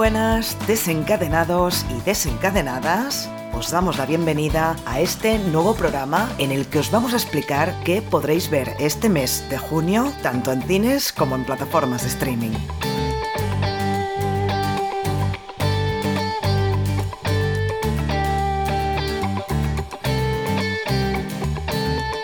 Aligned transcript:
Buenas, 0.00 0.56
desencadenados 0.66 1.84
y 1.90 2.00
desencadenadas. 2.06 3.28
Os 3.52 3.70
damos 3.70 3.98
la 3.98 4.06
bienvenida 4.06 4.74
a 4.86 4.98
este 4.98 5.38
nuevo 5.38 5.74
programa 5.74 6.32
en 6.38 6.52
el 6.52 6.64
que 6.68 6.78
os 6.78 6.90
vamos 6.90 7.12
a 7.12 7.16
explicar 7.16 7.74
qué 7.84 8.00
podréis 8.00 8.48
ver 8.48 8.74
este 8.78 9.10
mes 9.10 9.44
de 9.50 9.58
junio, 9.58 10.10
tanto 10.22 10.52
en 10.52 10.62
cines 10.62 11.12
como 11.12 11.34
en 11.34 11.44
plataformas 11.44 12.00
de 12.00 12.08
streaming. 12.08 12.56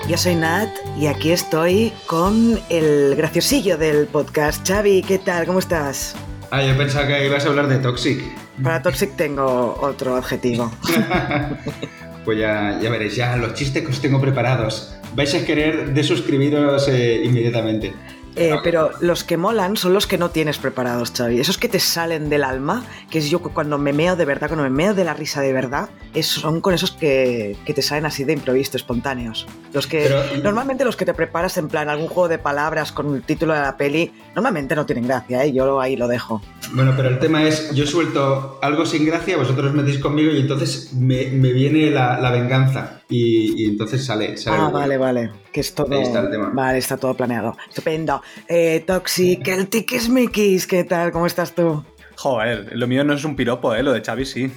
Yo 0.09 0.17
soy 0.17 0.35
Nat 0.35 0.71
y 0.99 1.09
aquí 1.09 1.31
estoy 1.31 1.93
con 2.07 2.59
el 2.71 3.17
graciosillo 3.17 3.77
del 3.77 4.07
podcast. 4.07 4.67
Xavi, 4.67 5.03
¿qué 5.03 5.19
tal? 5.19 5.45
¿Cómo 5.45 5.59
estás? 5.59 6.17
Ah, 6.51 6.63
yo 6.63 6.77
pensaba 6.77 7.07
que 7.07 7.27
ibas 7.27 7.45
a 7.45 7.49
hablar 7.49 7.69
de 7.69 7.79
Toxic. 7.79 8.23
Para 8.63 8.83
Toxic 8.83 9.17
tengo 9.17 9.79
otro 9.81 10.17
adjetivo. 10.17 10.71
pues 12.25 12.39
ya, 12.39 12.79
ya 12.81 12.91
veréis, 12.91 13.17
ya 13.17 13.37
los 13.37 13.55
chistes 13.55 13.83
que 13.83 13.91
os 13.91 14.01
tengo 14.01 14.21
preparados. 14.21 14.95
Vais 15.15 15.35
a 15.35 15.45
querer 15.45 15.93
desuscribiros 15.93 16.89
eh, 16.89 17.23
inmediatamente. 17.25 17.95
Eh, 18.37 18.55
pero 18.63 18.91
los 19.01 19.25
que 19.25 19.39
molan 19.39 19.77
son 19.77 19.95
los 19.95 20.07
que 20.07 20.19
no 20.19 20.31
tienes 20.31 20.59
preparados, 20.59 21.13
Xavi. 21.17 21.41
Esos 21.41 21.57
que 21.57 21.69
te 21.69 21.81
salen 21.81 22.29
del 22.29 22.45
alma, 22.45 22.85
que 23.11 23.19
es 23.19 23.31
yo 23.31 23.41
cuando 23.41 23.79
me 23.79 23.95
meo 23.95 24.15
de 24.15 24.27
verdad, 24.27 24.49
cuando 24.49 24.65
me 24.65 24.71
meo 24.71 24.95
de 24.95 25.05
la 25.05 25.15
risa 25.15 25.41
de 25.41 25.53
verdad, 25.53 25.89
son 26.23 26.61
con 26.61 26.75
esos 26.75 26.93
que, 26.93 27.57
te 27.65 27.83
salen 27.83 28.07
así 28.07 28.25
de 28.25 28.35
improviso, 28.35 28.77
espontáneos. 28.77 29.47
Los 29.73 29.87
que 29.87 30.11
normalmente 30.43 30.85
los 30.85 30.97
que 30.97 31.05
te 31.05 31.15
preparas 31.15 31.57
en 31.57 31.69
plan 31.69 31.89
algún 31.89 32.09
juego 32.09 32.29
de 32.29 32.39
palabras 32.39 32.93
con 32.93 33.15
el 33.15 33.23
título 33.23 33.55
de 33.55 33.61
la 33.61 33.77
peli, 33.77 34.13
normalmente 34.35 34.75
no 34.75 34.85
tienen 34.85 35.07
gracia, 35.07 35.45
¿eh? 35.45 35.53
yo 35.53 35.81
ahí 35.81 35.97
lo 35.97 36.07
dejo. 36.07 36.43
Bueno, 36.73 36.93
pero 36.97 37.09
el 37.09 37.19
tema 37.19 37.45
es, 37.45 37.73
yo 37.75 37.87
suelto 37.87 38.59
algo 38.61 38.85
sin 38.85 39.07
gracia, 39.07 39.37
vosotros 39.37 39.73
metéis 39.73 39.99
conmigo 39.99 40.33
y 40.33 40.41
entonces 40.41 40.93
me, 40.93 41.25
viene 41.25 41.91
la, 41.91 42.31
venganza 42.31 43.01
y, 43.09 43.65
entonces 43.67 44.05
sale. 44.05 44.35
ah, 44.47 44.71
vale, 44.73 44.99
vale. 44.99 45.31
Que 45.57 45.61
es 45.61 45.75
todo. 45.75 45.91
está 46.03 46.21
el 46.21 46.29
tema. 46.31 46.51
Vale, 46.53 46.77
está 46.77 46.99
todo 46.99 47.15
planeado. 47.15 47.57
Estupendo. 47.67 48.23
Eh, 48.47 48.85
Toxic, 48.87 49.49
el 49.49 49.69
Tiquismiquis, 49.69 50.67
¿qué 50.67 50.85
tal? 50.85 51.13
¿Cómo 51.13 51.25
estás 51.25 51.55
tú? 51.55 51.83
Joder, 52.15 52.77
lo 52.77 52.87
mío 52.87 53.05
no 53.05 53.15
es 53.15 53.25
un 53.25 53.35
piropo, 53.35 53.75
¿eh? 53.75 53.83
Lo 53.83 53.95
de 53.95 54.03
Xavi 54.03 54.27
sí. 54.27 54.53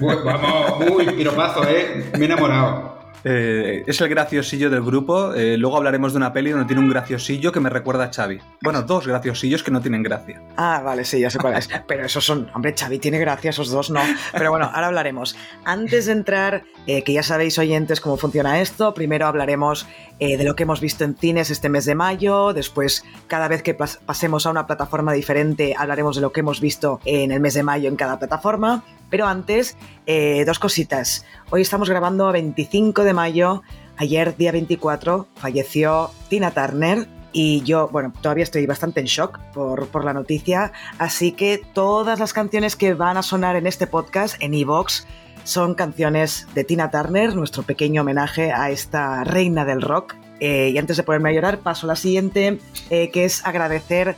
Vamos, 0.00 0.90
uy, 0.90 1.06
piropazo, 1.12 1.62
¿eh? 1.68 2.10
Me 2.18 2.22
he 2.22 2.24
enamorado. 2.24 2.93
Eh, 3.24 3.84
es 3.86 4.00
el 4.00 4.08
graciosillo 4.08 4.68
del 4.68 4.82
grupo. 4.82 5.32
Eh, 5.34 5.56
luego 5.56 5.78
hablaremos 5.78 6.12
de 6.12 6.18
una 6.18 6.32
peli 6.32 6.50
donde 6.50 6.66
tiene 6.66 6.82
un 6.82 6.90
graciosillo 6.90 7.52
que 7.52 7.60
me 7.60 7.70
recuerda 7.70 8.04
a 8.04 8.12
Xavi. 8.12 8.38
Bueno, 8.62 8.82
dos 8.82 9.06
graciosillos 9.06 9.62
que 9.62 9.70
no 9.70 9.80
tienen 9.80 10.02
gracia. 10.02 10.42
Ah, 10.56 10.82
vale, 10.84 11.04
sí, 11.04 11.20
ya 11.20 11.30
sé 11.30 11.38
cuál 11.38 11.54
es. 11.56 11.68
Pero 11.88 12.04
esos 12.04 12.24
son. 12.24 12.50
Hombre, 12.54 12.74
Xavi 12.78 12.98
tiene 12.98 13.18
gracia, 13.18 13.50
esos 13.50 13.70
dos 13.70 13.90
no. 13.90 14.00
Pero 14.32 14.50
bueno, 14.50 14.70
ahora 14.72 14.88
hablaremos. 14.88 15.36
Antes 15.64 16.06
de 16.06 16.12
entrar, 16.12 16.64
eh, 16.86 17.02
que 17.02 17.14
ya 17.14 17.22
sabéis, 17.22 17.58
oyentes, 17.58 18.00
cómo 18.00 18.18
funciona 18.18 18.60
esto, 18.60 18.92
primero 18.92 19.26
hablaremos 19.26 19.86
de 20.20 20.42
lo 20.44 20.54
que 20.54 20.62
hemos 20.62 20.80
visto 20.80 21.04
en 21.04 21.16
cines 21.16 21.50
este 21.50 21.68
mes 21.68 21.84
de 21.86 21.94
mayo. 21.94 22.52
Después, 22.52 23.04
cada 23.26 23.48
vez 23.48 23.62
que 23.62 23.74
pasemos 23.74 24.46
a 24.46 24.50
una 24.50 24.66
plataforma 24.66 25.12
diferente, 25.12 25.74
hablaremos 25.76 26.16
de 26.16 26.22
lo 26.22 26.32
que 26.32 26.40
hemos 26.40 26.60
visto 26.60 27.00
en 27.04 27.32
el 27.32 27.40
mes 27.40 27.54
de 27.54 27.62
mayo 27.62 27.88
en 27.88 27.96
cada 27.96 28.18
plataforma. 28.18 28.84
Pero 29.14 29.28
antes, 29.28 29.76
eh, 30.06 30.42
dos 30.44 30.58
cositas. 30.58 31.24
Hoy 31.50 31.62
estamos 31.62 31.88
grabando 31.88 32.26
a 32.26 32.32
25 32.32 33.04
de 33.04 33.12
mayo. 33.12 33.62
Ayer, 33.96 34.36
día 34.36 34.50
24, 34.50 35.28
falleció 35.36 36.10
Tina 36.28 36.50
Turner. 36.50 37.06
Y 37.32 37.60
yo, 37.60 37.86
bueno, 37.92 38.12
todavía 38.20 38.42
estoy 38.42 38.66
bastante 38.66 38.98
en 38.98 39.06
shock 39.06 39.38
por, 39.52 39.86
por 39.86 40.04
la 40.04 40.14
noticia. 40.14 40.72
Así 40.98 41.30
que 41.30 41.62
todas 41.74 42.18
las 42.18 42.32
canciones 42.32 42.74
que 42.74 42.94
van 42.94 43.16
a 43.16 43.22
sonar 43.22 43.54
en 43.54 43.68
este 43.68 43.86
podcast, 43.86 44.34
en 44.42 44.52
Evox, 44.52 45.06
son 45.44 45.76
canciones 45.76 46.48
de 46.56 46.64
Tina 46.64 46.90
Turner, 46.90 47.36
nuestro 47.36 47.62
pequeño 47.62 48.00
homenaje 48.00 48.50
a 48.50 48.72
esta 48.72 49.22
reina 49.22 49.64
del 49.64 49.80
rock. 49.80 50.16
Eh, 50.40 50.70
y 50.74 50.78
antes 50.78 50.96
de 50.96 51.04
ponerme 51.04 51.30
a 51.30 51.34
llorar, 51.34 51.60
paso 51.60 51.86
a 51.86 51.90
la 51.90 51.94
siguiente, 51.94 52.58
eh, 52.90 53.10
que 53.12 53.24
es 53.24 53.46
agradecer 53.46 54.16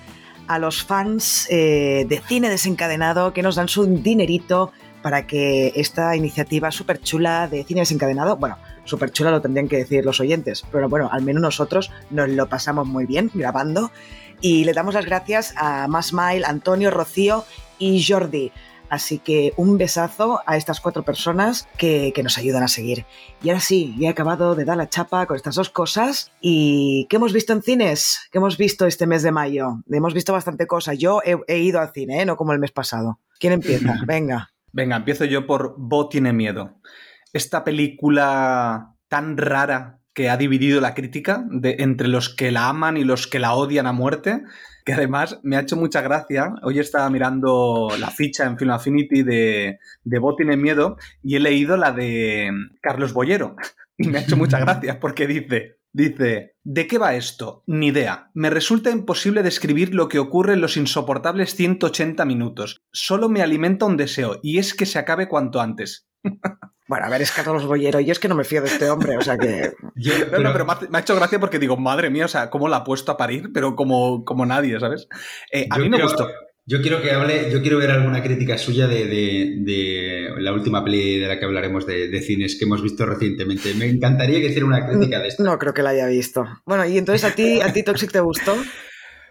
a 0.49 0.59
los 0.59 0.85
fans 0.85 1.49
de 1.51 2.23
Cine 2.29 2.49
Desencadenado 2.49 3.33
que 3.33 3.43
nos 3.43 3.57
dan 3.57 3.67
su 3.67 3.85
dinerito 3.85 4.71
para 5.07 5.25
que 5.25 5.73
esta 5.77 6.17
iniciativa 6.17 6.73
súper 6.73 6.99
chula 7.01 7.47
de 7.47 7.63
Cine 7.63 7.83
Desencadenado, 7.83 8.39
bueno, 8.39 8.59
súper 8.83 9.13
chula 9.13 9.31
lo 9.31 9.41
tendrían 9.41 9.69
que 9.69 9.77
decir 9.77 10.05
los 10.05 10.19
oyentes, 10.19 10.65
pero 10.73 10.89
bueno, 10.89 11.09
al 11.13 11.23
menos 11.23 11.41
nosotros 11.41 11.93
nos 12.11 12.29
lo 12.29 12.49
pasamos 12.49 12.89
muy 12.89 13.07
bien 13.07 13.31
grabando 13.33 13.93
y 14.41 14.65
le 14.65 14.73
damos 14.73 14.95
las 14.95 15.07
gracias 15.07 15.55
a 15.59 15.87
Masmail, 15.87 16.45
Antonio, 16.45 16.91
Rocío 16.91 17.45
y 17.79 18.05
Jordi. 18.05 18.51
Así 18.89 19.21
que 19.21 19.53
un 19.57 19.79
besazo 19.79 20.41
a 20.45 20.57
estas 20.57 20.81
cuatro 20.81 21.05
personas 21.05 21.69
que, 21.79 22.13
nos 22.25 22.37
ayudan 22.37 22.65
a 22.65 22.69
seguir. 22.69 23.07
Y 23.45 23.51
ahora 23.51 23.61
sí, 23.61 23.95
ya 24.01 24.09
he 24.09 24.11
acabado 24.11 24.57
de 24.57 24.65
dar 24.65 24.77
la 24.77 24.89
chapa 24.89 25.27
con 25.27 25.37
estas 25.37 25.55
dos 25.55 25.71
cosas. 25.71 26.33
¿Y 26.41 27.07
qué 27.09 27.15
hemos 27.15 27.33
visto 27.33 27.53
en 27.53 27.63
cines? 27.63 28.23
¿Qué 28.33 28.39
hemos 28.39 28.57
visto 28.57 28.89
este 28.89 29.07
mes 29.07 29.23
de 29.23 29.31
mayo? 29.31 29.85
Hemos 29.89 30.15
visto 30.15 30.33
bastante 30.33 30.67
cosas. 30.67 30.99
Yo 30.99 31.21
he, 31.25 31.59
ido 31.59 31.79
al 31.79 31.93
cine, 31.93 32.23
¿eh? 32.23 32.27
no 32.27 32.37
como 32.37 32.53
el 32.53 32.59
mes 32.59 32.73
pasado. 32.73 33.21
¿Quién 33.39 33.53
empieza? 33.53 33.95
Venga. 34.05 34.51
Venga, 34.77 34.97
empiezo 34.97 35.25
yo 35.25 35.47
por 35.47 35.75
Bo 35.79 36.11
tiene 36.11 36.35
miedo. 36.35 36.83
Esta 37.33 37.65
película 37.65 38.95
tan 39.09 39.39
rara 39.39 40.01
que 40.13 40.29
ha 40.29 40.37
dividido 40.37 40.83
la 40.83 40.93
crítica 40.93 41.47
entre 41.63 42.09
los 42.09 42.29
que 42.29 42.51
la 42.51 42.69
aman 42.69 42.99
y 42.99 43.05
los 43.05 43.27
que 43.27 43.39
la 43.39 43.55
odian 43.55 43.87
a 43.87 43.93
muerte 43.93 44.43
que 44.85 44.93
además 44.93 45.41
me 45.43 45.57
ha 45.57 45.61
hecho 45.61 45.77
mucha 45.77 46.03
gracia. 46.03 46.53
Hoy 46.63 46.79
estaba 46.79 47.09
mirando 47.09 47.89
la 47.99 48.11
ficha 48.11 48.45
en 48.45 48.59
Film 48.59 48.73
Affinity 48.73 49.23
de, 49.23 49.79
de 50.05 50.19
Bot 50.19 50.37
tiene 50.37 50.59
miedo 50.59 50.99
y 51.23 51.37
he 51.37 51.41
leído 51.41 51.79
la 51.79 51.93
de 51.93 52.51
Carlos 52.83 53.15
Boyero. 53.15 53.57
Y 53.97 54.09
me 54.09 54.19
ha 54.19 54.21
hecho 54.21 54.37
mucha 54.37 54.59
gracia 54.61 55.01
porque 55.01 55.27
dice, 55.27 55.79
dice, 55.97 56.57
¿de 56.63 56.87
qué 56.87 56.99
va 56.99 57.15
esto? 57.15 57.63
Ni 57.67 57.89
idea. 57.89 58.31
Me 58.35 58.51
resulta 58.51 58.91
imposible 58.91 59.43
describir 59.43 59.95
lo 59.95 60.09
que 60.09 60.19
ocurre 60.19 60.53
en 60.53 60.61
los 60.61 60.77
insoportables 60.77 61.55
180 61.55 62.25
minutos. 62.25 62.83
Solo 62.93 63.29
me 63.29 63.43
alimenta 63.43 63.87
un 63.87 63.97
deseo 63.97 64.39
y 64.43 64.59
es 64.59 64.75
que 64.75 64.87
se 64.87 64.99
acabe 64.99 65.29
cuanto 65.29 65.61
antes. 65.61 66.09
Bueno, 66.89 67.07
a 67.07 67.09
ver, 67.09 67.21
es 67.21 67.33
Carlos 67.33 67.67
Bollero. 67.67 67.99
Yo 67.99 68.13
es 68.13 68.21
que 68.21 68.29
no 68.29 68.37
me 68.37 68.45
fío 68.45 68.63
de 68.63 68.69
este 68.69 68.89
hombre, 68.89 69.17
o 69.17 69.21
sea 69.21 69.37
que. 69.37 69.73
pero... 70.31 70.53
pero 70.53 70.67
me 70.89 70.99
ha 70.99 71.01
hecho 71.01 71.17
gracia 71.17 71.41
porque 71.41 71.59
digo, 71.59 71.77
madre 71.77 72.11
mía, 72.11 72.27
o 72.27 72.29
sea, 72.29 72.49
cómo 72.49 72.69
la 72.69 72.77
ha 72.77 72.85
puesto 72.85 73.11
a 73.11 73.17
parir, 73.17 73.51
pero 73.53 73.75
como, 73.75 74.25
como 74.25 74.47
nadie, 74.47 74.79
¿sabes? 74.79 75.09
Eh, 75.51 75.67
a 75.69 75.79
mí 75.79 75.89
me 75.89 76.01
gustó. 76.01 76.29
Yo 76.69 76.83
quiero 76.83 77.01
que 77.01 77.13
hable, 77.13 77.49
yo 77.53 77.63
quiero 77.63 77.79
ver 77.79 77.93
alguna 77.93 78.25
crítica 78.25 78.59
suya 78.59 78.89
de, 78.89 80.35
la 80.39 80.53
última 80.53 80.85
peli 80.85 81.21
de 81.21 81.29
la 81.29 81.39
que 81.39 81.45
hablaremos 81.45 81.87
de, 81.87 82.21
cines 82.21 82.57
que 82.59 82.65
hemos 82.65 82.83
visto 82.83 83.07
recientemente. 83.07 83.73
Me 83.75 83.87
encantaría 83.87 84.41
que 84.41 84.49
hiciera 84.49 84.67
una 84.67 84.85
crítica 84.85 85.21
de 85.21 85.29
esto. 85.29 85.45
No 85.45 85.57
creo 85.61 85.73
que 85.73 85.85
la 85.85 85.91
haya 85.91 86.09
visto. 86.09 86.45
Bueno, 86.65 86.85
y 86.85 86.99
entonces 86.99 87.23
a 87.23 87.37
ti, 87.37 87.61
a 87.61 87.73
ti 87.73 87.85
Toxic 87.85 88.11
te 88.11 88.19
gustó. 88.19 88.57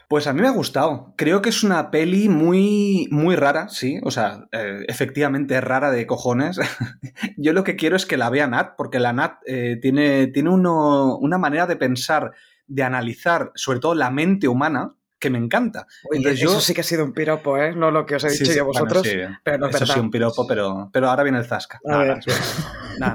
Pues 0.08 0.28
a 0.28 0.34
mí 0.34 0.40
me 0.40 0.48
ha 0.48 0.52
gustado. 0.52 1.14
Creo 1.18 1.42
que 1.42 1.50
es 1.50 1.62
una 1.62 1.92
peli 1.92 2.30
muy, 2.30 3.10
muy 3.12 3.36
rara, 3.36 3.68
sí. 3.68 4.00
O 4.04 4.12
sea, 4.12 4.48
eh, 4.54 4.86
efectivamente 4.88 5.58
es 5.58 5.64
rara 5.64 5.92
de 5.92 6.08
cojones. 6.08 6.58
Yo 7.38 7.52
lo 7.52 7.66
que 7.66 7.76
quiero 7.76 7.98
es 7.98 8.06
que 8.06 8.16
la 8.16 8.30
vea 8.30 8.48
Nat, 8.48 8.76
porque 8.78 9.00
la 9.00 9.12
Nat 9.12 9.40
eh, 9.46 9.78
tiene, 9.82 10.28
tiene 10.28 10.52
uno, 10.52 11.18
una 11.18 11.38
manera 11.38 11.68
de 11.68 11.76
pensar, 11.76 12.32
de 12.68 12.84
analizar, 12.84 13.52
sobre 13.56 13.80
todo 13.80 13.94
la 13.94 14.10
mente 14.10 14.48
humana, 14.48 14.96
que 15.26 15.32
me 15.32 15.40
encanta. 15.40 15.88
eso 16.12 16.62
sí 16.62 16.74
que 16.76 16.82
ha 16.82 16.84
sido 16.84 17.04
un 17.04 17.12
piropo, 17.12 17.58
¿eh? 17.58 17.74
No 17.76 17.90
lo 17.90 18.06
que 18.06 18.16
os 18.16 18.24
he 18.24 18.30
dicho 18.30 18.54
yo 18.54 18.62
a 18.62 18.66
vosotros. 18.66 19.08
pero 19.44 19.58
no 19.58 19.68
eso 19.68 19.86
sí, 19.86 20.00
un 20.00 20.12
piropo, 20.12 20.46
pero, 20.46 20.90
pero 20.94 21.10
ahora 21.10 21.24
viene 21.24 21.40
el 21.40 21.46
zasca. 21.46 21.80
No, 21.84 22.06
no, 22.06 22.16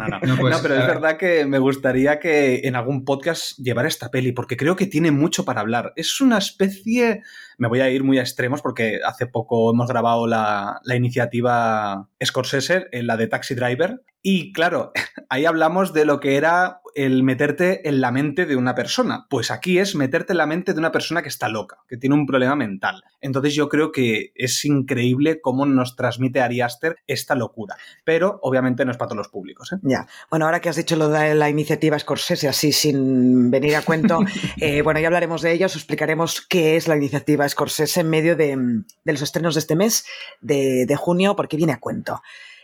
no. 0.08 0.20
no, 0.26 0.36
pues, 0.36 0.58
pero 0.58 0.74
es 0.74 0.86
verdad 0.86 1.16
que 1.16 1.46
me 1.46 1.58
gustaría 1.58 2.18
que 2.18 2.62
en 2.64 2.74
algún 2.74 3.04
podcast 3.04 3.56
llevara 3.58 3.86
esta 3.86 4.10
peli, 4.10 4.32
porque 4.32 4.56
creo 4.56 4.74
que 4.74 4.86
tiene 4.86 5.12
mucho 5.12 5.44
para 5.44 5.60
hablar. 5.60 5.92
Es 5.94 6.20
una 6.20 6.38
especie. 6.38 7.22
Me 7.58 7.68
voy 7.68 7.80
a 7.80 7.90
ir 7.90 8.02
muy 8.02 8.18
a 8.18 8.22
extremos 8.22 8.60
porque 8.60 8.98
hace 9.04 9.26
poco 9.26 9.70
hemos 9.72 9.86
grabado 9.86 10.26
la, 10.26 10.80
la 10.82 10.96
iniciativa 10.96 12.08
Scorsese, 12.24 12.88
la 12.90 13.16
de 13.16 13.28
Taxi 13.28 13.54
Driver. 13.54 14.02
Y 14.22 14.52
claro, 14.52 14.92
ahí 15.28 15.46
hablamos 15.46 15.92
de 15.92 16.04
lo 16.04 16.20
que 16.20 16.36
era 16.36 16.80
el 16.94 17.22
meterte 17.22 17.88
en 17.88 18.00
la 18.00 18.10
mente 18.10 18.46
de 18.46 18.56
una 18.56 18.74
persona. 18.74 19.26
Pues 19.30 19.50
aquí 19.50 19.78
es 19.78 19.94
meterte 19.94 20.32
en 20.32 20.38
la 20.38 20.46
mente 20.46 20.72
de 20.72 20.78
una 20.78 20.92
persona 20.92 21.22
que 21.22 21.28
está 21.28 21.48
loca, 21.48 21.78
que 21.88 21.96
tiene 21.96 22.14
un 22.14 22.26
problema 22.26 22.56
mental. 22.56 23.02
Entonces 23.20 23.54
yo 23.54 23.68
creo 23.68 23.92
que 23.92 24.32
es 24.34 24.64
increíble 24.64 25.40
cómo 25.40 25.66
nos 25.66 25.96
transmite 25.96 26.40
Ari 26.40 26.60
Aster 26.60 26.96
esta 27.06 27.34
locura. 27.34 27.76
Pero 28.04 28.38
obviamente 28.42 28.84
no 28.84 28.90
es 28.90 28.96
para 28.96 29.08
todos 29.08 29.18
los 29.18 29.28
públicos. 29.28 29.72
¿eh? 29.72 29.76
Ya. 29.82 30.06
Bueno, 30.30 30.46
ahora 30.46 30.60
que 30.60 30.68
has 30.68 30.76
dicho 30.76 30.96
lo 30.96 31.08
de 31.08 31.34
la 31.34 31.48
iniciativa 31.48 31.98
Scorsese, 31.98 32.48
así 32.48 32.72
sin 32.72 33.50
venir 33.50 33.76
a 33.76 33.82
cuento, 33.82 34.20
eh, 34.60 34.82
bueno, 34.82 35.00
ya 35.00 35.06
hablaremos 35.06 35.42
de 35.42 35.52
ello, 35.52 35.66
os 35.66 35.76
explicaremos 35.76 36.40
qué 36.46 36.76
es 36.76 36.88
la 36.88 36.96
iniciativa 36.96 37.48
Scorsese 37.48 38.00
en 38.00 38.10
medio 38.10 38.36
de, 38.36 38.82
los 39.04 39.22
estrenos 39.22 39.54
de 39.54 39.60
este 39.60 39.76
mes, 39.76 40.04
de, 40.40 40.86
de 40.86 40.96
junio, 40.96 41.36
porque 41.36 41.56
viene 41.56 41.72
a 41.72 41.80
cuento. 41.80 42.20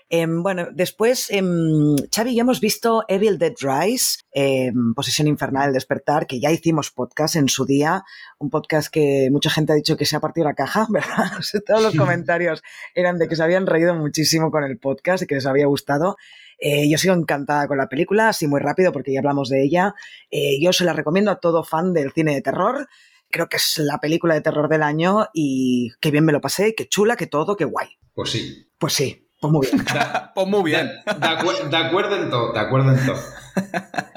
Em, 0.09 0.43
bueno, 0.43 0.69
después, 0.73 1.29
eh, 1.31 1.43
Xavi, 2.15 2.37
ya 2.37 2.43
hemos 2.43 2.61
visto 2.61 3.03
Evil 3.09 3.39
Dead 3.39 3.55
Rise, 3.61 4.21
eh, 4.33 4.71
Posesión 4.95 5.27
Infernal, 5.27 5.73
Despertar, 5.73 6.29
que 6.29 6.39
ya 6.39 6.53
hicimos 6.53 6.93
podcast 6.93 7.35
en 7.35 7.49
su 7.49 7.67
día, 7.67 8.05
un 8.39 8.49
podcast 8.49 8.89
que 8.89 9.29
mucha 9.33 9.51
gente 9.51 9.73
ha 9.73 9.77
dicho 9.77 9.97
que 9.97 10.05
se 10.05 10.15
ha 10.15 10.21
partido 10.21 10.47
la 10.47 10.55
caja, 10.55 10.87
¿verdad? 10.91 11.33
todos 11.67 11.83
los 11.83 11.97
comentarios 11.97 12.63
eran 12.95 13.19
de 13.19 13.27
que 13.27 13.35
se 13.35 13.43
habían 13.43 13.67
reído 13.67 13.97
muchísimo 13.97 14.53
con 14.53 14.63
el 14.63 14.79
podcast 14.79 15.25
y 15.25 15.27
que 15.27 15.35
les 15.35 15.47
había 15.47 15.67
gustado. 15.67 16.17
Eh, 16.59 16.89
yo 16.89 16.99
sigo 16.99 17.15
encantada 17.15 17.67
con 17.67 17.77
la 17.77 17.89
película, 17.89 18.29
así 18.29 18.47
muy 18.47 18.61
rápido 18.61 18.93
porque 18.93 19.13
ya 19.13 19.19
hablamos 19.19 19.49
de 19.49 19.65
ella. 19.65 19.95
Eh, 20.31 20.61
yo 20.61 20.73
se 20.73 20.85
la 20.85 20.93
recomiendo 20.93 21.33
a 21.33 21.41
todo 21.41 21.65
fan 21.65 21.93
del 21.93 22.13
cine 22.13 22.35
de 22.35 22.43
terror. 22.43 22.89
Creo 23.29 23.49
que 23.49 23.57
es 23.57 23.79
la 23.79 23.99
película 23.99 24.35
de 24.35 24.41
terror 24.41 24.69
del 24.69 24.85
año 24.85 25.27
y 25.35 25.91
qué 26.01 26.13
bien 26.13 26.25
me 26.25 26.33
lo 26.33 26.41
pasé, 26.41 26.77
qué 26.77 26.89
chula, 26.89 27.17
qué 27.17 27.27
todo, 27.27 27.57
qué 27.57 27.65
guay. 27.65 27.89
Pues 28.15 28.31
sí. 28.31 28.71
Pues 28.79 28.93
sí. 28.93 29.26
Pues 29.51 29.73
muy 29.73 29.83
bien. 29.83 30.03
pues 30.35 30.47
muy 30.47 30.63
bien. 30.63 30.91
De, 31.71 31.77
acuerdo 31.77 32.17
en 32.17 32.31
todo, 32.31 32.53
de 32.53 32.61
acuerdo 32.61 32.93
en 32.93 33.07
todo. 33.07 33.21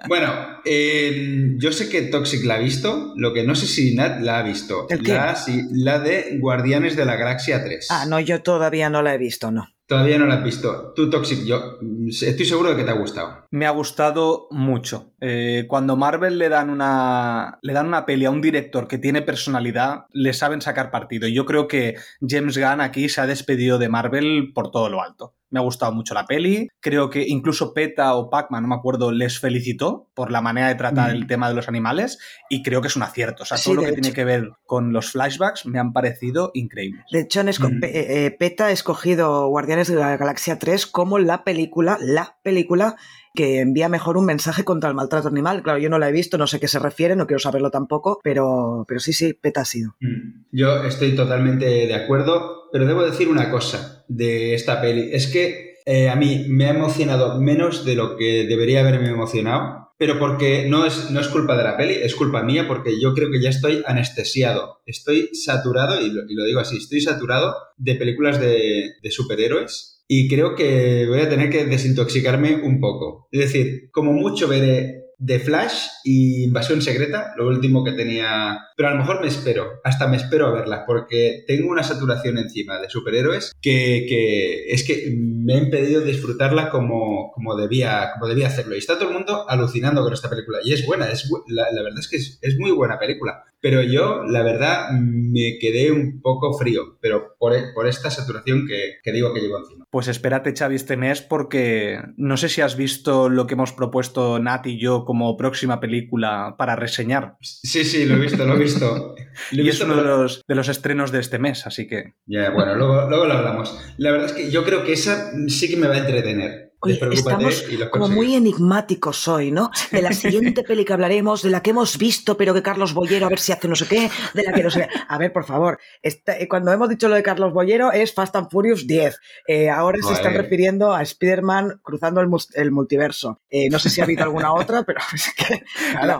Bueno, 0.08 0.34
yo 0.66 1.72
sé 1.72 1.90
que 1.90 2.04
Toxic 2.04 2.44
la 2.46 2.56
ha 2.56 2.60
visto, 2.60 3.14
lo 3.16 3.34
que 3.34 3.44
no 3.44 3.56
sé 3.56 3.68
si 3.68 3.96
Nat 3.96 4.22
la 4.22 4.40
ha 4.40 4.44
visto. 4.44 4.88
¿El 4.90 5.04
qué? 5.04 5.14
La, 5.14 5.38
la 5.72 6.00
de 6.00 6.38
Guardianes 6.40 6.96
de 6.96 7.06
la 7.06 7.16
Galaxia 7.16 7.64
3. 7.64 7.88
Ah, 7.90 8.06
no, 8.08 8.20
yo 8.20 8.42
todavía 8.42 8.90
no 8.90 9.02
la 9.02 9.14
he 9.14 9.18
visto, 9.18 9.52
no. 9.52 9.68
Todavía 9.90 10.20
no 10.20 10.28
la 10.28 10.36
has 10.36 10.44
visto. 10.44 10.94
Tú, 10.96 11.10
Toxic, 11.10 11.44
yo 11.46 11.80
estoy 12.08 12.46
seguro 12.46 12.70
de 12.70 12.76
que 12.76 12.84
te 12.84 12.92
ha 12.92 12.94
gustado. 12.94 13.48
Me 13.50 13.66
ha 13.66 13.72
gustado 13.72 14.48
mucho. 14.52 15.14
Eh, 15.20 15.66
cuando 15.68 15.96
Marvel 15.96 16.38
le 16.38 16.48
dan 16.48 16.70
una 16.70 17.58
le 17.64 17.74
dan 17.74 17.88
una 17.88 18.06
peli 18.06 18.26
a 18.26 18.30
un 18.30 18.40
director 18.40 18.88
que 18.88 19.00
tiene 19.00 19.24
personalidad, 19.24 20.06
le 20.14 20.34
saben 20.34 20.62
sacar 20.62 20.92
partido. 20.92 21.28
Yo 21.28 21.48
creo 21.48 21.68
que 21.68 21.96
James 22.22 22.56
Gunn 22.56 22.82
aquí 22.82 23.10
se 23.10 23.22
ha 23.22 23.26
despedido 23.26 23.80
de 23.80 23.90
Marvel 23.90 24.52
por 24.54 24.70
todo 24.70 24.90
lo 24.90 25.02
alto. 25.02 25.34
Me 25.50 25.60
ha 25.60 25.64
gustado 25.64 25.92
mucho 25.92 26.14
la 26.14 26.26
peli. 26.26 26.70
Creo 26.80 27.10
que 27.10 27.26
incluso 27.28 27.74
PETA 27.74 28.16
o 28.16 28.30
Pac-Man, 28.30 28.64
no 28.64 28.70
me 28.70 28.76
acuerdo, 28.76 29.12
les 29.12 29.40
felicitó 29.40 30.08
por 30.14 30.32
la 30.32 30.42
manera 30.42 30.68
de 30.68 30.76
tratar 30.76 31.12
el 31.12 31.28
tema 31.28 31.50
de 31.50 31.56
los 31.56 31.68
animales 31.68 32.20
y 32.50 32.64
creo 32.64 32.82
que 32.82 32.88
es 32.88 32.96
un 32.96 33.04
acierto. 33.04 33.44
O 33.44 33.46
sea, 33.46 33.58
todo 33.58 33.76
lo 33.76 33.82
que 33.84 33.94
tiene 33.94 34.14
que 34.14 34.26
ver 34.26 34.52
con 34.66 34.94
los 34.94 35.12
flashbacks 35.12 35.66
me 35.66 35.80
han 35.80 35.94
parecido 35.94 36.52
increíbles. 36.54 37.06
De 37.12 37.22
hecho, 37.22 37.40
han 37.40 37.48
mm. 37.48 37.82
eh, 37.84 38.36
PETA 38.38 38.68
ha 38.68 38.72
escogido 38.72 39.48
Guardianes 39.48 39.88
de 39.88 39.96
la 39.96 40.18
Galaxia 40.18 40.60
3 40.60 40.86
como 40.86 41.20
la 41.20 41.44
película, 41.44 41.98
la 42.00 42.38
película 42.44 42.96
que 43.34 43.60
envía 43.60 43.90
mejor 43.90 44.18
un 44.18 44.26
mensaje 44.26 44.64
contra 44.64 44.90
el 44.90 44.96
maltrato 44.96 45.28
animal. 45.28 45.64
Claro, 45.64 45.80
yo 45.80 45.90
no 45.90 46.00
la 46.00 46.10
he 46.10 46.12
visto, 46.12 46.38
no 46.38 46.48
sé 46.48 46.60
qué 46.60 46.68
se 46.68 46.80
refiere, 46.80 47.16
no 47.16 47.28
quiero 47.28 47.40
saberlo 47.40 47.72
tampoco, 47.72 48.20
pero, 48.24 48.86
pero 48.88 49.00
sí, 49.00 49.14
sí, 49.14 49.34
PETA 49.34 49.62
ha 49.62 49.66
sido. 49.66 49.96
Mm. 50.00 50.46
Yo 50.52 50.84
estoy 50.84 51.16
totalmente 51.16 51.66
de 51.66 51.96
acuerdo, 51.96 52.59
pero 52.72 52.86
debo 52.86 53.04
decir 53.04 53.28
una 53.28 53.50
cosa 53.52 54.06
de 54.08 54.54
esta 54.54 54.82
peli. 54.82 55.10
Es 55.12 55.28
que 55.28 55.76
eh, 55.86 56.10
a 56.10 56.16
mí 56.16 56.46
me 56.48 56.66
ha 56.66 56.70
emocionado 56.70 57.40
menos 57.42 57.86
de 57.86 57.96
lo 57.96 58.16
que 58.16 58.46
debería 58.48 58.82
haberme 58.82 59.10
emocionado, 59.10 59.94
pero 59.98 60.18
porque 60.18 60.66
no 60.68 60.86
es, 60.86 61.12
no 61.12 61.20
es 61.20 61.28
culpa 61.28 61.58
de 61.58 61.64
la 61.64 61.76
peli, 61.76 61.94
es 61.94 62.16
culpa 62.16 62.44
mía 62.44 62.68
porque 62.68 63.02
yo 63.02 63.14
creo 63.14 63.30
que 63.32 63.42
ya 63.42 63.50
estoy 63.50 63.84
anestesiado, 63.86 64.80
estoy 64.86 65.30
saturado, 65.34 66.00
y 66.00 66.12
lo, 66.12 66.46
digo 66.46 66.60
así, 66.60 66.78
estoy 66.78 67.02
saturado 67.02 67.56
de 67.78 67.96
películas 67.96 68.40
de, 68.40 68.94
de 69.02 69.12
superhéroes 69.12 70.04
y 70.08 70.28
creo 70.28 70.56
que 70.56 71.06
voy 71.08 71.20
a 71.20 71.30
tener 71.30 71.50
que 71.50 71.66
desintoxicarme 71.66 72.62
un 72.64 72.80
poco. 72.80 73.28
Es 73.32 73.42
decir, 73.42 73.90
como 73.92 74.14
mucho 74.14 74.48
veré 74.48 75.04
de 75.20 75.38
Flash 75.38 75.88
y 76.06 76.46
Invasión 76.46 76.82
Secreta, 76.82 77.34
lo 77.38 77.48
último 77.48 77.84
que 77.84 77.92
tenía. 77.92 78.58
Pero 78.76 78.90
a 78.90 78.94
lo 78.94 79.00
mejor 79.00 79.22
me 79.22 79.28
espero, 79.28 79.82
hasta 79.84 80.08
me 80.08 80.16
espero 80.16 80.48
a 80.48 80.52
verlas, 80.52 80.84
porque 80.88 81.44
tengo 81.46 81.70
una 81.70 81.84
saturación 81.84 82.38
encima 82.38 82.80
de 82.80 82.90
superhéroes 82.90 83.52
que, 83.62 84.06
que 84.08 84.72
es 84.72 84.86
que 84.86 85.14
me 85.16 85.56
ha 85.56 85.58
impedido 85.58 86.02
disfrutarla 86.02 86.70
como, 86.70 87.32
como, 87.34 87.58
debía, 87.58 88.12
como 88.14 88.28
debía 88.28 88.48
hacerlo. 88.48 88.76
Y 88.76 88.80
está 88.80 88.98
todo 88.98 89.10
el 89.10 89.16
mundo 89.16 89.46
alucinando 89.50 90.02
con 90.04 90.14
esta 90.14 90.30
película. 90.30 90.60
Y 90.64 90.72
es 90.72 90.86
buena, 90.86 91.12
es, 91.12 91.30
la, 91.48 91.66
verdad 91.84 92.00
es 92.00 92.08
que 92.08 92.16
es, 92.16 92.58
muy 92.58 92.72
buena 92.72 92.98
película. 92.98 93.44
Pero 93.62 93.82
yo, 93.84 94.24
la 94.24 94.44
verdad, 94.44 94.90
me 94.92 95.58
quedé 95.60 95.92
un 95.92 96.22
poco 96.22 96.58
frío, 96.58 96.98
pero 97.02 97.36
por, 97.38 97.54
por 97.74 97.88
esta 97.88 98.10
saturación 98.10 98.66
que, 98.68 98.96
que 99.04 99.12
digo 99.12 99.34
que 99.34 99.42
llevo 99.42 99.60
encima. 99.60 99.86
Pues 99.92 100.08
espérate, 100.08 100.54
Xavi, 100.56 100.76
este 100.76 100.98
mes, 100.98 101.22
porque 101.22 102.00
no 102.16 102.38
sé 102.38 102.48
si 102.48 102.62
has 102.62 102.78
visto 102.78 103.28
lo 103.28 103.48
que 103.48 103.56
hemos 103.56 103.74
propuesto 103.74 104.40
Nat 104.40 104.68
y 104.68 104.80
yo 104.80 105.04
como 105.04 105.36
próxima 105.36 105.80
película 105.80 106.56
para 106.58 106.76
reseñar. 106.76 107.36
Sí, 107.42 107.84
sí, 107.84 108.06
lo 108.06 108.16
he 108.16 108.20
visto, 108.20 108.46
lo 108.46 108.56
he 108.56 108.60
visto. 108.60 109.16
y 109.52 109.68
es 109.68 109.82
uno 109.82 109.96
de, 109.96 110.04
los, 110.04 110.44
de 110.48 110.56
los 110.56 110.70
estrenos 110.70 111.12
de 111.12 111.20
este 111.20 111.40
mes, 111.40 111.66
así 111.66 111.88
que... 111.88 112.14
Ya, 112.28 112.52
bueno, 112.52 112.76
luego, 112.76 113.10
luego 113.10 113.26
lo 113.26 113.34
hablamos. 113.34 113.78
La 113.98 114.12
verdad 114.12 114.28
es 114.28 114.34
que 114.34 114.52
yo 114.52 114.64
creo 114.64 114.84
que 114.84 114.94
esa 114.94 115.32
sí 115.48 115.70
que 115.70 115.78
me 115.78 115.88
va 115.88 115.96
a 115.96 116.00
entretener. 116.00 116.69
Oye, 116.82 117.00
estamos 117.12 117.66
como 117.92 118.08
muy 118.08 118.36
enigmáticos 118.36 119.28
hoy, 119.28 119.52
¿no? 119.52 119.70
De 119.92 120.02
la 120.02 120.14
siguiente 120.14 120.64
peli 120.64 120.86
que 120.86 120.94
hablaremos, 120.94 121.42
de 121.42 121.50
la 121.50 121.62
que 121.62 121.72
hemos 121.72 121.98
visto, 121.98 122.38
pero 122.38 122.54
que 122.54 122.62
Carlos 122.62 122.94
Bollero 122.94 123.26
a 123.26 123.30
ver 123.30 123.40
si 123.40 123.52
hace 123.52 123.68
no 123.68 123.76
sé 123.76 123.86
qué, 123.86 124.10
de 124.34 124.44
la 124.44 124.54
que 124.54 124.64
no 124.64 124.70
sé. 124.70 124.88
A 125.10 125.18
ver, 125.18 125.34
por 125.34 125.44
favor, 125.44 125.78
eh, 126.02 126.48
cuando 126.48 126.72
hemos 126.72 126.88
dicho 126.88 127.10
lo 127.10 127.16
de 127.16 127.24
Carlos 127.24 127.52
Bollero 127.52 127.92
es 127.92 128.14
Fast 128.14 128.36
and 128.38 128.50
Furious 128.50 128.88
10. 128.88 129.20
Eh, 129.48 129.70
ahora 129.70 129.98
se 130.02 130.14
están 130.14 130.34
refiriendo 130.36 130.94
a 130.94 131.02
Spider-Man 131.02 131.82
cruzando 131.84 132.22
el, 132.22 132.72
multiverso. 132.72 133.42
Eh, 133.50 133.70
no 133.70 133.78
sé 133.78 133.90
si 133.90 134.00
ha 134.00 134.06
habido 134.06 134.24
alguna 134.24 134.54
otra, 134.54 134.84
pero 134.88 135.00
es 135.14 135.34
que. 135.36 135.64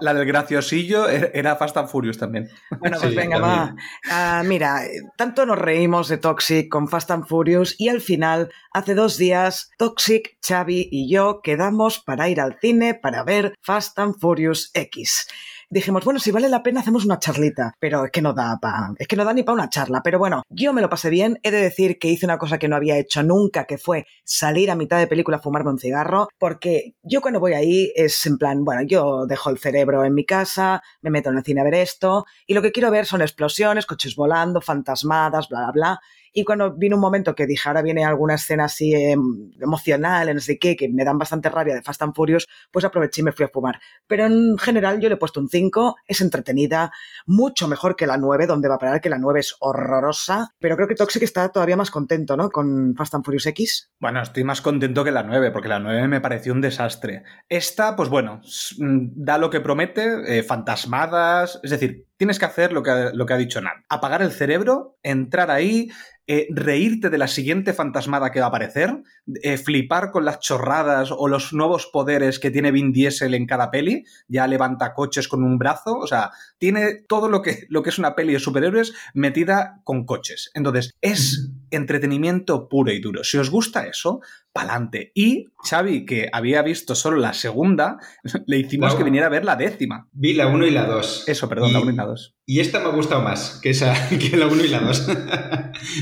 La, 0.02 0.14
del 0.14 0.26
graciosillo 0.26 1.08
er, 1.08 1.32
era 1.34 1.56
Fast 1.56 1.78
and 1.78 1.88
Furious 1.88 2.18
también. 2.18 2.50
Bueno, 2.80 2.98
pues 3.00 3.16
venga, 3.16 3.40
va. 3.40 3.76
Ah, 4.10 4.44
mira, 4.46 4.82
tanto 5.16 5.46
nos 5.46 5.58
reímos 5.58 6.10
de 6.10 6.18
Toxic 6.18 6.68
con 6.68 6.90
Fast 6.90 7.12
and 7.12 7.28
Furious 7.28 7.76
y 7.78 7.88
al 7.88 8.02
final, 8.02 8.52
hace 8.74 8.94
dos 8.94 9.18
días, 9.18 9.72
Toxic 9.78 10.38
Xavi 10.50 10.90
y 10.92 11.08
yo 11.08 11.42
quedamos 11.44 12.00
para 12.00 12.28
ir 12.28 12.42
al 12.42 12.58
cine 12.60 12.96
para 12.96 13.24
ver 13.24 13.54
Fast 13.62 14.00
and 14.00 14.16
Furious 14.20 14.72
X. 14.74 15.28
Dijimos, 15.70 16.04
bueno, 16.04 16.20
si 16.20 16.32
vale 16.32 16.50
la 16.50 16.64
pena 16.64 16.80
hacemos 16.80 17.06
una 17.06 17.20
charlita, 17.20 17.76
pero 17.78 18.06
es 18.06 18.12
que 18.12 18.24
no 18.24 18.34
da 18.34 18.58
pa, 18.60 18.92
es 18.98 19.08
que 19.08 19.16
no 19.16 19.24
da 19.24 19.34
ni 19.34 19.44
para 19.44 19.54
una 19.54 19.70
charla, 19.70 20.02
pero 20.04 20.18
bueno, 20.18 20.42
yo 20.50 20.74
me 20.74 20.82
lo 20.82 20.90
pasé 20.90 21.12
bien, 21.12 21.40
he 21.44 21.52
de 21.52 21.62
decir 21.62 22.00
que 22.00 22.08
hice 22.08 22.26
una 22.26 22.40
cosa 22.40 22.58
que 22.58 22.68
no 22.68 22.76
había 22.76 22.98
hecho 22.98 23.22
nunca, 23.22 23.66
que 23.66 23.78
fue 23.78 24.08
salir 24.24 24.72
a 24.72 24.76
mitad 24.76 24.98
de 24.98 25.06
película 25.06 25.38
a 25.38 25.42
fumarme 25.42 25.70
un 25.70 25.78
cigarro, 25.78 26.28
porque 26.40 26.96
yo 27.04 27.22
cuando 27.22 27.40
voy 27.40 27.54
ahí 27.54 27.94
es 27.96 28.26
en 28.26 28.40
plan, 28.40 28.66
bueno, 28.66 28.82
yo 28.82 29.28
dejo 29.28 29.52
el 29.52 29.60
cerebro 29.60 30.04
en 30.04 30.16
mi 30.16 30.26
casa, 30.26 30.82
me 31.04 31.12
meto 31.12 31.30
en 31.30 31.38
el 31.38 31.44
cine 31.44 31.62
a 31.62 31.66
ver 31.66 31.76
esto, 31.76 32.26
y 32.48 32.56
lo 32.56 32.64
que 32.64 32.72
quiero 32.72 32.90
ver 32.90 33.06
son 33.06 33.22
explosiones, 33.22 33.86
coches 33.86 34.16
volando, 34.16 34.62
fantasmadas, 34.62 35.50
bla, 35.50 35.60
bla, 35.60 35.72
bla, 35.72 36.00
y 36.34 36.44
cuando 36.44 36.74
vino 36.76 36.96
un 36.96 37.02
momento 37.02 37.36
que 37.36 37.46
dije, 37.46 37.68
ahora 37.68 37.82
viene 37.82 38.06
alguna 38.06 38.36
escena 38.36 38.66
así 38.66 38.94
eh, 38.94 39.16
emocional, 39.60 40.34
no 40.34 40.40
sé 40.40 40.58
qué, 40.58 40.76
que 40.76 40.90
me 40.90 41.04
dan 41.04 41.18
bastante 41.18 41.50
rabia 41.50 41.76
de 41.76 41.82
Fast 41.82 42.02
and 42.02 42.14
Furious, 42.14 42.48
pues 42.72 42.86
aproveché 42.86 43.22
y 43.22 43.24
me 43.24 43.32
fui 43.32 43.46
a 43.46 43.50
fumar. 43.50 43.80
Pero 44.08 44.26
en 44.26 44.58
general 44.58 45.00
yo 45.00 45.10
le 45.10 45.16
he 45.16 45.18
puesto 45.18 45.40
un 45.40 45.50
5, 45.50 45.96
es 46.08 46.22
entretenida, 46.22 46.92
mucho 47.26 47.68
mejor 47.68 47.96
que 47.96 48.08
la 48.08 48.18
9, 48.18 48.48
donde 48.48 48.70
va 48.70 48.76
a 48.76 48.80
parar 48.80 49.02
que 49.02 49.10
la 49.10 49.18
9 49.18 49.40
es 49.40 49.56
horrorosa, 49.60 50.50
pero 50.60 50.76
creo 50.76 50.88
que 50.88 50.96
Toxic 50.96 51.24
está 51.24 51.50
todavía 51.50 51.78
más 51.78 51.92
contento, 51.92 52.38
¿no? 52.38 52.50
Con 52.50 52.96
Fast 52.96 53.16
and 53.16 53.26
Furious 53.26 53.46
X. 53.48 53.92
Bueno, 54.00 54.22
estoy 54.22 54.44
más 54.44 54.62
contento 54.62 55.04
que 55.04 55.12
la 55.12 55.24
9, 55.24 55.52
porque 55.52 55.70
la 55.70 55.80
9 55.80 56.08
me 56.08 56.22
pareció 56.22 56.54
un 56.54 56.62
desastre. 56.62 57.24
Esta, 57.48 57.96
pues 57.96 58.10
bueno, 58.10 58.42
mm, 58.78 59.08
da 59.16 59.38
lo 59.38 59.50
que 59.50 59.62
promete, 59.62 60.40
eh, 60.40 60.44
fantasmadas, 60.44 61.60
es 61.64 61.72
decir, 61.72 62.09
tienes 62.20 62.38
que 62.38 62.46
hacer 62.46 62.74
lo 62.74 62.84
que, 62.84 62.92
ha 62.92 63.38
dicho 63.38 63.62
Nat. 63.62 63.78
Apagar 63.88 64.22
el 64.22 64.34
cerebro, 64.34 64.98
entrar 65.04 65.50
ahí, 65.50 65.90
eh, 66.28 66.48
reírte 66.50 67.10
de 67.10 67.18
la 67.18 67.30
siguiente 67.30 67.72
fantasmada 67.72 68.30
que 68.30 68.42
va 68.42 68.48
a 68.48 68.50
aparecer, 68.50 68.94
eh, 69.42 69.58
flipar 69.58 70.12
con 70.12 70.26
las 70.26 70.42
chorradas 70.42 71.12
o 71.16 71.30
los 71.30 71.54
nuevos 71.54 71.88
poderes 71.88 72.38
que 72.38 72.52
tiene 72.52 72.72
Vin 72.72 72.92
Diesel 72.92 73.34
en 73.36 73.48
cada 73.48 73.72
peli, 73.72 74.04
ya 74.28 74.48
levanta 74.48 74.94
coches 74.94 75.30
con 75.30 75.46
un 75.46 75.58
brazo, 75.58 75.98
o 75.98 76.08
sea, 76.08 76.32
tiene 76.58 76.96
todo 77.08 77.30
lo 77.30 77.42
que, 77.42 77.66
lo 77.70 77.84
que 77.84 77.90
es 77.90 77.98
una 77.98 78.16
peli 78.16 78.34
de 78.34 78.40
superhéroes 78.40 78.94
metida 79.14 79.80
con 79.86 80.06
coches. 80.06 80.52
Entonces, 80.54 80.92
es 81.00 81.50
entretenimiento 81.72 82.68
puro 82.68 82.92
y 82.92 83.00
duro. 83.00 83.24
Si 83.24 83.38
os 83.38 83.50
gusta 83.50 83.86
eso, 83.88 84.22
pa'lante. 84.52 85.12
Y 85.14 85.48
Xavi, 85.64 86.06
que 86.06 86.30
había 86.32 86.62
visto 86.62 86.96
solo 86.96 87.18
la 87.18 87.34
segunda, 87.34 87.98
le 88.46 88.58
hicimos 88.58 88.96
que 88.96 89.04
viniera 89.04 89.28
a 89.28 89.30
ver 89.30 89.46
la 89.46 89.56
décima. 89.56 90.08
Vi 90.12 90.34
la 90.34 90.48
1 90.48 90.68
y 90.68 90.72
la 90.72 90.86
2. 90.86 91.28
Eso, 91.28 91.50
perdón, 91.50 91.74
la 91.74 91.82
1 91.82 91.92
y 91.92 91.96
la 91.96 92.06
2. 92.06 92.36
Y 92.50 92.62
esta 92.62 92.80
me 92.80 92.86
ha 92.86 92.90
gustado 92.90 93.22
más 93.22 93.60
que, 93.62 93.70
esa, 93.70 93.94
que 94.18 94.36
la 94.36 94.48
1 94.48 94.66
y 94.66 94.70
la 94.70 94.80
2. 94.80 95.08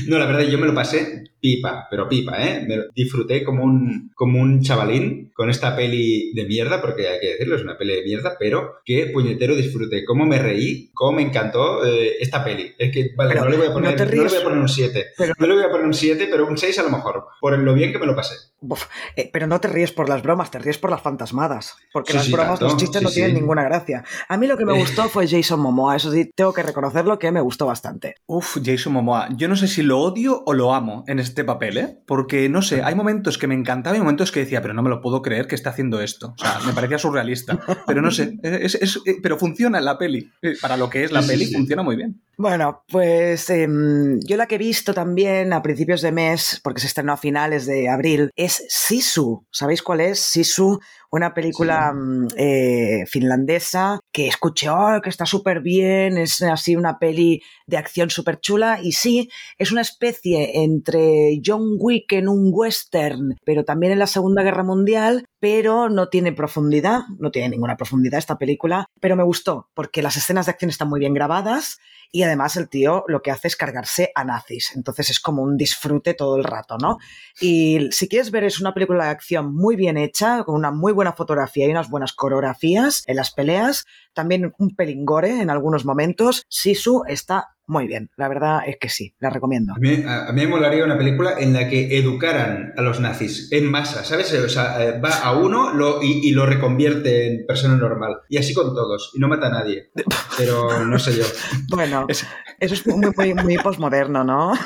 no, 0.08 0.18
la 0.18 0.24
verdad, 0.24 0.44
yo 0.44 0.56
me 0.56 0.66
lo 0.66 0.72
pasé 0.72 1.24
pipa, 1.40 1.86
pero 1.90 2.08
pipa, 2.08 2.42
¿eh? 2.42 2.64
Me 2.66 2.76
disfruté 2.94 3.44
como 3.44 3.64
un, 3.64 4.10
como 4.14 4.40
un 4.40 4.62
chavalín 4.62 5.30
con 5.34 5.50
esta 5.50 5.76
peli 5.76 6.32
de 6.32 6.46
mierda, 6.46 6.80
porque 6.80 7.06
hay 7.06 7.20
que 7.20 7.28
decirlo, 7.28 7.56
es 7.56 7.62
una 7.62 7.78
peli 7.78 7.96
de 7.96 8.02
mierda, 8.02 8.36
pero 8.38 8.76
qué 8.84 9.10
puñetero 9.12 9.54
disfruté, 9.54 10.04
cómo 10.04 10.26
me 10.26 10.38
reí, 10.38 10.90
cómo 10.94 11.12
me 11.12 11.22
encantó 11.22 11.84
eh, 11.84 12.16
esta 12.20 12.44
peli. 12.44 12.72
Es 12.78 12.92
que, 12.92 13.10
vale, 13.14 13.34
no 13.34 13.48
le 13.48 13.56
voy 13.56 13.66
a 13.66 13.72
poner, 13.72 13.98
no 13.98 14.06
le 14.06 14.28
voy 14.28 14.38
a 14.38 14.42
poner 14.42 14.58
un 14.58 14.68
7, 14.68 15.06
no 15.38 15.46
le 15.46 15.54
voy 15.54 15.64
a 15.64 15.70
poner 15.70 15.86
un 15.86 15.94
7, 15.94 16.28
pero 16.30 16.46
un 16.46 16.58
6 16.58 16.78
a 16.78 16.82
lo 16.82 16.90
mejor, 16.90 17.26
por 17.40 17.58
lo 17.58 17.74
bien 17.74 17.92
que 17.92 17.98
me 17.98 18.06
lo 18.06 18.16
pasé. 18.16 18.34
Eh, 19.14 19.30
pero 19.32 19.46
no 19.46 19.60
te 19.60 19.68
ríes 19.68 19.92
por 19.92 20.08
las 20.08 20.22
bromas, 20.22 20.50
te 20.50 20.58
ríes 20.58 20.78
por 20.78 20.90
las 20.90 21.00
fantasmadas, 21.00 21.76
porque 21.92 22.14
las 22.14 22.28
bromas, 22.30 22.60
los 22.60 22.76
chistes 22.76 23.00
no 23.02 23.10
tienen 23.10 23.34
ninguna 23.34 23.62
gracia. 23.62 24.04
A 24.28 24.36
mí 24.36 24.48
lo 24.48 24.56
que 24.56 24.64
me 24.64 24.72
gustó 24.72 25.08
fue 25.08 25.28
Jason 25.28 25.60
Momoa, 25.60 25.94
eso 25.94 26.10
sí, 26.10 26.28
tengo 26.38 26.52
que 26.52 26.62
reconocerlo 26.62 27.18
que 27.18 27.32
me 27.32 27.40
gustó 27.40 27.66
bastante. 27.66 28.14
Uf, 28.26 28.58
Jason 28.64 28.92
Momoa, 28.92 29.28
yo 29.36 29.48
no 29.48 29.56
sé 29.56 29.66
si 29.66 29.82
lo 29.82 29.98
odio 29.98 30.44
o 30.46 30.54
lo 30.54 30.72
amo 30.72 31.02
en 31.08 31.18
este 31.18 31.42
papel, 31.42 31.78
¿eh? 31.78 31.98
Porque, 32.06 32.48
no 32.48 32.62
sé, 32.62 32.80
hay 32.80 32.94
momentos 32.94 33.38
que 33.38 33.48
me 33.48 33.56
encantaba 33.56 33.96
y 33.96 33.98
momentos 33.98 34.30
que 34.30 34.38
decía, 34.38 34.62
pero 34.62 34.72
no 34.72 34.84
me 34.84 34.88
lo 34.88 35.00
puedo 35.00 35.20
creer 35.20 35.48
que 35.48 35.56
está 35.56 35.70
haciendo 35.70 36.00
esto. 36.00 36.36
O 36.38 36.40
sea, 36.40 36.60
me 36.64 36.72
parecía 36.72 36.96
surrealista. 36.96 37.58
Pero 37.88 38.02
no 38.02 38.12
sé, 38.12 38.38
es, 38.44 38.76
eh, 39.04 39.16
pero 39.20 39.36
funciona 39.36 39.78
en 39.78 39.84
la 39.84 39.98
peli. 39.98 40.30
Eh, 40.40 40.54
para 40.62 40.76
lo 40.76 40.88
que 40.88 41.02
es 41.02 41.10
la 41.10 41.22
peli, 41.22 41.52
funciona 41.52 41.82
muy 41.82 41.96
bien. 41.96 42.22
Bueno, 42.40 42.84
pues 42.86 43.50
em, 43.50 44.20
yo 44.20 44.36
la 44.36 44.46
que 44.46 44.54
he 44.54 44.58
visto 44.58 44.94
también 44.94 45.52
a 45.52 45.60
principios 45.60 46.02
de 46.02 46.12
mes, 46.12 46.60
porque 46.62 46.80
se 46.80 46.86
estrenó 46.86 47.12
a 47.14 47.16
finales 47.16 47.66
de 47.66 47.88
abril, 47.88 48.30
es 48.36 48.64
Sisu. 48.68 49.44
¿Sabéis 49.50 49.82
cuál 49.82 50.00
es? 50.00 50.20
Sisu, 50.20 50.78
una 51.10 51.34
película 51.34 51.92
mm, 51.92 52.28
eh, 52.36 53.04
finlandesa 53.06 53.98
que 54.12 54.28
escuché, 54.28 54.68
oh, 54.70 55.00
que 55.02 55.10
está 55.10 55.26
súper 55.26 55.62
bien, 55.62 56.16
es 56.16 56.40
así 56.42 56.76
una 56.76 57.00
peli 57.00 57.42
de 57.66 57.76
acción 57.76 58.08
súper 58.10 58.38
chula 58.38 58.78
y 58.82 58.92
sí, 58.92 59.28
es 59.58 59.72
una 59.72 59.80
especie 59.80 60.62
entre 60.62 61.40
John 61.44 61.76
Wick 61.78 62.12
en 62.12 62.28
un 62.28 62.50
western, 62.52 63.36
pero 63.44 63.64
también 63.64 63.92
en 63.92 63.98
la 63.98 64.06
Segunda 64.06 64.42
Guerra 64.42 64.62
Mundial, 64.62 65.24
pero 65.40 65.88
no 65.88 66.08
tiene 66.08 66.32
profundidad, 66.32 67.02
no 67.18 67.30
tiene 67.30 67.50
ninguna 67.50 67.76
profundidad 67.76 68.18
esta 68.18 68.38
película, 68.38 68.86
pero 69.00 69.16
me 69.16 69.22
gustó 69.22 69.68
porque 69.74 70.02
las 70.02 70.16
escenas 70.16 70.46
de 70.46 70.52
acción 70.52 70.70
están 70.70 70.88
muy 70.88 71.00
bien 71.00 71.14
grabadas 71.14 71.78
y 72.10 72.22
además 72.22 72.56
el 72.56 72.68
tío 72.68 73.04
lo 73.06 73.22
que 73.22 73.30
hace 73.30 73.48
es 73.48 73.56
cargarse 73.56 74.10
a 74.14 74.24
nazis, 74.24 74.72
entonces 74.74 75.10
es 75.10 75.20
como 75.20 75.42
un 75.42 75.56
disfrute 75.56 76.14
todo 76.14 76.36
el 76.36 76.44
rato, 76.44 76.78
¿no? 76.78 76.98
Y 77.40 77.88
si 77.92 78.08
quieres 78.08 78.30
ver, 78.30 78.44
es 78.44 78.60
una 78.60 78.74
película 78.74 79.04
de 79.04 79.10
acción 79.10 79.54
muy 79.54 79.76
bien 79.76 79.96
hecha, 79.96 80.42
con 80.44 80.54
una 80.54 80.70
muy 80.70 80.92
buena 80.92 81.12
fotografía 81.12 81.66
y 81.66 81.70
unas 81.70 81.90
buenas 81.90 82.12
coreografías 82.12 83.04
en 83.06 83.16
las 83.16 83.30
peleas, 83.30 83.84
también 84.14 84.52
un 84.58 84.74
pelingore 84.74 85.40
en 85.40 85.50
algunos 85.50 85.84
momentos. 85.84 86.46
Sisu 86.48 87.04
está 87.06 87.57
muy 87.68 87.86
bien, 87.86 88.10
la 88.16 88.28
verdad 88.28 88.60
es 88.66 88.78
que 88.80 88.88
sí, 88.88 89.14
la 89.20 89.28
recomiendo. 89.28 89.74
A 89.74 89.78
mí, 89.78 90.02
me 90.32 90.46
molaría 90.46 90.84
una 90.84 90.96
película 90.96 91.34
en 91.38 91.52
la 91.52 91.68
que 91.68 91.98
educaran 91.98 92.72
a 92.76 92.82
los 92.82 92.98
nazis 92.98 93.52
en 93.52 93.70
masa, 93.70 94.04
¿sabes? 94.04 94.32
O 94.32 94.48
sea, 94.48 94.82
eh, 94.82 94.98
va 94.98 95.10
a 95.10 95.36
uno 95.36 95.72
y, 96.02 96.30
lo 96.32 96.46
reconvierte 96.46 97.26
en 97.26 97.46
persona 97.46 97.76
normal. 97.76 98.20
Y 98.30 98.38
así 98.38 98.54
con 98.54 98.74
todos, 98.74 99.12
y 99.14 99.18
no 99.18 99.28
mata 99.28 99.48
a 99.48 99.50
nadie. 99.50 99.90
Pero 100.38 100.84
no 100.86 100.98
sé 100.98 101.14
yo. 101.14 101.24
Bueno, 101.68 102.06
eso 102.08 102.26
es 102.58 102.86
muy, 102.86 103.12
muy, 103.14 103.34
muy 103.34 103.58
posmoderno, 103.58 104.24
¿no? 104.24 104.54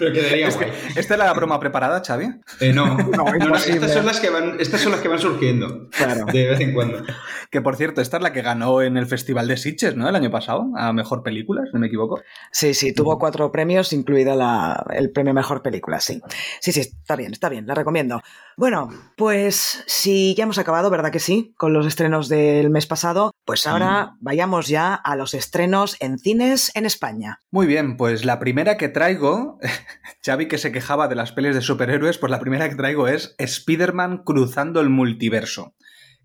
Pero 0.00 0.14
quedaría 0.14 0.48
guay. 0.50 0.70
¿Esta 0.96 1.14
es 1.14 1.18
la 1.18 1.32
broma 1.34 1.60
preparada, 1.60 2.02
Xavi? 2.02 2.40
Eh, 2.60 2.72
no, 2.72 2.96
no, 2.96 3.26
estas, 3.54 3.92
son 3.92 4.06
las 4.06 4.18
que 4.18 4.30
van, 4.30 4.56
estas 4.58 4.80
son 4.80 4.92
las 4.92 5.02
que 5.02 5.08
van 5.08 5.18
surgiendo. 5.18 5.90
Claro. 5.90 6.24
De 6.24 6.48
vez 6.48 6.60
en 6.60 6.72
cuando. 6.72 7.04
Que 7.50 7.60
por 7.60 7.76
cierto, 7.76 8.00
esta 8.00 8.16
es 8.16 8.22
la 8.22 8.32
que 8.32 8.40
ganó 8.40 8.80
en 8.80 8.96
el 8.96 9.06
Festival 9.06 9.46
de 9.46 9.58
Sitges, 9.58 9.96
¿no? 9.96 10.09
El 10.10 10.16
año 10.16 10.30
pasado, 10.30 10.70
a 10.76 10.92
Mejor 10.92 11.22
Película, 11.22 11.62
si 11.64 11.72
no 11.72 11.80
me 11.80 11.86
equivoco. 11.86 12.20
Sí, 12.52 12.74
sí, 12.74 12.92
tuvo 12.92 13.18
cuatro 13.18 13.50
premios, 13.50 13.92
incluida 13.92 14.34
la, 14.34 14.84
el 14.90 15.10
premio 15.10 15.32
Mejor 15.32 15.62
Película, 15.62 16.00
sí. 16.00 16.20
Sí, 16.60 16.72
sí, 16.72 16.80
está 16.80 17.16
bien, 17.16 17.32
está 17.32 17.48
bien, 17.48 17.66
la 17.66 17.74
recomiendo. 17.74 18.20
Bueno, 18.56 18.90
pues 19.16 19.82
si 19.86 20.34
ya 20.34 20.44
hemos 20.44 20.58
acabado, 20.58 20.90
¿verdad 20.90 21.10
que 21.10 21.18
sí? 21.18 21.54
Con 21.56 21.72
los 21.72 21.86
estrenos 21.86 22.28
del 22.28 22.70
mes 22.70 22.86
pasado, 22.86 23.32
pues 23.44 23.66
ahora 23.66 24.16
vayamos 24.20 24.68
ya 24.68 24.94
a 24.94 25.16
los 25.16 25.34
estrenos 25.34 25.96
en 26.00 26.18
cines 26.18 26.70
en 26.74 26.84
España. 26.84 27.38
Muy 27.50 27.66
bien, 27.66 27.96
pues 27.96 28.24
la 28.24 28.38
primera 28.38 28.76
que 28.76 28.88
traigo 28.88 29.58
Xavi 30.24 30.48
que 30.48 30.58
se 30.58 30.72
quejaba 30.72 31.08
de 31.08 31.14
las 31.14 31.32
pelis 31.32 31.54
de 31.54 31.62
superhéroes, 31.62 32.18
pues 32.18 32.30
la 32.30 32.40
primera 32.40 32.68
que 32.68 32.76
traigo 32.76 33.08
es 33.08 33.34
Spider-Man 33.38 34.22
cruzando 34.24 34.80
el 34.80 34.90
multiverso, 34.90 35.74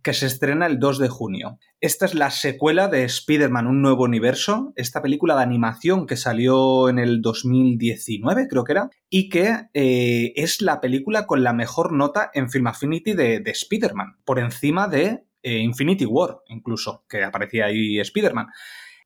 que 0.06 0.14
se 0.14 0.28
estrena 0.28 0.68
el 0.68 0.78
2 0.78 1.00
de 1.00 1.10
junio. 1.10 1.58
Esta 1.82 2.06
es 2.06 2.14
la 2.14 2.30
secuela 2.30 2.88
de 2.90 3.06
Spider-Man, 3.06 3.66
un 3.66 3.82
nuevo 3.82 4.04
universo, 4.04 4.72
esta 4.76 5.02
película 5.02 5.36
de 5.36 5.42
animación 5.42 6.06
que 6.06 6.16
salió 6.16 6.90
en 6.90 7.00
el 7.00 7.24
2019, 7.24 8.48
creo 8.48 8.64
que 8.64 8.72
era, 8.74 8.92
y 9.10 9.30
que 9.30 9.62
eh, 9.74 10.32
es 10.36 10.62
la 10.62 10.80
película 10.80 11.26
con 11.26 11.44
la 11.44 11.54
mejor 11.54 11.92
nota 11.92 12.30
en 12.36 12.52
Film 12.52 12.68
Affinity 12.68 13.14
de, 13.14 13.42
Spider-Man, 13.48 14.18
por 14.26 14.38
encima 14.38 14.88
de 14.88 15.24
eh, 15.42 15.58
Infinity 15.58 16.06
War, 16.06 16.38
incluso, 16.50 17.04
que 17.10 17.24
aparecía 17.24 17.66
ahí 17.66 18.00
Spider-Man. 18.00 18.46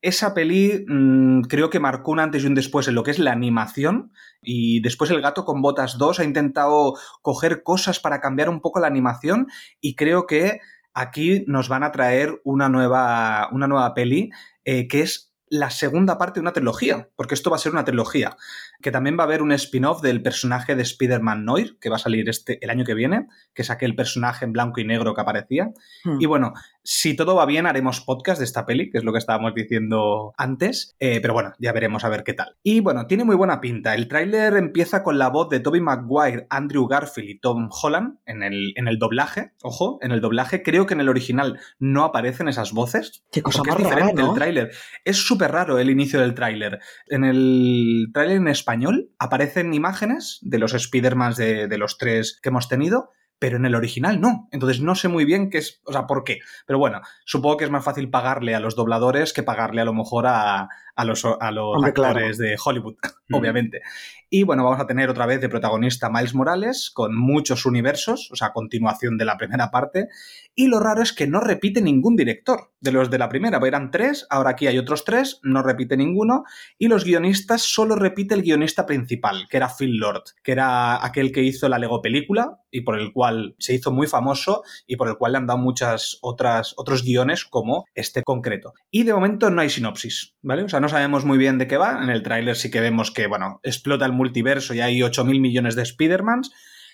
Esa 0.01 0.33
peli 0.33 0.85
mm, 0.85 1.43
creo 1.43 1.69
que 1.69 1.79
marcó 1.79 2.11
un 2.11 2.19
antes 2.19 2.43
y 2.43 2.47
un 2.47 2.55
después 2.55 2.89
en 2.89 2.95
lo 2.95 3.03
que 3.03 3.11
es 3.11 3.19
la 3.19 3.31
animación 3.31 4.11
y 4.41 4.81
después 4.81 5.11
El 5.11 5.21
gato 5.21 5.43
con 5.43 5.61
botas 5.61 5.97
2 5.97 6.19
ha 6.19 6.23
intentado 6.23 6.93
coger 7.21 7.63
cosas 7.63 7.99
para 7.99 8.21
cambiar 8.21 8.49
un 8.49 8.61
poco 8.61 8.79
la 8.79 8.87
animación 8.87 9.47
y 9.81 9.95
creo 9.95 10.25
que 10.25 10.59
aquí 10.93 11.43
nos 11.47 11.69
van 11.69 11.83
a 11.83 11.91
traer 11.91 12.41
una 12.43 12.69
nueva, 12.69 13.49
una 13.51 13.67
nueva 13.67 13.93
peli 13.93 14.29
eh, 14.65 14.87
que 14.87 15.01
es 15.01 15.33
la 15.47 15.71
segunda 15.71 16.17
parte 16.17 16.39
de 16.39 16.41
una 16.41 16.53
trilogía, 16.53 17.09
porque 17.15 17.33
esto 17.33 17.49
va 17.49 17.55
a 17.55 17.59
ser 17.59 17.71
una 17.71 17.85
trilogía 17.85 18.37
que 18.81 18.91
también 18.91 19.17
va 19.17 19.23
a 19.23 19.25
haber 19.25 19.41
un 19.41 19.51
spin-off 19.51 20.01
del 20.01 20.21
personaje 20.21 20.75
de 20.75 20.83
Spider-Man 20.83 21.43
Noir, 21.43 21.77
que 21.81 21.89
va 21.89 21.97
a 21.97 21.99
salir 21.99 22.29
este, 22.29 22.63
el 22.63 22.69
año 22.69 22.85
que 22.85 22.93
viene, 22.93 23.27
que 23.53 23.63
es 23.63 23.69
aquel 23.69 23.95
personaje 23.95 24.45
en 24.45 24.53
blanco 24.53 24.79
y 24.79 24.85
negro 24.85 25.13
que 25.13 25.21
aparecía. 25.21 25.71
Hmm. 26.05 26.17
Y 26.21 26.25
bueno, 26.25 26.53
si 26.83 27.13
todo 27.15 27.35
va 27.35 27.45
bien, 27.45 27.65
haremos 27.65 27.99
podcast 27.99 28.39
de 28.39 28.45
esta 28.45 28.65
peli, 28.65 28.89
que 28.89 28.97
es 28.99 29.03
lo 29.03 29.11
que 29.11 29.17
estábamos 29.17 29.53
diciendo 29.53 30.33
antes, 30.37 30.95
eh, 30.99 31.19
pero 31.21 31.33
bueno, 31.33 31.53
ya 31.59 31.73
veremos 31.73 32.05
a 32.05 32.09
ver 32.09 32.23
qué 32.23 32.33
tal. 32.33 32.55
Y 32.63 32.79
bueno, 32.79 33.05
tiene 33.05 33.25
muy 33.25 33.35
buena 33.35 33.59
pinta. 33.59 33.95
El 33.95 34.07
tráiler 34.07 34.55
empieza 34.55 35.03
con 35.03 35.19
la 35.19 35.27
voz 35.27 35.49
de 35.49 35.59
Tobey 35.59 35.81
Maguire, 35.81 36.47
Andrew 36.49 36.87
Garfield 36.87 37.29
y 37.29 37.39
Tom 37.39 37.69
Holland 37.69 38.19
en 38.25 38.43
el, 38.43 38.73
en 38.77 38.87
el 38.87 38.97
doblaje. 38.97 39.51
Ojo, 39.61 39.99
en 40.01 40.11
el 40.11 40.21
doblaje, 40.21 40.63
creo 40.63 40.85
que 40.85 40.93
en 40.93 41.01
el 41.01 41.09
original 41.09 41.59
no 41.79 42.05
aparecen 42.05 42.47
esas 42.47 42.71
voces. 42.71 43.25
Qué 43.31 43.41
cosa 43.41 43.61
más 43.63 43.77
es 43.77 43.83
diferente 43.83 44.21
el 44.21 44.33
tráiler. 44.33 44.71
Es 45.03 45.17
súper 45.17 45.51
raro 45.51 45.79
el 45.79 45.89
inicio 45.89 46.21
del 46.21 46.33
tráiler. 46.33 46.79
En 47.07 47.25
el 47.25 48.09
tráiler 48.13 48.37
en 48.37 48.47
español 48.47 48.68
español 48.69 49.09
aparecen 49.17 49.73
imágenes 49.73 50.37
de 50.43 50.59
los 50.59 50.75
Spider-Man 50.75 51.33
de, 51.33 51.67
de 51.67 51.77
los 51.79 51.97
tres 51.97 52.39
que 52.39 52.49
hemos 52.49 52.67
tenido, 52.67 53.09
pero 53.39 53.57
en 53.57 53.65
el 53.65 53.73
original 53.73 54.21
no. 54.21 54.47
Entonces 54.51 54.79
no 54.79 54.93
sé 54.93 55.07
muy 55.07 55.25
bien 55.25 55.49
qué 55.49 55.57
es, 55.57 55.81
o 55.85 55.91
sea, 55.91 56.05
por 56.05 56.23
qué. 56.23 56.39
Pero 56.67 56.77
bueno, 56.77 57.01
supongo 57.25 57.57
que 57.57 57.65
es 57.65 57.71
más 57.71 57.83
fácil 57.83 58.11
pagarle 58.11 58.53
a 58.53 58.59
los 58.59 58.75
dobladores 58.75 59.33
que 59.33 59.41
pagarle 59.41 59.81
a 59.81 59.85
lo 59.85 59.93
mejor 59.93 60.27
a, 60.27 60.69
a 60.99 61.05
los, 61.05 61.23
a 61.25 61.51
los 61.51 61.81
actores 61.81 62.37
de 62.37 62.57
Hollywood, 62.61 62.95
obviamente. 63.31 63.81
Y 64.29 64.43
bueno, 64.43 64.65
vamos 64.65 64.81
a 64.81 64.85
tener 64.85 65.09
otra 65.09 65.25
vez 65.25 65.39
de 65.39 65.49
protagonista 65.49 66.09
Miles 66.09 66.35
Morales, 66.35 66.91
con 66.93 67.15
muchos 67.17 67.65
universos, 67.65 68.29
o 68.31 68.35
sea, 68.35 68.51
continuación 68.51 69.17
de 69.17 69.25
la 69.25 69.37
primera 69.37 69.71
parte. 69.71 70.09
Y 70.53 70.67
lo 70.67 70.79
raro 70.79 71.01
es 71.01 71.13
que 71.13 71.25
no 71.25 71.39
repite 71.39 71.81
ningún 71.81 72.15
director 72.15 72.71
de 72.81 72.91
los 72.91 73.09
de 73.09 73.17
la 73.17 73.29
primera. 73.29 73.59
Eran 73.65 73.91
tres, 73.91 74.27
ahora 74.29 74.51
aquí 74.51 74.67
hay 74.67 74.77
otros 74.77 75.05
tres, 75.05 75.39
no 75.41 75.63
repite 75.63 75.95
ninguno. 75.95 76.43
Y 76.77 76.89
los 76.89 77.05
guionistas 77.05 77.61
solo 77.61 77.95
repite 77.95 78.35
el 78.35 78.43
guionista 78.43 78.85
principal, 78.85 79.47
que 79.49 79.57
era 79.57 79.69
Phil 79.69 79.97
Lord, 79.97 80.23
que 80.43 80.51
era 80.51 81.03
aquel 81.03 81.31
que 81.31 81.41
hizo 81.41 81.69
la 81.69 81.79
Lego 81.79 82.01
película 82.01 82.59
y 82.71 82.81
por 82.81 82.99
el 82.99 83.11
cual 83.13 83.55
se 83.57 83.73
hizo 83.73 83.91
muy 83.91 84.05
famoso 84.05 84.63
y 84.85 84.95
por 84.95 85.07
el 85.07 85.17
cual 85.17 85.31
le 85.31 85.37
han 85.39 85.47
dado 85.47 85.59
muchas 85.59 86.19
otras 86.21 86.73
otros 86.77 87.03
guiones 87.03 87.45
como 87.45 87.85
este 87.95 88.23
concreto. 88.23 88.73
Y 88.91 89.03
de 89.03 89.13
momento 89.13 89.49
no 89.49 89.61
hay 89.61 89.69
sinopsis, 89.69 90.35
¿vale? 90.41 90.63
O 90.63 90.69
sea, 90.69 90.79
no 90.79 90.88
sabemos 90.89 91.25
muy 91.25 91.37
bien 91.37 91.57
de 91.57 91.67
qué 91.67 91.77
va. 91.77 92.03
En 92.03 92.09
el 92.09 92.23
tráiler 92.23 92.55
sí 92.55 92.69
que 92.69 92.81
vemos 92.81 93.11
que, 93.11 93.27
bueno, 93.27 93.59
explota 93.63 94.05
el 94.05 94.13
multiverso 94.13 94.73
y 94.73 94.81
hay 94.81 94.99
8.000 94.99 95.39
millones 95.39 95.75
de 95.75 95.83
Spider-Mans. 95.83 96.51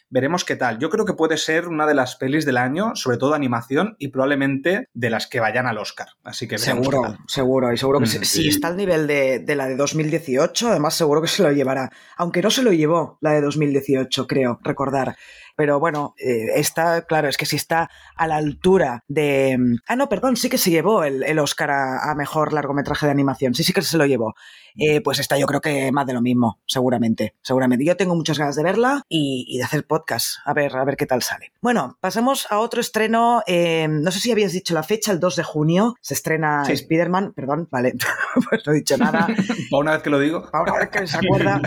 Veremos 0.09 0.45
qué 0.45 0.55
tal. 0.55 0.77
Yo 0.77 0.89
creo 0.89 1.05
que 1.05 1.13
puede 1.13 1.37
ser 1.37 1.67
una 1.67 1.87
de 1.87 1.95
las 1.95 2.15
pelis 2.15 2.45
del 2.45 2.57
año, 2.57 2.95
sobre 2.95 3.17
todo 3.17 3.33
animación, 3.33 3.95
y 3.97 4.09
probablemente 4.09 4.89
de 4.93 5.09
las 5.09 5.27
que 5.27 5.39
vayan 5.39 5.65
al 5.65 5.77
Oscar. 5.77 6.07
Así 6.23 6.47
que 6.47 6.57
Seguro, 6.57 7.17
seguro, 7.27 7.73
y 7.73 7.77
seguro 7.77 7.99
que 7.99 8.05
mm, 8.05 8.23
si, 8.23 8.47
está 8.47 8.67
al 8.67 8.77
nivel 8.77 9.07
de, 9.07 9.39
de, 9.39 9.55
la 9.55 9.67
de 9.67 9.75
2018, 9.75 10.69
además 10.69 10.93
seguro 10.93 11.21
que 11.21 11.27
se 11.27 11.43
lo 11.43 11.51
llevará. 11.51 11.91
Aunque 12.17 12.41
no 12.41 12.51
se 12.51 12.61
lo 12.61 12.71
llevó 12.71 13.17
la 13.21 13.31
de 13.31 13.41
2018, 13.41 14.27
creo, 14.27 14.59
recordar. 14.63 15.15
pero 15.55 15.79
bueno, 15.79 16.13
eh, 16.17 16.47
está, 16.55 17.03
claro, 17.03 17.27
es 17.27 17.37
que 17.37 17.45
si 17.45 17.55
está 17.55 17.89
a 18.15 18.27
la 18.27 18.35
altura 18.35 19.03
de... 19.07 19.57
Ah, 19.87 19.95
no, 19.95 20.09
perdón, 20.09 20.35
sí 20.37 20.49
que 20.49 20.57
se 20.57 20.69
llevó 20.69 21.03
el, 21.03 21.23
el 21.23 21.39
Oscar 21.39 21.71
a, 21.71 22.11
a, 22.11 22.15
mejor 22.15 22.53
largometraje 22.53 23.05
de 23.05 23.11
animación, 23.11 23.55
sí, 23.55 23.63
sí 23.63 23.73
que 23.73 23.81
se 23.81 23.97
lo 23.97 24.05
llevó. 24.05 24.35
Eh, 24.77 25.01
pues 25.01 25.19
está 25.19 25.37
yo 25.37 25.45
creo 25.45 25.61
que 25.61 25.91
más 25.91 26.05
de 26.05 26.13
lo 26.13 26.21
mismo, 26.21 26.59
seguramente, 26.65 27.35
seguramente. 27.41 27.85
Yo 27.85 27.97
tengo 27.97 28.15
muchas 28.15 28.37
ganas 28.37 28.55
de 28.55 28.63
verla 28.63 29.03
y, 29.09 29.45
y 29.47 29.57
de 29.57 29.63
hacer 29.63 29.85
podcast, 29.85 30.37
a 30.45 30.53
ver, 30.53 30.75
a 30.75 30.83
ver 30.83 30.97
qué 30.97 31.05
tal 31.05 31.21
sale. 31.21 31.51
Bueno, 31.61 31.97
pasamos 32.01 32.47
a 32.49 32.59
otro 32.59 32.81
estreno, 32.81 33.41
eh, 33.47 33.87
no 33.89 34.11
sé 34.11 34.19
si 34.19 34.31
habías 34.31 34.51
dicho 34.51 34.73
la 34.73 34.83
fecha, 34.83 35.11
el 35.11 35.19
2 35.19 35.35
de 35.37 35.43
junio, 35.43 35.95
se 36.01 36.13
estrena 36.13 36.65
sí. 36.65 36.73
Spider-Man, 36.73 37.33
perdón, 37.33 37.67
vale, 37.71 37.93
pues 38.49 38.61
no 38.65 38.73
he 38.73 38.75
dicho 38.75 38.97
nada. 38.97 39.27
Para 39.71 39.79
una 39.81 39.91
vez 39.93 40.03
que 40.03 40.09
lo 40.09 40.19
digo. 40.19 40.49
Para 40.51 40.63
una 40.63 40.79
vez 40.79 40.89
que 40.89 41.07
se 41.07 41.17
acuerda. 41.17 41.61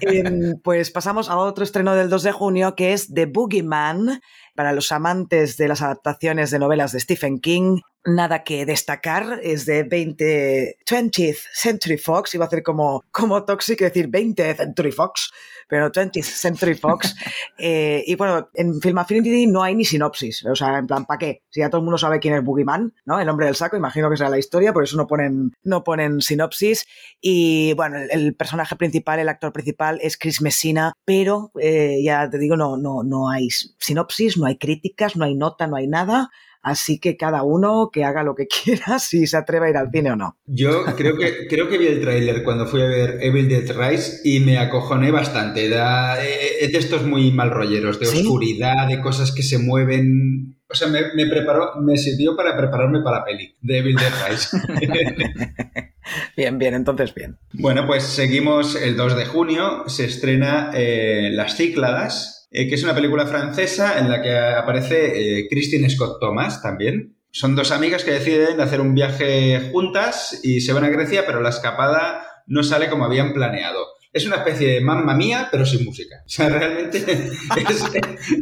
eh, 0.00 0.54
pues 0.62 0.90
pasamos 0.90 1.28
a 1.28 1.36
otro 1.36 1.64
estreno 1.64 1.94
del 1.94 2.08
2 2.08 2.22
de 2.22 2.32
junio 2.32 2.74
que 2.74 2.92
es 2.92 3.12
The 3.12 3.26
Boogeyman, 3.26 4.20
para 4.54 4.72
los 4.72 4.90
amantes 4.90 5.56
de 5.56 5.68
las 5.68 5.82
adaptaciones 5.82 6.50
de 6.50 6.58
novelas 6.58 6.92
de 6.92 7.00
Stephen 7.00 7.38
King, 7.38 7.80
nada 8.06 8.44
que 8.44 8.64
destacar, 8.64 9.40
es 9.42 9.66
de 9.66 9.82
20, 9.82 10.78
20th 10.86 11.38
Century 11.52 11.98
Fox, 11.98 12.34
iba 12.34 12.44
a 12.44 12.48
hacer 12.48 12.62
como, 12.62 13.04
como 13.10 13.44
Toxic, 13.44 13.80
decir 13.80 14.08
20 14.08 14.54
Century 14.54 14.92
Fox, 14.92 15.32
pero 15.68 15.90
20th 15.90 16.22
Century 16.22 16.74
Fox. 16.74 17.14
eh, 17.58 18.02
y 18.06 18.14
bueno, 18.14 18.48
en 18.54 18.80
Film 18.80 18.98
Affinity 18.98 19.46
no 19.46 19.62
hay 19.62 19.74
ni 19.74 19.84
sinopsis, 19.84 20.44
o 20.46 20.54
sea, 20.54 20.78
en 20.78 20.86
plan, 20.86 21.04
¿para 21.04 21.18
qué? 21.18 21.42
Si 21.50 21.60
ya 21.60 21.68
todo 21.68 21.80
el 21.80 21.84
mundo 21.84 21.98
sabe 21.98 22.20
quién 22.20 22.34
es 22.34 22.44
Boogeyman, 22.44 22.94
¿no? 23.04 23.20
El 23.20 23.28
hombre 23.28 23.46
del 23.46 23.56
saco, 23.56 23.76
imagino 23.76 24.08
que 24.08 24.16
será 24.16 24.30
la 24.30 24.38
historia, 24.38 24.72
por 24.72 24.84
eso 24.84 24.96
no 24.96 25.06
ponen, 25.06 25.52
no 25.62 25.84
ponen 25.84 26.20
sinopsis. 26.20 26.86
Y 27.20 27.74
bueno, 27.74 27.98
el, 27.98 28.10
el 28.10 28.34
personaje 28.34 28.76
principal, 28.76 29.18
el 29.18 29.28
actor 29.28 29.52
principal 29.52 29.98
es 30.02 30.16
Chris 30.16 30.40
Messina, 30.40 30.92
pero 31.04 31.50
eh, 31.60 32.00
ya 32.02 32.28
te 32.30 32.38
digo, 32.38 32.56
no, 32.56 32.76
no, 32.76 33.02
no 33.02 33.28
hay 33.28 33.48
sinopsis, 33.50 34.36
no 34.36 34.46
hay 34.46 34.58
críticas, 34.58 35.16
no 35.16 35.24
hay 35.24 35.34
nota, 35.34 35.66
no 35.66 35.76
hay 35.76 35.88
nada. 35.88 36.30
Así 36.66 36.98
que 36.98 37.16
cada 37.16 37.44
uno 37.44 37.90
que 37.92 38.02
haga 38.02 38.24
lo 38.24 38.34
que 38.34 38.48
quiera, 38.64 38.98
si 38.98 39.28
se 39.28 39.36
atreve 39.36 39.68
a 39.68 39.70
ir 39.70 39.76
al 39.76 39.90
cine 39.92 40.10
o 40.10 40.16
no. 40.16 40.36
Yo 40.46 40.84
creo 40.96 41.16
que, 41.16 41.46
creo 41.48 41.68
que 41.68 41.78
vi 41.78 41.86
el 41.86 42.00
tráiler 42.00 42.42
cuando 42.42 42.66
fui 42.66 42.82
a 42.82 42.86
ver 42.86 43.18
Evil 43.20 43.48
Dead 43.48 43.70
Rise 43.70 44.20
y 44.24 44.40
me 44.40 44.58
acojoné 44.58 45.12
bastante. 45.12 45.68
Da, 45.68 46.20
es 46.20 46.72
de 46.72 46.78
estos 46.78 47.04
muy 47.06 47.30
mal 47.30 47.52
rolleros, 47.52 48.00
de 48.00 48.06
¿Sí? 48.06 48.22
oscuridad, 48.22 48.88
de 48.88 49.00
cosas 49.00 49.30
que 49.30 49.44
se 49.44 49.58
mueven. 49.58 50.56
O 50.68 50.74
sea, 50.74 50.88
me, 50.88 51.02
me, 51.14 51.26
preparó, 51.26 51.76
me 51.80 51.96
sirvió 51.96 52.34
para 52.34 52.56
prepararme 52.56 53.00
para 53.00 53.20
la 53.20 53.24
peli 53.24 53.54
de 53.60 53.78
Evil 53.78 53.94
Dead 53.94 54.12
Rise. 54.28 54.58
bien, 56.36 56.58
bien, 56.58 56.74
entonces 56.74 57.14
bien. 57.14 57.38
Bueno, 57.52 57.86
pues 57.86 58.02
seguimos 58.02 58.74
el 58.74 58.96
2 58.96 59.16
de 59.16 59.24
junio. 59.26 59.84
Se 59.86 60.04
estrena 60.04 60.72
eh, 60.74 61.30
Las 61.32 61.56
Cícladas, 61.56 62.35
eh, 62.56 62.68
que 62.68 62.74
es 62.74 62.82
una 62.82 62.94
película 62.94 63.26
francesa 63.26 63.98
en 63.98 64.08
la 64.08 64.22
que 64.22 64.34
aparece 64.34 65.40
eh, 65.40 65.46
Christine 65.50 65.90
Scott 65.90 66.18
Thomas 66.18 66.62
también. 66.62 67.18
Son 67.30 67.54
dos 67.54 67.70
amigas 67.70 68.02
que 68.02 68.12
deciden 68.12 68.58
hacer 68.62 68.80
un 68.80 68.94
viaje 68.94 69.68
juntas 69.70 70.40
y 70.42 70.62
se 70.62 70.72
van 70.72 70.84
a 70.84 70.88
Grecia, 70.88 71.24
pero 71.26 71.42
la 71.42 71.50
escapada 71.50 72.26
no 72.46 72.62
sale 72.62 72.88
como 72.88 73.04
habían 73.04 73.34
planeado. 73.34 73.84
Es 74.10 74.26
una 74.26 74.36
especie 74.36 74.68
de 74.68 74.80
mamma 74.80 75.14
mía, 75.14 75.48
pero 75.50 75.66
sin 75.66 75.84
música. 75.84 76.22
O 76.24 76.28
sea, 76.30 76.48
realmente 76.48 76.96
es, 77.68 77.84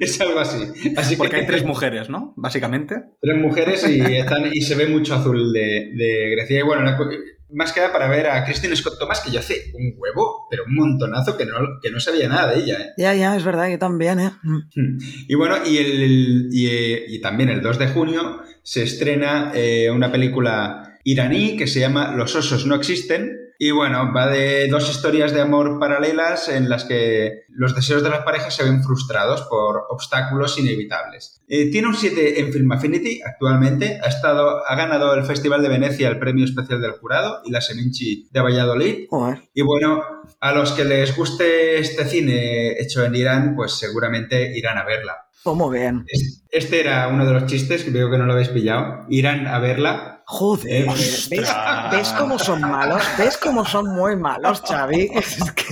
es 0.00 0.20
algo 0.20 0.38
así. 0.38 0.62
así 0.96 1.16
Porque 1.16 1.32
que, 1.32 1.40
hay 1.40 1.46
tres 1.48 1.64
mujeres, 1.64 2.08
¿no? 2.08 2.34
Básicamente. 2.36 2.94
Tres 3.20 3.36
mujeres 3.36 3.84
y, 3.88 4.00
están, 4.00 4.48
y 4.52 4.60
se 4.60 4.76
ve 4.76 4.86
mucho 4.86 5.16
azul 5.16 5.52
de, 5.52 5.90
de 5.92 6.30
Grecia. 6.30 6.60
Y 6.60 6.62
bueno, 6.62 6.88
más 7.54 7.72
que 7.72 7.80
nada 7.80 7.92
para 7.92 8.08
ver 8.08 8.26
a 8.26 8.44
Christine 8.44 8.76
Scott 8.76 8.98
Thomas, 8.98 9.20
que 9.20 9.30
yo 9.30 9.40
hace 9.40 9.72
un 9.74 9.94
huevo, 9.96 10.46
pero 10.50 10.64
un 10.66 10.74
montonazo 10.74 11.36
que 11.36 11.46
no, 11.46 11.54
que 11.82 11.90
no 11.90 12.00
sabía 12.00 12.28
nada 12.28 12.52
de 12.52 12.60
ella. 12.60 12.80
¿eh? 12.80 12.92
Ya, 12.98 13.14
ya, 13.14 13.36
es 13.36 13.44
verdad, 13.44 13.70
yo 13.70 13.78
también. 13.78 14.20
¿eh? 14.20 14.30
Y 15.28 15.34
bueno, 15.34 15.56
y, 15.64 15.78
el, 15.78 16.48
y, 16.52 17.14
y 17.14 17.20
también 17.20 17.48
el 17.48 17.62
2 17.62 17.78
de 17.78 17.88
junio 17.88 18.42
se 18.62 18.82
estrena 18.82 19.52
eh, 19.54 19.90
una 19.90 20.10
película 20.10 20.98
iraní 21.04 21.56
que 21.56 21.66
se 21.66 21.80
llama 21.80 22.14
Los 22.16 22.34
osos 22.34 22.66
no 22.66 22.74
existen. 22.74 23.43
Y 23.64 23.70
bueno, 23.70 24.12
va 24.12 24.26
de 24.26 24.68
dos 24.68 24.90
historias 24.90 25.32
de 25.32 25.40
amor 25.40 25.78
paralelas 25.78 26.50
en 26.50 26.68
las 26.68 26.84
que 26.84 27.44
los 27.48 27.74
deseos 27.74 28.02
de 28.02 28.10
las 28.10 28.22
parejas 28.22 28.54
se 28.54 28.62
ven 28.62 28.82
frustrados 28.82 29.40
por 29.48 29.86
obstáculos 29.88 30.58
inevitables. 30.58 31.40
Eh, 31.48 31.70
tiene 31.70 31.88
un 31.88 31.94
7 31.94 32.40
en 32.40 32.52
Film 32.52 32.70
Affinity 32.72 33.22
actualmente, 33.24 33.98
ha, 34.04 34.08
estado, 34.08 34.60
ha 34.68 34.76
ganado 34.76 35.14
el 35.14 35.24
Festival 35.24 35.62
de 35.62 35.70
Venecia 35.70 36.10
el 36.10 36.18
premio 36.18 36.44
especial 36.44 36.82
del 36.82 36.92
jurado 36.92 37.40
y 37.46 37.52
la 37.52 37.62
Seminci 37.62 38.28
de 38.30 38.40
Valladolid. 38.42 39.06
Y 39.54 39.62
bueno, 39.62 40.02
a 40.40 40.52
los 40.52 40.72
que 40.72 40.84
les 40.84 41.16
guste 41.16 41.78
este 41.78 42.04
cine 42.04 42.72
hecho 42.78 43.02
en 43.02 43.14
Irán, 43.14 43.56
pues 43.56 43.72
seguramente 43.72 44.58
irán 44.58 44.76
a 44.76 44.84
verla. 44.84 45.24
Oh, 45.44 45.54
muy 45.54 45.78
bien. 45.78 46.04
Este 46.50 46.80
era 46.80 47.08
uno 47.08 47.24
de 47.24 47.32
los 47.32 47.46
chistes 47.46 47.82
que 47.84 47.90
veo 47.90 48.10
que 48.10 48.18
no 48.18 48.26
lo 48.26 48.34
habéis 48.34 48.48
pillado. 48.48 49.06
Irán 49.08 49.46
a 49.46 49.58
verla. 49.58 50.13
Joder, 50.26 50.86
¿ves, 50.86 51.28
¿ves 51.28 52.14
cómo 52.18 52.38
son 52.38 52.60
malos? 52.62 53.02
¿Ves 53.18 53.36
cómo 53.36 53.64
son 53.64 53.94
muy 53.94 54.16
malos, 54.16 54.62
Xavi? 54.62 55.10
Es 55.14 55.52
que... 55.52 55.64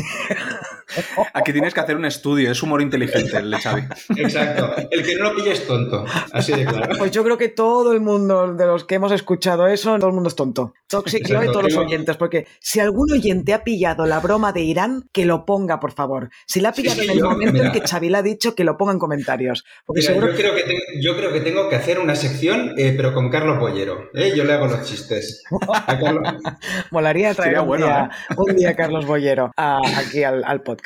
Aquí 1.32 1.52
tienes 1.52 1.74
que 1.74 1.80
hacer 1.80 1.96
un 1.96 2.04
estudio, 2.04 2.50
es 2.50 2.62
humor 2.62 2.82
inteligente 2.82 3.36
el 3.36 3.50
de 3.50 3.58
Xavi. 3.58 3.82
Exacto. 4.16 4.74
El 4.90 5.04
que 5.04 5.14
no 5.16 5.24
lo 5.24 5.34
pilla 5.34 5.52
es 5.52 5.66
tonto. 5.66 6.04
Así 6.32 6.52
de 6.52 6.64
claro. 6.64 6.96
Pues 6.98 7.10
yo 7.10 7.24
creo 7.24 7.38
que 7.38 7.48
todo 7.48 7.92
el 7.92 8.00
mundo 8.00 8.54
de 8.54 8.66
los 8.66 8.84
que 8.84 8.96
hemos 8.96 9.12
escuchado 9.12 9.66
eso, 9.66 9.96
todo 9.96 10.08
el 10.08 10.14
mundo 10.14 10.28
es 10.28 10.36
tonto. 10.36 10.74
Toxic 10.88 11.22
Exacto, 11.22 11.44
y 11.44 11.52
todos 11.52 11.64
los 11.64 11.76
oyentes, 11.76 12.16
porque 12.16 12.46
si 12.60 12.80
algún 12.80 13.10
oyente 13.12 13.54
ha 13.54 13.64
pillado 13.64 14.06
la 14.06 14.20
broma 14.20 14.52
de 14.52 14.60
Irán, 14.60 15.08
que 15.12 15.24
lo 15.24 15.44
ponga, 15.44 15.80
por 15.80 15.92
favor. 15.92 16.30
Si 16.46 16.60
la 16.60 16.70
ha 16.70 16.72
pillado 16.72 17.00
sí, 17.00 17.04
en 17.04 17.10
el 17.12 17.18
yo, 17.18 17.30
momento 17.30 17.52
mira, 17.52 17.66
en 17.66 17.72
que 17.72 17.80
Xavi 17.80 18.10
le 18.10 18.18
ha 18.18 18.22
dicho, 18.22 18.54
que 18.54 18.64
lo 18.64 18.76
ponga 18.76 18.92
en 18.92 18.98
comentarios. 18.98 19.64
Porque 19.86 20.00
mira, 20.00 20.12
seguro 20.12 20.30
yo, 20.32 20.36
creo 20.36 20.54
que 20.54 20.62
te, 20.62 20.76
yo 21.00 21.16
creo 21.16 21.32
que 21.32 21.40
tengo 21.40 21.68
que 21.68 21.76
hacer 21.76 21.98
una 21.98 22.14
sección, 22.14 22.74
eh, 22.76 22.92
pero 22.96 23.14
con 23.14 23.30
Carlos 23.30 23.58
Bollero. 23.58 24.10
¿eh? 24.14 24.32
Yo 24.36 24.44
le 24.44 24.52
hago 24.52 24.66
los 24.66 24.82
chistes. 24.86 25.42
Carlos... 25.86 26.22
Molaría 26.90 27.34
traer 27.34 27.60
un, 27.60 27.66
bueno, 27.66 27.86
día, 27.86 28.10
¿eh? 28.30 28.34
un 28.36 28.56
día 28.56 28.74
Carlos 28.74 29.06
Bollero 29.06 29.52
a, 29.56 29.78
aquí 29.98 30.22
al, 30.24 30.44
al, 30.44 30.62
podcast. 30.62 30.81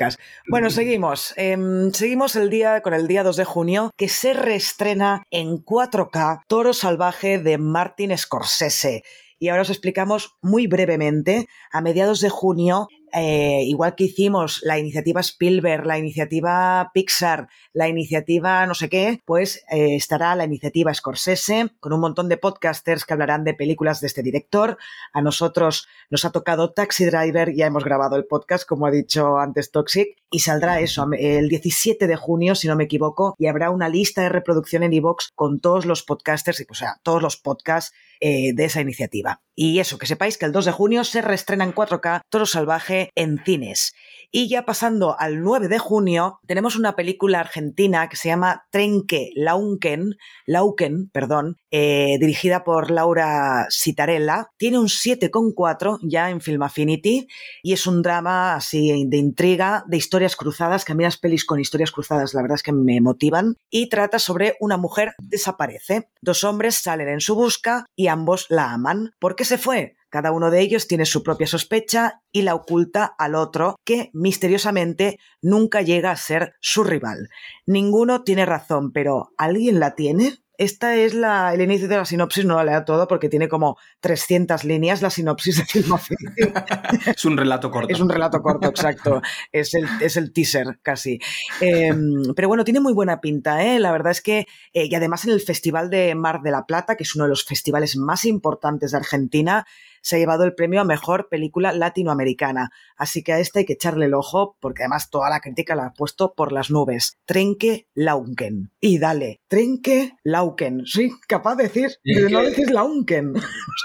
Bueno, 0.49 0.71
seguimos. 0.71 1.35
Eh, 1.37 1.57
seguimos 1.93 2.37
el 2.37 2.51
día 2.51 2.81
con 2.83 2.95
el 2.95 3.09
día 3.09 3.23
2 3.23 3.37
de 3.37 3.45
junio, 3.45 3.91
que 3.97 4.09
se 4.09 4.35
reestrena 4.35 5.23
en 5.31 5.65
4K 5.65 6.43
Toro 6.47 6.73
Salvaje 6.73 7.39
de 7.39 7.59
Martin 7.59 8.17
Scorsese. 8.17 9.03
Y 9.39 9.49
ahora 9.49 9.63
os 9.63 9.71
explicamos 9.71 10.37
muy 10.41 10.67
brevemente. 10.67 11.47
A 11.71 11.81
mediados 11.81 12.21
de 12.21 12.31
junio 12.31 12.89
eh, 13.13 13.63
igual 13.65 13.95
que 13.95 14.05
hicimos 14.05 14.61
la 14.63 14.79
iniciativa 14.79 15.21
Spielberg, 15.21 15.87
la 15.87 15.99
iniciativa 15.99 16.91
Pixar, 16.93 17.49
la 17.73 17.89
iniciativa 17.89 18.67
no 18.67 18.75
sé 18.75 18.89
qué, 18.89 19.21
pues 19.25 19.65
eh, 19.71 19.97
estará 19.97 20.35
la 20.35 20.45
iniciativa 20.45 20.93
Scorsese 20.93 21.71
con 21.81 21.93
un 21.93 22.01
montón 22.01 22.29
de 22.29 22.37
podcasters 22.37 23.05
que 23.05 23.15
hablarán 23.15 23.45
de 23.45 23.55
películas 23.55 24.01
de 24.01 24.09
este 24.09 24.23
director. 24.23 24.79
A 25.13 25.23
nosotros 25.23 25.89
nos 26.11 26.25
ha 26.25 26.33
tocado 26.33 26.73
Taxi 26.73 27.05
Driver, 27.05 27.55
ya 27.55 27.67
hemos 27.67 27.85
grabado 27.85 28.17
el 28.17 28.27
podcast, 28.27 28.67
como 28.67 28.87
ha 28.87 28.91
dicho 28.91 29.39
antes 29.39 29.71
Toxic, 29.71 30.17
y 30.31 30.41
saldrá 30.41 30.81
eso 30.81 31.07
el 31.19 31.49
17 31.49 32.07
de 32.07 32.17
junio, 32.17 32.55
si 32.55 32.69
no 32.69 32.77
me 32.77 32.85
equivoco, 32.85 33.35
y 33.39 33.47
habrá 33.47 33.71
una 33.71 33.89
lista 33.89 34.23
de 34.23 34.29
reproducción 34.29 34.83
en 34.83 34.93
iVoox 34.93 35.31
con 35.35 35.61
todos 35.61 35.87
los 35.87 36.03
podcasters, 36.03 36.67
o 36.69 36.75
sea, 36.75 37.01
todos 37.03 37.23
los 37.23 37.37
podcasts 37.37 37.95
eh, 38.21 38.53
de 38.55 38.65
esa 38.65 38.81
iniciativa. 38.81 39.43
Y 39.55 39.79
eso, 39.79 39.99
que 39.99 40.07
sepáis 40.07 40.39
que 40.39 40.47
el 40.47 40.53
2 40.53 40.67
de 40.67 40.73
junio 40.73 41.05
se 41.05 41.23
reestrena 41.23 41.65
en 41.65 41.75
4K 41.75 42.23
Toro 42.29 42.47
Salvaje 42.47 43.11
en 43.15 43.43
cines. 43.45 43.95
Y 44.39 44.51
ya 44.51 44.67
pasando 44.67 45.19
al 45.19 45.41
9 45.41 45.67
de 45.69 45.79
junio, 45.79 46.41
tenemos 46.47 46.77
una 46.77 46.95
película 46.95 47.41
argentina 47.41 48.07
que 48.11 48.17
se 48.17 48.29
llama 48.29 48.67
Trenque 48.71 49.31
Lauken, 49.35 50.19
Lauken 50.45 51.09
perdón, 51.09 51.57
eh, 51.71 52.19
dirigida 52.21 52.63
por 52.63 52.91
Laura 52.91 53.67
Citarella. 53.71 54.51
Tiene 54.59 54.79
un 54.79 54.89
7,4 54.89 56.01
ya 56.03 56.29
en 56.29 56.43
Film 56.43 56.61
Affinity 56.65 57.29
y 57.63 57.73
es 57.73 57.87
un 57.87 58.03
drama 58.03 58.57
así 58.57 59.07
de 59.09 59.17
intriga, 59.17 59.85
de 59.87 59.97
historias 59.97 60.37
cruzadas, 60.37 60.85
que 60.85 60.93
a 60.93 60.97
mí 60.97 61.05
las 61.05 61.17
pelis 61.17 61.47
con 61.47 61.59
historias 61.59 61.91
cruzadas 61.91 62.35
la 62.35 62.43
verdad 62.43 62.57
es 62.57 62.63
que 62.63 62.73
me 62.73 63.01
motivan. 63.01 63.57
Y 63.71 63.89
trata 63.89 64.19
sobre 64.19 64.57
una 64.61 64.77
mujer 64.77 65.15
desaparece. 65.19 66.11
Dos 66.21 66.45
hombres 66.45 66.75
salen 66.75 67.09
en 67.09 67.21
su 67.21 67.37
busca 67.37 67.87
y 67.97 68.09
ambos 68.09 68.45
la 68.51 68.71
aman. 68.71 69.13
¿Por 69.19 69.35
qué 69.35 69.47
se 69.47 69.57
fue? 69.57 69.96
Cada 70.09 70.33
uno 70.33 70.51
de 70.51 70.61
ellos 70.61 70.87
tiene 70.87 71.05
su 71.05 71.23
propia 71.23 71.47
sospecha 71.47 72.23
y 72.33 72.43
la 72.43 72.55
oculta 72.55 73.15
al 73.19 73.35
otro, 73.35 73.77
que 73.85 74.11
misteriosamente 74.13 75.19
nunca 75.43 75.83
llega 75.83 76.11
a 76.11 76.17
ser 76.17 76.55
su 76.61 76.85
rival. 76.85 77.29
Ninguno 77.67 78.23
tiene 78.23 78.47
razón, 78.47 78.93
pero 78.93 79.33
¿alguien 79.37 79.81
la 79.81 79.95
tiene? 79.95 80.39
Esta 80.59 80.97
es 80.97 81.13
la, 81.13 81.53
el 81.53 81.61
inicio 81.61 81.87
de 81.87 81.97
la 81.97 82.05
sinopsis, 82.05 82.47
no 82.47 82.57
la 82.57 82.65
leo 82.65 82.85
todo 82.85 83.07
porque 83.07 83.29
tiene 83.29 83.49
como 83.49 83.77
300 84.01 84.65
líneas 84.65 85.03
la 85.03 85.11
sinopsis 85.11 85.59
de 85.59 85.65
Film 85.65 85.97
Es 87.15 87.25
un 87.27 87.37
relato 87.37 87.71
corto. 87.71 87.93
Es 87.93 88.01
un 88.01 88.09
relato 88.09 88.41
corto, 88.41 88.69
exacto. 88.69 89.21
es, 89.53 89.75
el, 89.75 89.87
es 90.01 90.17
el 90.17 90.33
teaser 90.33 90.79
casi. 90.83 91.19
Eh, 91.61 91.95
pero 92.35 92.49
bueno, 92.49 92.65
tiene 92.65 92.81
muy 92.81 92.95
buena 92.95 93.21
pinta, 93.21 93.65
¿eh? 93.65 93.79
La 93.79 93.93
verdad 93.93 94.13
es 94.13 94.23
que, 94.23 94.47
eh, 94.73 94.87
y 94.87 94.95
además 94.95 95.25
en 95.27 95.33
el 95.33 95.41
Festival 95.41 95.91
de 95.91 96.15
Mar 96.15 96.41
de 96.43 96.51
la 96.51 96.65
Plata, 96.65 96.97
que 96.97 97.05
es 97.05 97.15
uno 97.15 97.25
de 97.25 97.31
los 97.31 97.45
festivales 97.45 97.97
más 97.97 98.25
importantes 98.25 98.93
de 98.93 98.97
Argentina, 98.97 99.67
se 100.07 100.15
ha 100.15 100.19
llevado 100.21 100.45
el 100.45 100.55
premio 100.55 100.81
a 100.81 100.85
mejor 100.85 101.29
película 101.29 101.73
latinoamericana. 101.73 102.71
Así 102.97 103.25
que 103.25 103.33
a 103.33 103.41
esta 103.41 103.59
hay 103.59 103.65
que 103.65 103.73
echarle 103.73 104.07
el 104.07 104.15
ojo, 104.15 104.57
porque 104.61 104.85
además 104.85 105.11
toda 105.11 105.29
la 105.29 105.41
crítica 105.41 105.75
la 105.75 105.87
ha 105.87 105.95
puesto 105.95 106.33
por 106.37 106.53
las 106.53 106.71
nubes. 106.71 107.19
Trenque 107.25 107.89
Lauken. 107.93 108.71
Y 108.81 109.01
dale, 109.01 109.41
Trenque 109.49 110.13
Lauken. 110.23 110.83
Soy 110.87 111.11
capaz 111.27 111.57
de 111.57 111.65
decir, 111.65 111.91
pero 112.05 112.29
no 112.29 112.43
decir 112.43 112.71
Lauken. 112.71 113.33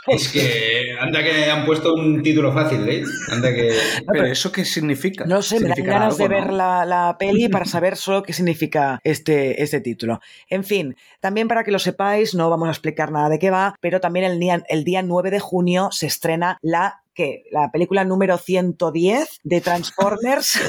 Es 0.08 0.30
que 0.30 0.96
anda 1.00 1.24
que 1.24 1.46
han 1.46 1.64
puesto 1.66 1.94
un 1.94 2.24
título 2.24 2.52
fácil, 2.52 2.88
¿eh? 2.90 3.04
Anda 3.30 3.54
que. 3.54 3.72
Pero 4.12 4.26
eso 4.26 4.52
qué 4.52 4.66
significa? 4.66 5.26
No 5.26 5.44
sé, 5.44 5.60
me 5.60 5.68
dan 5.68 5.76
¿Significará 5.76 6.00
ganas 6.00 6.18
de 6.18 6.24
algo, 6.24 6.36
ver 6.36 6.48
no? 6.48 6.58
la, 6.58 6.86
la 6.86 7.18
peli 7.20 7.50
para 7.50 7.66
saber 7.66 7.96
solo 7.96 8.24
qué 8.24 8.34
significa 8.34 9.00
este, 9.04 9.62
este 9.62 9.80
título. 9.80 10.20
En 10.50 10.64
fin, 10.64 10.96
también 11.20 11.48
para 11.48 11.64
que 11.64 11.72
lo 11.72 11.78
sepáis, 11.78 12.34
no 12.34 12.50
vamos 12.50 12.68
a 12.68 12.72
explicar 12.72 13.12
nada 13.12 13.30
de 13.30 13.38
qué 13.38 13.52
va, 13.52 13.76
pero 13.80 14.00
también 14.00 14.26
el 14.26 14.40
día, 14.40 14.64
el 14.70 14.84
día 14.84 15.04
9 15.04 15.30
de 15.30 15.40
junio 15.40 15.90
se 15.92 16.08
estrena 16.12 16.58
la 16.62 17.01
que 17.14 17.44
la 17.52 17.70
película 17.72 18.04
número 18.04 18.38
110 18.38 19.40
de 19.44 19.62
Transformers. 19.62 20.60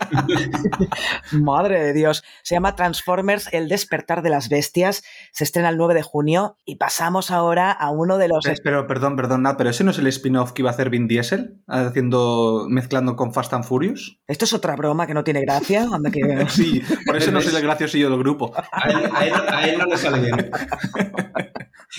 Madre 1.32 1.82
de 1.82 1.92
Dios. 1.92 2.22
Se 2.42 2.54
llama 2.54 2.74
Transformers 2.76 3.48
El 3.52 3.68
despertar 3.68 4.22
de 4.22 4.30
las 4.30 4.48
bestias. 4.48 5.02
Se 5.32 5.44
estrena 5.44 5.68
el 5.70 5.76
9 5.76 5.94
de 5.94 6.02
junio 6.02 6.56
y 6.64 6.76
pasamos 6.76 7.30
ahora 7.30 7.70
a 7.70 7.90
uno 7.90 8.18
de 8.18 8.28
los 8.28 8.44
Pero, 8.62 8.86
perdón, 8.86 9.16
perdón, 9.16 9.42
Nat, 9.42 9.56
pero 9.56 9.70
ese 9.70 9.84
no 9.84 9.90
es 9.90 9.98
el 9.98 10.06
spin-off 10.08 10.52
que 10.52 10.62
iba 10.62 10.70
a 10.70 10.74
hacer 10.74 10.90
Vin 10.90 11.08
Diesel, 11.08 11.60
haciendo, 11.66 12.66
mezclando 12.68 13.16
con 13.16 13.32
Fast 13.32 13.52
and 13.54 13.64
Furious. 13.64 14.18
Esto 14.26 14.44
es 14.44 14.52
otra 14.52 14.76
broma 14.76 15.06
que 15.06 15.14
no 15.14 15.24
tiene 15.24 15.40
gracia. 15.40 15.86
Anda 15.92 16.10
que... 16.10 16.20
Sí, 16.48 16.82
por 17.04 17.16
eso 17.16 17.30
no 17.32 17.40
soy 17.40 17.54
el 17.54 17.62
graciosillo 17.62 18.10
del 18.10 18.18
grupo. 18.18 18.52
A 18.72 18.88
él, 18.88 19.10
a 19.12 19.26
él- 19.26 19.34
a 19.48 19.68
él 19.68 19.78
no 19.78 19.86
le 19.86 19.96
sale 19.96 20.20
bien. 20.20 20.50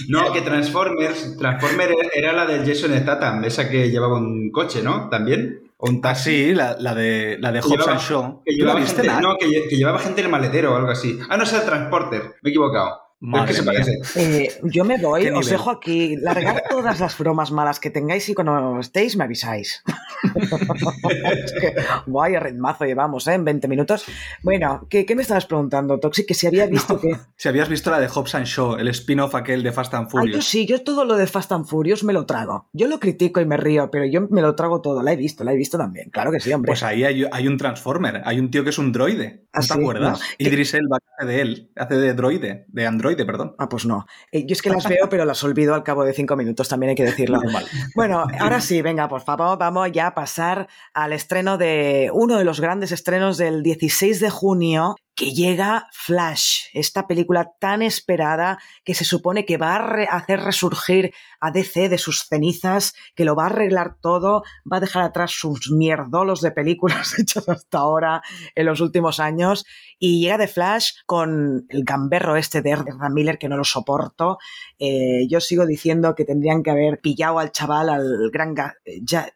No, 0.10 0.32
que 0.32 0.42
Transformers, 0.42 1.38
Transformers 1.38 1.94
era 2.14 2.34
la 2.34 2.46
del 2.46 2.66
Jason 2.68 2.92
Statham, 2.96 3.44
esa 3.46 3.70
que 3.70 3.87
llevaba 3.90 4.18
un 4.18 4.52
coche, 4.52 4.82
¿no? 4.84 5.10
También. 5.10 5.62
O 5.78 5.90
un 5.90 5.98
Ah, 5.98 6.02
taxi. 6.02 6.32
sí, 6.48 6.54
la, 6.56 6.76
la 6.80 6.96
de, 6.96 7.38
la 7.40 7.52
de 7.52 7.60
Que 7.60 7.66
Hobbs 7.68 7.72
llevaba- 7.78 7.92
and 7.92 8.02
Shaw. 8.02 8.44
Que 8.44 8.52
¿Tú 8.58 8.66
la 8.66 8.74
llevaba, 8.74 8.86
gente, 8.88 9.22
no, 9.22 9.38
que 9.38 9.76
llevaba 9.76 10.00
gente 10.00 10.22
en 10.22 10.26
el 10.26 10.32
maletero 10.32 10.74
o 10.74 10.76
algo 10.76 10.90
así. 10.90 11.20
Ah, 11.30 11.38
no, 11.38 11.44
es 11.44 11.54
el 11.54 11.62
Transporter. 11.62 12.24
Me 12.42 12.50
he 12.50 12.50
equivocado. 12.50 13.00
Pero 13.20 13.44
es 13.44 13.48
que 13.48 13.54
se 13.56 13.62
Madre 13.64 13.80
parece. 13.82 14.46
Eh, 14.46 14.60
yo 14.64 14.86
me 14.86 14.98
voy, 15.00 15.22
¿Qué 15.24 15.32
os 15.32 15.50
dejo 15.50 15.72
aquí. 15.72 16.16
Largar 16.18 16.64
todas 16.70 17.00
las 17.00 17.18
bromas 17.18 17.52
malas 17.52 17.80
que 17.80 17.90
tengáis 17.90 18.30
y 18.30 18.34
cuando 18.36 18.80
estéis 18.80 19.18
me 19.18 19.24
avisáis. 19.24 19.84
es 20.36 21.54
que, 21.60 21.76
vaya 22.06 22.40
ritmazo 22.40 22.86
llevamos, 22.86 23.28
¿eh? 23.28 23.34
En 23.34 23.46
20 23.46 23.68
minutos. 23.68 24.06
Bueno, 24.44 24.86
¿qué, 24.90 25.06
qué 25.06 25.16
me 25.16 25.22
estabas 25.24 25.46
preguntando, 25.46 26.00
Toxic? 26.00 26.28
Que 26.28 26.34
si 26.34 26.48
había 26.48 26.66
visto 26.68 27.00
que... 27.00 27.16
Si 27.36 27.48
habías 27.50 27.70
visto 27.70 27.90
la 27.92 28.00
de 28.00 28.08
Hobbs 28.08 28.36
and 28.36 28.46
Shaw, 28.46 28.76
el 28.78 28.88
spin-off 28.90 29.36
aquel 29.36 29.64
de 29.64 29.72
Fast 29.72 29.94
and 29.94 30.08
Ah, 30.08 30.10
yo 30.14 30.20
Furious. 30.20 30.46
sí, 30.46 30.66
yo 30.66 30.84
todo 30.84 31.06
lo 31.06 31.18
de 31.18 31.28
Fast 31.28 31.52
and 31.52 31.66
Furious 31.66 32.04
me 32.04 32.14
lo 32.14 32.26
trago. 32.26 32.70
Yo 32.74 32.88
lo 32.88 33.00
critico 33.00 33.42
y 33.42 33.46
me 33.46 33.58
río, 33.58 33.90
pero 33.92 34.06
yo 34.06 34.22
me 34.30 34.42
lo 34.42 34.56
trago 34.56 34.82
todo. 34.82 35.02
La 35.02 35.14
he 35.14 35.16
visto, 35.16 35.44
la 35.44 35.54
he 35.54 35.56
visto 35.58 35.78
también. 35.78 36.10
Claro 36.12 36.32
que 36.32 36.40
sí, 36.40 36.52
hombre. 36.54 36.70
Pues 36.70 36.84
ahí 36.84 37.04
hay, 37.04 37.26
hay 37.32 37.48
un 37.48 37.58
Transformer, 37.58 38.22
hay 38.26 38.40
un 38.40 38.52
tío 38.52 38.64
que 38.64 38.70
es 38.70 38.78
un 38.78 38.92
droide. 38.92 39.46
¿Ah, 39.54 39.60
¿No 39.60 39.68
te 39.68 39.74
sí? 39.74 39.80
acuerdas? 39.80 40.20
No. 40.20 40.26
Idris 40.38 40.74
Elba 40.76 40.98
hace 41.18 41.28
de 41.28 41.42
él, 41.42 41.72
hace 41.76 41.96
de 41.96 42.14
droide, 42.14 42.66
de 42.68 42.86
androide, 42.88 43.07
perdón. 43.16 43.56
Ah, 43.58 43.70
pues 43.70 43.86
no. 43.86 44.06
Eh, 44.32 44.46
yo 44.46 44.54
es 44.54 44.62
que 44.62 44.70
las 44.70 44.88
veo, 44.88 45.08
pero 45.10 45.26
las 45.26 45.44
olvido 45.44 45.74
al 45.74 45.84
cabo 45.84 46.04
de 46.04 46.14
cinco 46.14 46.36
minutos, 46.36 46.68
también 46.68 46.92
hay 46.92 46.96
que 46.96 47.04
decirlo. 47.04 47.38
Normal. 47.42 47.66
Bueno, 47.96 48.26
ahora 48.40 48.62
sí, 48.62 48.82
venga, 48.82 49.08
por 49.08 49.22
favor, 49.22 49.58
vamos 49.58 49.92
ya 49.92 50.08
a 50.08 50.14
pasar 50.14 50.68
al 50.94 51.14
estreno 51.14 51.58
de 51.58 52.10
uno 52.14 52.38
de 52.38 52.44
los 52.44 52.60
grandes 52.60 52.92
estrenos 52.92 53.38
del 53.38 53.64
16 53.64 54.20
de 54.20 54.30
junio, 54.30 54.96
que 55.18 55.32
llega 55.34 55.88
Flash, 55.92 56.68
esta 56.74 57.08
película 57.08 57.52
tan 57.60 57.82
esperada 57.82 58.60
que 58.86 58.94
se 58.94 59.04
supone 59.04 59.46
que 59.46 59.58
va 59.58 59.76
a 59.76 59.80
re- 59.80 60.08
hacer 60.10 60.40
resurgir 60.42 61.12
a 61.42 61.50
DC 61.52 61.90
de 61.90 61.98
sus 61.98 62.28
cenizas, 62.28 62.94
que 63.16 63.26
lo 63.26 63.36
va 63.36 63.44
a 63.44 63.48
arreglar 63.48 63.96
todo, 64.00 64.44
va 64.72 64.78
a 64.78 64.80
dejar 64.80 65.02
atrás 65.04 65.32
sus 65.32 65.72
mierdolos 65.72 66.42
de 66.42 66.52
películas 66.52 67.14
hechas 67.20 67.50
hasta 67.50 67.80
ahora 67.80 68.22
en 68.56 68.66
los 68.68 68.80
últimos 68.80 69.20
años, 69.20 69.66
y 69.98 70.22
llega 70.22 70.38
de 70.38 70.48
Flash 70.48 70.92
con 71.08 71.66
el 71.70 71.84
gamberro 71.84 72.36
este 72.36 72.62
de 72.62 72.72
Ezra 72.74 73.10
Miller 73.10 73.40
que 73.40 73.50
no 73.50 73.58
lo 73.58 73.64
soporto. 73.64 74.38
Eh, 74.78 75.28
yo 75.28 75.42
sigo 75.42 75.66
diciendo 75.66 76.14
que 76.14 76.26
tendrían 76.26 76.62
que 76.62 76.70
haber 76.70 77.00
pillado 77.02 77.40
al 77.40 77.52
chaval, 77.52 77.90
al 77.90 78.30
gran, 78.32 78.54
Ja- 78.56 78.76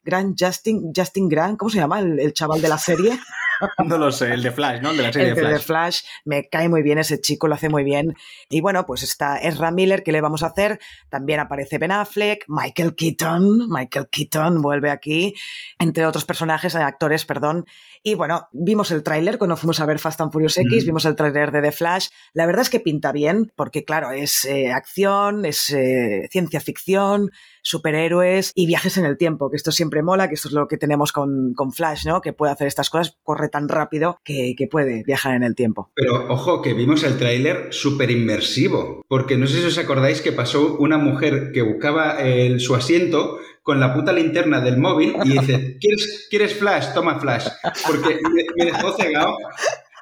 gran 0.03 0.35
Justin, 0.39 0.91
Justin 0.95 1.27
Grant, 1.27 1.57
¿cómo 1.57 1.71
se 1.71 1.79
llama? 1.79 1.99
El 2.01 2.33
chaval 2.33 2.61
de 2.61 2.69
la 2.69 2.77
serie. 2.77 3.19
No 3.85 3.97
lo 3.97 4.11
sé, 4.11 4.33
el 4.33 4.43
de 4.43 4.51
Flash, 4.51 4.81
¿no? 4.81 4.91
El 4.91 4.97
de 4.97 5.03
la 5.03 5.13
serie 5.13 5.29
El 5.29 5.35
de 5.35 5.41
de 5.41 5.47
Flash. 5.47 5.59
The 5.59 5.65
Flash 5.65 6.01
me 6.25 6.49
cae 6.49 6.69
muy 6.69 6.81
bien, 6.81 6.97
ese 6.97 7.19
chico 7.19 7.47
lo 7.47 7.55
hace 7.55 7.69
muy 7.69 7.83
bien. 7.83 8.15
Y 8.49 8.61
bueno, 8.61 8.85
pues 8.85 9.03
está 9.03 9.37
Ezra 9.37 9.71
Miller, 9.71 10.03
¿qué 10.03 10.11
le 10.11 10.21
vamos 10.21 10.43
a 10.43 10.47
hacer? 10.47 10.79
También 11.09 11.39
aparece 11.39 11.77
Ben 11.77 11.91
Affleck, 11.91 12.45
Michael 12.47 12.95
Keaton, 12.95 13.69
Michael 13.69 14.07
Keaton 14.09 14.61
vuelve 14.61 14.89
aquí, 14.89 15.35
entre 15.79 16.05
otros 16.05 16.25
personajes, 16.25 16.75
actores, 16.75 17.25
perdón. 17.25 17.65
Y 18.03 18.15
bueno, 18.15 18.47
vimos 18.51 18.89
el 18.91 19.03
tráiler 19.03 19.37
cuando 19.37 19.55
fuimos 19.57 19.79
a 19.79 19.85
ver 19.85 19.99
Fast 19.99 20.21
and 20.21 20.31
Furious 20.31 20.57
X, 20.57 20.83
Mm. 20.83 20.87
vimos 20.87 21.05
el 21.05 21.15
tráiler 21.15 21.51
de 21.51 21.61
The 21.61 21.71
Flash. 21.71 22.07
La 22.33 22.45
verdad 22.47 22.63
es 22.63 22.69
que 22.69 22.79
pinta 22.79 23.11
bien, 23.11 23.51
porque 23.55 23.83
claro, 23.85 24.11
es 24.11 24.43
eh, 24.45 24.71
acción, 24.71 25.45
es 25.45 25.69
eh, 25.69 26.27
ciencia 26.31 26.59
ficción, 26.59 27.29
superhéroes 27.61 28.51
y 28.55 28.65
viajes 28.65 28.97
en 28.97 29.05
el 29.05 29.17
tiempo, 29.17 29.49
que 29.49 29.57
esto 29.57 29.71
siempre 29.71 30.01
mola, 30.03 30.27
que 30.27 30.35
esto 30.35 30.47
es 30.47 30.53
lo 30.53 30.67
que 30.67 30.77
tenemos 30.77 31.11
con, 31.11 31.53
con 31.55 31.71
Flash, 31.71 32.05
¿no? 32.05 32.21
Que 32.21 32.33
puede 32.33 32.51
hacer 32.51 32.67
estas 32.67 32.89
cosas, 32.89 33.17
corre 33.23 33.49
tan 33.49 33.69
rápido 33.69 34.17
que, 34.23 34.55
que 34.57 34.67
puede 34.67 35.03
viajar 35.05 35.35
en 35.35 35.43
el 35.43 35.55
tiempo. 35.55 35.91
Pero 35.95 36.25
ojo, 36.31 36.61
que 36.61 36.73
vimos 36.73 37.03
el 37.03 37.17
tráiler 37.17 37.67
súper 37.71 38.11
inmersivo. 38.11 39.03
Porque 39.07 39.37
no 39.37 39.47
sé 39.47 39.59
si 39.61 39.65
os 39.67 39.77
acordáis 39.77 40.21
que 40.21 40.31
pasó 40.31 40.75
una 40.77 40.97
mujer 40.97 41.51
que 41.53 41.61
buscaba 41.61 42.19
el- 42.21 42.59
su 42.59 42.75
asiento 42.75 43.37
con 43.61 43.79
la 43.79 43.93
puta 43.93 44.11
linterna 44.11 44.59
del 44.59 44.77
móvil 44.77 45.15
y 45.23 45.29
dice, 45.39 45.77
¿quieres, 45.79 46.27
¿quieres 46.29 46.55
flash? 46.55 46.93
Toma 46.93 47.19
flash. 47.19 47.47
Porque 47.85 48.19
me, 48.21 48.43
me 48.57 48.71
dejó 48.71 48.93
cegado 48.93 49.35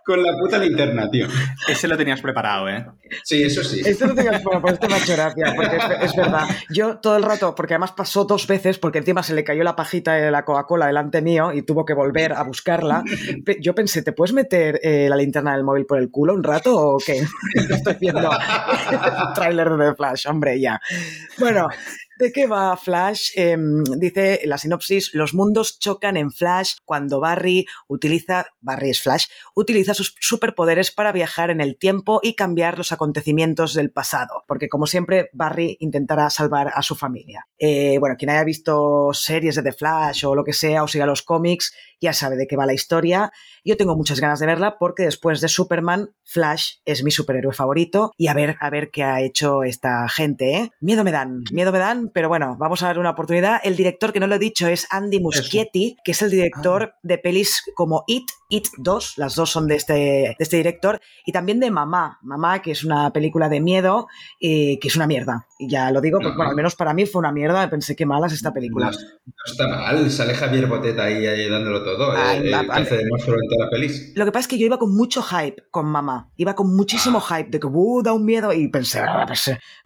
con 0.09 0.23
la 0.23 0.35
puta 0.35 0.57
linterna, 0.57 1.07
tío. 1.11 1.27
Ese 1.67 1.87
lo 1.87 1.95
tenías 1.95 2.19
preparado, 2.19 2.67
¿eh? 2.67 2.83
Sí, 3.23 3.43
eso 3.43 3.63
sí. 3.63 3.81
Esto 3.85 4.07
no 4.07 4.15
tengas 4.15 4.43
bueno, 4.43 4.59
pues 4.59 4.73
esto 4.73 4.87
me 4.87 4.95
ha 4.95 4.97
hecho 4.97 5.13
gracia, 5.13 5.53
porque 5.55 5.75
es, 5.75 6.09
es 6.09 6.15
verdad. 6.15 6.47
Yo 6.71 6.97
todo 6.97 7.15
el 7.15 7.21
rato, 7.21 7.53
porque 7.53 7.75
además 7.75 7.91
pasó 7.91 8.25
dos 8.25 8.47
veces, 8.47 8.79
porque 8.79 8.97
encima 8.97 9.21
se 9.21 9.35
le 9.35 9.43
cayó 9.43 9.63
la 9.63 9.75
pajita 9.75 10.13
de 10.13 10.31
la 10.31 10.45
Coca-Cola 10.45 10.87
delante 10.87 11.21
mío 11.21 11.53
y 11.53 11.61
tuvo 11.61 11.85
que 11.85 11.93
volver 11.93 12.33
a 12.33 12.41
buscarla. 12.41 13.03
Yo 13.61 13.75
pensé, 13.75 14.01
¿te 14.01 14.11
puedes 14.11 14.33
meter 14.33 14.79
eh, 14.81 15.05
la 15.09 15.15
linterna 15.15 15.53
del 15.53 15.63
móvil 15.63 15.85
por 15.85 15.99
el 15.99 16.09
culo 16.09 16.33
un 16.33 16.43
rato 16.43 16.75
o 16.75 16.97
qué? 16.97 17.23
Estoy 17.69 17.97
viendo 18.01 18.31
el 18.31 19.33
tráiler 19.35 19.69
de 19.69 19.89
The 19.89 19.95
Flash, 19.95 20.27
hombre, 20.27 20.59
ya. 20.59 20.81
Bueno, 21.37 21.67
¿De 22.19 22.34
qué 22.34 22.47
va 22.47 22.75
Flash? 22.75 23.32
Eh, 23.38 23.55
dice 23.97 24.41
la 24.43 24.58
sinopsis, 24.58 25.13
los 25.13 25.34
mundos 25.34 25.79
chocan 25.79 26.17
en 26.17 26.32
Flash 26.32 26.73
cuando 26.84 27.21
Barry 27.21 27.65
utiliza, 27.88 28.47
Barry 28.60 28.89
es 28.89 29.01
Flash, 29.01 29.27
utiliza 29.55 29.93
sus 29.93 30.13
superpoderes 30.19 30.91
para 30.91 31.13
viajar 31.13 31.49
en 31.49 31.62
el 31.62 31.77
tiempo 31.77 32.19
y 32.21 32.36
cambiar 32.36 32.77
los 32.77 32.91
acontecimientos 32.91 33.73
del 33.73 33.91
pasado, 33.91 34.43
porque 34.49 34.67
como 34.67 34.86
siempre 34.86 35.29
Barry 35.32 35.77
intentará 35.79 36.29
salvar 36.29 36.73
a 36.75 36.82
su 36.82 36.93
familia. 36.93 37.47
Eh, 37.58 37.99
bueno, 37.99 38.17
quien 38.19 38.32
haya 38.32 38.43
visto 38.43 39.12
series 39.13 39.55
de 39.55 39.63
The 39.63 39.71
Flash 39.71 40.25
o 40.25 40.36
lo 40.36 40.43
que 40.43 40.51
sea, 40.51 40.84
o 40.84 40.89
siga 40.89 41.05
los 41.05 41.21
cómics, 41.21 41.73
ya 42.01 42.13
sabe 42.13 42.35
de 42.35 42.47
qué 42.47 42.55
va 42.55 42.65
la 42.65 42.73
historia. 42.73 43.31
Yo 43.63 43.77
tengo 43.77 43.95
muchas 43.95 44.19
ganas 44.19 44.39
de 44.39 44.45
verla 44.45 44.77
porque 44.79 45.03
después 45.03 45.41
de 45.41 45.47
Superman, 45.47 46.09
Flash 46.23 46.75
es 46.85 47.03
mi 47.03 47.12
superhéroe 47.12 47.53
favorito 47.53 48.12
y 48.17 48.27
a 48.27 48.33
ver, 48.33 48.55
a 48.59 48.69
ver 48.69 48.91
qué 48.91 49.03
ha 49.03 49.21
hecho 49.21 49.63
esta 49.63 50.07
gente, 50.09 50.55
¿eh? 50.55 50.71
Miedo 50.79 51.03
me 51.03 51.12
dan, 51.12 51.43
miedo 51.51 51.71
me 51.71 51.79
dan, 51.79 52.12
pero 52.13 52.29
bueno, 52.29 52.55
vamos 52.59 52.83
a 52.83 52.88
dar 52.88 52.99
una 52.99 53.12
oportunidad. 53.12 53.59
El 53.63 53.75
director, 53.75 54.13
que 54.13 54.19
no 54.19 54.27
lo 54.27 54.35
he 54.35 54.39
dicho, 54.39 54.67
es 54.67 54.88
Andy 54.91 55.19
Muschietti, 55.19 55.97
que 56.03 56.12
es 56.12 56.21
el 56.21 56.29
director 56.29 56.93
de 57.03 57.17
pelis 57.17 57.63
como 57.75 58.03
It, 58.07 58.29
It 58.49 58.67
2, 58.77 59.17
las 59.17 59.35
dos 59.35 59.49
son 59.51 59.67
de 59.67 59.75
este, 59.75 59.93
de 59.93 60.35
este 60.39 60.57
director, 60.57 60.99
y 61.25 61.31
también 61.31 61.59
de 61.59 61.71
Mamá, 61.71 62.19
Mamá, 62.21 62.62
que 62.62 62.71
es 62.71 62.83
una 62.83 63.12
película 63.12 63.49
de 63.49 63.59
miedo, 63.59 64.07
eh, 64.39 64.79
que 64.79 64.88
es 64.88 64.95
una 64.95 65.07
mierda. 65.07 65.47
Y 65.57 65.69
ya 65.69 65.91
lo 65.91 66.01
digo, 66.01 66.19
porque 66.19 66.35
bueno, 66.35 66.51
al 66.51 66.55
menos 66.55 66.75
para 66.75 66.93
mí 66.93 67.05
fue 67.05 67.19
una 67.19 67.31
mierda, 67.31 67.69
pensé 67.69 67.95
que 67.95 68.05
mala 68.05 68.27
es 68.27 68.33
esta 68.33 68.53
película. 68.53 68.91
No, 68.91 68.97
no 68.97 69.33
está 69.45 69.67
mal, 69.67 70.12
sale 70.12 70.33
Javier 70.33 70.67
Boteta 70.67 71.03
ahí, 71.03 71.25
ahí 71.25 71.49
dándolo 71.49 71.83
todo. 71.83 71.88
Ay, 72.15 72.38
eh, 72.38 72.41
eh, 72.41 72.43
que 72.43 72.67
vale. 72.67 72.82
hace 72.84 72.97
de 72.97 73.06
monstruo 73.10 73.36
en 73.41 73.49
toda 73.49 73.65
la 73.65 73.69
pelis. 73.71 74.12
Lo 74.15 74.25
que 74.25 74.32
pasa 74.32 74.41
es 74.41 74.47
que 74.47 74.58
yo 74.58 74.65
iba 74.65 74.78
con 74.78 74.95
mucho 74.95 75.21
hype 75.21 75.63
con 75.71 75.86
mamá. 75.86 76.32
Iba 76.38 76.56
con 76.56 76.75
muchísimo 76.75 77.19
hype 77.21 77.49
de 77.49 77.60
que 77.60 77.67
uh, 77.67 78.02
da 78.04 78.13
un 78.13 78.25
miedo 78.25 78.54
y 78.54 78.67
pensé, 78.69 78.99
"Ah, 78.99 79.25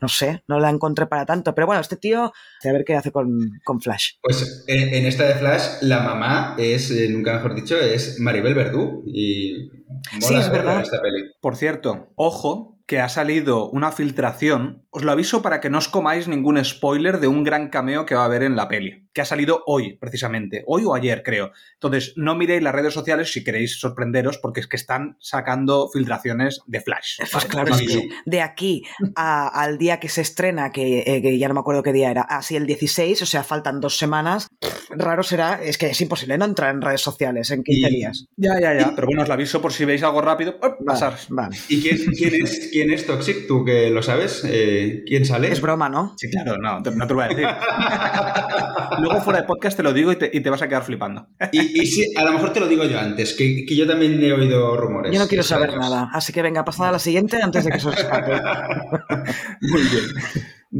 no 0.01 0.07
sé, 0.07 0.43
no 0.47 0.59
la 0.59 0.69
encontré 0.69 1.05
para 1.07 1.25
tanto. 1.25 1.53
Pero 1.55 1.67
bueno, 1.67 1.81
este 1.81 1.97
tío, 1.97 2.23
a 2.25 2.71
ver 2.71 2.83
qué 2.85 2.95
hace 2.95 3.11
con, 3.11 3.59
con 3.63 3.81
Flash. 3.81 4.13
Pues 4.21 4.63
en, 4.67 4.93
en 4.93 5.05
esta 5.05 5.23
de 5.25 5.35
Flash, 5.35 5.81
la 5.81 5.99
mamá 6.01 6.55
es, 6.57 6.91
eh, 6.91 7.09
nunca 7.09 7.33
mejor 7.33 7.55
dicho, 7.55 7.77
es 7.77 8.19
Maribel 8.19 8.53
Verdú. 8.53 9.03
Y 9.05 9.69
mola 10.13 10.27
Sí, 10.27 10.35
es 10.35 10.51
verdad. 10.51 10.81
esta 10.81 11.01
peli. 11.01 11.31
Por 11.41 11.55
cierto, 11.55 12.09
ojo 12.15 12.77
que 12.85 12.99
ha 12.99 13.09
salido 13.09 13.69
una 13.69 13.91
filtración 13.91 14.83
os 14.93 15.03
lo 15.03 15.11
aviso 15.11 15.41
para 15.41 15.59
que 15.59 15.71
no 15.71 15.79
os 15.79 15.89
comáis 15.89 16.27
ningún 16.27 16.63
spoiler 16.63 17.19
de 17.19 17.27
un 17.27 17.43
gran 17.43 17.69
cameo 17.69 18.05
que 18.05 18.13
va 18.13 18.21
a 18.21 18.25
haber 18.25 18.43
en 18.43 18.55
la 18.55 18.67
peli, 18.67 19.07
que 19.11 19.21
ha 19.21 19.25
salido 19.25 19.63
hoy, 19.65 19.97
precisamente, 19.97 20.63
hoy 20.67 20.83
o 20.85 20.93
ayer, 20.93 21.23
creo. 21.23 21.51
Entonces, 21.73 22.13
no 22.15 22.35
miréis 22.35 22.61
las 22.61 22.75
redes 22.75 22.93
sociales 22.93 23.33
si 23.33 23.43
queréis 23.43 23.79
sorprenderos, 23.79 24.37
porque 24.37 24.59
es 24.59 24.67
que 24.67 24.75
están 24.75 25.17
sacando 25.19 25.89
filtraciones 25.91 26.61
de 26.67 26.79
Flash. 26.79 27.17
Pues 27.31 27.45
claro, 27.45 27.73
es 27.73 27.81
que 27.81 28.09
de 28.27 28.41
aquí 28.41 28.83
al 29.15 29.79
día 29.79 29.99
que 29.99 30.09
se 30.09 30.21
estrena, 30.21 30.67
eh, 30.75 31.21
que, 31.23 31.39
ya 31.39 31.47
no 31.47 31.55
me 31.55 31.61
acuerdo 31.61 31.81
qué 31.81 31.91
día 31.91 32.11
era, 32.11 32.21
así 32.21 32.55
el 32.55 32.67
16, 32.67 33.23
o 33.23 33.25
sea, 33.25 33.43
faltan 33.43 33.81
dos 33.81 33.97
semanas, 33.97 34.47
raro 34.91 35.23
será, 35.23 35.59
es 35.63 35.79
que 35.79 35.87
es 35.87 36.01
imposible 36.01 36.37
no 36.37 36.45
entrar 36.45 36.75
en 36.75 36.83
redes 36.83 37.01
sociales 37.01 37.49
en 37.49 37.63
15 37.63 37.89
días. 37.89 38.27
Ya, 38.37 38.59
ya, 38.61 38.77
ya, 38.77 38.91
pero 38.93 39.07
bueno, 39.07 39.23
os 39.23 39.27
lo 39.27 39.33
aviso 39.33 39.59
por 39.59 39.73
si 39.73 39.82
veis 39.85 40.03
algo 40.03 40.21
rápido, 40.21 40.59
pasar. 40.85 41.17
¿Y 41.69 41.81
quién, 41.81 41.95
es, 42.41 42.69
quién 42.71 42.91
es 42.91 43.05
Toxic? 43.05 43.47
¿Tú 43.47 43.63
que 43.65 43.89
lo 43.89 44.01
sabes? 44.01 44.43
Eh, 44.45 45.03
quién 45.05 45.25
sale. 45.25 45.51
Es 45.51 45.61
broma, 45.61 45.89
¿no? 45.89 46.13
Sí, 46.17 46.29
claro, 46.29 46.57
no, 46.57 46.79
no 46.79 46.81
te 46.81 47.13
lo 47.13 47.15
voy 47.15 47.23
a 47.23 47.27
decir. 47.27 47.47
Luego 48.99 49.21
fuera 49.21 49.41
de 49.41 49.47
podcast 49.47 49.77
te 49.77 49.83
lo 49.83 49.93
digo 49.93 50.11
y 50.11 50.15
te, 50.15 50.49
vas 50.49 50.61
a 50.61 50.67
quedar 50.67 50.83
flipando. 50.83 51.27
y, 51.51 51.85
sí, 51.85 52.13
a 52.15 52.23
lo 52.23 52.33
mejor 52.33 52.53
te 52.53 52.59
lo 52.59 52.67
digo 52.67 52.83
yo 52.85 52.99
antes, 52.99 53.33
que, 53.33 53.65
yo 53.65 53.87
también 53.87 54.23
he 54.23 54.33
oído 54.33 54.77
rumores. 54.77 55.11
Yo 55.11 55.19
no 55.19 55.27
quiero 55.27 55.43
saber 55.43 55.77
nada, 55.77 56.09
así 56.13 56.31
que 56.31 56.41
venga, 56.41 56.63
pasada 56.63 56.89
a 56.89 56.93
la 56.93 56.99
siguiente 56.99 57.39
antes 57.41 57.65
de 57.65 57.71
que 57.71 57.79
se 57.79 57.87
os 57.87 57.97
escape. 57.97 58.31
Muy 59.61 59.81
bien. 59.81 60.03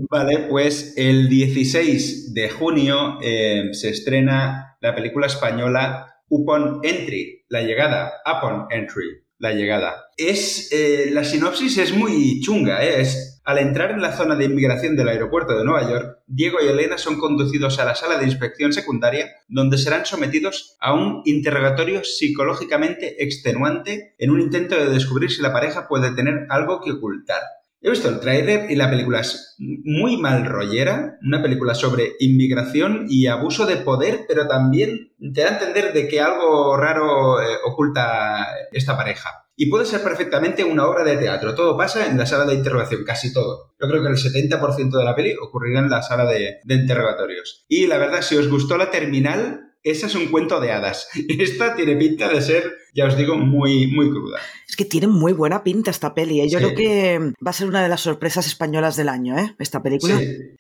Vale, 0.10 0.48
pues 0.50 0.94
el 0.98 1.30
16 1.30 2.34
de 2.34 2.50
junio 2.50 3.20
eh, 3.22 3.70
se 3.74 3.89
estrena 3.89 4.76
la 4.82 4.96
película 4.96 5.28
española 5.28 6.12
Upon 6.30 6.80
Entry, 6.84 7.46
la 7.50 7.62
llegada, 7.62 8.14
Upon 8.26 8.68
Entry, 8.72 9.24
la 9.38 9.54
llegada. 9.54 10.06
Es, 10.18 10.72
eh, 10.72 11.10
la 11.12 11.24
sinopsis 11.24 11.78
es 11.78 11.94
muy 11.94 12.40
chunga, 12.42 12.84
¿eh? 12.84 13.02
es 13.02 13.42
al 13.46 13.58
entrar 13.58 13.92
en 13.92 14.02
la 14.02 14.16
zona 14.16 14.36
de 14.36 14.46
inmigración 14.46 14.96
del 14.96 15.10
aeropuerto 15.10 15.58
de 15.58 15.66
Nueva 15.66 15.90
York, 15.90 16.20
Diego 16.28 16.60
y 16.62 16.68
Elena 16.68 16.98
son 16.98 17.20
conducidos 17.20 17.78
a 17.78 17.86
la 17.86 17.94
sala 17.94 18.18
de 18.18 18.26
inspección 18.26 18.72
secundaria, 18.72 19.32
donde 19.50 19.78
serán 19.78 20.06
sometidos 20.06 20.78
a 20.80 20.94
un 20.94 21.22
interrogatorio 21.26 22.04
psicológicamente 22.06 23.22
extenuante 23.22 24.16
en 24.18 24.32
un 24.32 24.40
intento 24.40 24.76
de 24.76 24.90
descubrir 24.90 25.30
si 25.30 25.42
la 25.42 25.52
pareja 25.52 25.90
puede 25.90 26.16
tener 26.16 26.48
algo 26.50 26.80
que 26.80 26.92
ocultar. 26.92 27.42
He 27.86 27.89
visto 27.89 28.08
el 28.08 28.22
trailer 28.22 28.72
y 28.72 28.78
la 28.78 28.89
película 28.89 29.19
es 29.19 29.56
muy 29.58 30.15
mal 30.15 30.46
rollera, 30.46 31.17
una 31.22 31.41
película 31.41 31.76
sobre 31.76 32.13
inmigración 32.19 33.08
y 33.10 33.28
abuso 33.28 33.65
de 33.65 33.76
poder, 33.76 34.22
pero 34.26 34.48
también 34.48 35.12
te 35.34 35.41
da 35.41 35.50
a 35.50 35.54
entender 35.56 35.91
de 35.91 36.08
que 36.08 36.22
algo 36.22 36.78
raro 36.78 37.41
eh, 37.41 37.58
oculta 37.65 38.48
esta 38.72 38.96
pareja. 38.96 39.50
Y 39.58 39.69
puede 39.69 39.86
ser 39.86 40.02
perfectamente 40.02 40.63
una 40.63 40.88
obra 40.88 41.04
de 41.04 41.17
teatro. 41.17 41.56
Todo 41.56 41.76
pasa 41.76 42.08
en 42.08 42.17
la 42.17 42.26
sala 42.26 42.46
de 42.46 42.56
interrogación, 42.56 43.04
casi 43.04 43.34
todo. 43.34 43.74
Yo 43.82 43.89
creo 43.89 44.02
que 44.02 44.08
el 44.08 44.15
70% 44.15 44.98
de 44.98 45.04
la 45.04 45.13
peli 45.13 45.36
ocurrirá 45.36 45.82
en 45.82 45.89
la 45.89 46.02
sala 46.02 46.24
de 46.24 46.62
interrogatorios. 46.69 47.65
Y 47.67 47.88
la 47.88 47.98
verdad, 47.98 48.22
si 48.22 48.38
os 48.38 48.48
gustó 48.48 48.78
la 48.78 48.91
terminal, 48.91 49.73
ese 49.84 50.06
es 50.06 50.15
un 50.15 50.28
cuento 50.28 50.60
de 50.60 50.72
hadas. 50.72 51.10
Esta 51.39 51.76
tiene 51.76 51.96
pinta 51.96 52.30
de 52.30 52.41
ser, 52.41 52.74
ya 52.93 53.06
os 53.06 53.17
digo, 53.17 53.38
muy, 53.38 53.88
muy 53.88 54.10
cruda. 54.10 54.39
Es 54.67 54.76
que 54.76 54.86
tiene 54.86 55.08
muy 55.08 55.34
buena 55.34 55.63
pinta 55.63 55.91
esta 55.91 56.15
peli. 56.15 56.41
¿eh? 56.41 56.50
Yo 56.50 56.60
creo 56.60 56.74
que 56.74 57.19
va 57.46 57.52
a 57.52 57.54
ser 57.54 57.67
una 57.67 57.84
de 57.84 57.89
las 57.89 58.02
sorpresas 58.02 58.48
españolas 58.48 58.96
del 58.96 59.10
año, 59.10 59.38
¿eh? 59.38 59.56
Esta 59.60 59.84
película. 59.84 60.17
Sí. 60.17 60.56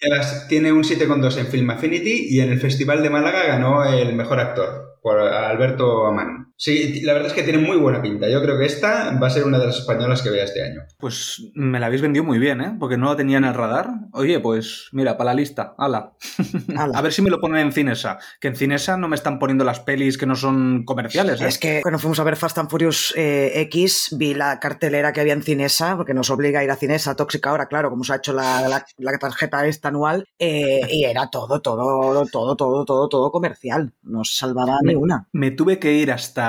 Tiene 0.49 0.71
un 0.71 0.83
7,2 0.83 1.37
en 1.37 1.47
Film 1.47 1.69
Affinity 1.71 2.27
y 2.29 2.41
en 2.41 2.51
el 2.51 2.59
Festival 2.59 3.01
de 3.01 3.09
Málaga 3.09 3.47
ganó 3.47 3.83
el 3.85 4.13
mejor 4.13 4.39
actor 4.39 4.99
por 5.01 5.19
Alberto 5.19 6.05
Amán. 6.05 6.52
Sí, 6.55 7.01
la 7.01 7.13
verdad 7.13 7.29
es 7.29 7.33
que 7.33 7.43
tiene 7.43 7.59
muy 7.59 7.77
buena 7.77 8.01
pinta. 8.01 8.29
Yo 8.29 8.41
creo 8.41 8.57
que 8.57 8.65
esta 8.65 9.17
va 9.19 9.27
a 9.27 9.29
ser 9.29 9.43
una 9.43 9.59
de 9.59 9.65
las 9.65 9.79
españolas 9.79 10.21
que 10.21 10.29
vea 10.29 10.43
este 10.43 10.63
año. 10.63 10.81
Pues 10.97 11.51
me 11.55 11.79
la 11.79 11.87
habéis 11.87 12.01
vendido 12.01 12.23
muy 12.23 12.39
bien, 12.39 12.61
¿eh? 12.61 12.75
Porque 12.79 12.97
no 12.97 13.09
la 13.09 13.15
tenía 13.15 13.37
en 13.37 13.45
el 13.45 13.53
radar. 13.53 13.89
Oye, 14.13 14.39
pues 14.39 14.87
mira, 14.91 15.17
para 15.17 15.31
la 15.31 15.35
lista, 15.35 15.75
ala. 15.77 16.13
a 16.93 17.01
ver 17.01 17.11
si 17.11 17.21
me 17.21 17.29
lo 17.29 17.39
ponen 17.41 17.65
en 17.65 17.71
Cinesa. 17.71 18.17
Que 18.39 18.49
en 18.49 18.55
Cinesa 18.55 18.97
no 18.97 19.07
me 19.07 19.15
están 19.15 19.39
poniendo 19.39 19.63
las 19.63 19.79
pelis 19.79 20.17
que 20.17 20.25
no 20.25 20.35
son 20.35 20.85
comerciales. 20.85 21.41
¿eh? 21.41 21.47
Es 21.47 21.57
que 21.57 21.81
cuando 21.81 21.99
fuimos 21.99 22.19
a 22.19 22.23
ver 22.23 22.35
Fast 22.35 22.57
and 22.57 22.69
Furious 22.69 23.13
eh, 23.17 23.51
X, 23.61 24.15
vi 24.17 24.33
la 24.33 24.59
cartelera 24.59 25.11
que 25.11 25.21
había 25.21 25.33
en 25.33 25.43
Cinesa, 25.43 25.97
porque 25.97 26.13
nos 26.13 26.29
obliga 26.29 26.59
a 26.59 26.63
ir 26.63 26.71
a 26.71 26.75
Cinesa 26.75 27.15
tóxica 27.15 27.49
ahora, 27.49 27.67
claro, 27.67 27.89
como 27.89 28.03
se 28.03 28.13
ha 28.13 28.17
hecho 28.17 28.33
la, 28.33 28.85
tarjeta 29.19 29.65
esta 29.65 29.89
anual, 29.89 30.27
eh, 30.39 30.81
y 30.89 31.05
era 31.05 31.29
todo, 31.29 31.61
todo, 31.61 32.25
todo, 32.31 32.55
todo, 32.55 32.85
todo, 32.85 33.09
todo 33.09 33.31
comercial. 33.31 33.93
No 34.03 34.23
se 34.23 34.35
salvaba 34.35 34.77
ni 34.83 34.95
una. 34.95 35.27
Me 35.31 35.51
tuve 35.51 35.79
que 35.79 35.93
ir 35.93 36.11
hasta 36.11 36.42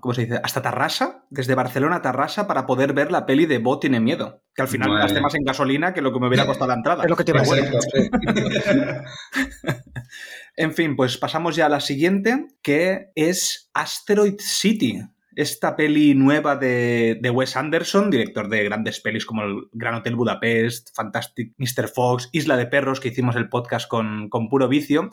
¿cómo 0.00 0.14
se 0.14 0.22
dice? 0.22 0.40
Hasta 0.42 0.62
Tarrasa, 0.62 1.24
desde 1.30 1.54
Barcelona 1.54 1.96
a 1.96 2.02
Tarrasa, 2.02 2.46
para 2.46 2.66
poder 2.66 2.92
ver 2.92 3.10
la 3.12 3.26
peli 3.26 3.46
de 3.46 3.58
Bo 3.58 3.78
tiene 3.78 4.00
miedo. 4.00 4.42
Que 4.54 4.62
al 4.62 4.68
final 4.68 4.98
gaste 4.98 5.20
más 5.20 5.34
en 5.34 5.44
gasolina 5.44 5.92
que 5.94 6.02
lo 6.02 6.12
que 6.12 6.20
me 6.20 6.28
hubiera 6.28 6.46
costado 6.46 6.68
la 6.68 6.74
entrada. 6.74 7.04
Es 7.04 7.10
lo 7.10 7.16
que 7.16 7.24
te 7.24 7.32
En 10.56 10.74
fin, 10.74 10.96
pues 10.96 11.16
pasamos 11.18 11.54
ya 11.56 11.66
a 11.66 11.68
la 11.68 11.80
siguiente, 11.80 12.48
que 12.62 13.10
es 13.14 13.70
Asteroid 13.74 14.36
City. 14.38 15.00
Esta 15.36 15.76
peli 15.76 16.14
nueva 16.16 16.56
de, 16.56 17.20
Wes 17.32 17.56
Anderson, 17.56 18.10
director 18.10 18.48
de 18.48 18.64
grandes 18.64 19.00
pelis 19.00 19.24
como 19.24 19.42
el 19.44 19.68
Gran 19.72 19.94
Hotel 19.94 20.16
Budapest, 20.16 20.88
Fantastic 20.96 21.54
Mr. 21.58 21.88
Fox, 21.88 22.28
Isla 22.32 22.56
de 22.56 22.66
Perros, 22.66 22.98
que 22.98 23.08
hicimos 23.08 23.36
el 23.36 23.48
podcast 23.48 23.88
con, 23.88 24.28
con 24.28 24.48
Puro 24.48 24.66
Vicio 24.66 25.10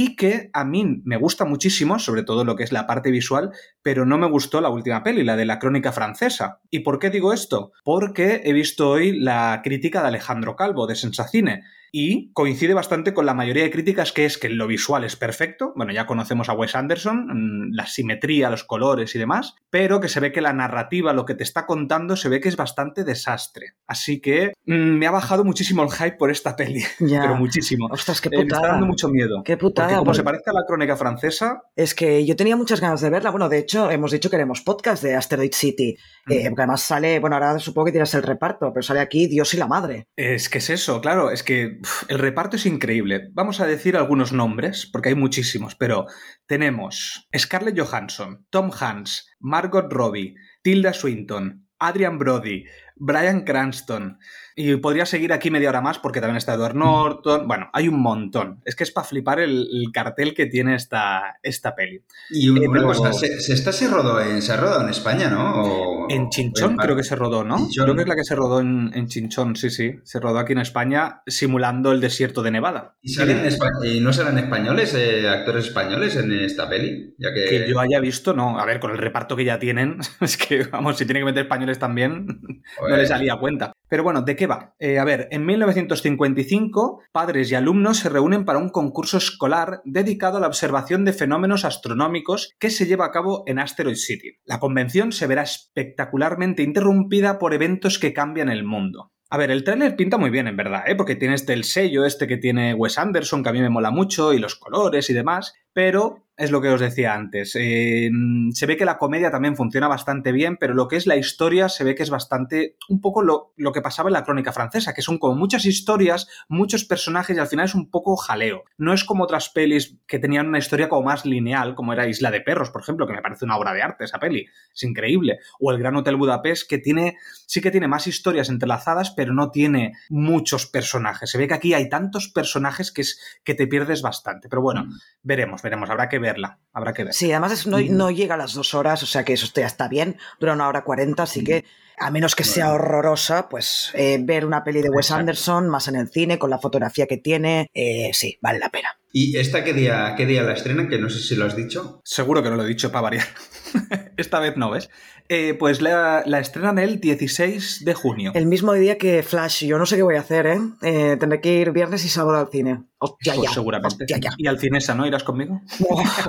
y 0.00 0.14
que 0.14 0.48
a 0.52 0.64
mí 0.64 1.02
me 1.02 1.16
gusta 1.16 1.44
muchísimo, 1.44 1.98
sobre 1.98 2.22
todo 2.22 2.44
lo 2.44 2.54
que 2.54 2.62
es 2.62 2.70
la 2.70 2.86
parte 2.86 3.10
visual, 3.10 3.50
pero 3.82 4.06
no 4.06 4.16
me 4.16 4.28
gustó 4.28 4.60
la 4.60 4.68
última 4.68 5.02
peli, 5.02 5.24
la 5.24 5.34
de 5.34 5.44
la 5.44 5.58
crónica 5.58 5.90
francesa. 5.90 6.60
¿Y 6.70 6.80
por 6.80 7.00
qué 7.00 7.10
digo 7.10 7.32
esto? 7.32 7.72
Porque 7.82 8.42
he 8.44 8.52
visto 8.52 8.90
hoy 8.90 9.18
la 9.18 9.60
crítica 9.64 10.00
de 10.00 10.06
Alejandro 10.06 10.54
Calvo 10.54 10.86
de 10.86 10.94
Sensacine 10.94 11.64
y 11.92 12.32
coincide 12.32 12.74
bastante 12.74 13.14
con 13.14 13.26
la 13.26 13.34
mayoría 13.34 13.62
de 13.62 13.70
críticas 13.70 14.12
que 14.12 14.24
es 14.24 14.38
que 14.38 14.48
lo 14.48 14.66
visual 14.66 15.04
es 15.04 15.16
perfecto, 15.16 15.72
bueno, 15.76 15.92
ya 15.92 16.06
conocemos 16.06 16.48
a 16.48 16.52
Wes 16.52 16.74
Anderson, 16.74 17.26
mm, 17.26 17.74
la 17.74 17.86
simetría, 17.86 18.50
los 18.50 18.64
colores 18.64 19.14
y 19.14 19.18
demás, 19.18 19.54
pero 19.70 20.00
que 20.00 20.08
se 20.08 20.20
ve 20.20 20.32
que 20.32 20.40
la 20.40 20.52
narrativa, 20.52 21.12
lo 21.12 21.24
que 21.24 21.34
te 21.34 21.42
está 21.42 21.66
contando, 21.66 22.16
se 22.16 22.28
ve 22.28 22.40
que 22.40 22.48
es 22.48 22.56
bastante 22.56 23.04
desastre. 23.04 23.74
Así 23.86 24.20
que 24.20 24.52
mm, 24.66 24.72
me 24.72 25.06
ha 25.06 25.10
bajado 25.10 25.44
muchísimo 25.44 25.82
el 25.82 25.90
hype 25.90 26.16
por 26.16 26.30
esta 26.30 26.56
peli, 26.56 26.82
pero 26.98 27.36
muchísimo. 27.36 27.88
Ostras, 27.90 28.20
qué 28.20 28.30
putada. 28.30 28.42
Eh, 28.42 28.46
me 28.46 28.56
está 28.56 28.68
dando 28.68 28.86
mucho 28.86 29.08
miedo. 29.08 29.42
Qué 29.44 29.56
putada. 29.56 29.88
Porque 29.88 29.98
como 29.98 30.14
se 30.14 30.22
parece 30.22 30.50
a 30.50 30.52
la 30.52 30.64
crónica 30.66 30.96
francesa... 30.96 31.62
Es 31.76 31.94
que 31.94 32.24
yo 32.24 32.36
tenía 32.36 32.56
muchas 32.56 32.80
ganas 32.80 33.00
de 33.00 33.10
verla. 33.10 33.30
Bueno, 33.30 33.48
de 33.48 33.58
hecho, 33.58 33.90
hemos 33.90 34.12
dicho 34.12 34.30
que 34.30 34.36
haremos 34.36 34.62
podcast 34.62 35.02
de 35.02 35.14
Asteroid 35.14 35.52
City, 35.52 35.96
eh, 36.28 36.44
porque 36.48 36.62
además 36.62 36.82
sale, 36.82 37.18
bueno, 37.20 37.36
ahora 37.36 37.58
supongo 37.58 37.86
que 37.86 37.92
tienes 37.92 38.12
el 38.14 38.22
reparto, 38.22 38.72
pero 38.72 38.82
sale 38.82 39.00
aquí 39.00 39.26
Dios 39.26 39.52
y 39.54 39.56
la 39.56 39.66
Madre. 39.66 40.08
Es 40.16 40.48
que 40.48 40.58
es 40.58 40.70
eso, 40.70 41.00
claro, 41.00 41.30
es 41.30 41.42
que 41.42 41.77
el 42.08 42.18
reparto 42.18 42.56
es 42.56 42.66
increíble. 42.66 43.30
Vamos 43.32 43.60
a 43.60 43.66
decir 43.66 43.96
algunos 43.96 44.32
nombres, 44.32 44.86
porque 44.86 45.10
hay 45.10 45.14
muchísimos, 45.14 45.74
pero 45.74 46.06
tenemos 46.46 47.28
Scarlett 47.36 47.78
Johansson, 47.78 48.46
Tom 48.50 48.70
Hanks, 48.78 49.28
Margot 49.40 49.90
Robbie, 49.90 50.34
Tilda 50.62 50.92
Swinton, 50.92 51.66
Adrian 51.78 52.18
Brody, 52.18 52.64
Brian 52.96 53.44
Cranston, 53.44 54.18
y 54.60 54.74
podría 54.78 55.06
seguir 55.06 55.32
aquí 55.32 55.52
media 55.52 55.68
hora 55.68 55.80
más 55.80 56.00
porque 56.00 56.20
también 56.20 56.36
está 56.36 56.54
Edward 56.54 56.74
Norton. 56.74 57.46
Bueno, 57.46 57.70
hay 57.72 57.86
un 57.86 58.00
montón. 58.00 58.60
Es 58.64 58.74
que 58.74 58.82
es 58.82 58.90
para 58.90 59.06
flipar 59.06 59.38
el, 59.38 59.68
cartel 59.92 60.34
que 60.34 60.46
tiene 60.46 60.74
esta, 60.74 61.38
esta 61.44 61.76
peli. 61.76 62.02
Y 62.28 62.48
una, 62.48 62.80
eh, 62.80 62.82
cosa, 62.82 63.12
se, 63.12 63.52
está 63.52 63.72
se 63.72 63.86
rodó 63.86 64.20
en, 64.20 64.42
se 64.42 64.56
rodó 64.56 64.82
en 64.82 64.88
España, 64.88 65.30
¿no? 65.30 66.08
en 66.08 66.28
Chinchón 66.30 66.76
creo 66.76 66.96
que 66.96 67.04
se 67.04 67.14
rodó, 67.14 67.44
¿no? 67.44 67.68
Creo 67.72 67.94
que 67.94 68.02
es 68.02 68.08
la 68.08 68.16
que 68.16 68.24
se 68.24 68.34
rodó 68.34 68.60
en, 68.60 68.90
en, 68.94 69.06
Chinchón, 69.06 69.54
sí, 69.54 69.70
sí. 69.70 69.94
Se 70.02 70.18
rodó 70.18 70.38
aquí 70.38 70.54
en 70.54 70.58
España 70.58 71.22
simulando 71.26 71.92
el 71.92 72.00
desierto 72.00 72.42
de 72.42 72.50
Nevada. 72.50 72.96
¿Y, 73.00 73.10
salen 73.10 73.46
¿Y 73.84 74.00
no 74.00 74.12
serán 74.12 74.38
españoles, 74.38 74.94
eh, 74.94 75.28
actores 75.28 75.66
españoles 75.66 76.16
en 76.16 76.32
esta 76.32 76.68
peli? 76.68 77.14
Ya 77.18 77.32
que... 77.32 77.44
que 77.44 77.70
yo 77.70 77.78
haya 77.78 78.00
visto, 78.00 78.34
no. 78.34 78.58
A 78.58 78.64
ver, 78.64 78.80
con 78.80 78.90
el 78.90 78.98
reparto 78.98 79.36
que 79.36 79.44
ya 79.44 79.58
tienen, 79.58 79.98
es 80.20 80.36
que, 80.36 80.64
vamos, 80.64 80.96
si 80.96 81.04
tienen 81.04 81.22
que 81.22 81.26
meter 81.26 81.44
españoles 81.44 81.78
también, 81.78 82.26
no 82.88 82.96
les 82.96 83.08
salía 83.08 83.36
cuenta. 83.36 83.72
Pero 83.88 84.02
bueno, 84.02 84.22
¿de 84.22 84.36
qué 84.36 84.47
Eh, 84.78 84.98
a 84.98 85.04
ver, 85.04 85.28
en 85.30 85.46
1955, 85.46 87.02
padres 87.12 87.50
y 87.50 87.54
alumnos 87.54 87.98
se 87.98 88.08
reúnen 88.08 88.44
para 88.44 88.58
un 88.58 88.70
concurso 88.70 89.18
escolar 89.18 89.80
dedicado 89.84 90.38
a 90.38 90.40
la 90.40 90.46
observación 90.46 91.04
de 91.04 91.12
fenómenos 91.12 91.64
astronómicos 91.64 92.54
que 92.58 92.70
se 92.70 92.86
lleva 92.86 93.06
a 93.06 93.10
cabo 93.10 93.44
en 93.46 93.58
Asteroid 93.58 93.96
City. 93.96 94.38
La 94.44 94.60
convención 94.60 95.12
se 95.12 95.26
verá 95.26 95.42
espectacularmente 95.42 96.62
interrumpida 96.62 97.38
por 97.38 97.54
eventos 97.54 97.98
que 97.98 98.12
cambian 98.12 98.48
el 98.48 98.64
mundo. 98.64 99.12
A 99.30 99.36
ver, 99.36 99.50
el 99.50 99.62
tráiler 99.62 99.94
pinta 99.94 100.16
muy 100.16 100.30
bien, 100.30 100.46
en 100.46 100.56
verdad, 100.56 100.84
¿eh? 100.86 100.96
porque 100.96 101.14
tiene 101.14 101.34
este 101.34 101.52
el 101.52 101.64
sello 101.64 102.06
este 102.06 102.26
que 102.26 102.38
tiene 102.38 102.72
Wes 102.72 102.96
Anderson, 102.96 103.42
que 103.42 103.50
a 103.50 103.52
mí 103.52 103.60
me 103.60 103.68
mola 103.68 103.90
mucho, 103.90 104.32
y 104.32 104.38
los 104.38 104.54
colores 104.54 105.10
y 105.10 105.14
demás, 105.14 105.52
pero 105.74 106.27
es 106.38 106.52
lo 106.52 106.62
que 106.62 106.68
os 106.68 106.80
decía 106.80 107.14
antes. 107.14 107.56
Eh, 107.56 108.10
se 108.52 108.66
ve 108.66 108.76
que 108.76 108.84
la 108.84 108.96
comedia 108.96 109.30
también 109.30 109.56
funciona 109.56 109.88
bastante 109.88 110.30
bien, 110.30 110.56
pero 110.56 110.72
lo 110.72 110.86
que 110.86 110.94
es 110.94 111.06
la 111.06 111.16
historia 111.16 111.68
se 111.68 111.82
ve 111.82 111.96
que 111.96 112.04
es 112.04 112.10
bastante 112.10 112.76
un 112.88 113.00
poco 113.00 113.22
lo, 113.22 113.52
lo 113.56 113.72
que 113.72 113.82
pasaba 113.82 114.08
en 114.08 114.12
la 114.12 114.24
crónica 114.24 114.52
francesa, 114.52 114.94
que 114.94 115.02
son 115.02 115.18
como 115.18 115.34
muchas 115.34 115.64
historias, 115.64 116.28
muchos 116.48 116.84
personajes 116.84 117.36
y 117.36 117.40
al 117.40 117.48
final 117.48 117.66
es 117.66 117.74
un 117.74 117.90
poco 117.90 118.16
jaleo. 118.16 118.62
No 118.76 118.92
es 118.92 119.02
como 119.02 119.24
otras 119.24 119.48
pelis 119.48 119.98
que 120.06 120.20
tenían 120.20 120.46
una 120.46 120.58
historia 120.58 120.88
como 120.88 121.02
más 121.02 121.26
lineal, 121.26 121.74
como 121.74 121.92
era 121.92 122.06
Isla 122.06 122.30
de 122.30 122.40
Perros, 122.40 122.70
por 122.70 122.82
ejemplo, 122.82 123.08
que 123.08 123.14
me 123.14 123.22
parece 123.22 123.44
una 123.44 123.56
obra 123.56 123.72
de 123.72 123.82
arte 123.82 124.04
esa 124.04 124.20
peli. 124.20 124.46
Es 124.72 124.82
increíble. 124.84 125.40
O 125.58 125.72
El 125.72 125.78
Gran 125.78 125.96
Hotel 125.96 126.14
Budapest, 126.14 126.68
que 126.70 126.78
tiene, 126.78 127.16
sí 127.46 127.60
que 127.60 127.72
tiene 127.72 127.88
más 127.88 128.06
historias 128.06 128.48
entrelazadas, 128.48 129.10
pero 129.10 129.34
no 129.34 129.50
tiene 129.50 129.94
muchos 130.08 130.66
personajes. 130.66 131.30
Se 131.30 131.38
ve 131.38 131.48
que 131.48 131.54
aquí 131.54 131.74
hay 131.74 131.88
tantos 131.88 132.28
personajes 132.28 132.92
que, 132.92 133.02
es, 133.02 133.20
que 133.42 133.54
te 133.54 133.66
pierdes 133.66 134.02
bastante. 134.02 134.48
Pero 134.48 134.62
bueno, 134.62 134.86
veremos, 135.24 135.62
veremos. 135.62 135.90
Habrá 135.90 136.08
que 136.08 136.27
verla. 136.28 136.58
Habrá 136.72 136.92
que 136.92 137.04
ver. 137.04 137.12
Sí, 137.14 137.30
además 137.32 137.52
es- 137.52 137.66
no, 137.66 137.78
no 137.80 138.10
llega 138.10 138.34
a 138.34 138.38
las 138.38 138.54
dos 138.54 138.74
horas, 138.74 139.02
o 139.02 139.06
sea 139.06 139.24
que 139.24 139.32
eso 139.32 139.46
ya 139.54 139.66
está 139.66 139.88
bien. 139.88 140.16
Dura 140.38 140.52
una 140.52 140.68
hora 140.68 140.84
cuarenta, 140.84 141.24
así 141.24 141.42
que 141.42 141.64
a 142.00 142.10
menos 142.12 142.36
que 142.36 142.44
sea 142.44 142.72
horrorosa, 142.72 143.48
pues 143.48 143.90
eh, 143.94 144.18
ver 144.20 144.44
una 144.44 144.62
peli 144.62 144.82
de 144.82 144.88
Wes 144.90 145.06
Exacto. 145.06 145.20
Anderson 145.20 145.68
más 145.68 145.88
en 145.88 145.96
el 145.96 146.08
cine, 146.08 146.38
con 146.38 146.50
la 146.50 146.58
fotografía 146.58 147.06
que 147.06 147.16
tiene, 147.16 147.68
eh, 147.74 148.10
sí, 148.12 148.38
vale 148.40 148.60
la 148.60 148.68
pena. 148.68 148.90
¿Y 149.12 149.36
esta 149.38 149.64
qué 149.64 149.72
día, 149.72 150.14
qué 150.16 150.26
día 150.26 150.42
la 150.42 150.52
estrenan? 150.52 150.88
Que 150.88 150.98
no 150.98 151.08
sé 151.10 151.18
si 151.20 151.34
lo 151.34 151.46
has 151.46 151.56
dicho. 151.56 152.00
Seguro 152.04 152.42
que 152.42 152.50
no 152.50 152.56
lo 152.56 152.64
he 152.64 152.68
dicho 152.68 152.92
para 152.92 153.02
variar. 153.02 153.26
Esta 154.16 154.38
vez 154.38 154.56
no, 154.56 154.70
¿ves? 154.70 154.90
Eh, 155.30 155.54
pues 155.58 155.82
la, 155.82 156.22
la 156.24 156.38
estrenan 156.40 156.78
el 156.78 157.00
16 157.00 157.84
de 157.84 157.92
junio. 157.94 158.32
El 158.34 158.46
mismo 158.46 158.72
día 158.72 158.96
que 158.96 159.22
Flash, 159.22 159.66
yo 159.66 159.76
no 159.78 159.84
sé 159.84 159.96
qué 159.96 160.02
voy 160.02 160.16
a 160.16 160.20
hacer, 160.20 160.46
¿eh? 160.46 160.58
Eh, 160.82 161.16
tendré 161.20 161.40
que 161.42 161.54
ir 161.60 161.70
viernes 161.72 162.04
y 162.06 162.08
sábado 162.08 162.38
al 162.38 162.48
cine. 162.50 162.84
Hostia, 162.98 163.34
Pues 163.34 163.48
ya. 163.48 163.54
seguramente. 163.54 164.04
Hostia, 164.04 164.18
ya. 164.18 164.30
Y 164.38 164.46
al 164.46 164.58
Cinesa, 164.58 164.94
¿no? 164.94 165.06
¿Irás 165.06 165.24
conmigo? 165.24 165.60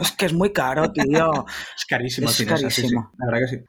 Es 0.02 0.12
que 0.12 0.26
es 0.26 0.34
muy 0.34 0.52
caro, 0.52 0.92
tío. 0.94 1.46
Es 1.78 1.86
carísimo 1.86 2.30
Es 2.30 2.40
el 2.42 2.46
Cinesa, 2.48 2.70
sí, 2.70 2.76
sí. 2.76 2.82
carísimo. 2.82 3.12
La 3.18 3.26
verdad 3.32 3.40
que 3.50 3.56
sí. 3.58 3.64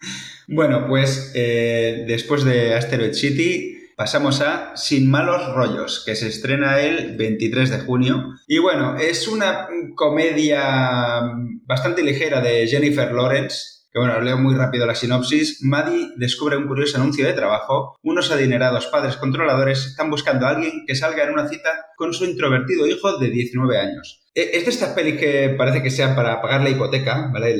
Bueno, 0.48 0.86
pues 0.88 1.30
eh, 1.36 2.04
después 2.08 2.42
de 2.44 2.74
Asteroid 2.74 3.12
City 3.12 3.76
pasamos 3.96 4.40
a 4.40 4.72
Sin 4.76 5.10
malos 5.10 5.54
rollos, 5.54 6.02
que 6.04 6.16
se 6.16 6.26
estrena 6.26 6.80
el 6.80 7.16
23 7.16 7.70
de 7.70 7.78
junio. 7.80 8.34
Y 8.48 8.58
bueno, 8.58 8.96
es 8.96 9.28
una 9.28 9.68
comedia 9.94 11.20
bastante 11.66 12.02
ligera 12.02 12.40
de 12.40 12.66
Jennifer 12.66 13.12
Lawrence. 13.12 13.79
Que 13.92 13.98
bueno, 13.98 14.20
leo 14.20 14.38
muy 14.38 14.54
rápido 14.54 14.86
la 14.86 14.94
sinopsis. 14.94 15.62
Maddie 15.62 16.12
descubre 16.16 16.56
un 16.56 16.68
curioso 16.68 16.96
anuncio 16.96 17.26
de 17.26 17.32
trabajo. 17.32 17.96
Unos 18.02 18.30
adinerados 18.30 18.86
padres 18.86 19.16
controladores 19.16 19.86
están 19.86 20.10
buscando 20.10 20.46
a 20.46 20.50
alguien 20.50 20.84
que 20.86 20.94
salga 20.94 21.24
en 21.24 21.32
una 21.32 21.48
cita 21.48 21.70
con 21.96 22.14
su 22.14 22.24
introvertido 22.24 22.86
hijo 22.86 23.18
de 23.18 23.30
19 23.30 23.78
años. 23.78 24.22
Eh, 24.34 24.50
Es 24.54 24.64
de 24.64 24.70
estas 24.70 24.90
pelis 24.90 25.18
que 25.18 25.54
parece 25.58 25.82
que 25.82 25.90
sean 25.90 26.14
para 26.14 26.40
pagar 26.40 26.62
la 26.62 26.70
hipoteca, 26.70 27.30
¿vale? 27.32 27.58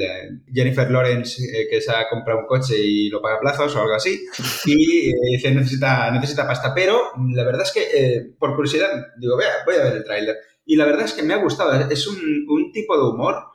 Jennifer 0.52 0.88
Lawrence, 0.88 1.42
eh, 1.42 1.66
que 1.68 1.80
se 1.80 1.90
ha 1.90 2.08
comprado 2.08 2.40
un 2.40 2.46
coche 2.46 2.78
y 2.78 3.08
lo 3.08 3.20
paga 3.20 3.36
a 3.36 3.40
plazos 3.40 3.74
o 3.74 3.80
algo 3.80 3.94
así, 3.94 4.24
y 4.66 5.10
eh, 5.10 5.14
dice, 5.32 5.50
necesita, 5.52 6.10
necesita 6.12 6.46
pasta. 6.46 6.72
Pero 6.72 7.10
la 7.34 7.44
verdad 7.44 7.62
es 7.62 7.72
que, 7.72 7.82
eh, 7.82 8.34
por 8.38 8.54
curiosidad, 8.54 8.88
digo, 9.18 9.36
vea, 9.36 9.64
voy 9.66 9.74
a 9.74 9.84
ver 9.84 9.96
el 9.96 10.04
tráiler. 10.04 10.36
Y 10.64 10.76
la 10.76 10.84
verdad 10.84 11.06
es 11.06 11.12
que 11.12 11.24
me 11.24 11.34
ha 11.34 11.38
gustado. 11.38 11.72
Es 11.90 12.06
un, 12.06 12.70
tipo 12.72 12.96
de 12.96 13.02
humor 13.02 13.49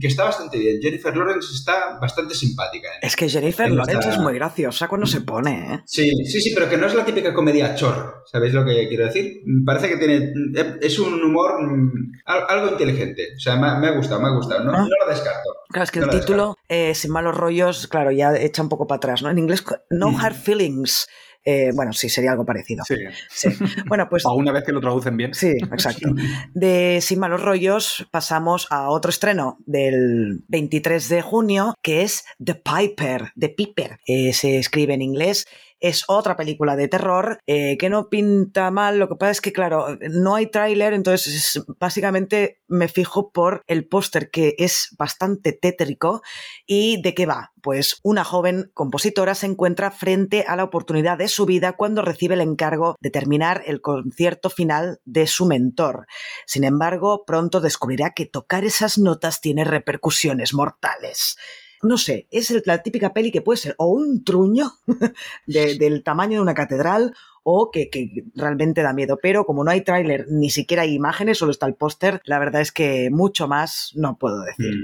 que 0.00 0.06
está 0.06 0.24
bastante 0.24 0.58
bien. 0.58 0.80
Jennifer 0.80 1.16
Lawrence 1.16 1.54
está 1.54 1.98
bastante 2.00 2.34
simpática. 2.34 2.88
¿eh? 2.88 2.98
Es 3.02 3.14
que 3.16 3.28
Jennifer 3.28 3.70
Lawrence 3.70 4.08
es 4.08 4.18
muy 4.18 4.34
graciosa 4.34 4.88
cuando 4.88 5.06
se 5.06 5.20
pone, 5.20 5.74
¿eh? 5.74 5.80
Sí, 5.86 6.10
sí, 6.24 6.40
sí, 6.40 6.52
pero 6.54 6.68
que 6.68 6.76
no 6.76 6.86
es 6.86 6.94
la 6.94 7.04
típica 7.04 7.34
comedia 7.34 7.74
chorro, 7.74 8.22
¿sabéis 8.30 8.54
lo 8.54 8.64
que 8.64 8.88
quiero 8.88 9.04
decir? 9.06 9.42
Mm, 9.44 9.64
Parece 9.64 9.88
que 9.88 9.96
tiene, 9.98 10.32
es 10.80 10.98
un 10.98 11.22
humor 11.22 11.62
mm, 11.62 12.12
al- 12.26 12.44
algo 12.48 12.68
inteligente, 12.72 13.28
o 13.36 13.40
sea, 13.40 13.56
me, 13.56 13.66
ha- 13.88 13.90
gustado, 13.96 14.20
me 14.20 14.28
ha 14.28 14.32
gustado, 14.32 14.64
no, 14.64 14.72
Ah. 14.72 14.80
no 14.82 15.06
lo 15.06 15.10
descarto. 15.10 15.50
Claro, 15.70 15.84
es 15.84 15.90
que 15.90 16.00
No 16.00 16.06
el 16.06 16.12
lo 16.14 16.20
título, 16.20 16.56
eh, 16.68 16.94
sin 16.94 17.10
malos 17.10 17.36
rollos, 17.36 17.86
claro, 17.88 18.10
ya 18.10 18.34
echa 18.36 18.62
un 18.62 18.68
poco 18.68 18.86
para 18.86 18.96
atrás, 18.96 19.22
¿no? 19.22 19.30
En 19.30 19.38
inglés, 19.38 19.64
No 19.90 20.10
Mm. 20.10 20.16
Hard 20.20 20.34
Feelings. 20.36 21.06
Eh, 21.50 21.72
bueno, 21.74 21.94
sí, 21.94 22.10
sería 22.10 22.32
algo 22.32 22.44
parecido. 22.44 22.84
Sí. 22.84 22.96
Sí. 23.30 23.48
Bueno, 23.86 24.06
pues 24.10 24.22
A 24.26 24.32
una 24.32 24.52
vez 24.52 24.64
que 24.64 24.72
lo 24.72 24.82
traducen 24.82 25.16
bien. 25.16 25.32
Sí, 25.32 25.52
exacto. 25.72 26.10
De 26.52 26.98
Sin 27.00 27.20
malos 27.20 27.40
rollos 27.40 28.06
pasamos 28.10 28.66
a 28.68 28.90
otro 28.90 29.08
estreno 29.08 29.56
del 29.64 30.44
23 30.48 31.08
de 31.08 31.22
junio, 31.22 31.74
que 31.82 32.02
es 32.02 32.26
The 32.44 32.56
Piper, 32.56 33.32
The 33.34 33.48
Piper. 33.48 33.98
Eh, 34.06 34.34
se 34.34 34.58
escribe 34.58 34.92
en 34.92 35.00
inglés. 35.00 35.46
Es 35.80 36.04
otra 36.08 36.36
película 36.36 36.76
de 36.76 36.88
terror 36.88 37.38
eh, 37.46 37.76
que 37.78 37.88
no 37.88 38.08
pinta 38.08 38.70
mal. 38.70 38.98
Lo 38.98 39.08
que 39.08 39.16
pasa 39.16 39.30
es 39.32 39.40
que, 39.40 39.52
claro, 39.52 39.96
no 40.10 40.34
hay 40.34 40.46
tráiler, 40.50 40.92
entonces 40.92 41.34
es- 41.56 41.64
básicamente 41.78 42.60
me 42.66 42.88
fijo 42.88 43.30
por 43.30 43.62
el 43.66 43.86
póster 43.86 44.30
que 44.30 44.54
es 44.58 44.94
bastante 44.98 45.52
tétrico. 45.52 46.22
¿Y 46.66 47.00
de 47.02 47.14
qué 47.14 47.26
va? 47.26 47.52
Pues 47.62 48.00
una 48.02 48.24
joven 48.24 48.70
compositora 48.74 49.34
se 49.34 49.46
encuentra 49.46 49.90
frente 49.90 50.44
a 50.46 50.56
la 50.56 50.64
oportunidad 50.64 51.18
de 51.18 51.28
su 51.28 51.46
vida 51.46 51.72
cuando 51.74 52.02
recibe 52.02 52.34
el 52.34 52.40
encargo 52.40 52.96
de 53.00 53.10
terminar 53.10 53.62
el 53.66 53.80
concierto 53.80 54.50
final 54.50 55.00
de 55.04 55.26
su 55.26 55.46
mentor. 55.46 56.06
Sin 56.46 56.64
embargo, 56.64 57.24
pronto 57.26 57.60
descubrirá 57.60 58.12
que 58.14 58.26
tocar 58.26 58.64
esas 58.64 58.98
notas 58.98 59.40
tiene 59.40 59.64
repercusiones 59.64 60.54
mortales. 60.54 61.36
No 61.82 61.96
sé, 61.98 62.26
es 62.30 62.50
el- 62.50 62.62
la 62.66 62.82
típica 62.82 63.12
peli 63.12 63.30
que 63.30 63.40
puede 63.42 63.56
ser 63.58 63.74
o 63.78 63.86
un 63.88 64.24
truño 64.24 64.72
de- 65.46 65.76
del 65.76 66.02
tamaño 66.02 66.34
de 66.38 66.42
una 66.42 66.54
catedral 66.54 67.14
o 67.50 67.70
que, 67.70 67.88
que 67.88 68.24
realmente 68.34 68.82
da 68.82 68.92
miedo. 68.92 69.18
Pero 69.22 69.46
como 69.46 69.64
no 69.64 69.70
hay 69.70 69.80
tráiler, 69.82 70.26
ni 70.28 70.50
siquiera 70.50 70.82
hay 70.82 70.92
imágenes, 70.94 71.38
solo 71.38 71.50
está 71.52 71.66
el 71.66 71.74
póster, 71.74 72.20
la 72.24 72.38
verdad 72.38 72.60
es 72.60 72.72
que 72.72 73.08
mucho 73.10 73.48
más 73.48 73.92
no 73.94 74.18
puedo 74.18 74.42
decir. 74.42 74.74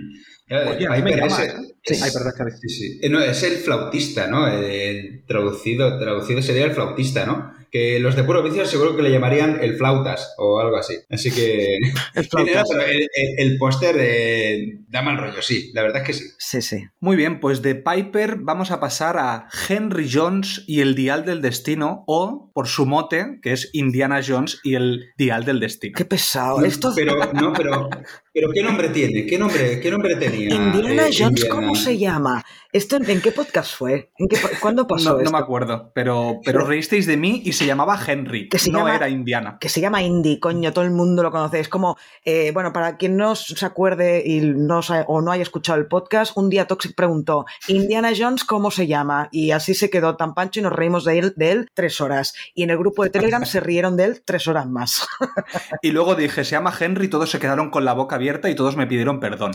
Es 3.31 3.43
el 3.43 3.57
flautista, 3.57 4.29
¿no? 4.29 4.47
Eh, 4.49 5.25
traducido, 5.27 5.99
traducido 5.99 6.41
sería 6.43 6.65
el 6.67 6.73
flautista, 6.73 7.27
¿no? 7.27 7.53
Que 7.75 7.99
los 7.99 8.15
de 8.15 8.23
puro 8.23 8.41
vicio 8.41 8.65
seguro 8.67 8.95
que 8.95 9.03
le 9.03 9.11
llamarían 9.11 9.59
el 9.61 9.77
flautas 9.77 10.33
o 10.39 10.61
algo 10.61 10.77
así. 10.77 10.95
Así 11.11 11.33
que... 11.33 11.77
El 12.15 12.29
el, 12.39 12.49
el- 12.49 13.09
el 13.39 13.59
póster 13.59 13.97
eh, 13.99 14.79
da 14.87 15.03
mal 15.03 15.19
rollo, 15.19 15.43
sí, 15.43 15.73
la 15.75 15.83
verdad 15.83 16.03
es 16.03 16.07
que 16.07 16.13
sí. 16.13 16.25
Sí, 16.39 16.63
sí. 16.63 16.85
Muy 17.01 17.17
bien, 17.17 17.41
pues 17.41 17.63
de 17.63 17.75
Piper 17.75 18.37
vamos 18.37 18.71
a 18.71 18.79
pasar 18.79 19.17
a 19.19 19.49
Henry 19.69 20.09
Jones 20.09 20.63
y 20.69 20.83
el 20.83 20.95
Dial 20.95 21.25
del 21.25 21.43
Destino, 21.43 22.05
o 22.07 22.53
por 22.55 22.69
su 22.69 22.87
mote, 22.87 23.41
que 23.43 23.53
es 23.53 23.71
Indiana 23.73 24.21
Jones 24.25 24.61
y 24.63 24.77
el 24.77 25.07
Dial 25.19 25.45
del 25.45 25.59
Destino. 25.59 25.95
Qué 25.97 26.05
pesado. 26.05 26.65
Esto 26.65 26.93
Pero, 26.95 27.17
no, 27.33 27.53
pero, 27.53 27.91
pero 28.35 28.49
¿qué 28.53 28.63
nombre 28.65 28.89
tiene? 28.89 29.25
¿Qué 29.27 29.39
nombre, 29.39 29.79
qué 29.81 29.91
nombre 29.91 30.17
tenía? 30.17 30.55
Indiana 30.55 31.07
eh, 31.07 31.11
Jones, 31.17 31.41
Indiana? 31.43 31.49
¿cómo 31.55 31.75
se 31.77 31.97
llama? 31.97 32.45
¿Esto 32.73 32.97
en, 32.97 33.09
en 33.09 33.21
qué 33.21 33.31
podcast 33.31 33.77
fue? 33.77 34.11
¿En 34.19 34.27
qué, 34.27 34.37
¿Cuándo 34.61 34.85
pasó 34.89 35.17
No, 35.23 35.31
me 35.31 35.39
acuerdo, 35.39 35.93
pero, 35.95 36.41
pero 36.45 36.67
reísteis 36.67 37.07
de 37.07 37.17
mí 37.17 37.41
y 37.45 37.53
se 37.53 37.67
llamaba 37.67 37.97
Henry, 38.05 38.49
Que 38.49 38.59
se 38.59 38.73
no 38.73 38.79
llama- 38.81 38.97
era 38.97 39.09
Indiana. 39.09 39.59
que 39.61 39.69
se 39.69 39.81
llama 39.81 40.03
Indy, 40.03 40.41
coño, 40.41 40.73
todo 40.73 40.85
el 40.85 40.91
mundo 40.91 41.23
lo 41.23 41.31
conoce. 41.31 41.61
Es 41.61 41.69
como, 41.69 41.97
eh, 42.25 42.51
bueno, 42.53 42.73
para 42.73 42.97
quien 42.97 43.17
no 43.17 43.37
se 43.37 43.65
acuerde 43.65 44.25
y 44.27 44.41
no 44.41 44.81
o 45.07 45.21
no 45.21 45.31
haya 45.31 45.45
escuchado 45.45 45.79
el 45.79 45.87
podcast, 45.87 46.37
un 46.37 46.51
día 46.51 46.67
Toxic 46.67 46.97
preguntó, 46.97 47.47
Indiana 47.69 48.11
Jones, 48.19 48.43
¿cómo 48.43 48.73
se 48.73 48.89
llama? 48.89 49.29
Y 49.31 49.53
así 49.53 49.75
se 49.75 49.89
quedó 49.89 50.17
tan 50.17 50.35
pancho 50.35 50.59
y 50.59 50.65
nos 50.65 50.73
reímos 50.73 51.05
de 51.05 51.19
él, 51.21 51.35
de 51.37 51.53
él 51.53 51.69
tres 51.75 52.01
horas. 52.01 52.35
Y 52.55 52.65
en 52.65 52.71
el 52.71 52.79
grupo 52.79 53.05
de 53.05 53.11
Telegram 53.11 53.45
se 53.47 53.61
rieron 53.61 53.97
de 53.97 54.05
él 54.07 54.23
tres 54.25 54.49
horas 54.49 54.67
más. 54.67 55.07
Y 55.83 55.91
luego 55.93 56.15
dije, 56.15 56.45
se 56.45 56.53
llama 56.53 56.73
Henry, 56.79 57.09
todos 57.09 57.31
se 57.31 57.39
quedaron 57.39 57.71
con 57.71 57.85
la 57.85 57.93
boca 57.93 58.17
abierta 58.17 58.24
y 58.25 58.55
todos 58.55 58.77
me 58.77 58.87
pidieron 58.87 59.21
perdón. 59.21 59.53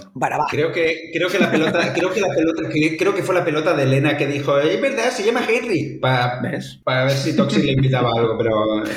Creo 0.49 0.71
que, 0.71 1.09
creo 1.13 1.29
que 1.29 1.39
la 1.39 1.51
pelota, 1.51 1.93
creo 1.95 2.11
que 2.11 2.21
la 2.21 2.29
pelota, 2.29 2.69
creo 2.97 3.15
que 3.15 3.23
fue 3.23 3.35
la 3.35 3.43
pelota 3.43 3.73
de 3.73 3.83
Elena 3.83 4.17
que 4.17 4.27
dijo, 4.27 4.59
es 4.59 4.79
verdad, 4.79 5.09
se 5.11 5.23
llama 5.23 5.41
Henry. 5.47 5.99
Para, 5.99 6.41
ver 6.41 7.11
si 7.11 7.35
Toxic 7.35 7.63
le 7.63 7.73
invitaba 7.73 8.09
a 8.09 8.19
algo, 8.19 8.37
pero 8.37 8.85
eh, 8.85 8.89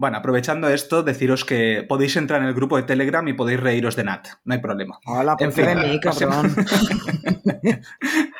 Bueno, 0.00 0.16
aprovechando 0.16 0.70
esto, 0.70 1.02
deciros 1.02 1.44
que 1.44 1.84
podéis 1.86 2.16
entrar 2.16 2.40
en 2.40 2.48
el 2.48 2.54
grupo 2.54 2.78
de 2.78 2.84
Telegram 2.84 3.28
y 3.28 3.34
podéis 3.34 3.60
reíros 3.60 3.96
de 3.96 4.04
Nat, 4.04 4.28
no 4.44 4.54
hay 4.54 4.58
problema. 4.58 4.98
Hola, 5.04 5.36
En 5.38 5.50
por 5.50 5.52
fin, 5.52 5.66
de 5.66 5.74
mí, 5.74 6.00
cabrón. 6.02 6.56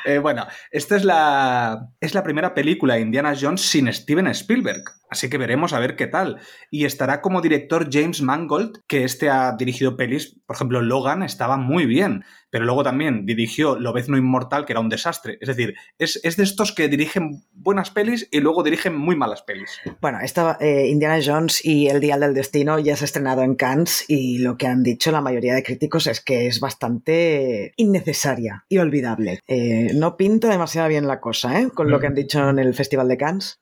Eh, 0.07 0.19
bueno, 0.19 0.47
esta 0.71 0.97
es 0.97 1.05
la, 1.05 1.91
es 2.01 2.15
la 2.15 2.23
primera 2.23 2.55
película 2.55 2.95
de 2.95 3.03
Indiana 3.03 3.35
Jones 3.39 3.61
sin 3.61 3.93
Steven 3.93 4.29
Spielberg, 4.29 4.83
así 5.11 5.29
que 5.29 5.37
veremos 5.37 5.75
a 5.75 5.79
ver 5.79 5.95
qué 5.95 6.07
tal. 6.07 6.39
Y 6.71 6.87
estará 6.87 7.21
como 7.21 7.43
director 7.43 7.87
James 7.93 8.23
Mangold, 8.23 8.81
que 8.89 9.05
este 9.05 9.29
ha 9.29 9.55
dirigido 9.59 9.99
pelis, 9.99 10.41
por 10.47 10.57
ejemplo, 10.57 10.81
Logan 10.81 11.23
estaba 11.23 11.59
muy 11.59 11.85
bien, 11.85 12.25
pero 12.51 12.65
luego 12.65 12.85
también 12.85 13.27
dirigió 13.27 13.79
Lobezno 13.79 14.17
Inmortal, 14.17 14.65
que 14.65 14.73
era 14.73 14.81
un 14.81 14.89
desastre. 14.89 15.39
Es 15.41 15.49
decir, 15.49 15.75
es, 15.99 16.21
es 16.23 16.37
de 16.37 16.45
estos 16.45 16.73
que 16.73 16.89
dirigen 16.89 17.43
buenas 17.53 17.91
pelis 17.91 18.29
y 18.31 18.41
luego 18.41 18.63
dirigen 18.63 18.97
muy 18.97 19.17
malas 19.17 19.43
pelis. 19.43 19.79
Bueno, 20.01 20.19
esta 20.23 20.57
eh, 20.61 20.89
Indiana 20.89 21.19
Jones 21.25 21.65
y 21.65 21.89
El 21.89 22.01
Dial 22.01 22.21
del 22.21 22.35
Destino 22.35 22.79
ya 22.79 22.97
se 22.97 23.05
ha 23.05 23.07
estrenado 23.07 23.43
en 23.43 23.57
Cannes 23.57 24.05
y 24.09 24.39
lo 24.39 24.57
que 24.57 24.67
han 24.67 24.83
dicho 24.83 25.11
la 25.11 25.21
mayoría 25.21 25.55
de 25.55 25.63
críticos 25.63 26.07
es 26.07 26.21
que 26.21 26.47
es 26.47 26.61
bastante 26.61 27.73
innecesaria 27.77 28.65
y 28.69 28.79
olvidable. 28.79 29.41
Eh, 29.49 29.93
no 29.95 30.17
pinta 30.17 30.49
demasiado 30.49 30.89
bien 30.89 31.07
la 31.07 31.21
cosa, 31.21 31.61
¿eh? 31.61 31.69
Con 31.75 31.91
lo 31.91 31.99
que 31.99 32.07
han 32.07 32.15
dicho 32.15 32.49
en 32.49 32.59
el 32.59 32.75
Festival 32.75 33.09
de 33.09 33.17
Cannes. 33.17 33.59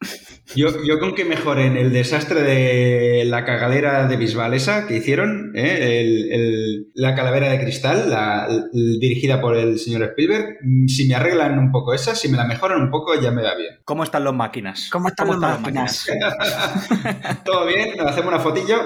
yo, 0.55 0.69
yo 0.85 0.99
con 0.99 1.15
que 1.15 1.25
me 1.25 1.39
mejor 1.39 1.61
en 1.61 1.77
el 1.77 1.93
desastre 1.93 2.43
de 2.43 3.25
la 3.25 3.45
cagalera 3.45 4.09
de 4.09 4.17
Bisbal 4.17 4.55
esa 4.55 4.89
que 4.89 4.97
hicieron, 4.97 5.53
¿eh? 5.55 6.01
el, 6.01 6.33
el, 6.33 6.87
la 6.95 7.15
calavera 7.15 7.49
de 7.49 7.61
cristal, 7.61 8.11
la, 8.11 8.49
dirigida 8.99 9.41
por 9.41 9.57
el 9.57 9.79
señor 9.79 10.03
Spielberg. 10.03 10.59
Mm, 10.63 10.87
si 10.87 11.07
me 11.07 11.15
arreglan 11.15 11.59
un 11.59 11.71
poco 11.71 11.95
esa, 11.95 12.15
si 12.15 12.29
me 12.29 12.37
la 12.37 12.45
mejoran 12.45 12.81
un 12.81 12.91
poco, 12.91 13.21
ya 13.21 13.31
me 13.31 13.43
va 13.43 13.55
bien. 13.55 13.79
¿Cómo 13.85 14.05
están 14.05 14.25
los 14.25 14.35
máquinas? 14.35 14.89
¿Cómo 14.91 15.09
están, 15.09 15.27
¿Cómo 15.29 15.39
están 15.39 15.63
máquinas? 15.63 16.07
máquinas? 16.09 17.43
¿Todo 17.45 17.67
bien? 17.67 17.97
¿Nos 17.97 18.07
hacemos 18.07 18.33
una 18.33 18.41
fotillo? 18.41 18.77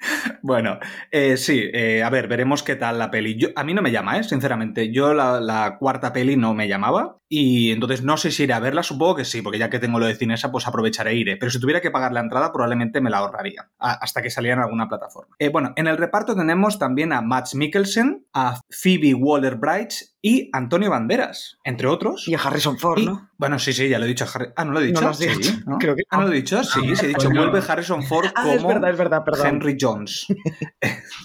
bueno, 0.42 0.78
eh, 1.10 1.36
sí, 1.36 1.70
eh, 1.72 2.02
a 2.02 2.10
ver, 2.10 2.28
veremos 2.28 2.62
qué 2.62 2.76
tal 2.76 2.98
la 2.98 3.10
peli. 3.10 3.36
Yo, 3.36 3.48
a 3.56 3.64
mí 3.64 3.74
no 3.74 3.82
me 3.82 3.90
llama, 3.90 4.18
¿eh? 4.18 4.24
sinceramente. 4.24 4.92
Yo 4.92 5.14
la, 5.14 5.40
la, 5.40 5.76
cuarta 5.78 6.12
peli 6.12 6.36
no 6.36 6.54
me 6.54 6.68
llamaba 6.68 7.18
y 7.28 7.70
entonces 7.70 8.02
no 8.02 8.16
sé 8.16 8.30
si 8.30 8.42
iré 8.42 8.54
a 8.54 8.58
verla, 8.58 8.82
supongo 8.82 9.16
que 9.16 9.24
sí, 9.24 9.42
porque 9.42 9.58
ya 9.58 9.70
que 9.70 9.78
tengo 9.78 9.98
lo 9.98 10.06
de 10.06 10.16
Cinesa, 10.16 10.50
pues 10.50 10.66
aprovecharé 10.66 11.12
e 11.12 11.16
iré. 11.16 11.36
Pero 11.36 11.50
si 11.50 11.60
tuviera 11.60 11.80
que 11.80 11.90
pagar 11.90 12.12
la 12.12 12.20
entrada, 12.20 12.52
probablemente 12.52 13.00
me 13.00 13.10
la 13.10 13.18
ahorraría 13.18 13.68
a, 13.78 13.92
hasta 13.92 14.22
que 14.22 14.30
saliera 14.30 14.56
en 14.56 14.62
alguna 14.62 14.88
plataforma. 14.88 15.36
Eh, 15.38 15.48
bueno, 15.48 15.72
en 15.76 15.86
el 15.86 15.96
reparto 15.96 16.34
tenemos 16.34 16.78
también 16.78 17.12
a 17.12 17.20
Max 17.20 17.54
Mikkelsen, 17.54 17.89
a 18.32 18.60
Phoebe 18.70 19.14
Waller-Bridge 19.14 20.10
y 20.22 20.50
Antonio 20.52 20.90
Banderas, 20.90 21.58
entre 21.64 21.88
otros. 21.88 22.28
Y 22.28 22.34
a 22.34 22.38
Harrison 22.38 22.78
Ford, 22.78 22.98
y, 22.98 23.06
¿no? 23.06 23.30
Bueno, 23.38 23.58
sí, 23.58 23.72
sí, 23.72 23.88
ya 23.88 23.98
lo 23.98 24.04
he 24.04 24.08
dicho. 24.08 24.26
Harry... 24.32 24.48
Ah, 24.56 24.64
¿no 24.64 24.72
lo 24.72 24.80
he 24.80 24.86
dicho? 24.86 25.00
¿No 25.00 25.06
lo 25.06 25.10
has 25.10 25.18
dicho? 25.18 25.52
Creo 25.78 25.96
que 25.96 26.02
Ah, 26.10 26.18
¿no 26.18 26.26
lo 26.26 26.32
he 26.32 26.36
dicho? 26.36 26.62
Sí, 26.62 26.80
sí, 26.94 27.04
he 27.04 27.08
dicho. 27.08 27.28
Pues 27.28 27.34
no. 27.34 27.50
Vuelve 27.50 27.66
Harrison 27.66 28.02
Ford 28.02 28.26
Ah, 28.34 28.42
como 28.42 28.54
es 28.54 28.66
verdad, 28.66 28.90
es 28.90 28.98
verdad, 28.98 29.24
perdón. 29.24 29.46
Henry 29.46 29.76
Jones. 29.80 30.26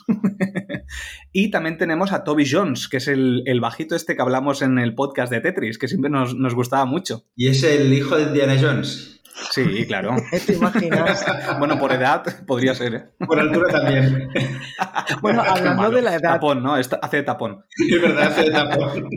y 1.32 1.52
también 1.52 1.78
tenemos 1.78 2.12
a 2.12 2.24
Toby 2.24 2.50
Jones, 2.50 2.88
que 2.88 2.98
es 2.98 3.08
el, 3.08 3.44
el, 3.46 3.60
bajito 3.60 3.96
este 3.96 4.16
que 4.16 4.22
hablamos 4.22 4.62
en 4.62 4.80
el 4.80 4.96
podcast 4.96 5.32
de 5.32 5.42
Tetris, 5.42 5.78
que 5.78 5.88
siempre 5.88 6.10
nos, 6.10 6.36
nos 6.36 6.56
gustaba 6.56 6.86
mucho. 6.86 7.26
Y 7.36 7.50
es 7.50 7.64
el 7.64 7.92
hijo 7.94 8.16
de 8.16 8.24
Indiana 8.24 8.56
Jones. 8.60 9.22
Sí, 9.52 9.86
claro. 9.86 10.16
¿Te 10.46 10.54
imaginas? 10.54 11.26
bueno, 11.60 11.78
por 11.78 11.92
edad 11.92 12.24
podría 12.46 12.74
ser. 12.74 12.96
¿eh? 12.96 13.26
Por 13.26 13.40
altura 13.40 13.72
también. 13.72 14.30
bueno, 15.22 15.42
hablando 15.42 15.92
de 15.92 16.02
la 16.02 16.16
edad. 16.16 16.34
Tapón, 16.34 16.64
¿no? 16.64 16.78
Esta, 16.78 16.98
hace 16.98 17.18
de 17.18 17.24
tapón. 17.24 17.66
Es 17.90 18.02
verdad, 18.02 18.28
hace 18.28 18.44
de 18.44 18.52
tapón. 18.52 19.10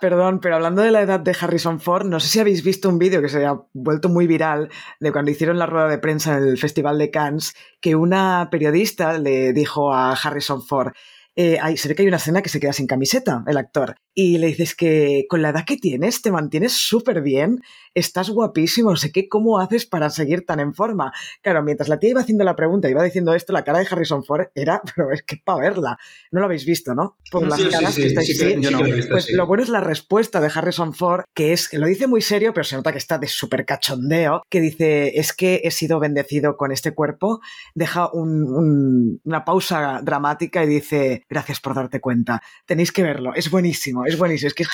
Perdón, 0.00 0.40
pero 0.40 0.56
hablando 0.56 0.82
de 0.82 0.90
la 0.90 1.02
edad 1.02 1.20
de 1.20 1.36
Harrison 1.38 1.80
Ford, 1.80 2.06
no 2.06 2.20
sé 2.20 2.28
si 2.28 2.40
habéis 2.40 2.62
visto 2.62 2.88
un 2.88 2.98
vídeo 2.98 3.22
que 3.22 3.28
se 3.28 3.44
ha 3.44 3.56
vuelto 3.72 4.08
muy 4.08 4.26
viral 4.26 4.70
de 4.98 5.12
cuando 5.12 5.30
hicieron 5.30 5.58
la 5.58 5.66
rueda 5.66 5.88
de 5.88 5.98
prensa 5.98 6.36
en 6.36 6.44
el 6.44 6.58
Festival 6.58 6.98
de 6.98 7.10
Cannes, 7.10 7.54
que 7.80 7.96
una 7.96 8.48
periodista 8.50 9.18
le 9.18 9.52
dijo 9.52 9.92
a 9.92 10.12
Harrison 10.12 10.62
Ford. 10.62 10.92
Eh, 11.36 11.58
hay, 11.58 11.76
se 11.76 11.88
ve 11.88 11.94
que 11.94 12.02
hay 12.02 12.08
una 12.08 12.16
escena 12.16 12.42
que 12.42 12.48
se 12.48 12.60
queda 12.60 12.72
sin 12.72 12.86
camiseta, 12.86 13.44
el 13.46 13.56
actor. 13.56 13.96
Y 14.14 14.38
le 14.38 14.48
dices 14.48 14.74
que 14.74 15.26
con 15.28 15.42
la 15.42 15.50
edad 15.50 15.64
que 15.64 15.76
tienes 15.76 16.22
te 16.22 16.32
mantienes 16.32 16.72
súper 16.72 17.22
bien, 17.22 17.60
estás 17.94 18.30
guapísimo, 18.30 18.90
no 18.90 18.96
sé 18.96 19.12
qué, 19.12 19.28
¿cómo 19.28 19.58
haces 19.58 19.86
para 19.86 20.10
seguir 20.10 20.44
tan 20.46 20.60
en 20.60 20.74
forma? 20.74 21.12
Claro, 21.42 21.62
mientras 21.62 21.88
la 21.88 21.98
tía 21.98 22.10
iba 22.10 22.20
haciendo 22.20 22.44
la 22.44 22.56
pregunta, 22.56 22.88
iba 22.88 23.02
diciendo 23.02 23.34
esto, 23.34 23.52
la 23.52 23.64
cara 23.64 23.80
de 23.80 23.88
Harrison 23.90 24.24
Ford 24.24 24.46
era, 24.54 24.82
pero 24.94 25.12
es 25.12 25.22
que 25.22 25.36
para 25.44 25.60
verla. 25.60 25.98
No 26.30 26.40
lo 26.40 26.46
habéis 26.46 26.64
visto, 26.64 26.94
¿no? 26.94 27.16
Por 27.30 27.46
las 27.46 27.60
caras 27.60 27.96
que 27.96 28.06
estáis 28.06 28.38
Pues 29.10 29.32
lo 29.32 29.46
bueno 29.46 29.62
es 29.62 29.68
la 29.68 29.80
respuesta 29.80 30.40
de 30.40 30.50
Harrison 30.54 30.94
Ford, 30.94 31.24
que 31.34 31.52
es, 31.52 31.72
lo 31.72 31.86
dice 31.86 32.06
muy 32.06 32.20
serio, 32.20 32.52
pero 32.52 32.64
se 32.64 32.76
nota 32.76 32.92
que 32.92 32.98
está 32.98 33.18
de 33.18 33.26
súper 33.26 33.64
cachondeo, 33.64 34.42
que 34.48 34.60
dice, 34.60 35.18
es 35.18 35.32
que 35.32 35.62
he 35.64 35.70
sido 35.70 35.98
bendecido 36.00 36.56
con 36.56 36.72
este 36.72 36.92
cuerpo, 36.92 37.40
deja 37.74 38.10
un, 38.12 38.44
un, 38.44 39.20
una 39.24 39.44
pausa 39.44 40.00
dramática 40.02 40.64
y 40.64 40.68
dice, 40.68 41.24
gracias 41.28 41.60
por 41.60 41.74
darte 41.74 42.00
cuenta, 42.00 42.42
tenéis 42.66 42.92
que 42.92 43.02
verlo, 43.02 43.34
es 43.34 43.50
buenísimo, 43.50 44.04
es 44.06 44.18
buenísimo, 44.18 44.48
es 44.48 44.54
que 44.54 44.62
es 44.62 44.70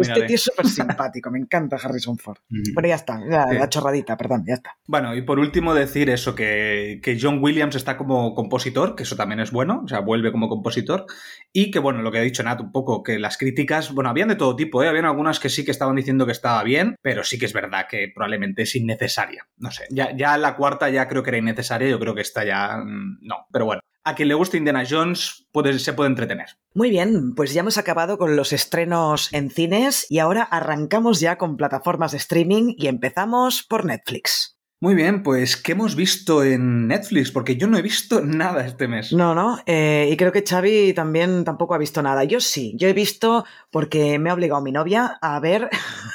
este 0.00 0.22
tío 0.22 0.36
es 0.36 0.42
súper 0.44 0.66
simpático, 0.66 1.30
me 1.30 1.38
encanta 1.38 1.76
Harrison 1.76 2.18
Ford. 2.18 2.38
Bueno, 2.74 2.88
ya 2.88 2.94
está, 2.94 3.18
Sí. 3.18 3.56
la 3.56 3.68
chorradita, 3.68 4.16
perdón, 4.16 4.44
ya 4.46 4.54
está. 4.54 4.76
Bueno, 4.86 5.14
y 5.14 5.22
por 5.22 5.38
último 5.38 5.74
decir 5.74 6.10
eso, 6.10 6.34
que, 6.34 7.00
que 7.02 7.18
John 7.20 7.38
Williams 7.42 7.76
está 7.76 7.96
como 7.96 8.34
compositor, 8.34 8.94
que 8.94 9.02
eso 9.02 9.16
también 9.16 9.40
es 9.40 9.50
bueno, 9.50 9.82
o 9.84 9.88
sea, 9.88 10.00
vuelve 10.00 10.32
como 10.32 10.48
compositor, 10.48 11.06
y 11.52 11.70
que 11.70 11.78
bueno, 11.78 12.02
lo 12.02 12.10
que 12.10 12.18
ha 12.18 12.22
dicho 12.22 12.42
Nat 12.42 12.60
un 12.60 12.72
poco, 12.72 13.02
que 13.02 13.18
las 13.18 13.36
críticas, 13.38 13.92
bueno, 13.92 14.10
habían 14.10 14.28
de 14.28 14.36
todo 14.36 14.56
tipo, 14.56 14.82
¿eh? 14.82 14.88
habían 14.88 15.04
algunas 15.04 15.40
que 15.40 15.48
sí 15.48 15.64
que 15.64 15.70
estaban 15.70 15.96
diciendo 15.96 16.26
que 16.26 16.32
estaba 16.32 16.62
bien, 16.62 16.96
pero 17.02 17.24
sí 17.24 17.38
que 17.38 17.46
es 17.46 17.52
verdad 17.52 17.86
que 17.88 18.10
probablemente 18.14 18.62
es 18.62 18.74
innecesaria. 18.76 19.46
No 19.56 19.70
sé, 19.70 19.84
ya, 19.90 20.14
ya 20.16 20.36
la 20.38 20.56
cuarta 20.56 20.88
ya 20.88 21.08
creo 21.08 21.22
que 21.22 21.30
era 21.30 21.38
innecesaria, 21.38 21.88
yo 21.88 21.98
creo 21.98 22.14
que 22.14 22.22
esta 22.22 22.44
ya 22.44 22.78
mm, 22.78 23.18
no, 23.22 23.46
pero 23.52 23.66
bueno. 23.66 23.80
A 24.08 24.14
quien 24.14 24.28
le 24.28 24.34
guste 24.34 24.56
Indiana 24.56 24.84
Jones 24.88 25.46
puede, 25.52 25.78
se 25.78 25.92
puede 25.92 26.08
entretener. 26.08 26.46
Muy 26.72 26.88
bien, 26.88 27.34
pues 27.34 27.52
ya 27.52 27.60
hemos 27.60 27.76
acabado 27.76 28.16
con 28.16 28.36
los 28.36 28.54
estrenos 28.54 29.28
en 29.34 29.50
cines 29.50 30.06
y 30.08 30.18
ahora 30.18 30.44
arrancamos 30.44 31.20
ya 31.20 31.36
con 31.36 31.58
plataformas 31.58 32.12
de 32.12 32.16
streaming 32.16 32.72
y 32.78 32.86
empezamos 32.86 33.64
por 33.68 33.84
Netflix. 33.84 34.56
Muy 34.80 34.94
bien, 34.94 35.22
pues 35.22 35.58
¿qué 35.58 35.72
hemos 35.72 35.94
visto 35.94 36.42
en 36.42 36.88
Netflix? 36.88 37.30
Porque 37.30 37.56
yo 37.56 37.66
no 37.66 37.76
he 37.76 37.82
visto 37.82 38.22
nada 38.22 38.64
este 38.64 38.88
mes. 38.88 39.12
No, 39.12 39.34
no, 39.34 39.58
eh, 39.66 40.08
y 40.10 40.16
creo 40.16 40.32
que 40.32 40.42
Xavi 40.42 40.94
también 40.94 41.44
tampoco 41.44 41.74
ha 41.74 41.78
visto 41.78 42.00
nada. 42.00 42.24
Yo 42.24 42.40
sí, 42.40 42.72
yo 42.76 42.88
he 42.88 42.94
visto, 42.94 43.44
porque 43.70 44.18
me 44.18 44.30
ha 44.30 44.34
obligado 44.34 44.62
mi 44.62 44.72
novia 44.72 45.18
a 45.20 45.38
ver, 45.38 45.68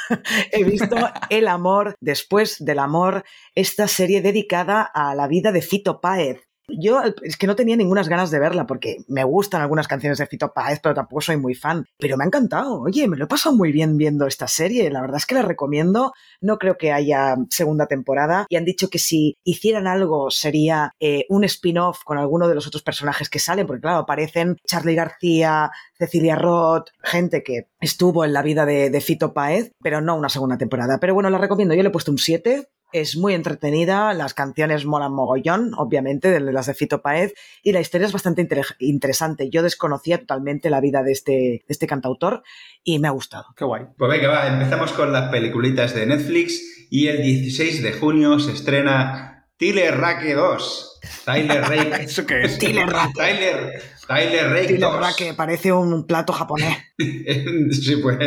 he 0.51 0.63
visto 0.63 0.95
El 1.29 1.47
amor 1.47 1.93
después 1.99 2.55
del 2.57 2.79
amor, 2.79 3.23
esta 3.53 3.87
serie 3.87 4.23
dedicada 4.23 4.81
a 4.81 5.13
la 5.13 5.27
vida 5.27 5.51
de 5.51 5.61
Fito 5.61 6.01
Páez. 6.01 6.39
Yo 6.67 7.01
es 7.23 7.37
que 7.37 7.47
no 7.47 7.55
tenía 7.55 7.75
ninguna 7.75 8.03
ganas 8.03 8.31
de 8.31 8.39
verla 8.39 8.65
porque 8.65 8.97
me 9.07 9.23
gustan 9.23 9.61
algunas 9.61 9.87
canciones 9.87 10.17
de 10.17 10.27
Fito 10.27 10.53
Páez, 10.53 10.79
pero 10.81 10.95
tampoco 10.95 11.21
soy 11.21 11.37
muy 11.37 11.55
fan. 11.55 11.85
Pero 11.97 12.17
me 12.17 12.23
ha 12.23 12.27
encantado. 12.27 12.81
Oye, 12.81 13.07
me 13.07 13.17
lo 13.17 13.25
he 13.25 13.27
pasado 13.27 13.55
muy 13.55 13.71
bien 13.71 13.97
viendo 13.97 14.27
esta 14.27 14.47
serie. 14.47 14.89
La 14.89 15.01
verdad 15.01 15.17
es 15.17 15.25
que 15.25 15.35
la 15.35 15.41
recomiendo. 15.41 16.13
No 16.41 16.57
creo 16.57 16.77
que 16.77 16.91
haya 16.91 17.35
segunda 17.49 17.87
temporada. 17.87 18.45
Y 18.49 18.55
han 18.55 18.65
dicho 18.65 18.89
que 18.89 18.99
si 18.99 19.37
hicieran 19.43 19.87
algo 19.87 20.31
sería 20.31 20.93
eh, 20.99 21.25
un 21.29 21.43
spin-off 21.43 22.03
con 22.03 22.17
alguno 22.17 22.47
de 22.47 22.55
los 22.55 22.67
otros 22.67 22.83
personajes 22.83 23.29
que 23.29 23.39
salen, 23.39 23.67
porque 23.67 23.81
claro, 23.81 23.99
aparecen 23.99 24.57
Charlie 24.65 24.95
García, 24.95 25.71
Cecilia 25.97 26.35
Roth, 26.35 26.89
gente 27.01 27.43
que 27.43 27.67
estuvo 27.79 28.25
en 28.25 28.33
la 28.33 28.41
vida 28.41 28.65
de, 28.65 28.89
de 28.89 29.01
Fito 29.01 29.33
Páez, 29.33 29.71
pero 29.81 30.01
no 30.01 30.15
una 30.15 30.29
segunda 30.29 30.57
temporada. 30.57 30.97
Pero 30.99 31.13
bueno, 31.13 31.29
la 31.29 31.37
recomiendo. 31.37 31.75
Yo 31.75 31.83
le 31.83 31.89
he 31.89 31.91
puesto 31.91 32.11
un 32.11 32.17
7 32.17 32.67
es 32.93 33.17
muy 33.17 33.33
entretenida, 33.33 34.13
las 34.13 34.33
canciones 34.33 34.85
molan 34.85 35.13
mogollón, 35.13 35.73
obviamente, 35.75 36.31
de 36.31 36.39
las 36.39 36.67
de 36.67 36.73
Fito 36.73 37.01
Paez, 37.01 37.33
y 37.63 37.73
la 37.73 37.81
historia 37.81 38.07
es 38.07 38.13
bastante 38.13 38.41
inter 38.41 38.65
interesante. 38.79 39.49
Yo 39.49 39.63
desconocía 39.63 40.19
totalmente 40.19 40.69
la 40.69 40.79
vida 40.79 41.03
de 41.03 41.11
este, 41.11 41.31
de 41.31 41.65
este 41.67 41.87
cantautor 41.87 42.43
y 42.83 42.99
me 42.99 43.07
ha 43.07 43.11
gustado. 43.11 43.45
Qué 43.57 43.65
guay. 43.65 43.85
Pues 43.97 44.09
venga, 44.09 44.29
va, 44.29 44.47
empezamos 44.47 44.93
con 44.93 45.11
las 45.11 45.29
peliculitas 45.29 45.93
de 45.93 46.05
Netflix 46.05 46.87
y 46.89 47.07
el 47.07 47.21
16 47.21 47.83
de 47.83 47.93
junio 47.93 48.39
se 48.39 48.51
estrena 48.51 49.33
Tyler 49.57 49.97
Rake 49.97 50.33
2. 50.33 50.99
Tyler 51.25 51.61
Rake. 51.61 52.03
¿Eso 52.03 52.25
qué 52.25 52.43
es? 52.43 52.57
Tyler 52.57 52.87
Rake. 52.87 53.13
Tyler, 53.15 53.81
Tyler 54.07 54.49
Rake 54.49 54.67
Tyler 54.67 54.79
2. 54.79 54.99
Rake 54.99 55.33
parece 55.35 55.71
un 55.71 56.05
plato 56.05 56.33
japonés. 56.33 56.77
sí, 56.97 57.95
pues. 57.97 58.17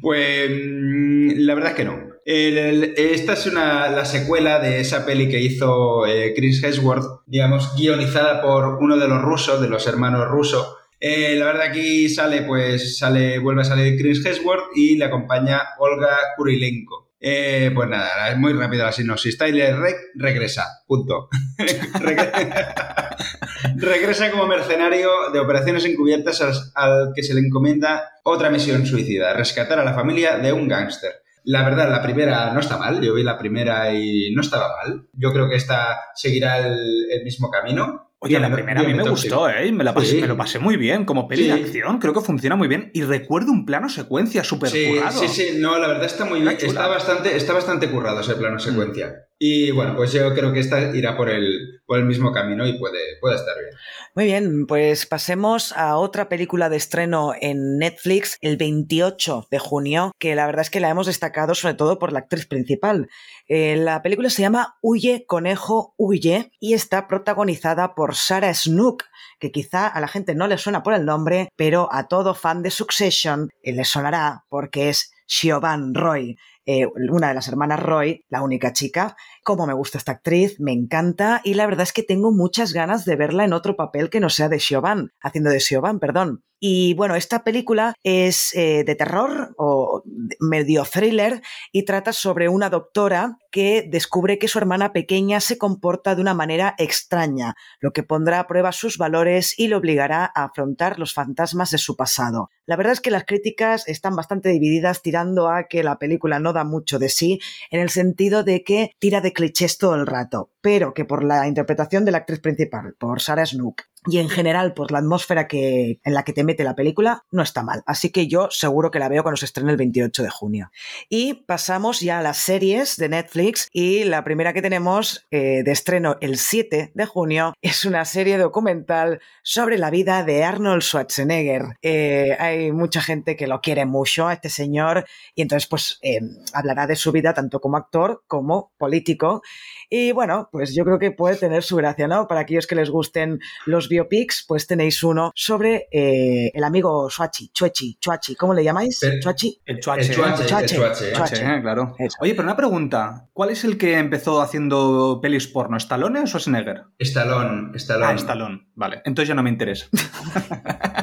Pues 0.00 0.50
mm, 0.50 1.30
la 1.36 1.54
verdad 1.54 1.70
es 1.70 1.76
que 1.76 1.84
no. 1.84 2.17
Esta 2.30 3.32
es 3.32 3.46
una, 3.46 3.88
la 3.88 4.04
secuela 4.04 4.58
de 4.58 4.80
esa 4.80 5.06
peli 5.06 5.30
que 5.30 5.40
hizo 5.40 6.04
eh, 6.06 6.34
Chris 6.36 6.62
Hemsworth, 6.62 7.22
digamos, 7.26 7.74
guionizada 7.74 8.42
por 8.42 8.76
uno 8.82 8.98
de 8.98 9.08
los 9.08 9.22
rusos, 9.22 9.62
de 9.62 9.68
los 9.68 9.86
hermanos 9.86 10.28
rusos. 10.28 10.76
Eh, 11.00 11.36
la 11.38 11.46
verdad 11.46 11.62
aquí 11.68 12.06
sale, 12.10 12.42
pues, 12.42 12.98
sale, 12.98 13.38
vuelve 13.38 13.62
a 13.62 13.64
salir 13.64 13.98
Chris 13.98 14.22
Hemsworth 14.26 14.76
y 14.76 14.98
le 14.98 15.06
acompaña 15.06 15.62
Olga 15.78 16.18
Kurilenko. 16.36 17.12
Eh, 17.18 17.70
pues 17.74 17.88
nada, 17.88 18.28
es 18.30 18.36
muy 18.36 18.52
rápida 18.52 18.84
la 18.84 18.92
sinopsis. 18.92 19.38
Tyler 19.38 19.78
Rek 19.78 19.96
regresa, 20.16 20.66
punto. 20.86 21.30
Regre- 21.58 22.30
regresa 23.76 24.30
como 24.30 24.46
mercenario 24.46 25.08
de 25.32 25.38
operaciones 25.38 25.84
encubiertas 25.86 26.42
al, 26.42 26.52
al 26.74 27.12
que 27.14 27.22
se 27.22 27.32
le 27.32 27.40
encomienda 27.40 28.06
otra 28.22 28.50
misión 28.50 28.84
suicida, 28.84 29.32
rescatar 29.32 29.78
a 29.78 29.84
la 29.84 29.94
familia 29.94 30.36
de 30.36 30.52
un 30.52 30.68
gángster. 30.68 31.22
La 31.50 31.62
verdad, 31.64 31.90
la 31.90 32.02
primera 32.02 32.52
no 32.52 32.60
está 32.60 32.76
mal, 32.76 33.00
yo 33.00 33.14
vi 33.14 33.22
la 33.22 33.38
primera 33.38 33.90
y 33.94 34.34
no 34.34 34.42
estaba 34.42 34.68
mal. 34.84 35.08
Yo 35.14 35.32
creo 35.32 35.48
que 35.48 35.56
esta 35.56 35.98
seguirá 36.14 36.58
el, 36.58 36.76
el 37.10 37.24
mismo 37.24 37.50
camino. 37.50 38.10
Oye, 38.18 38.38
la 38.38 38.50
primera 38.52 38.80
a 38.80 38.84
mí 38.84 38.92
me 38.92 39.02
gustó, 39.08 39.48
¿eh? 39.48 39.72
Me, 39.72 39.82
la 39.82 39.94
pasé- 39.94 40.16
Sí. 40.16 40.20
me 40.20 40.26
lo 40.26 40.36
pasé 40.36 40.58
muy 40.58 40.76
bien. 40.76 41.06
Como 41.06 41.26
peli 41.26 41.44
de 41.44 41.52
acción, 41.52 42.00
creo 42.00 42.12
que 42.12 42.20
funciona 42.20 42.54
muy 42.54 42.68
bien. 42.68 42.90
Y 42.92 43.02
recuerdo 43.02 43.50
un 43.50 43.64
plano 43.64 43.88
secuencia 43.88 44.44
súper 44.44 44.68
Sí, 44.68 44.88
currado. 44.94 45.18
sí, 45.20 45.28
sí, 45.28 45.56
no, 45.58 45.78
la 45.78 45.86
verdad 45.88 46.04
está 46.04 46.26
muy 46.26 46.40
bien, 46.42 46.54
Está 46.60 46.86
bastante, 46.86 47.34
está 47.34 47.54
bastante 47.54 47.88
currado 47.90 48.20
ese 48.20 48.34
Mm. 48.34 48.38
plano 48.38 48.58
secuencia. 48.58 49.14
Y 49.40 49.70
bueno, 49.70 49.94
pues 49.94 50.12
yo 50.12 50.34
creo 50.34 50.52
que 50.52 50.58
esta 50.58 50.96
irá 50.96 51.16
por 51.16 51.30
el, 51.30 51.80
por 51.86 51.98
el 51.98 52.04
mismo 52.04 52.32
camino 52.32 52.66
y 52.66 52.76
puede, 52.76 52.98
puede 53.20 53.36
estar 53.36 53.56
bien. 53.56 53.70
Muy 54.16 54.24
bien, 54.24 54.66
pues 54.66 55.06
pasemos 55.06 55.72
a 55.76 55.96
otra 55.96 56.28
película 56.28 56.68
de 56.68 56.76
estreno 56.76 57.34
en 57.40 57.78
Netflix 57.78 58.36
el 58.40 58.56
28 58.56 59.46
de 59.48 59.58
junio, 59.60 60.10
que 60.18 60.34
la 60.34 60.46
verdad 60.46 60.62
es 60.62 60.70
que 60.70 60.80
la 60.80 60.90
hemos 60.90 61.06
destacado 61.06 61.54
sobre 61.54 61.74
todo 61.74 62.00
por 62.00 62.12
la 62.12 62.18
actriz 62.18 62.46
principal. 62.46 63.08
Eh, 63.46 63.76
la 63.76 64.02
película 64.02 64.28
se 64.28 64.42
llama 64.42 64.76
Huye, 64.82 65.24
conejo, 65.24 65.94
huye 65.96 66.50
y 66.58 66.74
está 66.74 67.06
protagonizada 67.06 67.94
por 67.94 68.16
Sarah 68.16 68.52
Snook, 68.52 69.04
que 69.38 69.52
quizá 69.52 69.86
a 69.86 70.00
la 70.00 70.08
gente 70.08 70.34
no 70.34 70.48
le 70.48 70.58
suena 70.58 70.82
por 70.82 70.94
el 70.94 71.04
nombre, 71.04 71.48
pero 71.54 71.88
a 71.92 72.08
todo 72.08 72.34
fan 72.34 72.62
de 72.62 72.72
Succession 72.72 73.50
eh, 73.62 73.72
le 73.72 73.84
sonará 73.84 74.44
porque 74.48 74.88
es 74.88 75.12
Siobhan 75.26 75.94
Roy. 75.94 76.36
Eh, 76.70 76.86
una 77.10 77.28
de 77.28 77.34
las 77.34 77.48
hermanas 77.48 77.80
Roy, 77.80 78.26
la 78.28 78.42
única 78.42 78.74
chica. 78.74 79.16
Cómo 79.42 79.66
me 79.66 79.72
gusta 79.72 79.96
esta 79.96 80.12
actriz, 80.12 80.60
me 80.60 80.72
encanta 80.72 81.40
y 81.42 81.54
la 81.54 81.64
verdad 81.64 81.84
es 81.84 81.94
que 81.94 82.02
tengo 82.02 82.30
muchas 82.30 82.74
ganas 82.74 83.06
de 83.06 83.16
verla 83.16 83.46
en 83.46 83.54
otro 83.54 83.74
papel 83.74 84.10
que 84.10 84.20
no 84.20 84.28
sea 84.28 84.50
de 84.50 84.60
Siobhan, 84.60 85.10
haciendo 85.22 85.48
de 85.48 85.60
Siobhan, 85.60 85.98
perdón. 85.98 86.44
Y 86.60 86.92
bueno, 86.92 87.14
esta 87.14 87.42
película 87.42 87.94
es 88.02 88.54
eh, 88.54 88.84
de 88.84 88.94
terror 88.96 89.54
o 89.56 90.02
medio 90.40 90.84
thriller 90.84 91.40
y 91.72 91.86
trata 91.86 92.12
sobre 92.12 92.50
una 92.50 92.68
doctora 92.68 93.38
que 93.50 93.86
descubre 93.88 94.38
que 94.38 94.48
su 94.48 94.58
hermana 94.58 94.92
pequeña 94.92 95.40
se 95.40 95.58
comporta 95.58 96.14
de 96.14 96.22
una 96.22 96.34
manera 96.34 96.74
extraña, 96.78 97.54
lo 97.80 97.92
que 97.92 98.02
pondrá 98.02 98.40
a 98.40 98.46
prueba 98.46 98.72
sus 98.72 98.98
valores 98.98 99.58
y 99.58 99.68
le 99.68 99.76
obligará 99.76 100.30
a 100.34 100.44
afrontar 100.44 100.98
los 100.98 101.14
fantasmas 101.14 101.70
de 101.70 101.78
su 101.78 101.96
pasado. 101.96 102.50
La 102.66 102.76
verdad 102.76 102.92
es 102.92 103.00
que 103.00 103.10
las 103.10 103.24
críticas 103.24 103.88
están 103.88 104.14
bastante 104.14 104.50
divididas 104.50 105.02
tirando 105.02 105.48
a 105.48 105.64
que 105.64 105.82
la 105.82 105.98
película 105.98 106.38
no 106.38 106.52
da 106.52 106.64
mucho 106.64 106.98
de 106.98 107.08
sí, 107.08 107.40
en 107.70 107.80
el 107.80 107.90
sentido 107.90 108.44
de 108.44 108.62
que 108.62 108.92
tira 108.98 109.20
de 109.20 109.32
clichés 109.32 109.78
todo 109.78 109.94
el 109.94 110.06
rato, 110.06 110.50
pero 110.60 110.92
que 110.92 111.04
por 111.04 111.24
la 111.24 111.46
interpretación 111.48 112.04
de 112.04 112.12
la 112.12 112.18
actriz 112.18 112.40
principal, 112.40 112.94
por 112.98 113.20
Sarah 113.20 113.46
Snook, 113.46 113.82
y 114.06 114.18
en 114.18 114.28
general 114.28 114.74
por 114.74 114.92
la 114.92 114.98
atmósfera 114.98 115.48
que, 115.48 116.00
en 116.04 116.14
la 116.14 116.24
que 116.24 116.32
te 116.32 116.44
mete 116.44 116.64
la 116.64 116.74
película, 116.74 117.24
no 117.30 117.42
está 117.42 117.62
mal. 117.62 117.82
Así 117.86 118.10
que 118.10 118.26
yo 118.26 118.48
seguro 118.50 118.90
que 118.90 118.98
la 118.98 119.08
veo 119.08 119.22
cuando 119.22 119.36
se 119.36 119.46
estrene 119.46 119.70
el 119.70 119.76
28 119.76 120.22
de 120.22 120.30
junio. 120.30 120.70
Y 121.08 121.34
pasamos 121.34 122.00
ya 122.00 122.20
a 122.20 122.22
las 122.22 122.38
series 122.38 122.96
de 122.96 123.08
Netflix 123.08 123.37
y 123.72 124.02
la 124.04 124.24
primera 124.24 124.52
que 124.52 124.62
tenemos 124.62 125.26
eh, 125.30 125.62
de 125.62 125.70
estreno 125.70 126.16
el 126.20 126.38
7 126.38 126.90
de 126.92 127.06
junio 127.06 127.54
es 127.62 127.84
una 127.84 128.04
serie 128.04 128.36
documental 128.36 129.20
sobre 129.44 129.78
la 129.78 129.90
vida 129.90 130.24
de 130.24 130.42
Arnold 130.42 130.82
Schwarzenegger. 130.82 131.76
Eh, 131.82 132.36
hay 132.40 132.72
mucha 132.72 133.00
gente 133.00 133.36
que 133.36 133.46
lo 133.46 133.60
quiere 133.60 133.86
mucho 133.86 134.26
a 134.26 134.32
este 134.32 134.48
señor 134.48 135.06
y 135.36 135.42
entonces 135.42 135.68
pues 135.68 136.00
eh, 136.02 136.18
hablará 136.52 136.88
de 136.88 136.96
su 136.96 137.12
vida 137.12 137.32
tanto 137.32 137.60
como 137.60 137.76
actor 137.76 138.24
como 138.26 138.72
político. 138.76 139.42
Y 139.90 140.12
bueno, 140.12 140.48
pues 140.52 140.74
yo 140.74 140.84
creo 140.84 140.98
que 140.98 141.12
puede 141.12 141.36
tener 141.36 141.62
su 141.62 141.76
gracia, 141.76 142.06
¿no? 142.06 142.28
Para 142.28 142.40
aquellos 142.40 142.66
que 142.66 142.74
les 142.74 142.90
gusten 142.90 143.40
los 143.66 143.88
biopics, 143.88 144.44
pues 144.46 144.66
tenéis 144.66 145.02
uno 145.02 145.32
sobre 145.34 145.88
eh, 145.90 146.50
el 146.52 146.64
amigo 146.64 147.08
Chuachi, 147.08 147.50
Chuechi, 147.52 147.98
Chuachi, 148.00 148.34
¿cómo 148.34 148.52
le 148.54 148.64
llamáis? 148.64 149.00
¿Chuachi? 149.20 149.60
El 149.64 149.80
Chuache. 149.80 150.00
El 150.02 150.14
Chuache, 150.14 150.44
Chuache, 150.46 150.74
el 150.74 150.80
Chuache. 150.80 151.12
Chuache. 151.12 151.36
Eh, 151.36 151.60
claro. 151.62 151.94
Eso. 151.98 152.18
Oye, 152.20 152.34
pero 152.34 152.44
una 152.44 152.56
pregunta. 152.56 153.28
¿Cuál 153.32 153.50
es 153.50 153.64
el 153.64 153.78
que 153.78 153.98
empezó 153.98 154.42
haciendo 154.42 155.20
pelis 155.22 155.46
porno? 155.48 155.76
¿Stallone 155.76 156.20
o 156.20 156.26
Schwarzenegger? 156.26 156.84
Estalón, 156.98 157.72
Estalón. 157.74 158.08
Ah, 158.08 158.14
Stallone. 158.14 158.68
Vale. 158.74 159.02
Entonces 159.04 159.28
ya 159.28 159.34
no 159.34 159.42
me 159.42 159.50
interesa. 159.50 159.86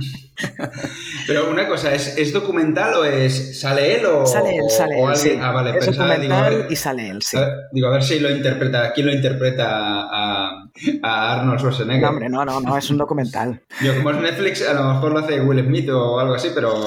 Pero 1.26 1.50
una 1.50 1.68
cosa, 1.68 1.94
¿es, 1.94 2.16
¿es 2.16 2.32
documental 2.32 2.94
o 2.94 3.04
es. 3.04 3.60
¿Sale 3.60 3.96
él 3.96 4.06
o.? 4.06 4.26
Sale 4.26 4.56
él, 4.56 4.70
sale 4.70 5.02
él, 5.02 5.16
sí. 5.16 5.38
Ah, 5.40 5.52
vale, 5.52 5.70
es 5.78 5.86
pensaba, 5.86 6.16
digo, 6.16 6.34
a 6.34 6.36
documental 6.38 6.58
ver- 6.62 6.72
y 6.72 6.76
sale 6.76 7.08
él, 7.10 7.22
sí. 7.22 7.36
a 7.36 7.40
ver, 7.40 7.54
digo, 7.72 7.86
a 7.88 7.90
ver 7.90 8.02
si 8.02 8.18
lo 8.20 8.30
interpreta. 8.30 8.92
¿Quién 8.92 9.06
lo 9.06 9.12
interpreta 9.12 9.66
a, 9.70 10.59
a 11.02 11.34
Arnold 11.40 11.58
Schwarzenegger? 11.60 12.02
No, 12.02 12.08
hombre, 12.10 12.28
no, 12.28 12.44
no, 12.44 12.60
no, 12.60 12.76
es 12.76 12.90
un 12.90 12.98
documental. 12.98 13.62
Yo, 13.82 13.94
como 13.96 14.10
es 14.10 14.16
Netflix, 14.18 14.66
a 14.66 14.74
lo 14.74 14.94
mejor 14.94 15.12
lo 15.12 15.18
hace 15.20 15.40
Will 15.40 15.64
Smith 15.64 15.88
o 15.90 16.18
algo 16.20 16.34
así, 16.34 16.48
pero. 16.54 16.74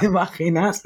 ¿Te 0.00 0.06
imaginas? 0.06 0.82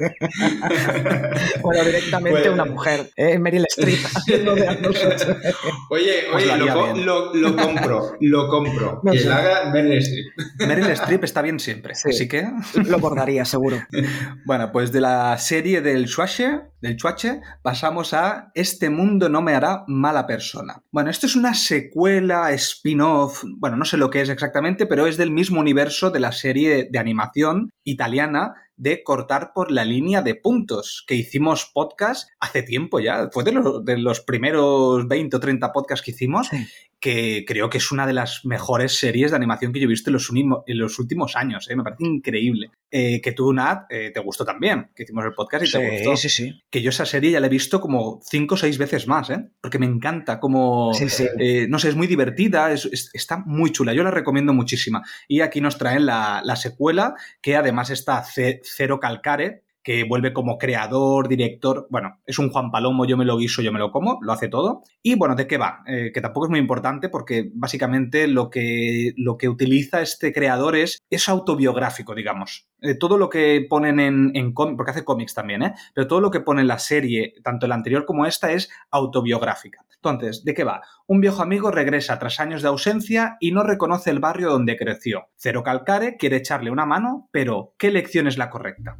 bueno, 1.61 1.83
directamente 1.85 2.41
Pues- 2.41 2.53
una 2.53 2.65
mujer, 2.65 3.09
¿eh? 3.15 3.39
Meryl 3.39 3.65
Streep, 3.65 3.99
haciendo 4.15 4.55
de 4.55 4.67
Arnold 4.67 4.95
Schwarzenegger. 4.97 5.55
Oye, 5.89 6.13
Pues 6.31 6.43
oye, 6.43 6.57
lo 6.57 6.65
lo, 6.65 6.71
haría 6.71 6.73
co- 6.73 6.93
bien. 6.93 7.05
lo- 7.05 7.33
lo 7.33 7.55
compro, 7.55 8.17
lo 8.19 8.47
compro. 8.49 8.99
No 9.03 9.11
que 9.11 9.19
sé. 9.19 9.31
haga 9.31 9.69
Meryl 9.71 9.97
Streep. 9.99 10.25
Meryl 10.67 10.89
Streep 10.91 11.23
está 11.23 11.41
bien 11.41 11.59
siempre. 11.59 11.95
Sí. 11.95 12.09
Así 12.09 12.27
que. 12.27 12.47
Lo 12.85 12.99
bordaría, 12.99 13.45
seguro. 13.45 13.77
Bueno, 14.45 14.71
pues 14.71 14.91
de 14.91 15.01
la 15.01 15.37
serie 15.37 15.81
del 15.81 16.07
Chuache, 16.07 16.61
del 16.83 16.97
Chuache, 16.97 17.41
pasamos 17.61 18.13
a 18.13 18.51
Este 18.53 18.89
mundo 18.89 19.29
no 19.29 19.41
me 19.41 19.55
hará 19.55 19.85
mala 19.87 20.27
persona. 20.27 20.83
Bueno, 20.91 21.09
esto 21.09 21.25
es 21.25 21.35
una 21.37 21.53
secuela, 21.53 22.51
spin-off, 22.51 23.41
bueno, 23.57 23.77
no 23.77 23.85
sé 23.85 23.95
lo 23.95 24.09
que 24.09 24.19
es 24.19 24.27
exactamente, 24.27 24.85
pero 24.85 25.07
es 25.07 25.15
del 25.15 25.31
mismo 25.31 25.61
universo 25.61 26.11
de 26.11 26.19
la 26.19 26.33
serie 26.33 26.89
de 26.91 26.99
animación 26.99 27.71
italiana 27.85 28.53
de 28.83 29.01
cortar 29.03 29.51
por 29.55 29.71
la 29.71 29.85
línea 29.85 30.21
de 30.21 30.35
puntos, 30.35 31.03
que 31.07 31.15
hicimos 31.15 31.71
podcast 31.73 32.29
hace 32.39 32.63
tiempo 32.63 32.99
ya, 32.99 33.29
fue 33.31 33.43
de 33.43 33.53
los, 33.53 33.83
de 33.85 33.97
los 33.97 34.19
primeros 34.19 35.07
20 35.07 35.37
o 35.37 35.39
30 35.39 35.71
podcasts 35.71 36.03
que 36.05 36.11
hicimos, 36.11 36.47
Sí. 36.49 36.67
que 36.99 37.43
creo 37.45 37.69
que 37.69 37.79
es 37.79 37.91
una 37.91 38.05
de 38.07 38.13
las 38.13 38.45
mejores 38.45 38.95
series 38.97 39.31
de 39.31 39.37
animación 39.37 39.73
que 39.73 39.79
yo 39.79 39.85
he 39.85 39.89
visto 39.89 40.09
en 40.09 40.13
los, 40.13 40.29
unimo- 40.31 40.63
en 40.67 40.77
los 40.77 40.99
últimos 40.99 41.35
años, 41.35 41.69
¿eh? 41.69 41.75
me 41.75 41.83
parece 41.83 42.05
increíble. 42.05 42.71
Eh, 42.95 43.19
que 43.21 43.31
tú, 43.31 43.51
Nat, 43.51 43.85
eh, 43.89 44.11
te 44.13 44.19
gustó 44.19 44.45
también, 44.45 44.89
que 44.95 45.03
hicimos 45.03 45.25
el 45.25 45.33
podcast 45.33 45.65
y 45.65 45.71
te 45.71 45.89
gustó. 45.91 46.15
Sí, 46.15 46.29
sí, 46.29 46.43
sí. 46.45 46.61
Que 46.69 46.81
yo 46.81 46.91
esa 46.91 47.05
serie 47.05 47.31
ya 47.31 47.39
la 47.39 47.47
he 47.47 47.49
visto 47.49 47.81
como 47.81 48.21
cinco 48.23 48.53
o 48.55 48.57
seis 48.57 48.77
veces 48.77 49.07
más, 49.07 49.29
¿eh? 49.31 49.49
porque 49.59 49.79
me 49.79 49.85
encanta 49.87 50.39
como... 50.39 50.93
Sí, 50.93 51.09
sí. 51.09 51.27
No 51.67 51.79
sé, 51.79 51.89
es 51.89 51.95
muy 51.95 52.07
divertida, 52.07 52.71
es- 52.71 52.85
es- 52.85 53.09
está 53.13 53.37
muy 53.37 53.71
chula, 53.71 53.93
yo 53.93 54.03
la 54.03 54.11
recomiendo 54.11 54.53
muchísima. 54.53 55.01
Y 55.27 55.41
aquí 55.41 55.59
nos 55.59 55.77
traen 55.77 56.05
la, 56.05 56.41
la 56.45 56.55
secuela, 56.55 57.15
que 57.41 57.55
además 57.57 57.89
está 57.89 58.23
Ce- 58.23 58.61
Cero 58.75 58.99
Calcare, 58.99 59.63
que 59.83 60.05
vuelve 60.05 60.33
como 60.33 60.57
creador, 60.57 61.27
director, 61.27 61.87
bueno, 61.89 62.21
es 62.25 62.39
un 62.39 62.49
Juan 62.49 62.71
Palomo, 62.71 63.05
yo 63.05 63.17
me 63.17 63.25
lo 63.25 63.37
guiso, 63.37 63.61
yo 63.61 63.71
me 63.71 63.79
lo 63.79 63.91
como, 63.91 64.19
lo 64.21 64.31
hace 64.31 64.47
todo. 64.47 64.81
Y 65.01 65.15
bueno, 65.15 65.35
¿de 65.35 65.45
qué 65.45 65.57
va? 65.57 65.83
Eh, 65.85 66.11
que 66.13 66.21
tampoco 66.21 66.45
es 66.45 66.49
muy 66.49 66.59
importante 66.59 67.09
porque 67.09 67.51
básicamente 67.53 68.27
lo 68.27 68.49
que, 68.49 69.13
lo 69.17 69.37
que 69.37 69.49
utiliza 69.49 70.01
este 70.01 70.31
creador 70.31 70.75
es, 70.75 70.99
es 71.09 71.27
autobiográfico, 71.27 72.15
digamos. 72.15 72.67
Eh, 72.81 72.95
todo 72.95 73.17
lo 73.17 73.29
que 73.29 73.65
ponen 73.69 73.99
en, 73.99 74.31
en 74.33 74.53
cómic, 74.53 74.77
porque 74.77 74.91
hace 74.91 75.05
cómics 75.05 75.33
también, 75.33 75.63
¿eh? 75.63 75.73
Pero 75.93 76.07
todo 76.07 76.21
lo 76.21 76.31
que 76.31 76.39
pone 76.39 76.61
en 76.61 76.67
la 76.67 76.79
serie, 76.79 77.33
tanto 77.43 77.67
la 77.67 77.75
anterior 77.75 78.05
como 78.05 78.25
esta, 78.25 78.51
es 78.51 78.69
autobiográfica. 78.91 79.85
Entonces, 80.03 80.43
¿de 80.43 80.53
qué 80.53 80.65
va? 80.65 80.81
Un 81.07 81.21
viejo 81.21 81.41
amigo 81.41 81.71
regresa 81.71 82.19
tras 82.19 82.41
años 82.41 82.61
de 82.61 82.67
ausencia 82.67 83.37
y 83.39 83.51
no 83.51 83.63
reconoce 83.63 84.09
el 84.09 84.19
barrio 84.19 84.49
donde 84.49 84.75
creció. 84.75 85.27
Cero 85.37 85.63
Calcare 85.63 86.17
quiere 86.17 86.37
echarle 86.37 86.71
una 86.71 86.85
mano, 86.85 87.29
pero 87.31 87.73
¿qué 87.77 87.89
lección 87.89 88.27
es 88.27 88.37
la 88.37 88.49
correcta? 88.49 88.97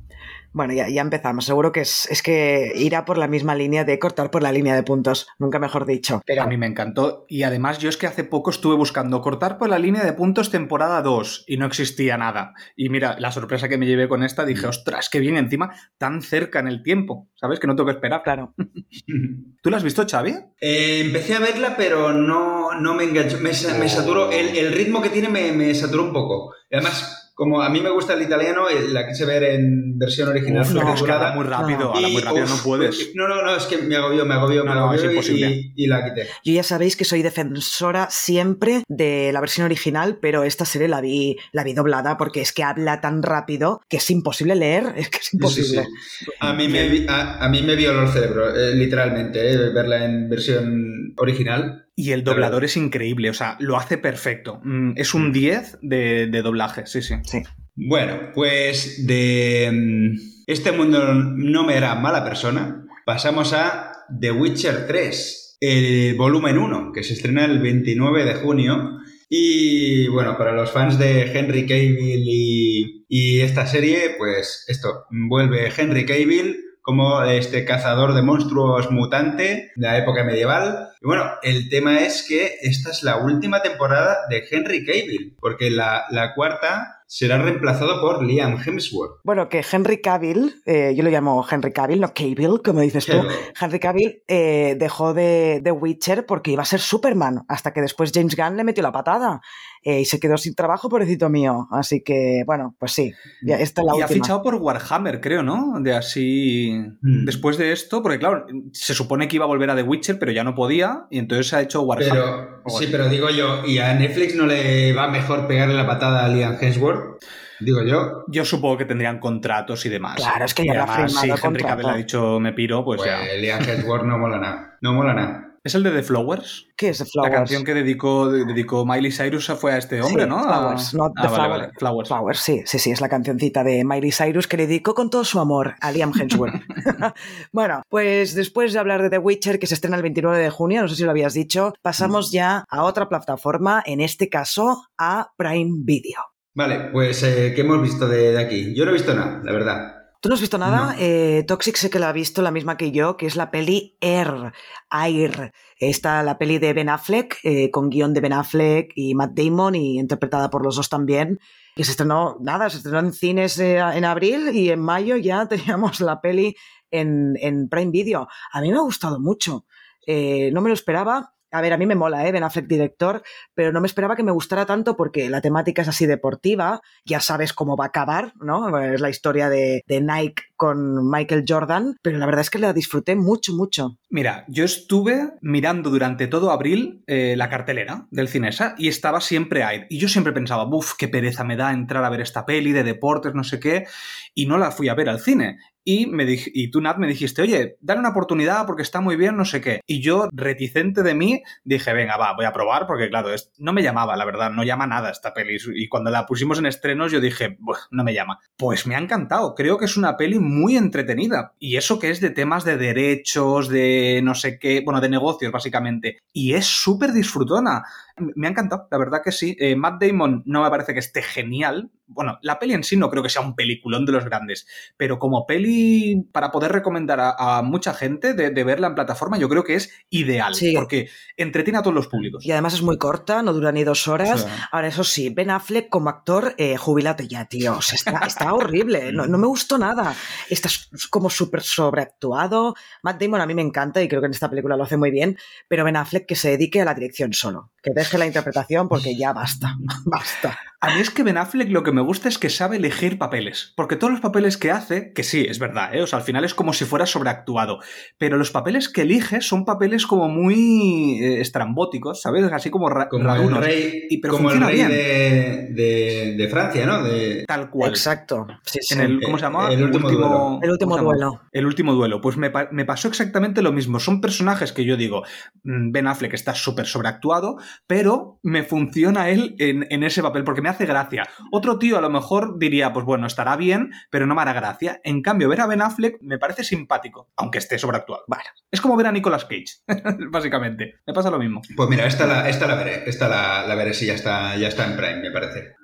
Bueno, 0.54 0.74
ya, 0.74 0.88
ya 0.88 1.02
empezamos. 1.02 1.46
Seguro 1.46 1.72
que 1.72 1.82
es, 1.82 2.08
es 2.12 2.22
que 2.22 2.72
irá 2.76 3.06
por 3.06 3.18
la 3.18 3.28
misma 3.28 3.56
línea 3.56 3.84
de 3.84 3.98
cortar 4.00 4.30
por 4.32 4.44
la 4.44 4.52
línea 4.52 4.76
de 4.76 4.84
puntos. 4.84 5.28
Nunca 5.40 5.58
mejor 5.60 5.86
dicho. 5.86 6.22
Pero 6.26 6.44
A 6.44 6.48
mí 6.48 6.58
me 6.58 6.68
encantó 6.68 7.26
y 7.28 7.44
además 7.44 7.80
yo 7.80 7.90
es 7.90 7.98
que 7.98 8.08
hace 8.08 8.24
poco 8.24 8.52
estuve 8.52 8.76
buscando 8.76 9.20
cortar 9.22 9.58
por 9.58 9.70
la 9.70 9.80
línea 9.80 10.04
de 10.04 10.14
puntos 10.14 10.52
temporada 10.52 11.02
2 11.02 11.46
y 11.48 11.58
no 11.58 11.66
existía 11.66 12.18
nada. 12.18 12.54
Y 12.76 12.90
mira, 12.90 13.16
la 13.20 13.32
sorpresa 13.32 13.68
que 13.68 13.78
me 13.78 13.86
llevé 13.88 14.08
con 14.08 14.24
esta, 14.24 14.46
dije, 14.46 14.68
ostras, 14.68 15.10
qué 15.10 15.20
bien 15.20 15.38
encima, 15.38 15.74
tan 15.98 16.22
cerca 16.22 16.60
en 16.60 16.68
el 16.68 16.84
tiempo, 16.84 17.30
¿sabes? 17.36 17.60
Que 17.60 17.68
no 17.68 17.76
tengo 17.76 17.88
que 17.88 17.94
esperar. 17.96 18.22
claro. 18.24 18.54
¿Tú 19.62 19.70
la 19.70 19.78
has 19.78 19.84
visto, 19.84 20.06
Xavi? 20.08 20.36
Eh, 20.62 21.02
empecé 21.06 21.36
a 21.36 21.40
verla, 21.40 21.76
pero 21.78 22.12
no, 22.14 22.74
no 22.80 22.94
me 22.94 23.06
enganchó. 23.06 23.40
Me, 23.40 23.54
sa- 23.54 23.78
me 23.78 23.88
saturó. 23.90 24.32
El, 24.32 24.58
el 24.58 24.74
ritmo 24.74 25.02
que 25.02 25.10
tiene 25.10 25.30
me, 25.30 25.52
me 25.52 25.74
saturó 25.74 26.04
un 26.04 26.14
poco. 26.14 26.54
Y 26.70 26.76
además, 26.76 27.23
como 27.36 27.62
a 27.62 27.70
mí 27.70 27.82
me 27.82 27.90
gusta 27.90 28.14
el 28.14 28.22
italiano, 28.22 28.70
eh, 28.70 28.90
la 28.90 29.08
quise 29.08 29.26
ver 29.26 29.44
en 29.44 29.98
versión 29.98 30.30
original 30.30 30.62
Uf, 30.62 30.68
pero 30.74 30.80
es 30.82 30.86
que 30.86 30.98
subtitulada. 31.00 31.30
habla 31.30 31.36
muy 31.36 31.46
rápido, 31.50 31.80
No. 31.80 31.94
habla 31.96 32.08
muy 32.10 32.22
rápido, 32.22 32.44
uf, 32.46 32.50
no 32.52 32.58
puedes. 32.64 33.12
No, 33.16 33.28
no, 33.28 33.42
no, 33.42 33.56
es 33.56 33.64
que 33.66 33.78
me 33.80 33.96
agobió, 33.96 34.26
me 34.26 34.34
agobió, 34.36 34.64
me 34.64 34.70
No, 34.70 34.76
no, 34.76 34.82
agobió 34.82 35.00
es 35.00 35.06
y- 35.06 35.10
imposible. 35.10 35.50
y, 35.76 35.84
y 35.84 35.88
la 35.88 36.04
quité. 36.06 36.28
Yo 36.44 36.54
ya 36.54 36.64
sabéis 36.64 36.96
que 36.96 37.06
soy 37.06 37.22
defensora 37.24 38.08
siempre 38.12 38.84
de 38.88 39.32
la 39.34 39.40
versión 39.42 39.66
original, 39.66 40.20
pero 40.22 40.44
esta 40.44 40.66
serie 40.66 40.88
la 40.88 41.02
vi, 41.02 41.38
la 41.52 41.64
vi 41.64 41.74
doblada 41.74 42.18
porque 42.18 42.42
es 42.42 42.54
que 42.54 42.64
habla 42.64 43.02
tan 43.02 43.24
rápido 43.24 43.82
que 43.90 43.98
es 43.98 44.10
imposible 44.12 44.56
leer. 44.56 44.94
Es 44.96 45.10
que 45.10 45.18
es 45.18 45.26
sí, 45.26 45.38
imposible. 45.38 45.84
sí. 45.86 46.26
A, 46.40 46.54
mí 46.54 46.68
me, 46.68 46.88
vi- 46.88 47.06
a, 47.10 47.44
a 47.44 47.50
mí 47.50 47.62
me 47.64 47.76
violó 47.76 48.04
el 48.04 48.10
cerebro, 48.10 48.56
eh, 48.56 48.76
literalmente, 48.76 49.52
eh, 49.54 49.70
verla 49.74 50.06
en 50.06 50.30
versión 50.30 51.14
original. 51.18 51.83
Y 51.96 52.12
el 52.12 52.24
doblador 52.24 52.64
es 52.66 52.76
increíble, 52.76 53.30
o 53.30 53.34
sea, 53.34 53.56
lo 53.60 53.78
hace 53.78 53.98
perfecto. 53.98 54.60
Mm, 54.64 54.94
Es 54.96 55.14
un 55.14 55.32
10 55.32 55.78
de, 55.82 56.28
de 56.28 56.42
doblaje, 56.42 56.88
sí, 56.88 57.02
sí. 57.02 57.16
Sí. 57.24 57.44
Bueno, 57.76 58.32
pues 58.34 59.06
de 59.06 59.70
mm, 59.72 60.18
este 60.48 60.72
mundo 60.72 61.14
no 61.14 61.64
me 61.64 61.76
hará 61.76 61.96
mala 61.96 62.24
persona, 62.24 62.86
pasamos 63.06 63.54
a 63.54 63.92
The 64.20 64.32
Witcher 64.32 64.88
3, 64.88 65.58
el 65.62 66.16
volumen 66.16 66.58
1, 66.58 66.92
que 66.94 67.04
se 67.04 67.14
estrena 67.14 67.46
el 67.46 67.60
29 67.60 68.26
de 68.26 68.34
junio. 68.36 68.98
Y 69.30 70.08
bueno, 70.10 70.38
para 70.38 70.52
los 70.54 70.72
fans 70.72 71.00
de 71.00 71.32
Henry 71.32 71.66
Cavill 71.66 72.24
y, 72.28 73.06
y 73.08 73.40
esta 73.42 73.66
serie, 73.66 74.16
pues 74.18 74.66
esto, 74.68 75.06
vuelve 75.10 75.72
Henry 75.76 76.06
Cavill 76.06 76.58
como 76.84 77.24
este 77.24 77.64
cazador 77.64 78.14
de 78.14 78.22
monstruos 78.22 78.92
mutante 78.92 79.72
de 79.76 79.88
la 79.88 79.98
época 79.98 80.26
medieval. 80.26 80.90
Y 81.02 81.08
bueno, 81.08 81.32
el 81.42 81.70
tema 81.70 82.02
es 82.02 82.26
que 82.28 82.58
esta 82.62 82.92
es 82.92 83.04
la 83.04 83.18
última 83.18 83.62
temporada 83.62 84.18
de 84.30 84.44
Henry 84.52 84.86
Cavill, 84.86 85.36
porque 85.40 85.72
la, 85.72 86.04
la 86.12 86.36
cuarta 86.36 87.03
será 87.08 87.38
reemplazado 87.42 88.02
por 88.02 88.24
Liam 88.24 88.58
Hemsworth. 88.64 89.20
Bueno, 89.24 89.50
que 89.50 89.64
Henry 89.70 90.02
Cavill, 90.02 90.56
eh, 90.66 90.94
yo 90.96 91.04
lo 91.04 91.10
llamo 91.10 91.46
Henry 91.50 91.72
Cavill, 91.72 92.02
no 92.02 92.14
Cavill, 92.14 92.62
como 92.64 92.82
dices 92.82 93.06
tú. 93.06 93.18
Henry 93.60 93.80
Cavill 93.80 94.24
eh, 94.28 94.76
dejó 94.80 95.14
de, 95.14 95.62
de 95.64 95.72
Witcher 95.72 96.26
porque 96.26 96.52
iba 96.52 96.64
a 96.64 96.66
ser 96.66 96.80
Superman, 96.80 97.44
hasta 97.48 97.74
que 97.74 97.82
después 97.82 98.12
James 98.14 98.36
Gunn 98.36 98.58
le 98.58 98.64
metió 98.64 98.84
la 98.84 98.92
patada 98.92 99.42
eh, 99.86 100.02
y 100.02 100.06
se 100.06 100.20
quedó 100.20 100.38
sin 100.38 100.56
trabajo, 100.56 100.88
pobrecito 100.88 101.30
mío. 101.30 101.68
Así 101.72 102.02
que, 102.02 102.44
bueno, 102.46 102.76
pues 102.80 102.94
sí, 102.94 103.14
ya, 103.42 103.60
esta 103.60 103.82
es 103.82 103.88
la 103.88 103.98
y 103.98 104.02
ha 104.02 104.08
fichado 104.08 104.42
por 104.42 104.56
Warhammer, 104.56 105.20
creo, 105.20 105.44
¿no? 105.44 105.80
De 105.82 105.94
así. 105.94 106.72
Mm. 107.02 107.26
Después 107.26 107.58
de 107.58 107.74
esto, 107.74 108.02
porque 108.02 108.20
claro, 108.20 108.46
se 108.72 108.94
supone 108.94 109.28
que 109.28 109.36
iba 109.36 109.46
a 109.46 109.48
volver 109.48 109.70
a 109.70 109.76
The 109.76 109.84
Witcher, 109.84 110.20
pero 110.20 110.32
ya 110.32 110.44
no 110.44 110.56
podía, 110.56 111.06
y 111.10 111.20
entonces 111.20 111.50
se 111.50 111.56
ha 111.58 111.62
hecho 111.62 111.82
Warhammer. 111.82 112.14
Pero, 112.14 112.62
sí, 112.68 112.88
pero 112.92 113.10
digo 113.10 113.30
yo, 113.30 113.66
¿y 113.66 113.80
a 113.80 113.94
Netflix 113.94 114.36
no 114.36 114.46
le 114.46 114.94
va 114.94 115.08
mejor 115.08 115.48
pegarle 115.48 115.76
la 115.76 115.88
patada 115.88 116.26
a 116.26 116.28
Liam 116.30 116.58
Hemsworth? 116.60 117.24
Digo 117.60 117.84
yo. 117.84 118.24
Yo 118.28 118.46
supongo 118.46 118.78
que 118.78 118.86
tendrían 118.86 119.20
contratos 119.20 119.86
y 119.86 119.90
demás. 119.90 120.16
Claro, 120.16 120.46
es 120.46 120.54
que 120.54 120.66
ya 120.66 120.84
además, 120.84 121.14
firmado 121.14 121.38
si 121.38 121.48
Henry. 121.48 121.64
Cavill 121.64 121.90
ha 121.90 121.96
dicho 121.96 122.40
me 122.40 122.54
piro, 122.54 122.84
pues, 122.84 122.98
Pues 122.98 123.10
ya. 123.10 123.36
Liam 123.36 123.64
Hemsworth 123.64 124.04
no 124.04 124.18
mola 124.18 124.40
nada. 124.40 124.78
No 124.82 124.94
mola 124.94 125.14
nada. 125.14 125.53
¿Es 125.66 125.76
el 125.76 125.84
de 125.84 125.92
The 125.92 126.04
Flowers? 126.04 126.68
¿Qué 126.76 126.90
es 126.90 126.98
The 126.98 127.06
Flowers? 127.06 127.32
La 127.32 127.38
canción 127.38 127.64
que 127.64 127.74
dedicó, 127.74 128.30
dedicó 128.30 128.86
Miley 128.86 129.14
Cyrus 129.14 129.48
fue 129.58 129.72
a 129.72 129.78
este 129.78 130.02
hombre, 130.02 130.24
Sí, 130.24 130.30
¿no? 130.30 130.44
Flowers, 130.44 130.94
A- 130.94 130.98
no 130.98 131.06
Ah, 131.06 131.12
The 131.16 131.22
vale, 131.22 131.36
Flower. 131.36 131.50
vale, 131.62 131.72
Flowers. 131.80 132.10
Flowers, 132.10 132.40
sí, 132.42 132.62
sí, 132.66 132.80
sí, 132.80 132.92
es 132.92 133.00
la 133.00 133.08
cancioncita 133.08 133.64
de 133.64 133.86
Miley 133.86 134.12
Cyrus 134.12 134.48
que 134.48 134.58
le 134.58 134.68
dedicó 134.68 134.94
con 134.94 135.10
todo 135.10 135.24
su 135.24 135.40
amor 135.40 135.76
a 135.80 135.92
Liam 135.94 136.12
Hemsworth. 136.20 136.54
bueno, 137.54 137.82
pues 137.88 138.36
después 138.36 138.74
de 138.74 138.80
hablar 138.80 139.02
de 139.04 139.10
The 139.10 139.20
Witcher, 139.20 139.58
que 139.58 139.68
se 139.68 139.76
estrena 139.76 139.96
el 139.96 140.04
29 140.04 140.38
de 140.38 140.50
junio, 140.50 140.82
no 140.82 140.88
sé 140.90 140.96
si 140.98 141.04
lo 141.06 141.12
habías 141.12 141.34
dicho, 141.34 141.74
pasamos 141.82 142.30
ya 142.32 142.66
a 142.70 142.84
otra 142.84 143.08
plataforma, 143.08 143.82
en 143.86 144.02
este 144.02 144.28
caso 144.28 144.84
a 144.98 145.32
Prime 145.38 145.72
Video. 145.86 146.20
Vale, 146.56 146.90
pues 146.92 147.24
eh, 147.24 147.54
¿qué 147.56 147.62
hemos 147.62 147.82
visto 147.82 148.08
de, 148.08 148.34
de 148.34 148.40
aquí? 148.40 148.76
Yo 148.76 148.84
no 148.84 148.92
he 148.92 148.96
visto 148.96 149.14
nada, 149.16 149.42
la 149.44 149.52
verdad. 149.54 150.03
¿Tú 150.24 150.30
no 150.30 150.36
has 150.36 150.42
visto 150.42 150.58
nada? 150.58 150.94
No. 150.94 151.00
Eh, 151.00 151.44
Toxic 151.46 151.76
sé 151.76 151.90
que 151.90 152.00
la 152.00 152.08
ha 152.08 152.14
visto, 152.14 152.42
la 152.42 152.50
misma 152.50 152.78
que 152.78 152.94
yo, 152.94 153.18
que 153.18 153.26
es 153.26 153.36
la 153.36 153.52
peli 153.52 153.98
Air. 154.00 154.54
Air. 154.90 155.52
Está 155.78 156.24
la 156.24 156.38
peli 156.38 156.60
de 156.60 156.72
Ben 156.72 156.88
Affleck, 156.88 157.40
eh, 157.44 157.70
con 157.72 157.90
guion 157.90 158.14
de 158.14 158.22
Ben 158.22 158.32
Affleck 158.32 158.94
y 158.96 159.16
Matt 159.16 159.34
Damon, 159.34 159.76
y 159.76 160.00
interpretada 160.00 160.50
por 160.50 160.64
los 160.64 160.78
dos 160.78 160.88
también. 160.88 161.42
Que 161.76 161.84
se 161.84 161.92
estrenó, 161.92 162.38
nada, 162.40 162.70
se 162.70 162.78
estrenó 162.78 163.00
en 163.00 163.12
cines 163.12 163.60
eh, 163.60 163.80
en 163.80 164.06
abril 164.06 164.56
y 164.56 164.70
en 164.70 164.80
mayo 164.80 165.18
ya 165.18 165.46
teníamos 165.50 166.00
la 166.00 166.22
peli 166.22 166.56
en, 166.90 167.34
en 167.42 167.68
Prime 167.68 167.92
Video. 167.92 168.30
A 168.54 168.62
mí 168.62 168.72
me 168.72 168.78
ha 168.78 168.84
gustado 168.84 169.20
mucho. 169.20 169.66
No 170.08 170.62
me 170.62 170.70
lo 170.70 170.74
esperaba. 170.74 171.33
A 171.54 171.62
ver, 171.62 171.72
a 171.72 171.78
mí 171.78 171.86
me 171.86 171.94
mola, 171.94 172.28
¿eh? 172.28 172.32
Ben 172.32 172.44
Affleck 172.44 172.66
director, 172.66 173.22
pero 173.54 173.72
no 173.72 173.80
me 173.80 173.86
esperaba 173.86 174.16
que 174.16 174.24
me 174.24 174.32
gustara 174.32 174.66
tanto 174.66 174.98
porque 174.98 175.30
la 175.30 175.40
temática 175.40 175.84
es 175.84 175.88
así 175.88 176.08
deportiva, 176.08 176.82
ya 177.06 177.20
sabes 177.20 177.54
cómo 177.54 177.78
va 177.78 177.86
a 177.86 177.88
acabar, 177.90 178.34
¿no? 178.42 178.80
Es 178.80 179.00
la 179.00 179.12
historia 179.12 179.50
de, 179.50 179.84
de 179.86 180.02
Nike 180.02 180.46
con 180.56 181.12
Michael 181.12 181.46
Jordan, 181.48 181.96
pero 182.02 182.18
la 182.18 182.26
verdad 182.26 182.42
es 182.42 182.50
que 182.50 182.58
la 182.58 182.74
disfruté 182.74 183.16
mucho, 183.16 183.54
mucho. 183.54 184.00
Mira, 184.10 184.46
yo 184.48 184.64
estuve 184.64 185.34
mirando 185.42 185.92
durante 185.92 186.26
todo 186.26 186.52
abril 186.52 187.04
eh, 187.06 187.36
la 187.38 187.50
cartelera 187.50 188.08
del 188.10 188.30
Cinesa 188.30 188.74
y 188.78 188.88
estaba 188.88 189.22
siempre 189.22 189.62
Air. 189.62 189.86
Y 189.92 190.00
yo 190.00 190.08
siempre 190.08 190.34
pensaba, 190.34 190.66
buf, 190.66 190.94
qué 190.98 191.08
pereza 191.08 191.44
me 191.44 191.56
da 191.56 191.72
entrar 191.72 192.04
a 192.04 192.10
ver 192.10 192.22
esta 192.22 192.48
peli 192.48 192.72
de 192.72 192.84
deportes, 192.84 193.36
no 193.36 193.44
sé 193.44 193.60
qué, 193.60 193.86
y 194.34 194.48
no 194.48 194.58
la 194.58 194.72
fui 194.72 194.90
a 194.90 194.96
ver 194.96 195.10
al 195.10 195.20
cine. 195.20 195.60
Y, 195.86 196.06
me 196.08 196.26
dij- 196.26 196.50
y 196.54 196.72
tú, 196.72 196.80
Nat, 196.82 196.98
me 196.98 197.08
dijiste, 197.08 197.42
oye, 197.42 197.78
dale 197.82 198.00
una 198.00 198.10
oportunidad 198.10 198.66
porque 198.66 198.82
está 198.84 199.02
muy 199.02 199.16
bien, 199.18 199.36
no 199.36 199.44
sé 199.46 199.60
qué. 199.62 199.82
Y 199.86 200.02
yo, 200.02 200.30
reticente 200.32 201.04
de 201.04 201.14
mí, 201.14 201.44
dije, 201.66 201.92
venga, 201.94 202.16
va, 202.18 202.34
voy 202.36 202.46
a 202.46 202.54
probar 202.54 202.88
porque, 202.88 203.10
claro, 203.10 203.34
es- 203.34 203.52
no 203.58 203.74
me 203.74 203.84
llamaba, 203.84 204.16
la 204.16 204.26
verdad, 204.26 204.50
no 204.52 204.64
llama 204.64 204.88
nada 204.88 205.10
esta 205.12 205.34
peli. 205.34 205.58
Y 205.76 205.90
cuando 205.90 206.10
la 206.10 206.26
pusimos 206.26 206.60
en 206.60 206.68
estrenos, 206.68 207.12
yo 207.12 207.20
dije, 207.20 207.58
"Buah, 207.60 207.80
no 207.92 208.04
me 208.04 208.14
llama. 208.14 208.40
Pues 208.58 208.88
me 208.88 208.96
ha 208.96 209.00
encantado, 209.00 209.56
creo 209.56 209.78
que 209.78 209.86
es 209.86 209.98
una 209.98 210.16
peli 210.16 210.40
muy 210.40 210.78
entretenida. 210.78 211.54
Y 211.60 211.76
eso 211.78 212.00
que 212.00 212.10
es 212.12 212.22
de 212.22 212.30
temas 212.30 212.64
de 212.64 212.78
derechos, 212.78 213.68
de 213.68 214.22
no 214.24 214.36
sé 214.36 214.60
qué, 214.60 214.82
bueno, 214.86 215.02
de 215.02 215.10
negocios, 215.10 215.52
básicamente. 215.52 216.18
Y 216.32 216.54
es 216.54 216.66
súper 216.66 217.12
disfrutona. 217.12 217.84
Me 218.18 218.48
ha 218.48 218.52
encantado, 218.52 218.88
la 218.92 218.98
verdad 218.98 219.22
que 219.24 219.32
sí. 219.32 219.56
Eh, 219.60 219.76
Matt 219.76 220.02
Damon 220.02 220.44
no 220.46 220.64
me 220.64 220.70
parece 220.70 220.94
que 220.94 221.00
esté 221.00 221.22
genial. 221.22 221.90
Bueno, 222.14 222.40
la 222.42 222.60
peli 222.60 222.74
en 222.74 222.84
sí 222.84 222.96
no 222.98 223.10
creo 223.10 223.22
que 223.24 223.30
sea 223.30 223.42
un 223.42 223.56
peliculón 223.56 224.06
de 224.06 224.12
los 224.14 224.24
grandes, 224.26 224.68
pero 224.98 225.20
como 225.20 225.46
peli 225.46 226.28
para 226.32 226.52
poder 226.52 226.72
recomendar 226.72 227.20
a, 227.20 227.58
a 227.58 227.62
mucha 227.62 227.94
gente 227.94 228.34
de, 228.34 228.50
de 228.52 228.64
verla 228.64 228.88
en 228.88 228.96
plataforma, 228.96 229.38
yo 229.38 229.50
creo 229.50 229.64
que 229.64 229.76
es 229.76 229.92
ideal, 230.10 230.56
Sí. 230.56 230.74
porque 230.76 231.10
entretiene 231.38 231.80
a 231.80 231.82
todos 231.82 231.96
los 231.96 232.08
públicos. 232.08 232.46
Y 232.46 232.52
además 232.52 232.74
es 232.74 232.82
muy 232.82 232.98
corta, 232.98 233.42
no 233.42 233.54
dura 233.54 233.72
ni 233.72 233.84
dos 233.84 234.08
horas. 234.08 234.48
Ahora, 234.72 234.88
eso 234.88 235.04
sí, 235.04 235.30
Ben 235.30 235.50
Affleck 235.50 235.90
como 235.90 236.10
actor, 236.10 236.54
eh, 236.58 236.78
jubilate 236.78 237.28
ya, 237.28 237.46
tío. 237.46 237.78
O 237.78 237.82
sea, 237.82 237.96
está, 237.96 238.26
está 238.26 238.54
horrible, 238.54 239.12
no, 239.14 239.26
no 239.28 239.38
me 239.38 239.48
gustó 239.48 239.78
nada. 239.78 240.16
Está 240.50 240.68
s- 240.70 240.86
como 241.10 241.30
súper 241.30 241.62
sobreactuado. 241.64 242.76
Matt 243.02 243.22
Damon 243.22 243.42
a 243.42 243.46
mí 243.46 243.54
me 243.54 243.62
encanta 243.62 244.02
y 244.02 244.08
creo 244.08 244.22
que 244.22 244.28
en 244.28 244.34
esta 244.34 244.50
película 244.50 244.78
lo 244.78 244.84
hace 244.84 244.98
muy 244.98 245.12
bien, 245.12 245.38
pero 245.68 245.84
Ben 245.84 245.96
Affleck 245.96 246.26
que 246.26 246.36
se 246.36 246.50
dedique 246.52 246.82
a 246.82 246.86
la 246.86 246.94
dirección 246.94 247.34
solo, 247.34 247.72
que 247.82 247.92
deje 247.94 248.18
la 248.18 248.26
interpretación 248.26 248.88
porque 248.90 249.16
ya 249.18 249.34
basta, 249.34 249.76
basta. 250.06 250.60
A 250.82 250.94
mí 250.96 251.00
es 251.02 251.10
que 251.10 251.24
Ben 251.24 251.38
Affleck 251.38 251.70
lo 251.70 251.82
que 251.84 251.92
me 251.94 252.02
gusta 252.04 252.30
es 252.30 252.38
que 252.38 252.50
sabe 252.50 252.78
elegir 252.78 253.18
papeles. 253.18 253.74
Porque 253.76 253.96
todos 253.96 254.12
los 254.12 254.22
papeles 254.22 254.58
que 254.58 254.72
hace, 254.72 255.12
que 255.14 255.24
sí, 255.24 255.46
es 255.50 255.60
verdad, 255.60 255.94
¿eh? 255.96 256.02
O 256.04 256.08
sea, 256.08 256.20
al 256.20 256.26
final 256.26 256.46
es 256.46 256.54
como 256.54 256.74
si 256.74 256.86
fuera 256.86 257.06
sobreactuado. 257.06 257.80
Pero 258.18 258.38
los 258.38 258.52
papeles 258.52 258.90
que 258.90 259.02
elige 259.02 259.42
son 259.42 259.66
papeles 259.66 260.06
como 260.06 260.30
muy 260.30 261.20
eh, 261.22 261.42
estrambóticos, 261.42 262.22
¿sabes? 262.22 262.44
Así 262.52 262.70
como, 262.70 262.90
ra- 262.90 263.10
Como 263.10 263.32
el 263.32 263.56
rey, 263.56 264.04
Y- 264.10 264.18
pero 264.20 264.34
como 264.36 264.50
el 264.52 264.60
funciona 264.60 264.68
rey 264.68 264.76
bien. 264.76 264.90
de, 264.90 265.74
de- 265.84 266.36
de 266.38 266.48
Francia, 266.50 266.86
¿no? 266.86 267.04
De, 267.04 267.44
Tal 267.48 267.70
cual. 267.70 267.90
Exacto. 267.90 268.46
Sí, 268.64 268.80
sí. 268.82 268.94
En 268.94 269.02
el, 269.02 269.22
¿Cómo 269.24 269.38
se 269.38 269.44
llama? 269.44 269.72
El 269.72 269.84
último 269.84 270.10
duelo. 270.10 270.60
El 270.62 270.72
último 270.72 270.98
duelo. 270.98 271.42
El 271.52 271.66
último 271.66 271.94
duelo. 271.94 272.22
Pues 272.22 272.38
me, 272.38 272.50
pa- 272.50 272.70
me 272.72 272.86
pasó 272.86 273.08
exactamente 273.08 273.62
lo 273.62 273.72
mismo. 273.72 274.00
Son 274.00 274.22
personajes 274.22 274.72
que 274.74 274.86
yo 274.86 274.98
digo, 274.98 275.24
mm, 275.64 275.92
Ben 275.92 276.08
Affleck 276.08 276.34
está 276.34 276.54
súper 276.56 276.86
sobreactuado, 276.86 277.58
pero 277.88 278.40
me 278.44 278.64
funciona 278.64 279.30
él 279.30 279.56
en, 279.60 279.86
en 279.90 280.04
ese 280.04 280.22
papel 280.22 280.44
porque 280.44 280.62
me 280.62 280.70
hace 280.70 280.86
gracia. 280.86 281.28
Otro 281.52 281.80
tío 281.84 281.98
a 281.98 282.02
lo 282.02 282.10
mejor 282.10 282.60
diría, 282.60 282.94
pues 282.94 283.06
bueno, 283.06 283.28
estará 283.28 283.58
bien, 283.58 283.92
pero 284.10 284.26
no 284.26 284.36
me 284.36 284.42
hará 284.42 284.54
gracia. 284.54 285.02
En 285.04 285.22
cambio, 285.22 285.50
ver 285.50 285.60
a 285.60 285.68
Ben 285.68 285.82
Affleck 285.82 286.16
me 286.22 286.40
parece 286.40 286.64
simpático, 286.64 287.30
aunque 287.36 287.58
esté 287.58 287.78
sobreactuado. 287.78 288.24
Bueno. 288.26 288.46
Es 288.72 288.80
como 288.80 288.96
ver 288.96 289.08
a 289.08 289.12
Nicolas 289.12 289.44
Cage, 289.44 289.84
básicamente. 290.32 291.02
Me 291.06 291.14
pasa 291.14 291.30
lo 291.30 291.38
mismo. 291.40 291.62
Pues 291.76 291.90
mira, 291.90 292.08
esta 292.08 292.26
la, 292.26 292.48
esta 292.48 292.68
la 292.68 292.76
veré. 292.76 293.04
Esta 293.06 293.28
la, 293.28 293.68
la 293.68 293.76
veré 293.76 293.94
si 293.94 294.06
ya 294.06 294.14
está, 294.14 294.56
ya 294.56 294.70
está 294.70 294.86
en 294.86 294.96
Prime, 294.96 295.20
me 295.20 295.32
parece. 295.32 295.76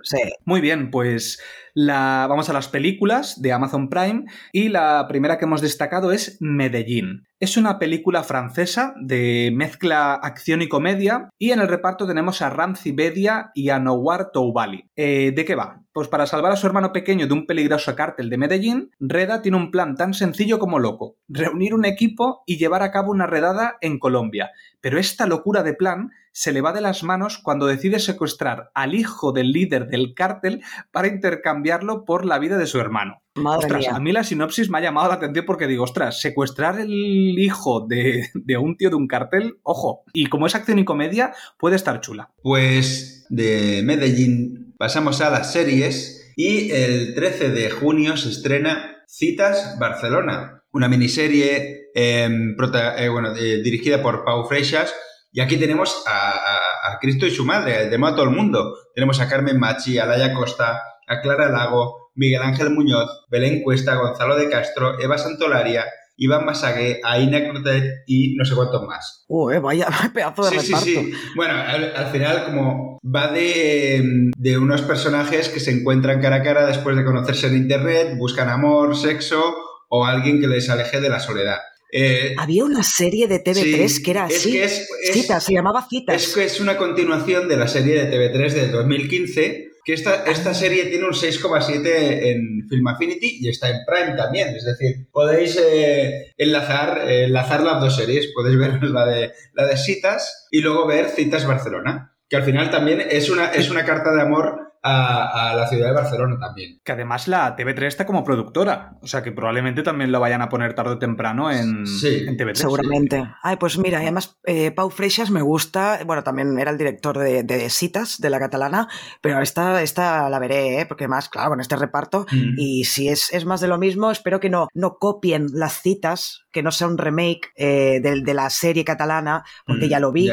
Muy 0.45 0.61
bien, 0.61 0.91
pues 0.91 1.41
la, 1.73 2.25
vamos 2.27 2.49
a 2.49 2.53
las 2.53 2.67
películas 2.67 3.41
de 3.41 3.53
Amazon 3.53 3.89
Prime 3.89 4.25
y 4.51 4.69
la 4.69 5.05
primera 5.07 5.37
que 5.37 5.45
hemos 5.45 5.61
destacado 5.61 6.11
es 6.11 6.37
Medellín. 6.39 7.27
Es 7.39 7.57
una 7.57 7.79
película 7.79 8.23
francesa 8.23 8.93
de 9.01 9.51
mezcla 9.53 10.13
acción 10.13 10.61
y 10.61 10.67
comedia 10.67 11.29
y 11.37 11.51
en 11.51 11.59
el 11.59 11.67
reparto 11.67 12.07
tenemos 12.07 12.41
a 12.41 12.49
Ramzi 12.49 12.91
Bedia 12.91 13.51
y 13.53 13.69
a 13.69 13.79
Nowar 13.79 14.31
Toubali. 14.31 14.89
Eh, 14.95 15.31
¿De 15.35 15.45
qué 15.45 15.55
va? 15.55 15.81
Pues 15.93 16.07
para 16.07 16.27
salvar 16.27 16.51
a 16.51 16.55
su 16.55 16.67
hermano 16.67 16.91
pequeño 16.91 17.27
de 17.27 17.33
un 17.33 17.45
peligroso 17.45 17.95
cártel 17.95 18.29
de 18.29 18.37
Medellín, 18.37 18.91
Reda 18.99 19.41
tiene 19.41 19.57
un 19.57 19.71
plan 19.71 19.95
tan 19.95 20.13
sencillo 20.13 20.59
como 20.59 20.79
loco, 20.79 21.17
reunir 21.27 21.73
un 21.73 21.85
equipo 21.85 22.43
y 22.45 22.57
llevar 22.57 22.83
a 22.83 22.91
cabo 22.91 23.11
una 23.11 23.27
redada 23.27 23.77
en 23.81 23.99
Colombia. 23.99 24.51
Pero 24.81 24.99
esta 24.99 25.25
locura 25.25 25.63
de 25.63 25.73
plan 25.73 26.11
se 26.41 26.53
le 26.53 26.61
va 26.61 26.71
de 26.71 26.79
las 26.79 27.03
manos 27.03 27.37
cuando 27.37 27.65
decide 27.67 27.99
secuestrar 27.99 28.71
al 28.73 28.95
hijo 28.95 29.33
del 29.33 29.51
líder 29.51 29.87
del 29.87 30.13
cártel 30.13 30.61
para 30.89 31.09
intercambiarlo 31.09 32.05
por 32.05 32.25
la 32.25 32.39
vida 32.39 32.57
de 32.57 32.65
su 32.65 32.79
hermano. 32.79 33.21
Madre 33.35 33.65
Ostras, 33.65 33.81
mía. 33.81 33.91
a 33.95 33.99
mí 33.99 34.13
la 34.13 34.23
sinopsis 34.23 34.69
me 34.69 34.77
ha 34.77 34.81
llamado 34.81 35.09
la 35.09 35.15
atención 35.15 35.45
porque 35.45 35.67
digo, 35.67 35.83
ostras, 35.83 36.21
secuestrar 36.21 36.79
el 36.79 36.89
hijo 37.37 37.85
de, 37.89 38.29
de 38.33 38.57
un 38.57 38.77
tío 38.77 38.89
de 38.89 38.95
un 38.95 39.07
cartel, 39.07 39.57
ojo. 39.63 40.03
Y 40.13 40.27
como 40.27 40.47
es 40.47 40.55
acción 40.55 40.79
y 40.79 40.85
comedia, 40.85 41.33
puede 41.57 41.75
estar 41.75 41.99
chula. 41.99 42.31
Pues 42.41 43.25
de 43.29 43.81
Medellín 43.83 44.75
pasamos 44.77 45.19
a 45.19 45.29
las 45.29 45.51
series 45.51 46.31
y 46.37 46.71
el 46.71 47.15
13 47.15 47.49
de 47.49 47.69
junio 47.69 48.15
se 48.15 48.29
estrena 48.29 48.95
Citas 49.09 49.75
Barcelona, 49.77 50.63
una 50.71 50.87
miniserie 50.87 51.89
em, 51.95 52.55
prota- 52.55 52.95
eh, 52.97 53.09
bueno, 53.09 53.33
de- 53.33 53.61
dirigida 53.61 54.01
por 54.01 54.23
Pau 54.23 54.47
Freixas. 54.47 54.93
Y 55.31 55.41
aquí 55.41 55.57
tenemos 55.57 56.03
a, 56.07 56.31
a- 56.31 56.93
a 56.93 56.99
Cristo 56.99 57.25
y 57.27 57.31
su 57.31 57.45
madre, 57.45 57.95
modo 57.97 58.11
a 58.13 58.15
todo 58.15 58.25
el 58.25 58.35
mundo. 58.35 58.75
Tenemos 58.95 59.19
a 59.19 59.27
Carmen 59.29 59.59
Machi, 59.59 59.97
a 59.99 60.05
Laia 60.05 60.33
Costa, 60.33 60.81
a 61.07 61.21
Clara 61.21 61.49
Lago, 61.49 62.11
Miguel 62.15 62.41
Ángel 62.41 62.71
Muñoz, 62.71 63.09
Belén 63.29 63.61
Cuesta, 63.63 63.95
Gonzalo 63.95 64.35
de 64.35 64.49
Castro, 64.49 64.99
Eva 64.99 65.17
Santolaria, 65.17 65.85
Iván 66.17 66.45
Masagué, 66.45 66.99
Aina 67.03 67.47
Cortet 67.47 68.03
y 68.07 68.35
no 68.35 68.43
sé 68.43 68.53
cuántos 68.55 68.83
más. 68.85 69.23
Uh, 69.29 69.51
eh, 69.51 69.59
vaya 69.59 69.87
pedazo 70.13 70.43
de 70.49 70.59
Sí, 70.59 70.59
sí, 70.59 70.73
reparto. 70.73 70.85
sí. 70.85 71.13
Bueno, 71.35 71.53
al, 71.55 71.95
al 71.95 72.07
final 72.07 72.45
como 72.45 72.99
va 73.03 73.27
de, 73.31 74.31
de 74.37 74.57
unos 74.57 74.81
personajes 74.81 75.47
que 75.49 75.59
se 75.61 75.71
encuentran 75.71 76.21
cara 76.21 76.37
a 76.37 76.43
cara 76.43 76.65
después 76.65 76.97
de 76.97 77.05
conocerse 77.05 77.47
en 77.47 77.55
internet, 77.57 78.15
buscan 78.17 78.49
amor, 78.49 78.97
sexo 78.97 79.55
o 79.89 80.05
alguien 80.05 80.41
que 80.41 80.47
les 80.47 80.69
aleje 80.69 80.99
de 80.99 81.09
la 81.09 81.19
soledad. 81.21 81.59
Eh, 81.91 82.35
Había 82.37 82.65
una 82.65 82.83
serie 82.83 83.27
de 83.27 83.39
TV3 83.43 83.87
sí, 83.87 84.03
que 84.03 84.11
era 84.11 84.25
así. 84.25 84.51
que 84.51 84.63
es- 84.63 84.87
es- 85.03 85.11
Citas, 85.13 85.43
se 85.43 85.53
llamaba 85.53 85.87
Citas. 85.89 86.21
es 86.23 86.33
que 86.35 86.43
es 86.43 86.59
una 86.59 86.77
continuación 86.77 87.47
de 87.47 87.57
la 87.57 87.67
serie 87.67 87.95
de 87.95 88.05
TV3 88.11 88.53
del 88.53 88.71
2015 88.71 89.65
que 89.85 89.93
esta, 89.93 90.23
esta 90.25 90.53
serie 90.53 90.85
tiene 90.85 91.05
un 91.05 91.13
6,7 91.15 92.29
en 92.29 92.67
Film 92.69 92.87
Affinity 92.87 93.39
y 93.41 93.49
está 93.49 93.69
en 93.69 93.77
Prime 93.87 94.15
también. 94.15 94.49
Es 94.55 94.63
decir, 94.65 95.07
podéis 95.11 95.57
eh, 95.59 96.31
enlazar, 96.37 97.09
eh, 97.09 97.23
enlazar 97.23 97.63
las 97.63 97.81
dos 97.81 97.95
series. 97.95 98.27
Podéis 98.35 98.59
ver 98.59 98.83
la 98.83 99.05
de, 99.07 99.31
la 99.53 99.65
de 99.65 99.77
Citas 99.77 100.47
y 100.51 100.61
luego 100.61 100.85
ver 100.85 101.09
Citas 101.09 101.47
Barcelona, 101.47 102.13
que 102.29 102.35
al 102.35 102.43
final 102.43 102.69
también 102.69 103.01
es 103.09 103.31
una, 103.31 103.47
es 103.51 103.71
una 103.71 103.83
carta 103.83 104.13
de 104.13 104.21
amor 104.21 104.68
a, 104.81 105.53
la 105.55 105.67
ciudad 105.67 105.87
de 105.87 105.93
Barcelona 105.93 106.37
también. 106.39 106.79
Que 106.83 106.91
además 106.91 107.27
la 107.27 107.55
TV3 107.55 107.85
está 107.85 108.05
como 108.05 108.23
productora, 108.23 108.97
o 109.01 109.07
sea 109.07 109.23
que 109.23 109.31
probablemente 109.31 109.83
también 109.83 110.11
lo 110.11 110.19
vayan 110.19 110.41
a 110.41 110.49
poner 110.49 110.73
tarde 110.73 110.91
o 110.91 110.99
temprano 110.99 111.51
en, 111.51 111.85
TV3. 111.85 112.55
Seguramente. 112.55 113.27
Ay, 113.43 113.57
pues 113.57 113.77
mira, 113.77 113.99
además 113.99 114.37
eh, 114.45 114.71
Pau 114.71 114.89
Freixas 114.89 115.31
me 115.31 115.41
gusta, 115.41 115.99
bueno, 116.05 116.23
también 116.23 116.57
era 116.59 116.71
el 116.71 116.77
director 116.77 117.17
de, 117.17 117.69
Citas, 117.69 118.19
de 118.19 118.29
la 118.29 118.39
catalana, 118.39 118.87
pero 119.21 119.41
esta, 119.41 119.81
esta 119.81 120.29
la 120.29 120.39
veré, 120.39 120.81
¿eh? 120.81 120.85
porque 120.85 121.07
más, 121.07 121.29
claro, 121.29 121.49
con 121.49 121.61
este 121.61 121.75
reparto, 121.75 122.25
mm. 122.31 122.55
y 122.57 122.85
si 122.85 123.09
es, 123.09 123.31
es, 123.31 123.45
más 123.45 123.61
de 123.61 123.67
lo 123.67 123.77
mismo, 123.77 124.11
espero 124.11 124.39
que 124.39 124.49
no, 124.49 124.67
no 124.73 124.97
copien 124.97 125.47
las 125.53 125.81
citas, 125.81 126.45
que 126.51 126.63
no 126.63 126.71
sea 126.71 126.87
un 126.87 126.97
remake 126.97 127.51
eh, 127.55 127.99
de, 128.01 128.33
la 128.33 128.49
serie 128.49 128.85
catalana, 128.85 129.43
porque 129.65 129.87
mm, 129.87 129.89
ya 129.89 129.99
lo 129.99 130.11
vi. 130.11 130.29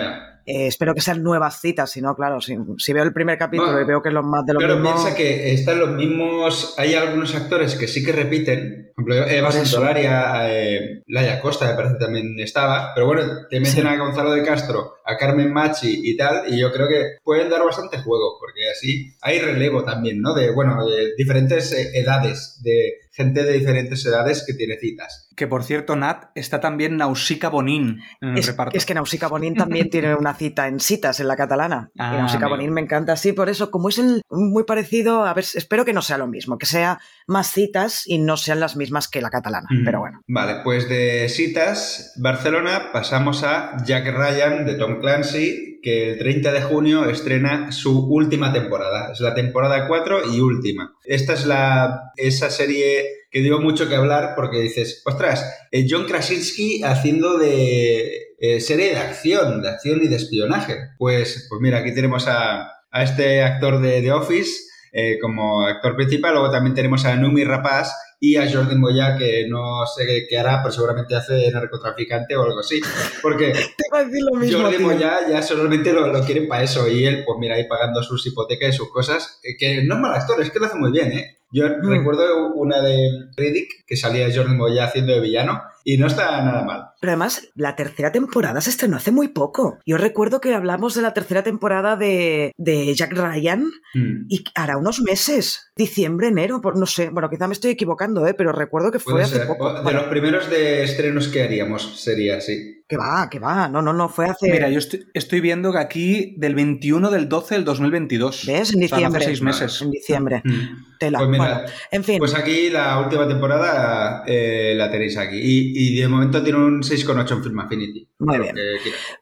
Eh, 0.46 0.68
espero 0.68 0.94
que 0.94 1.00
sean 1.00 1.24
nuevas 1.24 1.60
citas, 1.60 1.90
si 1.90 2.00
no, 2.00 2.14
claro, 2.14 2.40
si, 2.40 2.92
veo 2.92 3.02
el 3.02 3.12
primer 3.12 3.36
capítulo 3.36 3.80
y 3.80 3.84
veo 3.84 4.00
que 4.00 4.10
es 4.10 4.14
lo 4.14 4.22
más 4.22 4.46
de 4.46 4.52
lo 4.52 4.60
mismo... 4.60 4.74
Pero 4.74 4.82
piensa 4.82 5.16
que 5.16 5.52
están 5.52 5.80
los 5.80 5.90
mismos... 5.90 6.74
Hay 6.78 6.94
algunos 6.94 7.34
actores 7.34 7.74
que 7.74 7.88
sí 7.88 8.04
que 8.04 8.12
repiten. 8.12 8.92
Por 8.94 9.10
ejemplo, 9.10 9.36
Eva 9.36 9.50
Santolaria, 9.50 10.48
eh, 10.48 11.02
Laia 11.08 11.40
Costa, 11.40 11.66
me 11.66 11.74
parece 11.74 11.96
también 11.96 12.38
estaba. 12.38 12.94
Pero 12.94 13.08
bueno, 13.08 13.22
te 13.50 13.58
meten 13.58 13.88
a 13.88 13.96
Gonzalo 13.96 14.30
de 14.30 14.44
Castro, 14.44 14.94
a 15.04 15.16
Carmen 15.16 15.52
Machi 15.52 16.02
y 16.04 16.16
tal, 16.16 16.44
y 16.48 16.60
yo 16.60 16.72
creo 16.72 16.86
que 16.86 17.16
pueden 17.24 17.50
dar 17.50 17.64
bastante 17.64 17.98
juego, 17.98 18.38
porque 18.38 18.70
así 18.70 19.12
hay 19.22 19.40
relevo 19.40 19.82
también, 19.82 20.22
¿no? 20.22 20.32
De, 20.32 20.52
bueno, 20.52 20.86
de 20.86 21.14
diferentes 21.16 21.72
eh, 21.72 21.90
edades, 21.98 22.60
de 22.62 23.00
gente 23.16 23.44
de 23.44 23.52
diferentes 23.52 24.04
edades 24.04 24.44
que 24.46 24.52
tiene 24.52 24.76
citas. 24.76 25.28
Que 25.34 25.46
por 25.46 25.64
cierto, 25.64 25.96
Nat, 25.96 26.26
está 26.34 26.60
también 26.60 26.98
Nausica 26.98 27.48
Bonín 27.48 28.02
en 28.20 28.28
el 28.30 28.38
es, 28.38 28.46
reparto. 28.46 28.76
Es 28.76 28.84
que 28.84 28.94
Nausica 28.94 29.28
Bonín 29.28 29.54
también 29.54 29.88
tiene 29.88 30.14
una 30.14 30.34
cita 30.34 30.68
en 30.68 30.80
citas 30.80 31.18
en 31.20 31.28
la 31.28 31.36
catalana. 31.36 31.90
y 31.94 31.98
ah, 32.00 32.18
Nausica 32.18 32.46
Bonín 32.46 32.72
me 32.72 32.82
encanta 32.82 33.14
así, 33.14 33.32
por 33.32 33.48
eso, 33.48 33.70
como 33.70 33.88
es 33.88 34.00
muy 34.30 34.64
parecido, 34.64 35.24
a 35.24 35.32
ver, 35.32 35.44
espero 35.54 35.86
que 35.86 35.94
no 35.94 36.02
sea 36.02 36.18
lo 36.18 36.26
mismo, 36.26 36.58
que 36.58 36.66
sea 36.66 37.00
más 37.26 37.50
citas 37.50 38.02
y 38.06 38.18
no 38.18 38.36
sean 38.36 38.60
las 38.60 38.76
mismas 38.76 39.08
que 39.08 39.22
la 39.22 39.30
catalana, 39.30 39.68
mm. 39.70 39.84
pero 39.84 40.00
bueno. 40.00 40.20
Vale, 40.28 40.60
pues 40.62 40.88
de 40.88 41.28
citas, 41.30 42.12
Barcelona, 42.16 42.90
pasamos 42.92 43.44
a 43.44 43.78
Jack 43.84 44.06
Ryan 44.06 44.66
de 44.66 44.74
Tom 44.74 45.00
Clancy, 45.00 45.75
que 45.82 46.10
el 46.10 46.18
30 46.18 46.52
de 46.52 46.62
junio 46.62 47.08
estrena 47.08 47.72
su 47.72 48.06
última 48.06 48.52
temporada. 48.52 49.12
Es 49.12 49.20
la 49.20 49.34
temporada 49.34 49.86
4 49.86 50.32
y 50.34 50.40
última. 50.40 50.96
Esta 51.04 51.34
es 51.34 51.46
la, 51.46 52.12
esa 52.16 52.50
serie 52.50 53.04
que 53.30 53.40
dio 53.40 53.60
mucho 53.60 53.88
que 53.88 53.96
hablar 53.96 54.34
porque 54.34 54.60
dices, 54.60 55.02
ostras, 55.04 55.44
eh, 55.70 55.86
John 55.88 56.06
Krasinski 56.06 56.82
haciendo 56.82 57.38
de 57.38 58.34
eh, 58.38 58.60
serie 58.60 58.90
de 58.90 58.96
acción, 58.96 59.62
de 59.62 59.68
acción 59.68 60.00
y 60.02 60.08
de 60.08 60.16
espionaje. 60.16 60.76
Pues, 60.98 61.46
pues 61.48 61.60
mira, 61.60 61.78
aquí 61.78 61.94
tenemos 61.94 62.26
a, 62.28 62.72
este 62.92 63.42
actor 63.42 63.80
de 63.82 64.00
The 64.00 64.12
Office 64.12 64.50
eh, 64.92 65.18
como 65.20 65.66
actor 65.66 65.96
principal, 65.96 66.32
luego 66.32 66.50
también 66.50 66.74
tenemos 66.74 67.04
a 67.04 67.14
Numi 67.16 67.44
Rapaz 67.44 67.92
y 68.18 68.36
a 68.36 68.50
Jordi 68.50 68.76
Moya, 68.76 69.16
que 69.16 69.46
no 69.48 69.84
sé 69.86 70.26
qué 70.28 70.38
hará, 70.38 70.62
pero 70.62 70.72
seguramente 70.72 71.14
hace 71.14 71.50
narcotraficante 71.50 72.36
o 72.36 72.44
algo 72.44 72.60
así. 72.60 72.80
Porque 73.22 73.52
Jordi 73.90 74.78
Moya 74.78 75.28
ya 75.28 75.42
solamente 75.42 75.92
lo, 75.92 76.06
lo 76.06 76.24
quieren 76.24 76.48
para 76.48 76.62
eso 76.62 76.88
y 76.88 77.04
él, 77.04 77.24
pues 77.24 77.38
mira, 77.38 77.56
ahí 77.56 77.66
pagando 77.68 78.02
sus 78.02 78.26
hipotecas 78.26 78.74
y 78.74 78.76
sus 78.76 78.90
cosas, 78.90 79.40
que 79.58 79.84
no 79.84 79.96
es 79.96 80.00
mal 80.00 80.14
actor, 80.14 80.40
es 80.40 80.50
que 80.50 80.58
lo 80.58 80.66
hace 80.66 80.76
muy 80.76 80.92
bien, 80.92 81.12
¿eh? 81.12 81.38
Yo 81.50 81.68
mm. 81.68 81.88
recuerdo 81.88 82.52
una 82.54 82.80
de 82.82 83.08
Riddick 83.36 83.86
que 83.86 83.96
salía 83.96 84.34
Jordi 84.34 84.54
Moya 84.54 84.84
haciendo 84.84 85.12
de 85.12 85.20
villano 85.20 85.62
y 85.88 85.98
no 85.98 86.08
está 86.08 86.42
nada 86.42 86.64
mal. 86.64 86.86
Pero 87.00 87.12
además, 87.12 87.48
la 87.54 87.76
tercera 87.76 88.10
temporada 88.10 88.60
se 88.60 88.70
estrenó 88.70 88.96
hace 88.96 89.12
muy 89.12 89.28
poco. 89.28 89.78
Yo 89.86 89.96
recuerdo 89.96 90.40
que 90.40 90.52
hablamos 90.52 90.96
de 90.96 91.02
la 91.02 91.14
tercera 91.14 91.44
temporada 91.44 91.94
de, 91.94 92.52
Jack 92.96 93.12
Ryan 93.12 93.70
mm. 93.94 94.26
y 94.28 94.44
hará 94.56 94.78
unos 94.78 95.00
meses, 95.00 95.70
diciembre, 95.76 96.26
enero, 96.26 96.60
por, 96.60 96.76
no 96.76 96.86
sé, 96.86 97.10
bueno, 97.10 97.30
quizá 97.30 97.46
me 97.46 97.52
estoy 97.52 97.70
equivocando, 97.70 98.26
¿eh? 98.26 98.34
pero 98.34 98.50
recuerdo 98.50 98.90
que 98.90 98.98
fue 98.98 99.22
hace 99.22 99.46
poco. 99.46 99.80
De 99.84 99.92
los 99.92 100.04
primeros 100.06 100.50
de 100.50 100.82
estrenos 100.82 101.28
que 101.28 101.44
haríamos 101.44 102.02
sería 102.02 102.38
así. 102.38 102.75
Que 102.88 102.96
va, 102.96 103.28
que 103.28 103.40
va, 103.40 103.68
no, 103.68 103.82
no, 103.82 103.92
no, 103.92 104.08
fue 104.08 104.26
hace... 104.26 104.48
Mira, 104.48 104.70
yo 104.70 104.78
estoy, 104.78 105.40
viendo 105.40 105.72
que 105.72 105.78
aquí 105.78 106.34
del 106.38 106.54
21 106.54 107.10
del 107.10 107.28
12 107.28 107.56
del 107.56 107.64
2022. 107.64 108.46
¿Ves? 108.46 108.74
En 108.74 108.80
diciembre. 108.80 109.18
hace 109.18 109.26
seis 109.26 109.42
meses. 109.42 109.82
En 109.82 109.90
diciembre. 109.90 110.42
Mm. 110.44 110.86
Tela. 110.98 111.18
Pues 111.18 111.30
mira, 111.30 111.64
en 111.90 112.04
fin. 112.04 112.18
Pues 112.18 112.34
aquí 112.34 112.70
la 112.70 113.00
última 113.00 113.28
temporada 113.28 114.22
eh, 114.26 114.74
la 114.76 114.90
tenéis 114.90 115.16
aquí. 115.18 115.38
Y, 115.42 116.00
de 116.00 116.08
momento 116.08 116.42
tiene 116.42 116.58
un 116.58 116.82
6,8 116.82 117.32
en 117.32 117.42
Film 117.42 117.58
Affinity. 117.58 118.08
Muy 118.18 118.38
bien. 118.38 118.54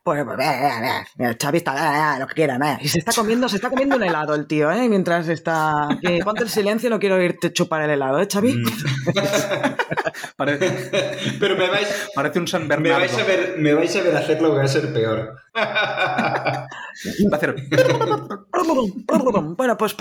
Pues, 0.03 0.25
pues 0.25 1.39
chavista, 1.39 2.19
lo 2.19 2.27
que 2.27 2.35
quiera, 2.35 2.79
Y 2.81 2.89
se 2.89 2.99
está 2.99 3.13
comiendo, 3.13 3.49
se 3.49 3.57
está 3.57 3.71
comiendo 3.71 3.97
un 3.97 4.03
helado 4.03 4.35
el 4.35 4.47
tío, 4.47 4.71
¿eh? 4.71 4.89
Mientras 4.89 5.29
está. 5.29 5.89
ponte 6.25 6.43
el 6.43 6.51
silencio, 6.51 6.91
no 6.91 6.99
quiero 7.01 7.21
irte 7.21 7.53
chupar 7.53 7.83
el 7.83 7.91
helado, 7.91 8.21
¿eh, 8.21 8.29
Xavi? 8.31 8.55
Mm. 8.55 8.65
Parece... 10.37 10.91
Pero 11.41 11.57
me 11.57 11.69
vais. 11.69 12.09
Parece 12.15 12.39
un 12.39 12.49
San 12.49 12.69
Bernardo. 12.69 13.01
Me 13.01 13.07
vais 13.07 13.19
a 13.19 13.25
ver, 13.25 13.54
me 13.59 13.75
vais 13.75 13.95
a 13.97 14.03
ver 14.03 14.17
hacerlo 14.17 14.51
que 14.51 14.59
va 14.59 14.65
a 14.65 14.69
ser 14.69 14.93
peor. 14.93 15.37
Va 15.55 16.69
a 17.33 17.37
hacer. 17.37 17.57
bueno, 19.57 19.77
pues 19.77 19.97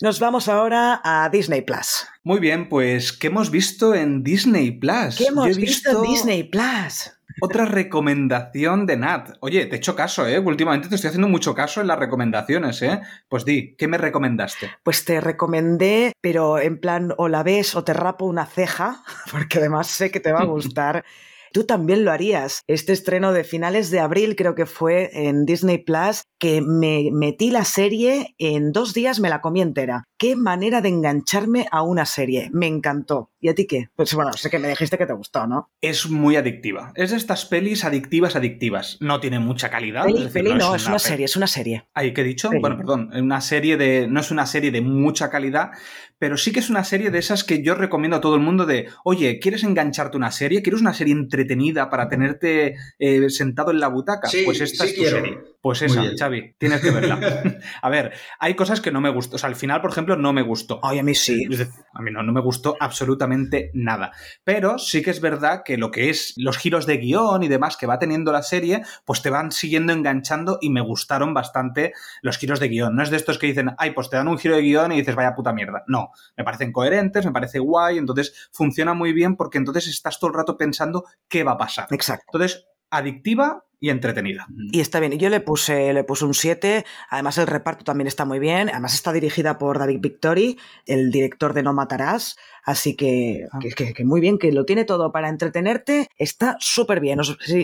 nos 0.00 0.20
vamos 0.20 0.48
ahora 0.48 1.00
a 1.02 1.28
Disney 1.30 1.62
Plus. 1.62 2.06
Muy 2.22 2.38
bien, 2.38 2.68
pues 2.68 3.12
¿qué 3.12 3.28
hemos 3.28 3.50
visto 3.50 3.94
en 3.94 4.22
Disney 4.22 4.72
Plus? 4.72 5.16
¿Qué 5.16 5.24
hemos 5.24 5.56
visto 5.56 5.90
en 5.90 6.02
Disney 6.02 6.44
Plus? 6.44 7.12
Otra 7.40 7.64
recomendación 7.64 8.86
de 8.86 8.96
Nat. 8.96 9.36
Oye, 9.40 9.66
te 9.66 9.76
he 9.76 9.78
hecho 9.78 9.96
caso, 9.96 10.26
¿eh? 10.26 10.38
Últimamente 10.38 10.88
te 10.88 10.96
estoy 10.96 11.08
haciendo 11.08 11.28
mucho 11.28 11.54
caso 11.54 11.80
en 11.80 11.86
las 11.86 11.98
recomendaciones, 11.98 12.82
¿eh? 12.82 13.00
Pues 13.28 13.44
di, 13.44 13.74
¿qué 13.76 13.88
me 13.88 13.98
recomendaste? 13.98 14.70
Pues 14.82 15.04
te 15.04 15.20
recomendé, 15.20 16.12
pero 16.20 16.58
en 16.58 16.78
plan, 16.78 17.14
o 17.16 17.28
la 17.28 17.42
ves 17.42 17.74
o 17.74 17.84
te 17.84 17.94
rapo 17.94 18.26
una 18.26 18.46
ceja, 18.46 19.02
porque 19.32 19.58
además 19.58 19.86
sé 19.86 20.10
que 20.10 20.20
te 20.20 20.32
va 20.32 20.40
a 20.40 20.44
gustar. 20.52 21.04
Tú 21.52 21.64
también 21.64 22.04
lo 22.04 22.12
harías. 22.12 22.62
Este 22.66 22.92
estreno 22.92 23.32
de 23.32 23.44
finales 23.44 23.90
de 23.90 24.00
abril 24.00 24.36
creo 24.36 24.54
que 24.54 24.66
fue 24.66 25.10
en 25.12 25.44
Disney 25.44 25.78
Plus, 25.78 26.22
que 26.38 26.62
me 26.62 27.10
metí 27.12 27.50
la 27.50 27.64
serie, 27.64 28.34
en 28.38 28.72
dos 28.72 28.94
días 28.94 29.20
me 29.20 29.28
la 29.28 29.40
comí 29.40 29.60
entera. 29.60 30.04
Qué 30.18 30.34
manera 30.34 30.80
de 30.80 30.88
engancharme 30.88 31.66
a 31.70 31.82
una 31.82 32.06
serie. 32.06 32.48
Me 32.52 32.66
encantó. 32.66 33.31
¿Y 33.44 33.48
a 33.48 33.56
ti 33.56 33.66
qué? 33.66 33.88
Pues 33.96 34.14
bueno, 34.14 34.32
sé 34.34 34.50
que 34.50 34.60
me 34.60 34.68
dijiste 34.68 34.96
que 34.96 35.04
te 35.04 35.12
gustó, 35.14 35.48
¿no? 35.48 35.72
Es 35.80 36.08
muy 36.08 36.36
adictiva. 36.36 36.92
Es 36.94 37.10
de 37.10 37.16
estas 37.16 37.44
pelis 37.44 37.84
adictivas, 37.84 38.36
adictivas. 38.36 38.98
No 39.00 39.18
tiene 39.18 39.40
mucha 39.40 39.68
calidad. 39.68 40.04
Peli, 40.32 40.54
no, 40.54 40.76
es, 40.76 40.86
una, 40.86 41.00
serie, 41.00 41.24
es 41.24 41.34
una 41.34 41.48
serie. 41.48 41.88
¿Ay, 41.92 42.14
qué 42.14 42.20
he 42.20 42.24
dicho? 42.24 42.50
Bueno, 42.60 42.76
perdón. 42.76 43.10
Una 43.12 43.40
serie 43.40 43.76
de. 43.76 44.06
No 44.06 44.20
es 44.20 44.30
una 44.30 44.46
serie 44.46 44.70
de 44.70 44.80
mucha 44.80 45.28
calidad, 45.28 45.72
pero 46.20 46.36
sí 46.36 46.52
que 46.52 46.60
es 46.60 46.70
una 46.70 46.84
serie 46.84 47.10
de 47.10 47.18
esas 47.18 47.42
que 47.42 47.64
yo 47.64 47.74
recomiendo 47.74 48.18
a 48.18 48.20
todo 48.20 48.36
el 48.36 48.42
mundo 48.42 48.64
de, 48.64 48.86
oye, 49.02 49.40
¿quieres 49.40 49.64
engancharte 49.64 50.16
una 50.16 50.30
serie? 50.30 50.62
¿Quieres 50.62 50.80
una 50.80 50.94
serie 50.94 51.12
entretenida 51.12 51.90
para 51.90 52.08
tenerte 52.08 52.76
eh, 53.00 53.28
sentado 53.28 53.72
en 53.72 53.80
la 53.80 53.88
butaca? 53.88 54.28
pues 54.44 54.60
esta 54.60 54.84
es 54.84 54.94
tu 54.94 55.02
serie. 55.02 55.40
Pues 55.62 55.80
esa, 55.80 56.02
Xavi, 56.18 56.56
tienes 56.58 56.80
que 56.80 56.90
verla. 56.90 57.20
a 57.82 57.88
ver, 57.88 58.12
hay 58.40 58.54
cosas 58.54 58.80
que 58.80 58.90
no 58.90 59.00
me 59.00 59.10
gustan. 59.10 59.36
O 59.36 59.38
sea, 59.38 59.48
al 59.48 59.54
final, 59.54 59.80
por 59.80 59.92
ejemplo, 59.92 60.16
no 60.16 60.32
me 60.32 60.42
gustó. 60.42 60.80
Ay, 60.82 60.98
a 60.98 61.04
mí 61.04 61.14
sí. 61.14 61.46
A 61.94 62.02
mí 62.02 62.10
no, 62.10 62.24
no 62.24 62.32
me 62.32 62.40
gustó 62.40 62.76
absolutamente 62.80 63.70
nada. 63.72 64.10
Pero 64.42 64.80
sí 64.80 65.02
que 65.02 65.10
es 65.10 65.20
verdad 65.20 65.62
que 65.64 65.78
lo 65.78 65.92
que 65.92 66.10
es 66.10 66.34
los 66.36 66.58
giros 66.58 66.84
de 66.84 66.96
guion 66.96 67.44
y 67.44 67.48
demás 67.48 67.76
que 67.76 67.86
va 67.86 68.00
teniendo 68.00 68.32
la 68.32 68.42
serie, 68.42 68.82
pues 69.04 69.22
te 69.22 69.30
van 69.30 69.52
siguiendo 69.52 69.92
enganchando 69.92 70.58
y 70.60 70.68
me 70.70 70.80
gustaron 70.80 71.32
bastante 71.32 71.92
los 72.22 72.38
giros 72.38 72.58
de 72.58 72.66
guion. 72.66 72.96
No 72.96 73.04
es 73.04 73.10
de 73.10 73.16
estos 73.16 73.38
que 73.38 73.46
dicen, 73.46 73.70
ay, 73.78 73.92
pues 73.92 74.10
te 74.10 74.16
dan 74.16 74.26
un 74.26 74.38
giro 74.38 74.56
de 74.56 74.62
guion 74.62 74.90
y 74.90 74.96
dices, 74.96 75.14
vaya 75.14 75.36
puta 75.36 75.52
mierda. 75.52 75.84
No, 75.86 76.10
me 76.36 76.42
parecen 76.42 76.72
coherentes, 76.72 77.24
me 77.24 77.30
parece 77.30 77.60
guay, 77.60 77.98
entonces 77.98 78.48
funciona 78.50 78.94
muy 78.94 79.12
bien 79.12 79.36
porque 79.36 79.58
entonces 79.58 79.86
estás 79.86 80.18
todo 80.18 80.30
el 80.30 80.36
rato 80.36 80.56
pensando 80.56 81.04
qué 81.28 81.44
va 81.44 81.52
a 81.52 81.58
pasar. 81.58 81.86
Exacto. 81.92 82.24
Entonces, 82.32 82.66
adictiva 82.92 83.64
y 83.82 83.90
entretenida. 83.90 84.46
Y 84.70 84.78
está 84.78 85.00
bien. 85.00 85.18
Yo 85.18 85.28
le 85.28 85.40
puse, 85.40 85.92
le 85.92 86.04
puse 86.04 86.24
un 86.24 86.34
7. 86.34 86.84
Además, 87.10 87.36
el 87.38 87.48
reparto 87.48 87.82
también 87.82 88.06
está 88.06 88.24
muy 88.24 88.38
bien. 88.38 88.68
Además, 88.70 88.94
está 88.94 89.12
dirigida 89.12 89.58
por 89.58 89.80
David 89.80 89.98
Victory, 90.00 90.56
el 90.86 91.10
director 91.10 91.52
de 91.52 91.64
No 91.64 91.72
Matarás. 91.72 92.36
Así 92.62 92.94
que, 92.94 93.48
ah. 93.50 93.58
que, 93.58 94.04
muy 94.04 94.20
bien, 94.20 94.38
que 94.38 94.52
lo 94.52 94.64
tiene 94.64 94.84
todo 94.84 95.10
para 95.10 95.28
entretenerte. 95.28 96.06
Está 96.16 96.56
súper 96.60 97.00
bien. 97.00 97.18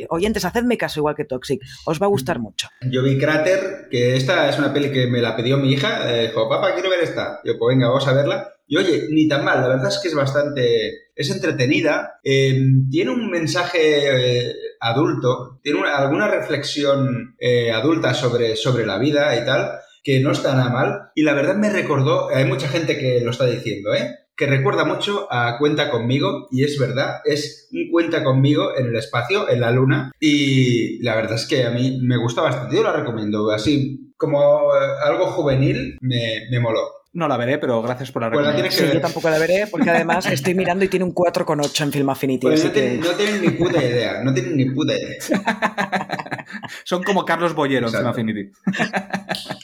oyentes, 0.08 0.44
hacedme 0.44 0.76
caso 0.76 0.98
igual 0.98 1.14
que 1.14 1.24
Toxic. 1.24 1.62
Os 1.84 2.02
va 2.02 2.06
a 2.06 2.10
gustar 2.10 2.40
mucho. 2.40 2.68
Yo 2.80 3.04
vi 3.04 3.16
Crater, 3.16 3.86
que 3.88 4.16
esta 4.16 4.48
es 4.48 4.58
una 4.58 4.72
peli 4.72 4.90
que 4.90 5.06
me 5.06 5.20
la 5.20 5.36
pidió 5.36 5.56
mi 5.56 5.72
hija. 5.72 6.12
Eh, 6.12 6.28
dijo, 6.28 6.48
papá, 6.48 6.74
quiero 6.74 6.90
ver 6.90 7.04
esta. 7.04 7.38
Yo, 7.44 7.56
pues 7.56 7.76
venga, 7.76 7.86
vamos 7.86 8.08
a 8.08 8.12
verla. 8.12 8.57
Y 8.68 8.76
oye, 8.76 9.06
ni 9.10 9.26
tan 9.26 9.44
mal, 9.44 9.60
la 9.60 9.68
verdad 9.68 9.88
es 9.88 9.98
que 9.98 10.08
es 10.08 10.14
bastante, 10.14 11.08
es 11.14 11.30
entretenida, 11.30 12.20
eh, 12.22 12.60
tiene 12.90 13.10
un 13.10 13.30
mensaje 13.30 13.78
eh, 13.80 14.54
adulto, 14.80 15.58
tiene 15.62 15.80
alguna 15.88 16.28
reflexión 16.28 17.36
adulta 17.74 18.14
sobre, 18.14 18.56
sobre 18.56 18.86
la 18.86 18.98
vida 18.98 19.34
y 19.40 19.44
tal, 19.44 19.70
que 20.04 20.20
no 20.20 20.32
está 20.32 20.54
nada 20.54 20.70
mal. 20.70 21.10
Y 21.14 21.22
la 21.22 21.34
verdad 21.34 21.56
me 21.56 21.70
recordó, 21.70 22.28
hay 22.28 22.44
mucha 22.44 22.68
gente 22.68 22.98
que 22.98 23.20
lo 23.20 23.30
está 23.30 23.46
diciendo, 23.46 23.94
¿eh? 23.94 24.14
que 24.38 24.46
recuerda 24.46 24.84
mucho 24.84 25.26
a 25.30 25.58
Cuenta 25.58 25.90
conmigo, 25.90 26.46
y 26.52 26.62
es 26.62 26.78
verdad, 26.78 27.20
es 27.24 27.68
un 27.72 27.90
Cuenta 27.90 28.22
conmigo 28.22 28.70
en 28.78 28.86
el 28.86 28.96
espacio, 28.96 29.50
en 29.50 29.60
la 29.60 29.72
luna, 29.72 30.12
y 30.20 31.02
la 31.02 31.16
verdad 31.16 31.34
es 31.34 31.46
que 31.46 31.64
a 31.64 31.70
mí 31.70 31.98
me 32.02 32.16
gusta 32.16 32.40
bastante, 32.40 32.76
yo 32.76 32.84
la 32.84 32.92
recomiendo, 32.92 33.50
así 33.50 34.12
como 34.16 34.38
eh, 34.74 34.78
algo 35.04 35.26
juvenil, 35.26 35.98
me, 36.00 36.46
me 36.52 36.60
moló. 36.60 36.97
No 37.12 37.26
la 37.26 37.36
veré, 37.36 37.58
pero 37.58 37.80
gracias 37.82 38.12
por 38.12 38.22
la 38.22 38.30
Pues 38.30 38.44
recomendación. 38.46 38.88
Sí, 38.88 38.94
yo 38.94 39.00
tampoco 39.00 39.30
la 39.30 39.38
veré, 39.38 39.66
porque 39.70 39.90
además 39.90 40.26
estoy 40.30 40.54
mirando 40.54 40.84
y 40.84 40.88
tiene 40.88 41.04
un 41.04 41.14
4,8 41.14 41.82
en 41.84 41.92
Film 41.92 42.10
Affinity. 42.10 42.46
Pues 42.46 42.60
así 42.60 42.68
no, 42.68 42.72
tienen, 42.72 43.00
que... 43.00 43.08
no 43.08 43.14
tienen 43.14 43.42
ni 43.42 43.50
puta 43.50 43.82
idea, 43.82 44.22
no 44.22 44.34
tienen 44.34 44.56
ni 44.56 44.64
puta 44.66 44.92
idea. 44.92 46.46
Son 46.84 47.02
como 47.02 47.24
Carlos 47.24 47.54
Bollero 47.54 47.88
en 47.88 47.94
Film. 47.94 48.06
Affinity. 48.06 48.50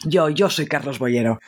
Yo, 0.07 0.31
yo 0.31 0.49
soy 0.49 0.67
Carlos 0.67 0.99
Boyero. 0.99 1.39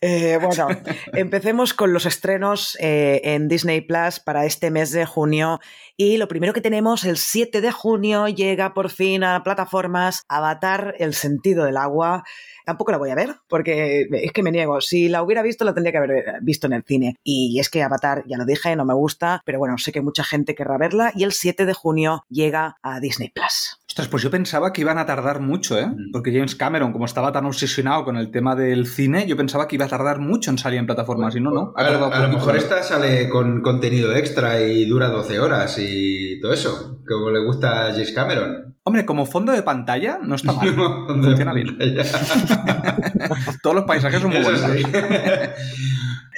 Eh, 0.00 0.38
bueno, 0.42 0.68
empecemos 1.12 1.74
con 1.74 1.92
los 1.92 2.06
estrenos 2.06 2.76
eh, 2.80 3.20
en 3.24 3.48
Disney 3.48 3.80
Plus 3.80 4.20
para 4.20 4.44
este 4.44 4.70
mes 4.70 4.90
de 4.92 5.06
junio. 5.06 5.60
Y 5.96 6.18
lo 6.18 6.28
primero 6.28 6.52
que 6.52 6.60
tenemos, 6.60 7.04
el 7.04 7.16
7 7.16 7.60
de 7.60 7.72
junio, 7.72 8.28
llega 8.28 8.74
por 8.74 8.90
fin 8.90 9.24
a 9.24 9.42
plataformas 9.42 10.24
Avatar, 10.28 10.94
El 10.98 11.14
sentido 11.14 11.64
del 11.64 11.76
agua. 11.76 12.24
Tampoco 12.64 12.92
la 12.92 12.98
voy 12.98 13.10
a 13.10 13.14
ver, 13.14 13.36
porque 13.48 14.06
es 14.10 14.32
que 14.32 14.42
me 14.42 14.50
niego. 14.50 14.80
Si 14.80 15.08
la 15.08 15.22
hubiera 15.22 15.42
visto, 15.42 15.64
la 15.64 15.72
tendría 15.72 15.92
que 15.92 15.98
haber 15.98 16.24
visto 16.42 16.66
en 16.66 16.72
el 16.74 16.82
cine. 16.82 17.16
Y 17.22 17.58
es 17.60 17.70
que 17.70 17.82
Avatar, 17.82 18.24
ya 18.26 18.36
lo 18.36 18.44
dije, 18.44 18.74
no 18.76 18.84
me 18.84 18.94
gusta, 18.94 19.40
pero 19.44 19.58
bueno, 19.58 19.78
sé 19.78 19.92
que 19.92 20.02
mucha 20.02 20.24
gente 20.24 20.54
querrá 20.54 20.76
verla. 20.76 21.12
Y 21.14 21.24
el 21.24 21.32
7 21.32 21.64
de 21.64 21.72
junio 21.72 22.24
llega 22.28 22.76
a 22.82 23.00
Disney 23.00 23.30
Plus. 23.30 23.75
Ostras, 23.96 24.08
pues 24.08 24.22
yo 24.22 24.30
pensaba 24.30 24.74
que 24.74 24.82
iban 24.82 24.98
a 24.98 25.06
tardar 25.06 25.40
mucho, 25.40 25.78
¿eh? 25.78 25.86
Mm. 25.86 26.12
Porque 26.12 26.30
James 26.30 26.54
Cameron, 26.54 26.92
como 26.92 27.06
estaba 27.06 27.32
tan 27.32 27.46
obsesionado 27.46 28.04
con 28.04 28.18
el 28.18 28.30
tema 28.30 28.54
del 28.54 28.86
cine, 28.86 29.26
yo 29.26 29.38
pensaba 29.38 29.66
que 29.66 29.76
iba 29.76 29.86
a 29.86 29.88
tardar 29.88 30.18
mucho 30.18 30.50
en 30.50 30.58
salir 30.58 30.78
en 30.78 30.84
plataformas 30.84 31.34
y 31.34 31.40
no, 31.40 31.50
no. 31.50 31.72
ha 31.74 31.80
A, 31.80 31.86
a 31.86 32.26
lo 32.26 32.28
mejor 32.28 32.58
esta 32.58 32.82
sale 32.82 33.30
con 33.30 33.62
contenido 33.62 34.14
extra 34.14 34.60
y 34.60 34.84
dura 34.84 35.08
12 35.08 35.40
horas 35.40 35.78
y 35.78 36.38
todo 36.42 36.52
eso, 36.52 37.00
como 37.08 37.30
le 37.30 37.42
gusta 37.42 37.86
a 37.86 37.92
James 37.92 38.12
Cameron. 38.12 38.75
Hombre, 38.88 39.04
como 39.04 39.26
fondo 39.26 39.50
de 39.50 39.64
pantalla 39.64 40.20
no 40.22 40.36
está 40.36 40.52
mal. 40.52 40.72
Funciona 41.08 41.52
bien. 41.52 41.76
Todos 43.62 43.74
los 43.74 43.84
paisajes 43.84 44.20
son 44.20 44.30
muy 44.30 44.38
Eso 44.38 44.50
buenos. 44.50 44.76
sí. 44.78 44.84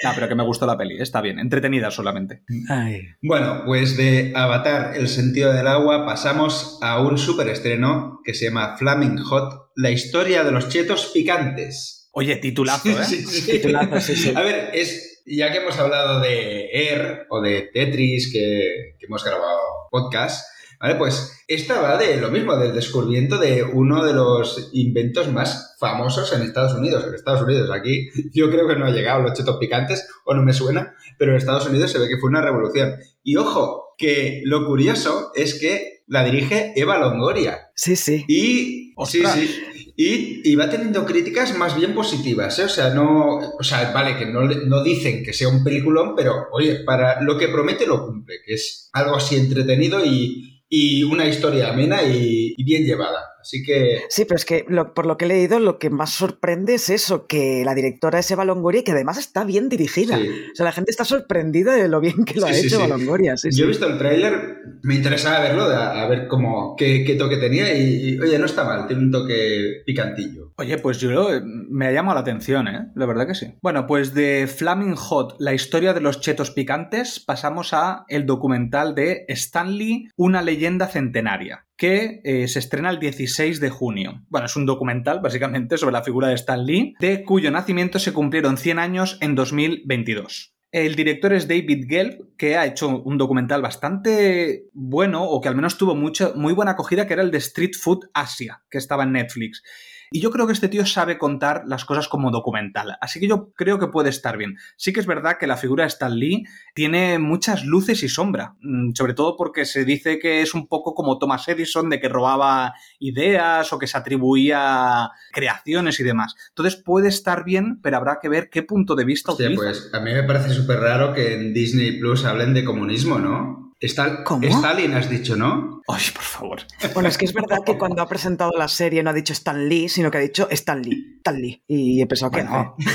No, 0.04 0.12
pero 0.14 0.28
que 0.28 0.36
me 0.36 0.44
gustó 0.44 0.64
la 0.64 0.78
peli, 0.78 0.96
está 1.02 1.20
bien, 1.20 1.40
entretenida 1.40 1.90
solamente. 1.90 2.44
Ay. 2.68 3.00
Bueno, 3.20 3.62
pues 3.66 3.96
de 3.96 4.32
Avatar, 4.32 4.92
el 4.96 5.08
sentido 5.08 5.52
del 5.52 5.66
agua, 5.66 6.06
pasamos 6.06 6.78
a 6.82 7.00
un 7.02 7.18
superestreno 7.18 8.20
que 8.24 8.32
se 8.32 8.44
llama 8.44 8.76
Flaming 8.78 9.18
Hot, 9.18 9.72
la 9.74 9.90
historia 9.90 10.44
de 10.44 10.52
los 10.52 10.68
chetos 10.68 11.10
picantes. 11.12 12.08
Oye, 12.12 12.36
titulazo, 12.36 12.88
¿eh? 12.90 13.04
Sí, 13.04 13.26
sí. 13.26 13.50
Titulazo, 13.50 14.00
sí, 14.00 14.14
sí. 14.14 14.32
A 14.36 14.42
ver, 14.42 14.70
es, 14.72 15.24
ya 15.26 15.50
que 15.50 15.58
hemos 15.58 15.76
hablado 15.80 16.20
de 16.20 16.68
Air 16.72 17.26
o 17.28 17.40
de 17.40 17.68
Tetris, 17.74 18.32
que, 18.32 18.94
que 19.00 19.06
hemos 19.06 19.24
grabado 19.24 19.58
podcast, 19.90 20.46
¿vale? 20.80 20.94
Pues 20.96 21.42
esta 21.48 21.80
va 21.80 21.96
de 21.96 22.16
lo 22.18 22.30
mismo, 22.30 22.56
del 22.56 22.74
descubrimiento 22.74 23.38
de 23.38 23.62
uno 23.62 24.04
de 24.04 24.12
los 24.12 24.70
inventos 24.72 25.32
más 25.32 25.76
famosos 25.78 26.32
en 26.32 26.42
Estados 26.42 26.74
Unidos. 26.74 27.04
En 27.06 27.14
Estados 27.14 27.42
Unidos, 27.42 27.70
aquí 27.70 28.08
yo 28.32 28.50
creo 28.50 28.68
que 28.68 28.76
no 28.76 28.86
ha 28.86 28.90
llegado 28.90 29.22
los 29.22 29.32
chetos 29.32 29.56
picantes, 29.58 30.08
o 30.24 30.34
no 30.34 30.42
me 30.42 30.52
suena, 30.52 30.94
pero 31.18 31.32
en 31.32 31.38
Estados 31.38 31.66
Unidos 31.66 31.90
se 31.90 31.98
ve 31.98 32.08
que 32.08 32.18
fue 32.18 32.30
una 32.30 32.42
revolución. 32.42 32.96
Y 33.22 33.36
ojo, 33.36 33.94
que 33.96 34.42
lo 34.44 34.66
curioso 34.66 35.32
es 35.34 35.58
que 35.58 36.02
la 36.06 36.24
dirige 36.24 36.72
Eva 36.76 36.98
Longoria. 36.98 37.70
Sí, 37.74 37.96
sí. 37.96 38.24
Y, 38.28 38.34
sí, 38.36 38.94
Ostras. 38.96 39.34
sí. 39.34 39.64
Y, 40.00 40.48
y 40.48 40.54
va 40.54 40.70
teniendo 40.70 41.04
críticas 41.04 41.58
más 41.58 41.76
bien 41.76 41.92
positivas, 41.92 42.56
¿eh? 42.60 42.64
O 42.64 42.68
sea, 42.68 42.90
no. 42.90 43.38
O 43.58 43.64
sea, 43.64 43.90
vale, 43.90 44.16
que 44.16 44.26
no, 44.26 44.42
no 44.42 44.84
dicen 44.84 45.24
que 45.24 45.32
sea 45.32 45.48
un 45.48 45.64
peliculón, 45.64 46.14
pero 46.14 46.46
oye, 46.52 46.84
para 46.84 47.20
lo 47.20 47.36
que 47.36 47.48
promete 47.48 47.84
lo 47.84 48.06
cumple, 48.06 48.36
que 48.46 48.54
es 48.54 48.90
algo 48.92 49.16
así 49.16 49.34
entretenido 49.34 50.04
y, 50.06 50.57
y 50.68 51.02
una 51.02 51.26
historia 51.26 51.70
amena 51.70 52.02
y, 52.02 52.54
y 52.56 52.64
bien 52.64 52.84
llevada. 52.84 53.20
Así 53.40 53.62
que. 53.62 54.00
Sí, 54.10 54.24
pero 54.26 54.36
es 54.36 54.44
que 54.44 54.64
lo- 54.68 54.92
por 54.92 55.06
lo 55.06 55.16
que 55.16 55.24
he 55.24 55.28
leído, 55.28 55.58
lo 55.60 55.78
que 55.78 55.88
más 55.90 56.10
sorprende 56.12 56.74
es 56.74 56.90
eso, 56.90 57.26
que 57.26 57.62
la 57.64 57.74
directora 57.74 58.18
es 58.18 58.30
Eva 58.30 58.44
Longoria 58.44 58.80
y 58.80 58.84
que 58.84 58.92
además 58.92 59.16
está 59.16 59.44
bien 59.44 59.68
dirigida. 59.70 60.18
Sí. 60.18 60.28
O 60.52 60.54
sea, 60.56 60.64
la 60.64 60.72
gente 60.72 60.90
está 60.90 61.04
sorprendida 61.04 61.74
de 61.74 61.88
lo 61.88 62.00
bien 62.00 62.24
que 62.24 62.38
lo 62.40 62.46
Sí, 62.48 62.52
ha 62.52 62.54
sí, 62.54 62.66
hecho 62.66 62.76
sí. 62.78 62.84
Eva 62.84 62.96
Longoria. 62.98 63.36
Sí, 63.36 63.48
Yo 63.52 63.64
he 63.64 63.68
visto 63.68 63.86
el 63.86 63.96
tráiler, 63.96 64.58
me 64.82 64.96
interesaba 64.96 65.40
verlo, 65.40 65.62
a, 65.64 66.02
a 66.02 66.08
ver 66.08 66.26
cómo, 66.28 66.74
qué, 66.76 67.04
qué 67.06 67.14
toque 67.14 67.36
tenía 67.38 67.72
y, 67.74 68.10
y, 68.14 68.18
oye, 68.20 68.38
no 68.38 68.46
está 68.46 68.64
mal, 68.64 68.86
tiene 68.86 69.02
un 69.04 69.10
toque 69.12 69.82
picantillo. 69.86 70.47
Oye, 70.60 70.76
pues 70.78 70.98
yo 70.98 71.32
eh, 71.32 71.40
me 71.44 71.86
ha 71.86 71.92
llamado 71.92 72.16
la 72.16 72.22
atención, 72.22 72.66
¿eh? 72.66 72.88
La 72.96 73.06
verdad 73.06 73.28
que 73.28 73.36
sí. 73.36 73.54
Bueno, 73.62 73.86
pues 73.86 74.12
de 74.12 74.48
Flaming 74.48 74.96
Hot, 74.96 75.36
la 75.38 75.54
historia 75.54 75.94
de 75.94 76.00
los 76.00 76.20
chetos 76.20 76.50
picantes, 76.50 77.20
pasamos 77.20 77.72
a 77.72 78.04
el 78.08 78.26
documental 78.26 78.96
de 78.96 79.24
Stanley, 79.28 80.08
una 80.16 80.42
leyenda 80.42 80.88
centenaria, 80.88 81.64
que 81.76 82.20
eh, 82.24 82.48
se 82.48 82.58
estrena 82.58 82.90
el 82.90 82.98
16 82.98 83.60
de 83.60 83.70
junio. 83.70 84.24
Bueno, 84.30 84.46
es 84.46 84.56
un 84.56 84.66
documental, 84.66 85.20
básicamente, 85.20 85.78
sobre 85.78 85.92
la 85.92 86.02
figura 86.02 86.26
de 86.26 86.34
Stan 86.34 86.66
Lee, 86.66 86.96
de 86.98 87.22
cuyo 87.22 87.52
nacimiento 87.52 88.00
se 88.00 88.12
cumplieron 88.12 88.56
100 88.56 88.80
años 88.80 89.16
en 89.20 89.36
2022. 89.36 90.56
El 90.72 90.96
director 90.96 91.32
es 91.34 91.46
David 91.46 91.86
Gelb, 91.88 92.36
que 92.36 92.56
ha 92.56 92.66
hecho 92.66 92.88
un 92.88 93.16
documental 93.16 93.62
bastante 93.62 94.64
bueno, 94.72 95.22
o 95.22 95.40
que 95.40 95.48
al 95.48 95.54
menos 95.54 95.78
tuvo 95.78 95.94
mucha, 95.94 96.32
muy 96.34 96.52
buena 96.52 96.72
acogida, 96.72 97.06
que 97.06 97.14
era 97.14 97.22
el 97.22 97.30
de 97.30 97.38
Street 97.38 97.74
Food 97.80 98.10
Asia, 98.12 98.64
que 98.68 98.78
estaba 98.78 99.04
en 99.04 99.12
Netflix. 99.12 99.62
Y 100.10 100.20
yo 100.20 100.30
creo 100.30 100.46
que 100.46 100.52
este 100.52 100.68
tío 100.68 100.86
sabe 100.86 101.18
contar 101.18 101.64
las 101.66 101.84
cosas 101.84 102.08
como 102.08 102.30
documental, 102.30 102.96
así 103.00 103.20
que 103.20 103.28
yo 103.28 103.52
creo 103.54 103.78
que 103.78 103.88
puede 103.88 104.10
estar 104.10 104.36
bien. 104.36 104.56
Sí 104.76 104.92
que 104.92 105.00
es 105.00 105.06
verdad 105.06 105.36
que 105.38 105.46
la 105.46 105.56
figura 105.56 105.84
de 105.84 105.88
Stan 105.88 106.16
Lee 106.16 106.44
tiene 106.74 107.18
muchas 107.18 107.64
luces 107.64 108.02
y 108.02 108.08
sombra, 108.08 108.54
mm, 108.60 108.92
sobre 108.94 109.14
todo 109.14 109.36
porque 109.36 109.64
se 109.64 109.84
dice 109.84 110.18
que 110.18 110.42
es 110.42 110.54
un 110.54 110.66
poco 110.66 110.94
como 110.94 111.18
Thomas 111.18 111.46
Edison, 111.48 111.90
de 111.90 112.00
que 112.00 112.08
robaba 112.08 112.74
ideas 112.98 113.72
o 113.72 113.78
que 113.78 113.86
se 113.86 113.98
atribuía 113.98 115.10
creaciones 115.32 116.00
y 116.00 116.04
demás. 116.04 116.34
Entonces 116.50 116.76
puede 116.76 117.08
estar 117.08 117.44
bien, 117.44 117.80
pero 117.82 117.96
habrá 117.96 118.18
que 118.20 118.28
ver 118.28 118.48
qué 118.50 118.62
punto 118.62 118.94
de 118.94 119.04
vista 119.04 119.32
Hostia, 119.32 119.46
utiliza. 119.46 119.64
pues 119.64 119.90
a 119.92 120.00
mí 120.00 120.12
me 120.12 120.22
parece 120.24 120.50
súper 120.50 120.80
raro 120.80 121.12
que 121.12 121.34
en 121.34 121.52
Disney 121.52 121.98
Plus 121.98 122.24
hablen 122.24 122.54
de 122.54 122.64
comunismo, 122.64 123.18
¿no? 123.18 123.67
Está, 123.80 124.24
¿Cómo? 124.24 124.44
Stalin 124.48 124.92
has 124.94 125.08
dicho, 125.08 125.36
¿no? 125.36 125.82
Ay, 125.86 126.02
por 126.12 126.22
favor. 126.24 126.58
Bueno, 126.94 127.08
es 127.08 127.16
que 127.16 127.26
es 127.26 127.32
verdad 127.32 127.58
que 127.64 127.78
cuando 127.78 128.02
ha 128.02 128.08
presentado 128.08 128.50
la 128.58 128.66
serie 128.66 129.04
no 129.04 129.10
ha 129.10 129.12
dicho 129.12 129.32
Stan 129.32 129.68
Lee, 129.68 129.88
sino 129.88 130.10
que 130.10 130.18
ha 130.18 130.20
dicho 130.20 130.48
Stan 130.50 130.82
Lee, 130.82 131.14
Stan 131.18 131.40
Lee. 131.40 131.62
Y 131.68 132.02
he 132.02 132.06
pensado 132.06 132.32
que 132.32 132.42
Bueno. 132.42 132.74
no. 132.76 132.86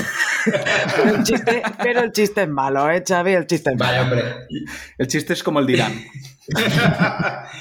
pero, 0.98 1.16
el 1.16 1.24
chiste, 1.24 1.64
pero 1.82 2.02
el 2.02 2.12
chiste 2.12 2.44
es 2.44 2.50
malo, 2.50 2.90
¿eh, 2.92 3.02
Xavi? 3.08 3.32
El 3.32 3.48
chiste 3.48 3.70
es 3.72 3.78
malo. 3.80 3.92
Vaya, 3.92 4.02
hombre. 4.04 4.24
El 4.98 5.08
chiste 5.08 5.32
es 5.32 5.42
como 5.42 5.60
el 5.62 5.68
de 5.68 5.74
Irán. 5.74 5.94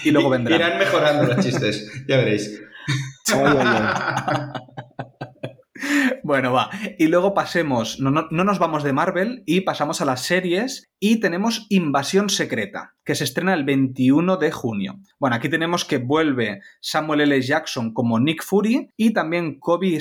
Y 0.03 0.11
luego 0.11 0.29
vendrán. 0.29 0.59
Irán 0.61 0.79
mejorando 0.79 1.23
los 1.33 1.45
chistes, 1.45 1.93
ya 2.09 2.17
veréis. 2.17 2.61
Oye, 3.37 3.53
oye. 3.53 3.81
Bueno, 6.23 6.53
va. 6.53 6.71
Y 6.99 7.07
luego 7.09 7.35
pasemos, 7.35 7.99
no, 8.01 8.11
no- 8.11 8.29
no 8.31 8.45
nos 8.45 8.59
vamos 8.59 8.83
de 8.85 8.93
Marvel 8.93 9.43
y 9.47 9.63
pasamos 9.63 10.01
a 10.01 10.05
las 10.05 10.23
series 10.23 10.92
y 11.05 11.17
tenemos 11.17 11.67
Invasión 11.69 12.31
Secreta, 12.31 12.95
que 13.05 13.17
se 13.17 13.25
estrena 13.25 13.55
el 13.55 13.65
21 13.65 14.37
de 14.37 14.53
junio. 14.53 15.01
Bueno, 15.19 15.35
aquí 15.35 15.49
tenemos 15.49 15.85
que 15.85 15.99
vuelve 15.99 16.61
Samuel 16.81 17.23
L. 17.23 17.43
Jackson 17.43 17.93
como 17.93 18.21
Nick 18.21 18.45
Fury 18.45 18.93
y 18.97 19.13
también 19.13 19.59
Kobe, 19.59 20.01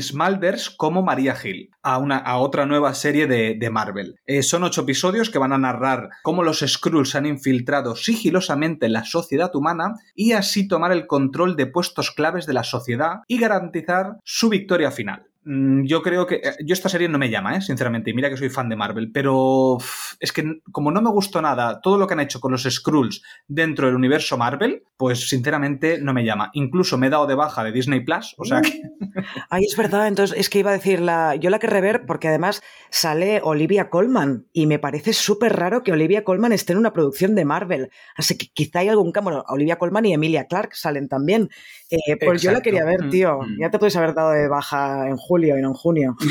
Smulders 0.00 0.70
como 0.70 1.02
Maria 1.02 1.36
Hill, 1.44 1.68
a, 1.82 1.98
una, 1.98 2.16
a 2.16 2.38
otra 2.38 2.64
nueva 2.64 2.94
serie 2.94 3.26
de, 3.26 3.70
Marvel. 3.70 4.16
Eh, 4.24 4.42
son 4.42 4.62
ocho 4.62 4.80
episodios 4.80 5.28
que 5.28 5.38
van 5.38 5.52
a 5.52 5.58
narrar 5.58 6.08
cómo 6.22 6.42
los 6.42 6.60
Skrulls 6.60 7.14
han 7.14 7.26
infiltrado 7.26 7.94
sigilosamente 7.94 8.86
en 8.86 8.94
la 8.94 9.04
sociedad 9.04 9.54
humana 9.54 9.96
y 10.14 10.32
así 10.32 10.66
tomar 10.66 10.92
el 10.92 11.06
control 11.06 11.56
de 11.56 11.66
puestos 11.66 12.10
claves 12.10 12.46
de 12.46 12.54
la 12.54 12.64
sociedad 12.64 13.20
y 13.28 13.38
garantizar 13.38 14.16
su 14.24 14.48
victoria 14.48 14.90
final. 14.90 15.26
Mm, 15.44 15.84
Yo 15.86 16.02
creo 16.02 16.26
que. 16.26 16.36
eh, 16.36 16.56
Yo 16.64 16.72
esta 16.72 16.88
serie 16.88 17.08
no 17.08 17.18
me 17.18 17.30
llama, 17.30 17.56
¿eh? 17.56 17.60
sinceramente. 17.62 18.10
Y 18.10 18.14
mira 18.14 18.30
que 18.30 18.36
soy 18.36 18.48
fan 18.48 18.68
de 18.68 18.76
Marvel. 18.76 19.10
Pero 19.12 19.78
es 20.20 20.32
que 20.32 20.60
como 20.70 20.90
no 20.90 21.02
me 21.02 21.10
gustó 21.10 21.42
nada 21.42 21.80
todo 21.80 21.98
lo 21.98 22.06
que 22.06 22.14
han 22.14 22.20
hecho 22.20 22.40
con 22.40 22.52
los 22.52 22.62
Skrulls 22.62 23.22
dentro 23.48 23.86
del 23.86 23.96
universo 23.96 24.36
Marvel, 24.38 24.82
pues 24.96 25.28
sinceramente 25.28 25.98
no 26.00 26.12
me 26.14 26.24
llama. 26.24 26.50
Incluso 26.54 26.96
me 26.98 27.08
he 27.08 27.10
dado 27.10 27.26
de 27.26 27.34
baja 27.34 27.64
de 27.64 27.72
Disney 27.72 28.00
Plus. 28.04 28.34
O 28.38 28.44
sea 28.44 28.60
que. 28.62 28.80
Ay, 29.50 29.64
es 29.64 29.76
verdad, 29.76 30.06
entonces 30.08 30.38
es 30.38 30.48
que 30.48 30.60
iba 30.60 30.70
a 30.70 30.74
decir, 30.74 31.00
la, 31.00 31.34
yo 31.36 31.50
la 31.50 31.58
querré 31.58 31.80
ver 31.80 32.04
porque 32.06 32.28
además 32.28 32.62
sale 32.90 33.40
Olivia 33.42 33.90
Colman 33.90 34.46
y 34.52 34.66
me 34.66 34.78
parece 34.78 35.12
súper 35.12 35.56
raro 35.56 35.82
que 35.82 35.92
Olivia 35.92 36.24
Colman 36.24 36.52
esté 36.52 36.72
en 36.72 36.78
una 36.78 36.92
producción 36.92 37.34
de 37.34 37.44
Marvel. 37.44 37.90
Así 38.16 38.36
que 38.38 38.46
quizá 38.52 38.78
hay 38.80 38.88
algún 38.88 39.10
cambio. 39.12 39.22
Bueno, 39.32 39.44
Olivia 39.48 39.76
Colman 39.76 40.04
y 40.06 40.14
Emilia 40.14 40.46
Clark 40.46 40.74
salen 40.74 41.08
también. 41.08 41.48
Eh, 41.90 42.16
pues 42.24 42.42
yo 42.42 42.50
la 42.52 42.60
quería 42.60 42.84
ver, 42.84 43.04
Mm, 43.04 43.10
tío. 43.10 43.38
mm. 43.42 43.60
Ya 43.60 43.70
te 43.70 43.78
puedes 43.78 43.96
haber 43.96 44.14
dado 44.14 44.30
de 44.32 44.48
baja 44.48 45.08
en 45.08 45.16
julio 45.32 45.56
y 45.58 45.62
no 45.62 45.68
en 45.68 45.74
junio. 45.74 46.16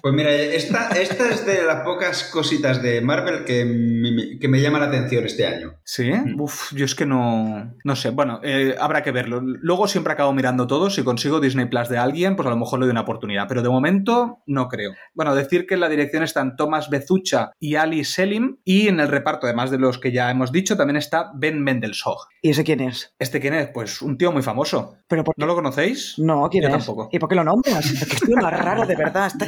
Pues 0.00 0.14
mira, 0.14 0.32
esta, 0.32 0.88
esta 0.88 1.28
es 1.30 1.46
de 1.46 1.64
las 1.64 1.82
pocas 1.82 2.24
cositas 2.24 2.82
de 2.82 3.00
Marvel 3.02 3.44
que 3.44 3.64
me, 3.64 4.36
que 4.40 4.48
me 4.48 4.60
llama 4.60 4.80
la 4.80 4.86
atención 4.86 5.24
este 5.24 5.46
año. 5.46 5.74
¿Sí? 5.84 6.10
Mm. 6.10 6.40
Uf, 6.40 6.72
yo 6.74 6.84
es 6.84 6.96
que 6.96 7.06
no. 7.06 7.72
No 7.84 7.94
sé. 7.94 8.10
Bueno, 8.10 8.40
eh, 8.42 8.74
habrá 8.80 9.04
que 9.04 9.12
verlo. 9.12 9.40
Luego 9.40 9.86
siempre 9.86 10.12
acabo 10.12 10.32
mirando 10.32 10.66
todo. 10.66 10.90
Si 10.90 11.04
consigo 11.04 11.38
Disney 11.38 11.66
Plus 11.66 11.88
de 11.88 11.98
alguien, 11.98 12.34
pues 12.34 12.48
a 12.48 12.50
lo 12.50 12.56
mejor 12.56 12.80
le 12.80 12.86
doy 12.86 12.90
una 12.90 13.02
oportunidad. 13.02 13.46
Pero 13.46 13.62
de 13.62 13.68
momento, 13.68 14.38
no 14.46 14.66
creo. 14.66 14.92
Bueno, 15.14 15.36
decir 15.36 15.66
que 15.66 15.74
en 15.74 15.80
la 15.80 15.88
dirección 15.88 16.24
están 16.24 16.56
Thomas 16.56 16.90
Bezucha 16.90 17.52
y 17.60 17.76
Ali 17.76 18.04
Selim. 18.04 18.56
Y 18.64 18.88
en 18.88 18.98
el 18.98 19.06
reparto, 19.06 19.46
además 19.46 19.70
de 19.70 19.78
los 19.78 19.98
que 19.98 20.10
ya 20.10 20.32
hemos 20.32 20.50
dicho, 20.50 20.76
también 20.76 20.96
está 20.96 21.30
Ben 21.36 21.62
Mendelssohn. 21.62 22.16
¿Y 22.40 22.50
ese 22.50 22.64
quién 22.64 22.80
es? 22.80 23.14
¿Este 23.20 23.38
quién 23.38 23.54
es? 23.54 23.68
Pues 23.72 24.02
un 24.02 24.18
tío 24.18 24.32
muy 24.32 24.42
famoso. 24.42 24.96
¿Pero 25.06 25.22
por 25.22 25.34
¿No 25.36 25.46
lo 25.46 25.54
conocéis? 25.54 26.18
No, 26.18 26.48
¿quién 26.50 26.64
Yo 26.64 26.70
es? 26.70 26.74
tampoco. 26.78 27.08
¿Y 27.12 27.20
por 27.20 27.28
qué 27.28 27.36
lo 27.36 27.44
nombras? 27.44 27.81
Estoy 27.84 28.34
más 28.34 28.52
raro, 28.58 28.86
de 28.86 28.96
verdad. 28.96 29.26
Está- 29.26 29.46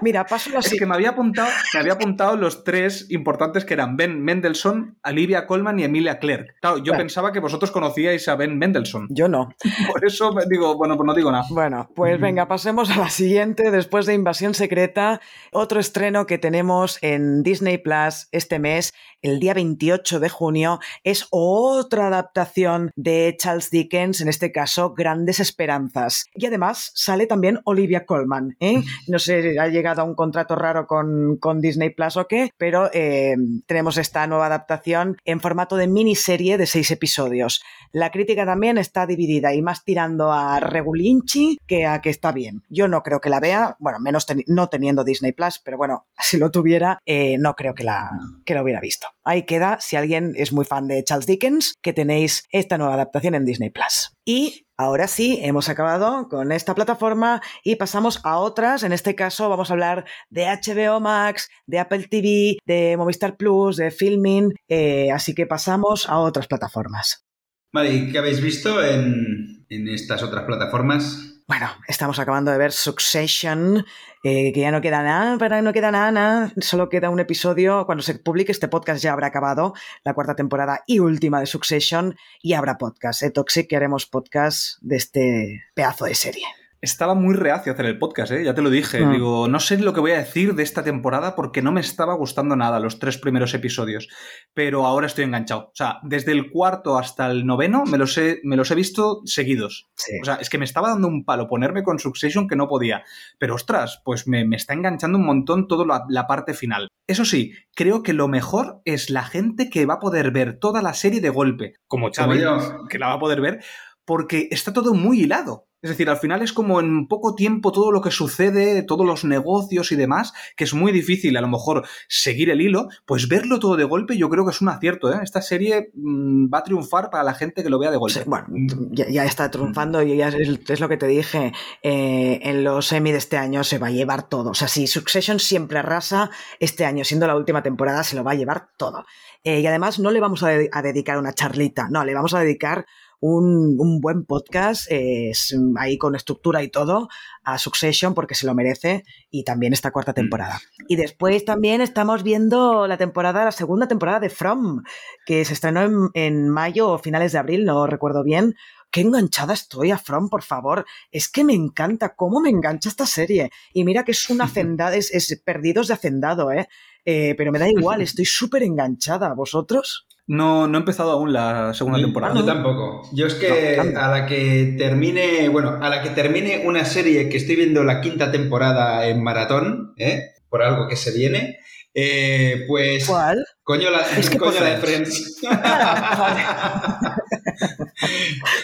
Mira, 0.00 0.24
paso 0.24 0.50
Es 0.50 0.56
así. 0.66 0.76
que 0.78 0.86
me 0.86 0.94
había 0.94 1.10
apuntado, 1.10 1.48
me 1.74 1.80
había 1.80 1.92
apuntado 1.94 2.36
los 2.36 2.64
tres 2.64 3.06
importantes 3.10 3.64
que 3.64 3.74
eran 3.74 3.96
Ben 3.96 4.22
Mendelssohn, 4.22 4.96
Olivia 5.04 5.46
Colman 5.46 5.78
y 5.78 5.84
Emilia 5.84 6.18
Clarke. 6.18 6.54
Claro, 6.60 6.78
yo 6.82 6.92
pensaba 6.94 7.32
que 7.32 7.40
vosotros 7.40 7.70
conocíais 7.70 8.28
a 8.28 8.36
Ben 8.36 8.58
Mendelssohn. 8.58 9.06
Yo 9.10 9.28
no. 9.28 9.48
Por 9.90 10.04
eso 10.04 10.34
digo, 10.48 10.76
bueno, 10.76 10.96
pues 10.96 11.06
no 11.06 11.14
digo 11.14 11.30
nada. 11.32 11.44
Bueno, 11.50 11.90
pues 11.94 12.20
venga, 12.20 12.46
pasemos 12.48 12.90
a 12.90 12.96
la 12.96 13.10
siguiente. 13.10 13.70
Después 13.70 14.06
de 14.06 14.14
Invasión 14.14 14.54
Secreta, 14.54 15.20
otro 15.52 15.80
estreno 15.80 16.26
que 16.26 16.38
tenemos 16.38 16.98
en 17.02 17.42
Disney 17.42 17.78
Plus 17.78 18.28
este 18.32 18.58
mes, 18.58 18.92
el 19.22 19.40
día 19.40 19.54
28 19.54 20.20
de 20.20 20.28
junio, 20.28 20.78
es 21.04 21.26
otra 21.30 22.06
adaptación 22.08 22.90
de 22.96 23.34
Charles 23.38 23.70
Dickens, 23.70 24.20
en 24.20 24.28
este 24.28 24.52
caso, 24.52 24.94
Grandes 24.94 25.40
Esperanzas. 25.40 26.26
Y 26.34 26.46
además 26.46 26.90
sale 26.94 27.26
también 27.26 27.47
Olivia 27.64 28.04
Colman. 28.06 28.56
¿eh? 28.60 28.82
No 29.06 29.18
sé 29.18 29.52
si 29.52 29.58
ha 29.58 29.68
llegado 29.68 30.02
a 30.02 30.04
un 30.04 30.14
contrato 30.14 30.54
raro 30.56 30.86
con, 30.86 31.36
con 31.38 31.60
Disney 31.60 31.90
Plus 31.90 32.16
o 32.16 32.26
qué, 32.26 32.50
pero 32.56 32.90
eh, 32.92 33.36
tenemos 33.66 33.96
esta 33.98 34.26
nueva 34.26 34.46
adaptación 34.46 35.16
en 35.24 35.40
formato 35.40 35.76
de 35.76 35.86
miniserie 35.86 36.58
de 36.58 36.66
seis 36.66 36.90
episodios. 36.90 37.62
La 37.92 38.10
crítica 38.10 38.44
también 38.44 38.78
está 38.78 39.06
dividida 39.06 39.54
y 39.54 39.62
más 39.62 39.84
tirando 39.84 40.32
a 40.32 40.60
regulinchi 40.60 41.58
que 41.66 41.86
a 41.86 42.00
que 42.00 42.10
está 42.10 42.32
bien. 42.32 42.62
Yo 42.68 42.88
no 42.88 43.02
creo 43.02 43.20
que 43.20 43.30
la 43.30 43.40
vea, 43.40 43.76
bueno, 43.78 43.98
menos 44.00 44.28
teni- 44.28 44.44
no 44.46 44.68
teniendo 44.68 45.04
Disney 45.04 45.32
Plus, 45.32 45.60
pero 45.64 45.76
bueno, 45.78 46.06
si 46.18 46.36
lo 46.38 46.50
tuviera, 46.50 46.98
eh, 47.06 47.36
no 47.38 47.54
creo 47.54 47.74
que 47.74 47.84
la, 47.84 48.10
que 48.44 48.54
la 48.54 48.62
hubiera 48.62 48.80
visto. 48.80 49.06
Ahí 49.24 49.44
queda, 49.44 49.78
si 49.80 49.96
alguien 49.96 50.32
es 50.36 50.52
muy 50.52 50.64
fan 50.64 50.88
de 50.88 51.04
Charles 51.04 51.26
Dickens, 51.26 51.74
que 51.82 51.92
tenéis 51.92 52.44
esta 52.50 52.78
nueva 52.78 52.94
adaptación 52.94 53.34
en 53.34 53.44
Disney 53.44 53.70
Plus. 53.70 54.12
Y 54.24 54.66
ahora 54.78 55.08
sí, 55.08 55.40
hemos 55.42 55.68
acabado 55.68 56.28
con 56.28 56.52
esta 56.52 56.74
plataforma 56.74 57.42
y 57.62 57.76
pasamos 57.76 58.20
a 58.24 58.38
otras. 58.38 58.82
En 58.82 58.92
este 58.92 59.14
caso 59.14 59.50
vamos 59.50 59.70
a 59.70 59.74
hablar 59.74 60.06
de 60.30 60.46
HBO 60.46 61.00
Max, 61.00 61.50
de 61.66 61.78
Apple 61.78 62.06
TV, 62.08 62.56
de 62.64 62.96
Movistar 62.96 63.36
Plus, 63.36 63.76
de 63.76 63.90
Filming, 63.90 64.54
eh, 64.68 65.10
así 65.12 65.34
que 65.34 65.46
pasamos 65.46 66.08
a 66.08 66.18
otras 66.18 66.46
plataformas. 66.46 67.26
Vale, 67.72 67.92
¿y 67.92 68.10
qué 68.10 68.18
habéis 68.18 68.40
visto 68.40 68.82
en 68.82 69.66
estas 69.68 70.22
otras 70.22 70.44
plataformas? 70.44 71.27
Bueno, 71.48 71.70
estamos 71.86 72.18
acabando 72.18 72.50
de 72.50 72.58
ver 72.58 72.72
Succession, 72.72 73.86
eh, 74.22 74.52
que 74.52 74.60
ya 74.60 74.70
no 74.70 74.82
queda 74.82 75.02
nada, 75.02 75.38
para 75.38 75.62
no 75.62 75.72
queda 75.72 75.90
nada, 75.90 76.10
nada, 76.10 76.52
solo 76.60 76.90
queda 76.90 77.08
un 77.08 77.20
episodio. 77.20 77.86
Cuando 77.86 78.02
se 78.02 78.18
publique 78.18 78.52
este 78.52 78.68
podcast 78.68 79.02
ya 79.02 79.14
habrá 79.14 79.28
acabado 79.28 79.72
la 80.04 80.12
cuarta 80.12 80.36
temporada 80.36 80.84
y 80.86 80.98
última 80.98 81.40
de 81.40 81.46
Succession 81.46 82.18
y 82.42 82.52
habrá 82.52 82.76
podcast. 82.76 83.22
¿eh? 83.22 83.32
Que 83.66 83.76
haremos 83.76 84.04
podcast 84.04 84.76
de 84.82 84.96
este 84.96 85.64
pedazo 85.72 86.04
de 86.04 86.14
serie. 86.14 86.44
Estaba 86.80 87.14
muy 87.14 87.34
reacio 87.34 87.72
a 87.72 87.74
hacer 87.74 87.86
el 87.86 87.98
podcast, 87.98 88.32
¿eh? 88.32 88.44
ya 88.44 88.54
te 88.54 88.62
lo 88.62 88.70
dije. 88.70 89.04
Mm. 89.04 89.12
Digo, 89.12 89.48
no 89.48 89.58
sé 89.58 89.78
lo 89.78 89.92
que 89.92 90.00
voy 90.00 90.12
a 90.12 90.18
decir 90.18 90.54
de 90.54 90.62
esta 90.62 90.84
temporada 90.84 91.34
porque 91.34 91.62
no 91.62 91.72
me 91.72 91.80
estaba 91.80 92.14
gustando 92.14 92.54
nada 92.56 92.78
los 92.78 92.98
tres 92.98 93.18
primeros 93.18 93.52
episodios. 93.54 94.08
Pero 94.54 94.86
ahora 94.86 95.06
estoy 95.06 95.24
enganchado. 95.24 95.66
O 95.66 95.74
sea, 95.74 95.98
desde 96.02 96.32
el 96.32 96.50
cuarto 96.50 96.98
hasta 96.98 97.30
el 97.30 97.46
noveno 97.46 97.84
me 97.84 97.98
los 97.98 98.16
he, 98.16 98.40
me 98.44 98.56
los 98.56 98.70
he 98.70 98.74
visto 98.74 99.22
seguidos. 99.24 99.88
Sí. 99.96 100.12
O 100.22 100.24
sea, 100.24 100.36
es 100.36 100.48
que 100.50 100.58
me 100.58 100.64
estaba 100.64 100.90
dando 100.90 101.08
un 101.08 101.24
palo 101.24 101.48
ponerme 101.48 101.82
con 101.82 101.98
Succession 101.98 102.46
que 102.46 102.56
no 102.56 102.68
podía. 102.68 103.02
Pero 103.38 103.56
ostras, 103.56 104.00
pues 104.04 104.28
me, 104.28 104.44
me 104.44 104.56
está 104.56 104.74
enganchando 104.74 105.18
un 105.18 105.26
montón 105.26 105.66
toda 105.66 105.84
la, 105.84 106.04
la 106.08 106.26
parte 106.26 106.54
final. 106.54 106.88
Eso 107.08 107.24
sí, 107.24 107.54
creo 107.74 108.02
que 108.02 108.12
lo 108.12 108.28
mejor 108.28 108.82
es 108.84 109.10
la 109.10 109.24
gente 109.24 109.70
que 109.70 109.86
va 109.86 109.94
a 109.94 110.00
poder 110.00 110.30
ver 110.30 110.58
toda 110.58 110.82
la 110.82 110.94
serie 110.94 111.20
de 111.20 111.30
golpe. 111.30 111.74
Como 111.86 112.10
yo. 112.10 112.86
que 112.88 112.98
la 112.98 113.08
va 113.08 113.14
a 113.14 113.18
poder 113.18 113.40
ver, 113.40 113.64
porque 114.04 114.48
está 114.50 114.72
todo 114.72 114.94
muy 114.94 115.22
hilado. 115.22 115.67
Es 115.80 115.90
decir, 115.90 116.10
al 116.10 116.16
final 116.16 116.42
es 116.42 116.52
como 116.52 116.80
en 116.80 117.06
poco 117.06 117.36
tiempo 117.36 117.70
todo 117.70 117.92
lo 117.92 118.00
que 118.00 118.10
sucede, 118.10 118.82
todos 118.82 119.06
los 119.06 119.24
negocios 119.24 119.92
y 119.92 119.96
demás, 119.96 120.32
que 120.56 120.64
es 120.64 120.74
muy 120.74 120.90
difícil 120.90 121.36
a 121.36 121.40
lo 121.40 121.48
mejor 121.48 121.86
seguir 122.08 122.50
el 122.50 122.60
hilo, 122.60 122.88
pues 123.06 123.28
verlo 123.28 123.60
todo 123.60 123.76
de 123.76 123.84
golpe 123.84 124.16
yo 124.16 124.28
creo 124.28 124.44
que 124.44 124.50
es 124.50 124.60
un 124.60 124.70
acierto. 124.70 125.12
¿eh? 125.12 125.20
Esta 125.22 125.40
serie 125.40 125.90
mm, 125.94 126.52
va 126.52 126.58
a 126.58 126.64
triunfar 126.64 127.10
para 127.10 127.22
la 127.22 127.34
gente 127.34 127.62
que 127.62 127.70
lo 127.70 127.78
vea 127.78 127.92
de 127.92 127.96
golpe. 127.96 128.24
Bueno, 128.26 128.46
ya, 128.90 129.24
está 129.24 129.50
triunfando 129.50 130.02
y 130.02 130.16
ya 130.16 130.28
es, 130.28 130.58
es 130.68 130.80
lo 130.80 130.88
que 130.88 130.96
te 130.96 131.06
dije. 131.06 131.52
eh, 131.82 132.40
en 132.42 132.64
los 132.64 132.90
Emmy 132.92 133.12
de 133.12 133.18
este 133.18 133.36
año 133.36 133.62
se 133.62 133.78
va 133.78 133.86
a 133.86 133.90
llevar 133.90 134.28
todo. 134.28 134.50
O 134.50 134.54
sea, 134.54 134.68
si 134.68 134.86
Succession 134.86 135.38
siempre 135.38 135.78
arrasa, 135.78 136.30
este 136.58 136.84
año, 136.86 137.04
siendo 137.04 137.26
la 137.26 137.36
última 137.36 137.62
temporada, 137.62 138.02
se 138.02 138.16
lo 138.16 138.24
va 138.24 138.32
a 138.32 138.36
llevar 138.36 138.68
todo. 138.76 139.04
Eh, 139.44 139.60
y 139.60 139.66
además 139.66 139.98
no 140.00 140.10
le 140.10 140.20
vamos 140.20 140.42
a 140.42 140.82
dedicar 140.82 141.18
una 141.18 141.32
charlita, 141.32 141.88
no, 141.88 142.04
le 142.04 142.14
vamos 142.14 142.34
a 142.34 142.40
dedicar 142.40 142.86
un, 143.20 143.76
un 143.78 144.00
buen 144.00 144.24
podcast 144.24 144.90
eh, 144.90 145.30
es- 145.30 145.54
ahí 145.78 145.98
con 145.98 146.14
estructura 146.14 146.62
y 146.62 146.68
todo 146.68 147.08
a 147.42 147.58
Succession 147.58 148.14
porque 148.14 148.34
se 148.34 148.46
lo 148.46 148.54
merece 148.54 149.04
y 149.30 149.44
también 149.44 149.72
esta 149.72 149.90
cuarta 149.90 150.12
temporada. 150.12 150.60
Y 150.88 150.96
después 150.96 151.44
también 151.44 151.80
estamos 151.80 152.22
viendo 152.22 152.86
la 152.86 152.96
temporada, 152.96 153.44
la 153.44 153.52
segunda 153.52 153.88
temporada 153.88 154.20
de 154.20 154.30
From, 154.30 154.82
que 155.26 155.44
se 155.44 155.54
estrenó 155.54 155.82
en, 155.82 156.08
en 156.14 156.48
mayo 156.48 156.90
o 156.90 156.98
finales 156.98 157.32
de 157.32 157.38
abril, 157.38 157.64
no 157.64 157.86
recuerdo 157.86 158.22
bien. 158.24 158.54
Qué 158.90 159.02
enganchada 159.02 159.52
estoy 159.52 159.90
a 159.90 159.98
From, 159.98 160.30
por 160.30 160.42
favor. 160.42 160.86
Es 161.12 161.28
que 161.28 161.44
me 161.44 161.52
encanta 161.52 162.14
cómo 162.14 162.40
me 162.40 162.48
engancha 162.48 162.88
esta 162.88 163.04
serie. 163.04 163.50
Y 163.74 163.84
mira 163.84 164.02
que 164.04 164.12
es 164.12 164.30
una 164.30 164.44
hacendada, 164.44 164.96
es, 164.96 165.12
es 165.12 165.38
perdidos 165.44 165.88
de 165.88 165.94
hacendado, 165.94 166.50
¿eh? 166.52 166.68
Eh, 167.04 167.34
pero 167.36 167.52
me 167.52 167.58
da 167.58 167.68
igual, 167.68 168.00
estoy 168.02 168.24
súper 168.24 168.62
enganchada. 168.62 169.34
¿Vosotros? 169.34 170.07
No, 170.28 170.66
no 170.68 170.76
he 170.78 170.80
empezado 170.80 171.10
aún 171.12 171.32
la 171.32 171.72
segunda 171.74 171.98
Yo- 171.98 172.04
temporada. 172.04 172.34
Yo 172.36 172.44
tampoco. 172.44 173.02
Yo 173.12 173.26
es 173.26 173.34
que 173.34 173.78
a 173.78 174.08
la 174.08 174.26
que 174.26 174.74
termine, 174.78 175.48
bueno, 175.48 175.78
a 175.80 175.88
la 175.88 176.02
que 176.02 176.10
termine 176.10 176.62
una 176.66 176.84
serie 176.84 177.28
que 177.30 177.38
estoy 177.38 177.56
viendo 177.56 177.82
la 177.82 178.00
quinta 178.02 178.30
temporada 178.30 179.06
en 179.08 179.22
maratón, 179.22 179.94
¿eh? 179.96 180.32
por 180.50 180.62
algo 180.62 180.86
que 180.86 180.96
se 180.96 181.12
viene, 181.12 181.58
eh, 181.94 182.64
pues 182.68 183.06
¿Cuál? 183.06 183.42
coño 183.62 183.90
la, 183.90 184.00
Es 184.02 184.28
que 184.30 184.36
coño 184.38 184.60
la 184.60 184.70
de 184.70 184.76
Friends. 184.76 185.40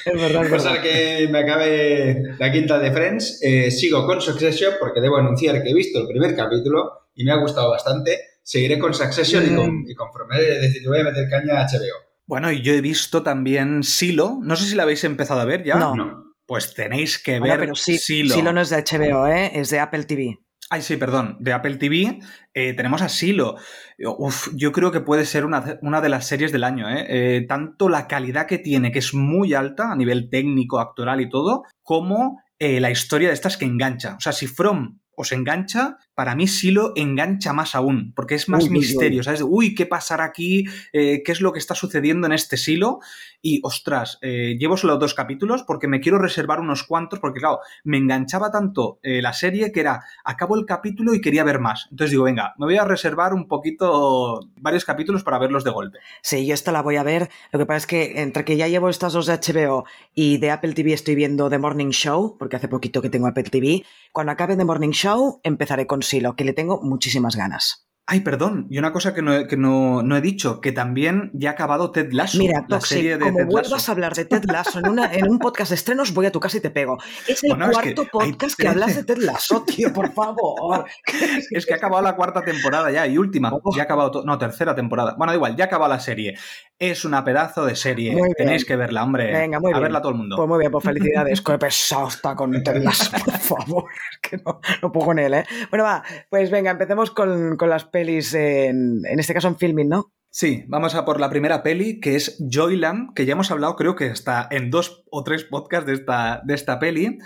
Es 0.04 0.20
verdad, 0.20 0.42
Pues 0.48 0.62
que 0.82 1.28
me 1.30 1.38
acabe 1.40 2.22
la 2.38 2.52
quinta 2.52 2.78
de 2.78 2.92
Friends, 2.92 3.40
eh, 3.42 3.70
sigo 3.70 4.06
con 4.06 4.20
Succession 4.20 4.74
porque 4.78 5.00
debo 5.00 5.16
anunciar 5.16 5.62
que 5.62 5.70
he 5.70 5.74
visto 5.74 5.98
el 6.00 6.06
primer 6.06 6.36
capítulo 6.36 7.08
y 7.14 7.24
me 7.24 7.32
ha 7.32 7.36
gustado 7.36 7.70
bastante. 7.70 8.18
Seguiré 8.44 8.78
con 8.78 8.92
Succession 8.92 9.42
y, 9.42 9.54
con, 9.56 9.84
y 9.86 10.40
es 10.40 10.60
decir, 10.60 10.82
le 10.82 10.88
voy 10.88 11.00
a 11.00 11.04
meter 11.04 11.28
caña 11.30 11.62
a 11.62 11.66
HBO. 11.66 11.96
Bueno, 12.26 12.52
y 12.52 12.60
yo 12.60 12.74
he 12.74 12.82
visto 12.82 13.22
también 13.22 13.82
Silo. 13.82 14.38
No 14.42 14.54
sé 14.54 14.66
si 14.66 14.74
la 14.74 14.82
habéis 14.82 15.02
empezado 15.04 15.40
a 15.40 15.46
ver 15.46 15.64
ya. 15.64 15.76
No. 15.76 15.96
No. 15.96 16.34
Pues 16.46 16.74
tenéis 16.74 17.18
que 17.18 17.38
Bueno, 17.38 17.54
ver 17.54 17.60
pero 17.60 17.74
sí, 17.74 17.96
Silo. 17.96 18.34
Silo 18.34 18.52
no 18.52 18.60
es 18.60 18.68
de 18.68 18.76
HBO, 18.76 19.26
¿eh? 19.26 19.50
Es 19.54 19.70
de 19.70 19.80
Apple 19.80 20.04
TV. 20.04 20.38
Ay, 20.68 20.82
sí, 20.82 20.98
perdón. 20.98 21.38
De 21.40 21.54
Apple 21.54 21.76
TV 21.76 22.18
eh, 22.52 22.74
tenemos 22.74 23.00
a 23.00 23.08
Silo. 23.08 23.56
Uf, 23.98 24.48
yo 24.54 24.72
creo 24.72 24.92
que 24.92 25.00
puede 25.00 25.24
ser 25.24 25.46
una, 25.46 25.78
una 25.80 26.02
de 26.02 26.10
las 26.10 26.26
series 26.26 26.52
del 26.52 26.64
año. 26.64 26.88
¿eh? 26.90 27.06
Eh, 27.08 27.46
tanto 27.48 27.88
la 27.88 28.06
calidad 28.06 28.46
que 28.46 28.58
tiene, 28.58 28.92
que 28.92 28.98
es 28.98 29.14
muy 29.14 29.54
alta 29.54 29.90
a 29.90 29.96
nivel 29.96 30.28
técnico, 30.28 30.80
actoral 30.80 31.22
y 31.22 31.30
todo, 31.30 31.62
como 31.82 32.42
eh, 32.58 32.80
la 32.80 32.90
historia 32.90 33.28
de 33.28 33.34
estas 33.34 33.56
que 33.56 33.64
engancha. 33.64 34.16
O 34.16 34.20
sea, 34.20 34.32
si 34.32 34.46
From 34.46 35.00
os 35.16 35.32
engancha, 35.32 35.98
para 36.14 36.34
mí 36.34 36.46
Silo 36.46 36.92
engancha 36.96 37.52
más 37.52 37.74
aún, 37.74 38.12
porque 38.14 38.34
es 38.34 38.48
más 38.48 38.64
Uy, 38.64 38.70
uy, 38.70 38.74
uy. 38.76 38.80
misterio, 38.80 39.22
¿sabes? 39.22 39.42
Uy, 39.46 39.74
¿qué 39.74 39.86
pasará 39.86 40.24
aquí? 40.24 40.64
Eh, 40.92 41.22
¿Qué 41.24 41.32
es 41.32 41.40
lo 41.40 41.52
que 41.52 41.58
está 41.58 41.74
sucediendo 41.74 42.26
en 42.26 42.32
este 42.32 42.56
Silo? 42.56 43.00
Y, 43.46 43.60
ostras, 43.62 44.18
eh, 44.22 44.56
llevo 44.58 44.78
solo 44.78 44.96
dos 44.96 45.12
capítulos 45.12 45.64
porque 45.64 45.86
me 45.86 46.00
quiero 46.00 46.18
reservar 46.18 46.60
unos 46.60 46.82
cuantos, 46.82 47.18
porque, 47.18 47.40
claro, 47.40 47.60
me 47.84 47.98
enganchaba 47.98 48.50
tanto 48.50 48.98
eh, 49.02 49.20
la 49.20 49.34
serie 49.34 49.70
que 49.70 49.80
era, 49.80 50.02
acabo 50.24 50.56
el 50.56 50.64
capítulo 50.64 51.12
y 51.12 51.20
quería 51.20 51.44
ver 51.44 51.60
más. 51.60 51.86
Entonces 51.90 52.12
digo, 52.12 52.24
venga, 52.24 52.54
me 52.56 52.64
voy 52.64 52.78
a 52.78 52.86
reservar 52.86 53.34
un 53.34 53.46
poquito, 53.46 54.40
varios 54.56 54.86
capítulos 54.86 55.24
para 55.24 55.38
verlos 55.38 55.62
de 55.62 55.72
golpe. 55.72 55.98
Sí, 56.22 56.46
yo 56.46 56.54
esta 56.54 56.72
la 56.72 56.80
voy 56.80 56.96
a 56.96 57.02
ver. 57.02 57.28
Lo 57.52 57.58
que 57.58 57.66
pasa 57.66 57.76
es 57.76 57.86
que 57.86 58.22
entre 58.22 58.46
que 58.46 58.56
ya 58.56 58.66
llevo 58.66 58.88
estas 58.88 59.12
dos 59.12 59.26
de 59.26 59.34
HBO 59.34 59.84
y 60.14 60.38
de 60.38 60.50
Apple 60.50 60.72
TV 60.72 60.94
estoy 60.94 61.14
viendo 61.14 61.50
The 61.50 61.58
Morning 61.58 61.90
Show, 61.90 62.38
porque 62.38 62.56
hace 62.56 62.68
poquito 62.68 63.02
que 63.02 63.10
tengo 63.10 63.26
Apple 63.26 63.44
TV, 63.44 63.84
cuando 64.10 64.32
acabe 64.32 64.56
The 64.56 64.64
Morning 64.64 64.92
Show 64.92 65.40
empezaré 65.42 65.86
con 65.86 66.02
Silo, 66.02 66.34
que 66.34 66.44
le 66.44 66.54
tengo 66.54 66.80
muchísimas 66.80 67.36
ganas. 67.36 67.84
Ay, 68.06 68.20
perdón, 68.20 68.66
y 68.68 68.76
una 68.78 68.92
cosa 68.92 69.14
que 69.14 69.22
no, 69.22 69.32
he- 69.34 69.46
que 69.46 69.56
no, 69.56 70.02
no 70.02 70.14
he 70.14 70.20
dicho, 70.20 70.60
que 70.60 70.72
también 70.72 71.30
ya 71.32 71.48
ha 71.48 71.52
acabado 71.54 71.90
Ted 71.90 72.12
Lasso. 72.12 72.36
Mira, 72.38 72.60
la 72.60 72.66
Toxic, 72.78 72.96
serie 72.98 73.16
de 73.16 73.24
como 73.24 73.38
Ted 73.38 73.46
vuelvas 73.46 73.70
Lasso. 73.72 73.90
a 73.90 73.94
hablar 73.94 74.14
de 74.14 74.24
Ted 74.26 74.44
Lasso 74.44 74.78
en, 74.78 74.88
una- 74.90 75.10
en 75.10 75.30
un 75.30 75.38
podcast 75.38 75.70
de 75.70 75.76
estrenos, 75.76 76.12
voy 76.12 76.26
a 76.26 76.30
tu 76.30 76.38
casa 76.38 76.58
y 76.58 76.60
te 76.60 76.68
pego. 76.70 76.98
Es 77.26 77.42
el 77.42 77.48
Bueno, 77.50 77.70
es 77.70 77.78
que 77.78 77.94
cuarto 77.94 78.10
podcast 78.12 78.58
que 78.60 78.68
hablas 78.68 78.94
de. 78.96 79.04
Ted 79.04 79.16
Lasso, 79.22 79.62
tío, 79.66 79.90
por 79.92 80.12
favor. 80.12 80.84
Es 81.50 81.64
que 81.64 81.72
ha 81.72 81.76
acabado 81.76 82.02
la 82.02 82.14
cuarta 82.14 82.42
temporada 82.42 82.90
ya 82.90 83.06
y 83.06 83.16
última. 83.16 83.50
Oh. 83.54 83.74
Ya 83.74 83.82
ha 83.82 83.84
acabado 83.84 84.10
todo. 84.10 84.24
No, 84.24 84.36
tercera 84.36 84.74
temporada. 84.74 85.14
Bueno, 85.16 85.32
da 85.32 85.36
igual, 85.36 85.56
ya 85.56 85.64
ha 85.64 85.66
acabado 85.68 85.90
la 85.92 86.00
serie. 86.00 86.36
Es 86.78 87.04
una 87.04 87.24
pedazo 87.24 87.64
de 87.64 87.76
serie. 87.76 88.16
Tenéis 88.36 88.64
que 88.64 88.76
verla, 88.76 89.04
hombre. 89.04 89.32
Venga, 89.32 89.60
muy 89.60 89.70
a 89.70 89.74
bien. 89.74 89.82
verla 89.82 90.00
todo 90.00 90.12
el 90.12 90.18
mundo. 90.18 90.36
Pues 90.36 90.48
muy 90.48 90.58
bien, 90.58 90.72
pues 90.72 90.84
felicidades. 90.84 91.40
Qué 91.40 91.58
pesado 91.58 92.08
está 92.08 92.34
con 92.34 92.62
Ted 92.62 92.82
Lasso, 92.82 93.10
por 93.24 93.38
favor. 93.38 93.84
Que 94.20 94.38
no, 94.38 94.60
no 94.82 94.92
puedo 94.92 95.06
con 95.06 95.18
él, 95.18 95.34
¿eh? 95.34 95.44
Bueno, 95.70 95.84
va, 95.84 96.02
pues 96.28 96.50
venga, 96.50 96.70
empecemos 96.72 97.10
con, 97.10 97.56
con 97.56 97.70
las 97.70 97.84
pelis, 97.84 98.34
en, 98.34 99.02
en 99.04 99.18
este 99.20 99.34
caso 99.34 99.48
en 99.48 99.56
filming, 99.56 99.88
¿no? 99.88 100.12
Sí, 100.30 100.64
vamos 100.66 100.96
a 100.96 101.04
por 101.04 101.20
la 101.20 101.30
primera 101.30 101.62
peli, 101.62 102.00
que 102.00 102.16
es 102.16 102.42
Joyland, 102.50 103.14
que 103.14 103.24
ya 103.24 103.34
hemos 103.34 103.52
hablado, 103.52 103.76
creo 103.76 103.94
que 103.94 104.08
está 104.08 104.48
en 104.50 104.68
dos 104.68 105.04
o 105.12 105.22
tres 105.22 105.44
podcasts 105.44 105.86
de 105.86 105.92
esta, 105.92 106.42
de 106.44 106.54
esta 106.54 106.80
peli. 106.80 107.18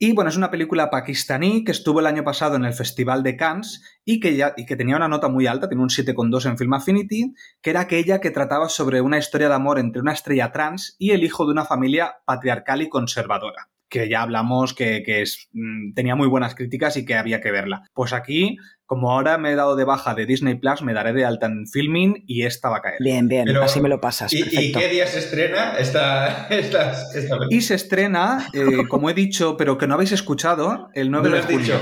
Y 0.00 0.12
bueno, 0.12 0.30
es 0.30 0.36
una 0.36 0.52
película 0.52 0.90
pakistaní 0.90 1.64
que 1.64 1.72
estuvo 1.72 1.98
el 1.98 2.06
año 2.06 2.22
pasado 2.22 2.54
en 2.54 2.64
el 2.64 2.72
Festival 2.72 3.24
de 3.24 3.36
Cannes 3.36 3.82
y 4.04 4.20
que, 4.20 4.36
ya, 4.36 4.54
y 4.56 4.64
que 4.64 4.76
tenía 4.76 4.94
una 4.94 5.08
nota 5.08 5.28
muy 5.28 5.48
alta, 5.48 5.68
tiene 5.68 5.82
un 5.82 5.88
7,2 5.88 6.46
en 6.46 6.56
Film 6.56 6.72
Affinity, 6.72 7.34
que 7.60 7.70
era 7.70 7.80
aquella 7.80 8.20
que 8.20 8.30
trataba 8.30 8.68
sobre 8.68 9.00
una 9.00 9.18
historia 9.18 9.48
de 9.48 9.54
amor 9.54 9.80
entre 9.80 10.00
una 10.00 10.12
estrella 10.12 10.52
trans 10.52 10.94
y 11.00 11.10
el 11.10 11.24
hijo 11.24 11.46
de 11.46 11.52
una 11.52 11.64
familia 11.64 12.18
patriarcal 12.24 12.80
y 12.82 12.88
conservadora. 12.88 13.70
Que 13.88 14.08
ya 14.08 14.22
hablamos 14.22 14.72
que, 14.72 15.02
que 15.04 15.22
es, 15.22 15.48
mm, 15.52 15.94
tenía 15.94 16.14
muy 16.14 16.28
buenas 16.28 16.54
críticas 16.54 16.96
y 16.96 17.04
que 17.04 17.16
había 17.16 17.40
que 17.40 17.50
verla. 17.50 17.82
Pues 17.92 18.12
aquí, 18.12 18.56
como 18.88 19.12
ahora 19.12 19.36
me 19.36 19.52
he 19.52 19.54
dado 19.54 19.76
de 19.76 19.84
baja 19.84 20.14
de 20.14 20.24
Disney 20.24 20.54
Plus, 20.54 20.80
me 20.80 20.94
daré 20.94 21.12
de 21.12 21.26
alta 21.26 21.44
en 21.44 21.66
Filming 21.66 22.24
y 22.26 22.44
esta 22.44 22.70
va 22.70 22.78
a 22.78 22.80
caer. 22.80 22.96
Bien, 23.00 23.28
bien, 23.28 23.44
Pero- 23.44 23.62
así 23.62 23.82
me 23.82 23.88
lo 23.90 24.00
pasas. 24.00 24.32
¿Y, 24.32 24.42
y 24.50 24.72
qué 24.72 24.88
día 24.88 25.06
se 25.06 25.18
estrena 25.18 25.74
esta, 25.78 26.46
esta, 26.50 26.92
esta? 27.14 27.36
Y 27.50 27.60
se 27.60 27.74
estrena, 27.74 28.48
eh, 28.54 28.88
como 28.88 29.10
he 29.10 29.14
dicho, 29.14 29.58
pero 29.58 29.76
que 29.76 29.86
no 29.86 29.92
habéis 29.92 30.12
escuchado, 30.12 30.88
el 30.94 31.10
9 31.10 31.28
¿No 31.28 31.36
lo 31.36 31.42
de 31.42 31.58
dicho? 31.58 31.78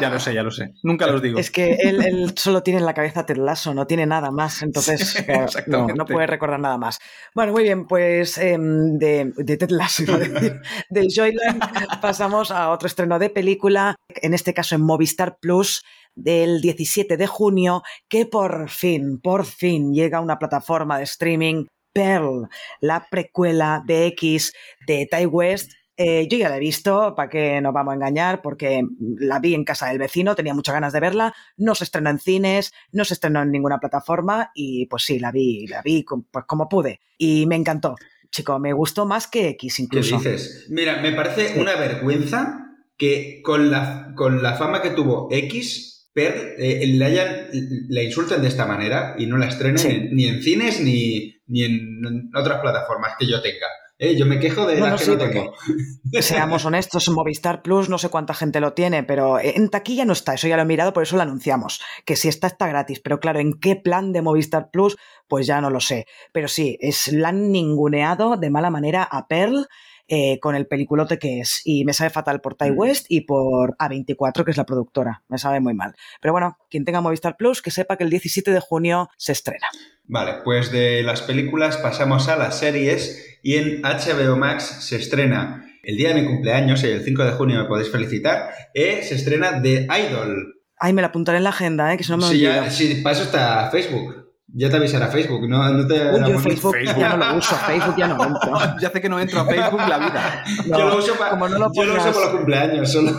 Ya 0.00 0.10
lo 0.10 0.18
sé, 0.18 0.34
ya 0.34 0.42
lo 0.42 0.50
sé. 0.50 0.72
Nunca 0.82 1.06
los 1.06 1.22
digo. 1.22 1.38
Es 1.38 1.50
que 1.50 1.74
él, 1.74 2.02
él 2.04 2.32
solo 2.36 2.62
tiene 2.62 2.80
en 2.80 2.86
la 2.86 2.94
cabeza 2.94 3.26
Ted 3.26 3.36
Lasso, 3.36 3.74
no 3.74 3.86
tiene 3.86 4.06
nada 4.06 4.30
más, 4.30 4.62
entonces 4.62 5.10
Sí, 5.10 5.24
no, 5.66 6.04
puede 6.04 6.26
recordar 6.26 6.60
nada 6.60 6.78
más. 6.78 6.98
Bueno, 7.34 7.52
muy 7.52 7.62
bien, 7.62 7.86
pues 7.86 8.38
em, 8.38 8.98
de, 8.98 9.32
de 9.36 9.56
Ted 9.56 9.70
Lasso, 9.70 10.04
de 10.04 11.08
Joyland 11.14 12.00
pasamos 12.00 12.50
a 12.50 12.70
otro 12.70 12.86
estreno 12.86 13.18
de 13.18 13.30
película, 13.30 13.96
en 14.16 14.34
este 14.34 14.54
caso 14.54 14.74
en 14.74 14.82
Movistar 14.82 15.38
Plus, 15.40 15.82
del 16.14 16.60
17 16.60 17.16
de 17.16 17.26
junio, 17.26 17.82
que 18.08 18.26
por 18.26 18.68
fin, 18.68 19.20
por 19.20 19.46
fin 19.46 19.94
llega 19.94 20.18
a 20.18 20.22
una 20.22 20.38
plataforma 20.38 20.98
de 20.98 21.04
streaming, 21.04 21.66
Pearl, 21.92 22.48
la 22.80 23.06
precuela 23.10 23.82
de 23.84 24.06
X 24.06 24.52
de 24.86 25.08
Ty 25.10 25.26
West, 25.26 25.72
eh, 26.02 26.26
yo 26.30 26.38
ya 26.38 26.48
la 26.48 26.56
he 26.56 26.60
visto, 26.60 27.14
para 27.14 27.28
que 27.28 27.60
nos 27.60 27.74
vamos 27.74 27.92
a 27.92 27.94
engañar, 27.96 28.40
porque 28.40 28.82
la 29.18 29.38
vi 29.38 29.54
en 29.54 29.64
casa 29.64 29.88
del 29.88 29.98
vecino, 29.98 30.34
tenía 30.34 30.54
muchas 30.54 30.72
ganas 30.72 30.94
de 30.94 31.00
verla, 31.00 31.34
no 31.58 31.74
se 31.74 31.84
estrenó 31.84 32.08
en 32.08 32.18
cines, 32.18 32.72
no 32.92 33.04
se 33.04 33.12
estrenó 33.12 33.42
en 33.42 33.50
ninguna 33.50 33.78
plataforma 33.78 34.50
y 34.54 34.86
pues 34.86 35.02
sí, 35.02 35.18
la 35.18 35.30
vi, 35.30 35.66
la 35.66 35.82
vi 35.82 36.04
pues 36.30 36.46
como 36.46 36.68
pude 36.70 37.00
y 37.18 37.44
me 37.46 37.56
encantó. 37.56 37.96
Chico, 38.30 38.58
me 38.58 38.72
gustó 38.72 39.04
más 39.04 39.26
que 39.26 39.48
X 39.50 39.76
¿Qué 39.76 39.82
incluso. 39.82 40.16
dices? 40.16 40.66
Mira, 40.70 41.02
me 41.02 41.12
parece 41.12 41.60
una 41.60 41.74
vergüenza 41.76 42.66
que 42.96 43.40
con 43.42 43.70
la, 43.70 44.12
con 44.16 44.42
la 44.42 44.54
fama 44.56 44.80
que 44.80 44.90
tuvo 44.90 45.28
X, 45.30 46.08
Per, 46.12 46.56
eh, 46.58 46.84
le, 46.88 47.04
hayan, 47.04 47.46
la 47.88 48.02
insulten 48.02 48.42
de 48.42 48.48
esta 48.48 48.66
manera 48.66 49.14
y 49.16 49.26
no 49.26 49.36
la 49.36 49.46
estrenen 49.46 49.78
Sí. 49.78 50.08
ni 50.10 50.26
en 50.26 50.42
cines 50.42 50.80
ni, 50.80 51.36
ni 51.46 51.62
en 51.62 52.30
otras 52.34 52.60
plataformas 52.60 53.12
que 53.16 53.26
yo 53.28 53.40
tenga. 53.40 53.66
Eh, 54.02 54.16
yo 54.16 54.24
me 54.24 54.40
quejo 54.40 54.66
de 54.66 54.80
las 54.80 55.04
que 55.04 55.10
no 55.10 55.18
tengo. 55.18 55.54
Seamos 56.22 56.64
honestos, 56.64 57.10
Movistar 57.10 57.60
Plus 57.60 57.90
no 57.90 57.98
sé 57.98 58.08
cuánta 58.08 58.32
gente 58.32 58.58
lo 58.58 58.72
tiene, 58.72 59.02
pero 59.02 59.38
en 59.38 59.68
taquilla 59.68 60.06
no 60.06 60.14
está, 60.14 60.32
eso 60.32 60.48
ya 60.48 60.56
lo 60.56 60.62
he 60.62 60.64
mirado, 60.64 60.94
por 60.94 61.02
eso 61.02 61.16
lo 61.16 61.22
anunciamos, 61.22 61.82
que 62.06 62.16
si 62.16 62.28
está 62.28 62.46
está 62.46 62.66
gratis, 62.66 62.98
pero 63.00 63.20
claro, 63.20 63.40
¿en 63.40 63.52
qué 63.60 63.76
plan 63.76 64.14
de 64.14 64.22
Movistar 64.22 64.70
Plus? 64.70 64.96
Pues 65.28 65.46
ya 65.46 65.60
no 65.60 65.68
lo 65.68 65.80
sé. 65.80 66.06
Pero 66.32 66.48
sí, 66.48 66.78
es, 66.80 67.12
la 67.12 67.28
han 67.28 67.52
ninguneado 67.52 68.38
de 68.38 68.48
mala 68.48 68.70
manera 68.70 69.02
a 69.02 69.28
Pearl 69.28 69.66
eh, 70.12 70.38
con 70.40 70.54
el 70.56 70.66
peliculote 70.66 71.18
que 71.18 71.40
es. 71.40 71.62
Y 71.64 71.84
me 71.84 71.92
sabe 71.94 72.10
fatal 72.10 72.40
por 72.40 72.56
Ty 72.56 72.72
Mm. 72.72 72.78
West 72.78 73.06
y 73.08 73.22
por 73.22 73.76
A24, 73.78 74.44
que 74.44 74.50
es 74.50 74.56
la 74.56 74.66
productora. 74.66 75.22
Me 75.28 75.38
sabe 75.38 75.60
muy 75.60 75.72
mal. 75.72 75.94
Pero 76.20 76.32
bueno, 76.32 76.58
quien 76.68 76.84
tenga 76.84 77.00
Movistar 77.00 77.36
Plus, 77.36 77.62
que 77.62 77.70
sepa 77.70 77.96
que 77.96 78.04
el 78.04 78.10
17 78.10 78.50
de 78.50 78.60
junio 78.60 79.08
se 79.16 79.32
estrena. 79.32 79.68
Vale, 80.04 80.34
pues 80.44 80.72
de 80.72 81.02
las 81.04 81.22
películas 81.22 81.76
pasamos 81.76 82.28
a 82.28 82.36
las 82.36 82.58
series 82.58 83.38
y 83.42 83.54
en 83.56 83.82
HBO 83.82 84.36
Max 84.36 84.64
se 84.80 84.96
estrena 84.96 85.64
el 85.84 85.96
día 85.96 86.12
de 86.12 86.20
mi 86.20 86.26
cumpleaños, 86.26 86.82
el 86.82 87.02
5 87.04 87.24
de 87.24 87.30
junio 87.32 87.58
me 87.62 87.64
podéis 87.68 87.90
felicitar, 87.90 88.50
eh, 88.74 89.02
se 89.04 89.14
estrena 89.14 89.62
The 89.62 89.86
Idol. 89.86 90.56
Ay, 90.76 90.92
me 90.92 91.00
la 91.02 91.08
apuntaré 91.08 91.38
en 91.38 91.44
la 91.44 91.50
agenda, 91.50 91.92
¿eh? 91.94 91.96
que 91.96 92.04
si 92.04 92.10
no 92.10 92.16
me 92.18 92.24
Sí, 92.24 92.44
olvido. 92.44 92.52
ya, 92.64 92.70
sí, 92.70 93.00
para 93.02 93.14
eso 93.14 93.24
está 93.24 93.70
Facebook. 93.70 94.29
Ya 94.52 94.68
te 94.68 94.76
avisará 94.76 95.06
Facebook, 95.08 95.48
no, 95.48 95.68
no 95.72 95.86
te... 95.86 95.94
Uy, 96.10 96.20
yo 96.28 96.38
Facebook, 96.40 96.74
Facebook. 96.74 96.98
ya 97.00 97.16
no 97.16 97.16
lo 97.32 97.38
uso, 97.38 97.54
Facebook 97.56 97.94
ya 97.96 98.08
no 98.08 98.24
entro. 98.24 98.52
Ya 98.80 98.88
hace 98.88 99.00
que 99.00 99.08
no 99.08 99.20
entro 99.20 99.40
a 99.40 99.46
Facebook 99.46 99.80
la 99.88 99.98
vida. 99.98 100.44
No, 100.66 100.78
yo 100.78 100.88
lo 100.88 100.96
uso 100.98 101.14
para 101.14 101.30
como 101.30 101.48
no 101.48 101.58
lo 101.58 101.70
yo 101.72 101.84
lo 101.84 101.92
uso 101.94 102.02
pongas- 102.02 102.14
para 102.14 102.26
los 102.26 102.34
cumpleaños 102.34 102.92
solo. 102.92 103.12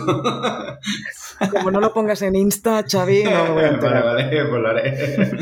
Como 1.50 1.70
no 1.70 1.80
lo 1.80 1.92
pongas 1.92 2.22
en 2.22 2.36
Insta, 2.36 2.84
Xavi, 2.88 3.24
no 3.24 3.30
me 3.30 3.50
voy 3.50 3.64
a 3.64 3.70
vale, 3.72 4.02
vale, 4.02 4.44
pues 4.46 4.62
lo 4.62 4.68
haré. 4.68 5.38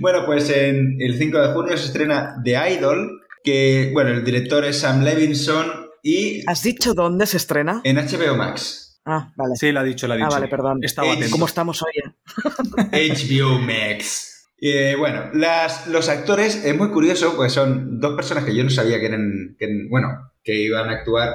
bueno, 0.00 0.24
pues 0.26 0.50
en 0.50 0.96
el 1.00 1.16
5 1.18 1.38
de 1.38 1.52
junio 1.52 1.76
se 1.76 1.86
estrena 1.86 2.36
The 2.42 2.72
Idol, 2.72 3.20
que, 3.44 3.90
bueno, 3.92 4.10
el 4.10 4.24
director 4.24 4.64
es 4.64 4.78
Sam 4.80 5.02
Levinson 5.04 5.66
y 6.02 6.42
¿Has 6.48 6.62
dicho 6.62 6.94
dónde 6.94 7.26
se 7.26 7.36
estrena? 7.36 7.80
en 7.84 7.96
HBO 7.98 8.34
Max. 8.36 8.98
Ah, 9.04 9.30
vale. 9.36 9.54
Sí, 9.56 9.70
lo 9.70 9.80
ha 9.80 9.84
dicho, 9.84 10.06
lo 10.08 10.14
ha 10.14 10.16
dicho. 10.16 10.26
Ah, 10.28 10.34
vale, 10.34 10.48
perdón. 10.48 10.78
Estaba 10.82 11.12
atento. 11.12 11.30
¿Cómo 11.30 11.44
estamos 11.46 11.82
hoy? 11.82 11.92
eh? 12.90 13.12
HBO 13.14 13.58
Max. 13.58 14.30
Eh, 14.66 14.96
bueno, 14.96 15.30
los 15.34 16.08
actores 16.08 16.64
es 16.64 16.74
muy 16.74 16.88
curioso, 16.88 17.36
pues 17.36 17.52
son 17.52 18.00
dos 18.00 18.16
personas 18.16 18.44
que 18.44 18.56
yo 18.56 18.64
no 18.64 18.70
sabía 18.70 18.98
que 18.98 19.04
eran, 19.04 19.56
que, 19.58 19.68
bueno, 19.90 20.32
que 20.42 20.54
iban 20.54 20.88
a 20.88 20.94
actuar 20.94 21.34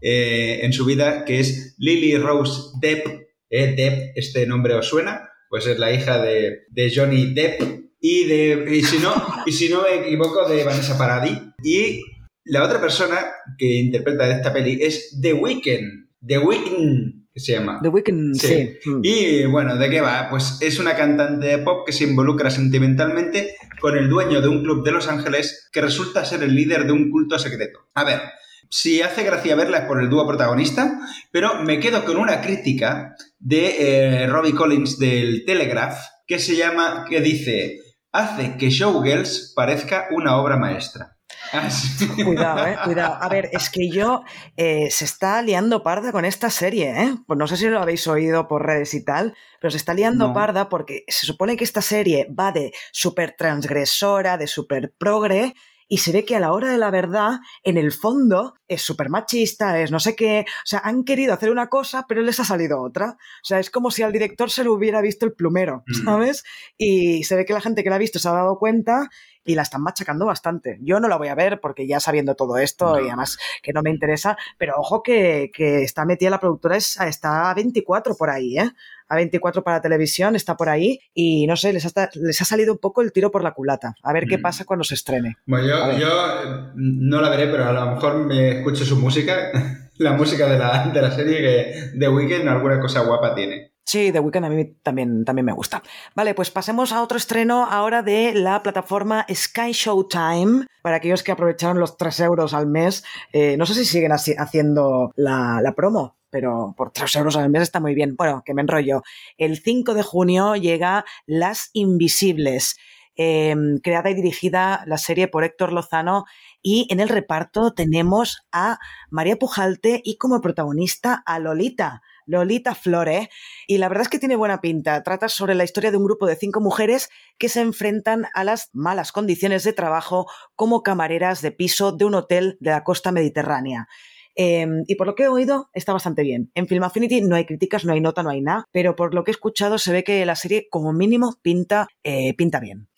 eh, 0.00 0.60
en 0.62 0.72
su 0.72 0.84
vida, 0.84 1.24
que 1.24 1.40
es 1.40 1.74
Lily 1.78 2.16
Rose 2.18 2.70
Depp. 2.80 3.08
Eh, 3.50 3.74
Depp, 3.74 4.16
este 4.16 4.46
nombre 4.46 4.74
os 4.74 4.86
suena, 4.86 5.30
pues 5.48 5.66
es 5.66 5.80
la 5.80 5.92
hija 5.92 6.22
de, 6.22 6.60
de 6.68 6.92
Johnny 6.94 7.34
Depp 7.34 7.60
y 8.00 8.26
de, 8.26 8.64
y 8.70 8.84
si 8.84 8.98
no, 8.98 9.14
y 9.46 9.50
si 9.50 9.68
no 9.68 9.82
me 9.82 10.06
equivoco, 10.06 10.48
de 10.48 10.62
Vanessa 10.62 10.96
Paradis. 10.96 11.40
Y 11.64 12.04
la 12.44 12.62
otra 12.62 12.80
persona 12.80 13.18
que 13.58 13.66
interpreta 13.66 14.30
esta 14.30 14.52
peli 14.52 14.78
es 14.80 15.18
The 15.20 15.32
Weeknd. 15.32 16.08
The 16.24 16.38
Weeknd, 16.38 17.19
que 17.32 17.40
se 17.40 17.52
llama. 17.52 17.78
The 17.82 17.88
Weeknd, 17.88 18.34
Sí. 18.34 18.78
sí. 18.82 18.90
Mm. 18.90 19.00
Y 19.02 19.44
bueno, 19.46 19.76
¿de 19.76 19.88
qué 19.90 20.00
va? 20.00 20.28
Pues 20.30 20.58
es 20.60 20.78
una 20.78 20.96
cantante 20.96 21.46
de 21.46 21.58
pop 21.58 21.86
que 21.86 21.92
se 21.92 22.04
involucra 22.04 22.50
sentimentalmente 22.50 23.56
con 23.80 23.96
el 23.96 24.08
dueño 24.08 24.40
de 24.40 24.48
un 24.48 24.62
club 24.62 24.84
de 24.84 24.92
Los 24.92 25.08
Ángeles 25.08 25.68
que 25.72 25.80
resulta 25.80 26.24
ser 26.24 26.42
el 26.42 26.54
líder 26.54 26.86
de 26.86 26.92
un 26.92 27.10
culto 27.10 27.38
secreto. 27.38 27.80
A 27.94 28.04
ver, 28.04 28.20
si 28.68 29.02
hace 29.02 29.24
gracia 29.24 29.56
verla 29.56 29.78
es 29.78 29.84
por 29.84 30.00
el 30.00 30.08
dúo 30.08 30.26
protagonista, 30.26 31.00
pero 31.32 31.62
me 31.62 31.80
quedo 31.80 32.04
con 32.04 32.16
una 32.16 32.40
crítica 32.40 33.16
de 33.38 33.76
eh, 34.22 34.26
Robbie 34.26 34.54
Collins 34.54 34.98
del 34.98 35.44
Telegraph 35.44 35.98
que 36.26 36.38
se 36.38 36.54
llama, 36.54 37.06
que 37.08 37.20
dice, 37.20 37.80
hace 38.12 38.56
que 38.56 38.70
Showgirls 38.70 39.52
parezca 39.56 40.06
una 40.12 40.36
obra 40.36 40.56
maestra. 40.56 41.16
Así. 41.52 42.06
Cuidado, 42.24 42.66
eh, 42.66 42.76
cuidado. 42.84 43.18
A 43.20 43.28
ver, 43.28 43.48
es 43.52 43.70
que 43.70 43.90
yo 43.90 44.22
eh, 44.56 44.88
se 44.90 45.04
está 45.04 45.42
liando 45.42 45.82
parda 45.82 46.12
con 46.12 46.24
esta 46.24 46.50
serie, 46.50 46.90
¿eh? 47.02 47.14
Pues 47.26 47.38
no 47.38 47.46
sé 47.46 47.56
si 47.56 47.66
lo 47.68 47.80
habéis 47.80 48.06
oído 48.06 48.46
por 48.48 48.64
redes 48.64 48.94
y 48.94 49.04
tal, 49.04 49.34
pero 49.60 49.70
se 49.70 49.76
está 49.76 49.94
liando 49.94 50.28
No. 50.28 50.34
parda 50.34 50.68
porque 50.68 51.04
se 51.08 51.26
supone 51.26 51.56
que 51.56 51.64
esta 51.64 51.82
serie 51.82 52.28
va 52.38 52.52
de 52.52 52.72
súper 52.92 53.34
transgresora, 53.36 54.38
de 54.38 54.46
súper 54.46 54.92
progre, 54.96 55.54
y 55.92 55.98
se 55.98 56.12
ve 56.12 56.24
que 56.24 56.36
a 56.36 56.40
la 56.40 56.52
hora 56.52 56.70
de 56.70 56.78
la 56.78 56.90
verdad, 56.92 57.40
en 57.64 57.76
el 57.76 57.90
fondo, 57.90 58.54
es 58.68 58.80
súper 58.80 59.10
machista, 59.10 59.80
es 59.80 59.90
no 59.90 59.98
sé 59.98 60.14
qué. 60.14 60.44
O 60.48 60.66
sea, 60.66 60.78
han 60.84 61.02
querido 61.02 61.34
hacer 61.34 61.50
una 61.50 61.66
cosa, 61.68 62.06
pero 62.08 62.22
les 62.22 62.38
ha 62.38 62.44
salido 62.44 62.80
otra. 62.80 63.16
O 63.18 63.44
sea, 63.44 63.58
es 63.58 63.70
como 63.70 63.90
si 63.90 64.02
al 64.04 64.12
director 64.12 64.50
se 64.50 64.62
le 64.62 64.70
hubiera 64.70 65.00
visto 65.00 65.26
el 65.26 65.32
plumero, 65.32 65.82
Mm. 65.88 66.04
¿sabes? 66.04 66.44
Y 66.78 67.24
se 67.24 67.34
ve 67.34 67.44
que 67.44 67.52
la 67.54 67.60
gente 67.60 67.82
que 67.82 67.90
la 67.90 67.96
ha 67.96 67.98
visto 67.98 68.20
se 68.20 68.28
ha 68.28 68.32
dado 68.32 68.56
cuenta 68.58 69.08
y 69.44 69.56
la 69.56 69.62
están 69.62 69.82
machacando 69.82 70.26
bastante. 70.26 70.78
Yo 70.80 71.00
no 71.00 71.08
la 71.08 71.16
voy 71.16 71.26
a 71.28 71.34
ver 71.34 71.58
porque 71.60 71.88
ya 71.88 71.98
sabiendo 71.98 72.36
todo 72.36 72.56
esto 72.58 72.94
No. 72.94 73.00
y 73.00 73.08
además 73.08 73.38
que 73.62 73.72
no 73.72 73.82
me 73.82 73.90
interesa, 73.90 74.36
pero 74.58 74.74
ojo 74.76 75.02
que, 75.02 75.50
que 75.52 75.82
está 75.82 76.04
metida 76.04 76.30
la 76.30 76.38
productora, 76.38 76.76
es- 76.76 77.00
está 77.00 77.50
a 77.50 77.54
24 77.54 78.14
por 78.16 78.30
ahí, 78.30 78.58
¿eh? 78.58 78.70
A 79.10 79.16
24 79.16 79.62
para 79.64 79.80
televisión, 79.82 80.36
está 80.36 80.56
por 80.56 80.68
ahí 80.68 81.00
y 81.12 81.46
no 81.46 81.56
sé, 81.56 81.72
les 81.72 81.84
ha, 81.84 82.08
les 82.14 82.40
ha 82.40 82.44
salido 82.44 82.72
un 82.72 82.78
poco 82.78 83.02
el 83.02 83.12
tiro 83.12 83.30
por 83.30 83.42
la 83.42 83.50
culata. 83.52 83.94
A 84.02 84.12
ver 84.12 84.24
qué 84.26 84.38
Mm. 84.38 84.42
pasa 84.42 84.64
cuando 84.64 84.84
se 84.84 84.94
estrene. 84.94 85.36
Bueno, 85.46 85.66
yo, 85.66 85.98
yo 85.98 86.08
eh, 86.08 86.70
no 86.76 87.20
la 87.20 87.28
veré, 87.28 87.48
pero 87.48 87.64
a 87.66 87.72
lo 87.72 87.90
mejor 87.94 88.24
me 88.26 88.58
escucho 88.58 88.84
su 88.84 88.96
música, 88.96 89.50
la 89.98 90.12
música 90.12 90.46
de 90.46 90.58
la, 90.58 90.88
de 90.94 91.02
la 91.02 91.10
serie, 91.10 91.38
que 91.40 91.98
The 91.98 92.08
Weeknd 92.08 92.48
alguna 92.48 92.80
cosa 92.80 93.00
guapa 93.00 93.34
tiene. 93.34 93.69
Sí, 93.84 94.12
The 94.12 94.20
Weeknd 94.20 94.44
a 94.44 94.48
mí 94.48 94.64
también, 94.82 95.24
también 95.24 95.46
me 95.46 95.52
gusta. 95.52 95.82
Vale, 96.14 96.34
pues 96.34 96.50
pasemos 96.50 96.92
a 96.92 97.02
otro 97.02 97.18
estreno 97.18 97.66
ahora 97.68 98.02
de 98.02 98.34
la 98.34 98.62
plataforma 98.62 99.26
Sky 99.32 99.72
Showtime. 99.72 100.66
Para 100.82 100.96
aquellos 100.96 101.22
que 101.22 101.32
aprovecharon 101.32 101.80
los 101.80 101.96
3 101.96 102.20
euros 102.20 102.54
al 102.54 102.66
mes, 102.66 103.04
eh, 103.32 103.56
no 103.56 103.66
sé 103.66 103.74
si 103.74 103.84
siguen 103.84 104.12
así, 104.12 104.34
haciendo 104.38 105.10
la, 105.16 105.60
la 105.62 105.74
promo, 105.74 106.16
pero 106.30 106.72
por 106.76 106.92
3 106.92 107.16
euros 107.16 107.36
al 107.36 107.50
mes 107.50 107.62
está 107.62 107.80
muy 107.80 107.94
bien. 107.94 108.14
Bueno, 108.16 108.42
que 108.44 108.54
me 108.54 108.62
enrollo. 108.62 109.02
El 109.36 109.58
5 109.58 109.94
de 109.94 110.02
junio 110.02 110.54
llega 110.54 111.04
Las 111.26 111.70
Invisibles. 111.72 112.76
Eh, 113.16 113.54
creada 113.82 114.08
y 114.10 114.14
dirigida 114.14 114.82
la 114.86 114.96
serie 114.96 115.28
por 115.28 115.44
Héctor 115.44 115.72
Lozano 115.72 116.24
y 116.62 116.86
en 116.90 117.00
el 117.00 117.08
reparto 117.08 117.74
tenemos 117.74 118.46
a 118.52 118.78
María 119.10 119.36
Pujalte 119.36 120.00
y 120.04 120.16
como 120.16 120.40
protagonista 120.40 121.22
a 121.26 121.38
Lolita. 121.38 122.02
Lolita 122.30 122.74
Flores, 122.74 123.28
y 123.66 123.78
la 123.78 123.88
verdad 123.88 124.02
es 124.02 124.08
que 124.08 124.18
tiene 124.18 124.36
buena 124.36 124.60
pinta. 124.60 125.02
Trata 125.02 125.28
sobre 125.28 125.54
la 125.54 125.64
historia 125.64 125.90
de 125.90 125.96
un 125.96 126.04
grupo 126.04 126.26
de 126.26 126.36
cinco 126.36 126.60
mujeres 126.60 127.10
que 127.38 127.48
se 127.48 127.60
enfrentan 127.60 128.26
a 128.34 128.44
las 128.44 128.70
malas 128.72 129.12
condiciones 129.12 129.64
de 129.64 129.72
trabajo 129.72 130.26
como 130.54 130.82
camareras 130.82 131.42
de 131.42 131.52
piso 131.52 131.92
de 131.92 132.04
un 132.04 132.14
hotel 132.14 132.56
de 132.60 132.70
la 132.70 132.84
costa 132.84 133.12
mediterránea. 133.12 133.88
Eh, 134.36 134.66
y 134.86 134.94
por 134.94 135.06
lo 135.06 135.14
que 135.14 135.24
he 135.24 135.28
oído, 135.28 135.68
está 135.74 135.92
bastante 135.92 136.22
bien. 136.22 136.50
En 136.54 136.66
Film 136.66 136.82
Affinity 136.84 137.20
no 137.20 137.36
hay 137.36 137.44
críticas, 137.44 137.84
no 137.84 137.92
hay 137.92 138.00
nota, 138.00 138.22
no 138.22 138.30
hay 138.30 138.40
nada, 138.40 138.64
pero 138.72 138.96
por 138.96 139.14
lo 139.14 139.24
que 139.24 139.30
he 139.30 139.34
escuchado 139.34 139.78
se 139.78 139.92
ve 139.92 140.04
que 140.04 140.24
la 140.24 140.36
serie 140.36 140.66
como 140.70 140.92
mínimo 140.92 141.36
pinta, 141.42 141.88
eh, 142.04 142.34
pinta 142.34 142.60
bien. 142.60 142.88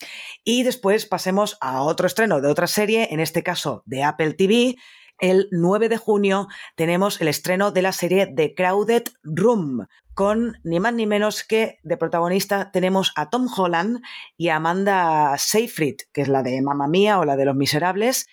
Y 0.44 0.62
después 0.62 1.06
pasemos 1.06 1.56
a 1.60 1.82
otro 1.82 2.06
estreno 2.06 2.40
de 2.40 2.48
otra 2.48 2.66
serie, 2.66 3.08
en 3.10 3.20
este 3.20 3.42
caso 3.42 3.82
de 3.86 4.02
Apple 4.02 4.34
TV, 4.34 4.76
el 5.18 5.48
9 5.50 5.88
de 5.88 5.96
junio 5.96 6.48
tenemos 6.76 7.20
el 7.20 7.28
estreno 7.28 7.70
de 7.70 7.82
la 7.82 7.92
serie 7.92 8.26
The 8.26 8.54
Crowded 8.54 9.04
Room, 9.22 9.86
con 10.14 10.58
ni 10.64 10.80
más 10.80 10.94
ni 10.94 11.06
menos 11.06 11.44
que 11.44 11.78
de 11.82 11.96
protagonista 11.96 12.70
tenemos 12.70 13.12
a 13.16 13.30
Tom 13.30 13.48
Holland 13.54 14.02
y 14.36 14.48
a 14.48 14.56
Amanda 14.56 15.34
Seyfried, 15.38 15.96
que 16.12 16.22
es 16.22 16.28
la 16.28 16.42
de 16.42 16.60
Mamma 16.62 16.88
Mía 16.88 17.18
o 17.18 17.24
la 17.24 17.36
de 17.36 17.44
Los 17.44 17.56
Miserables, 17.56 18.26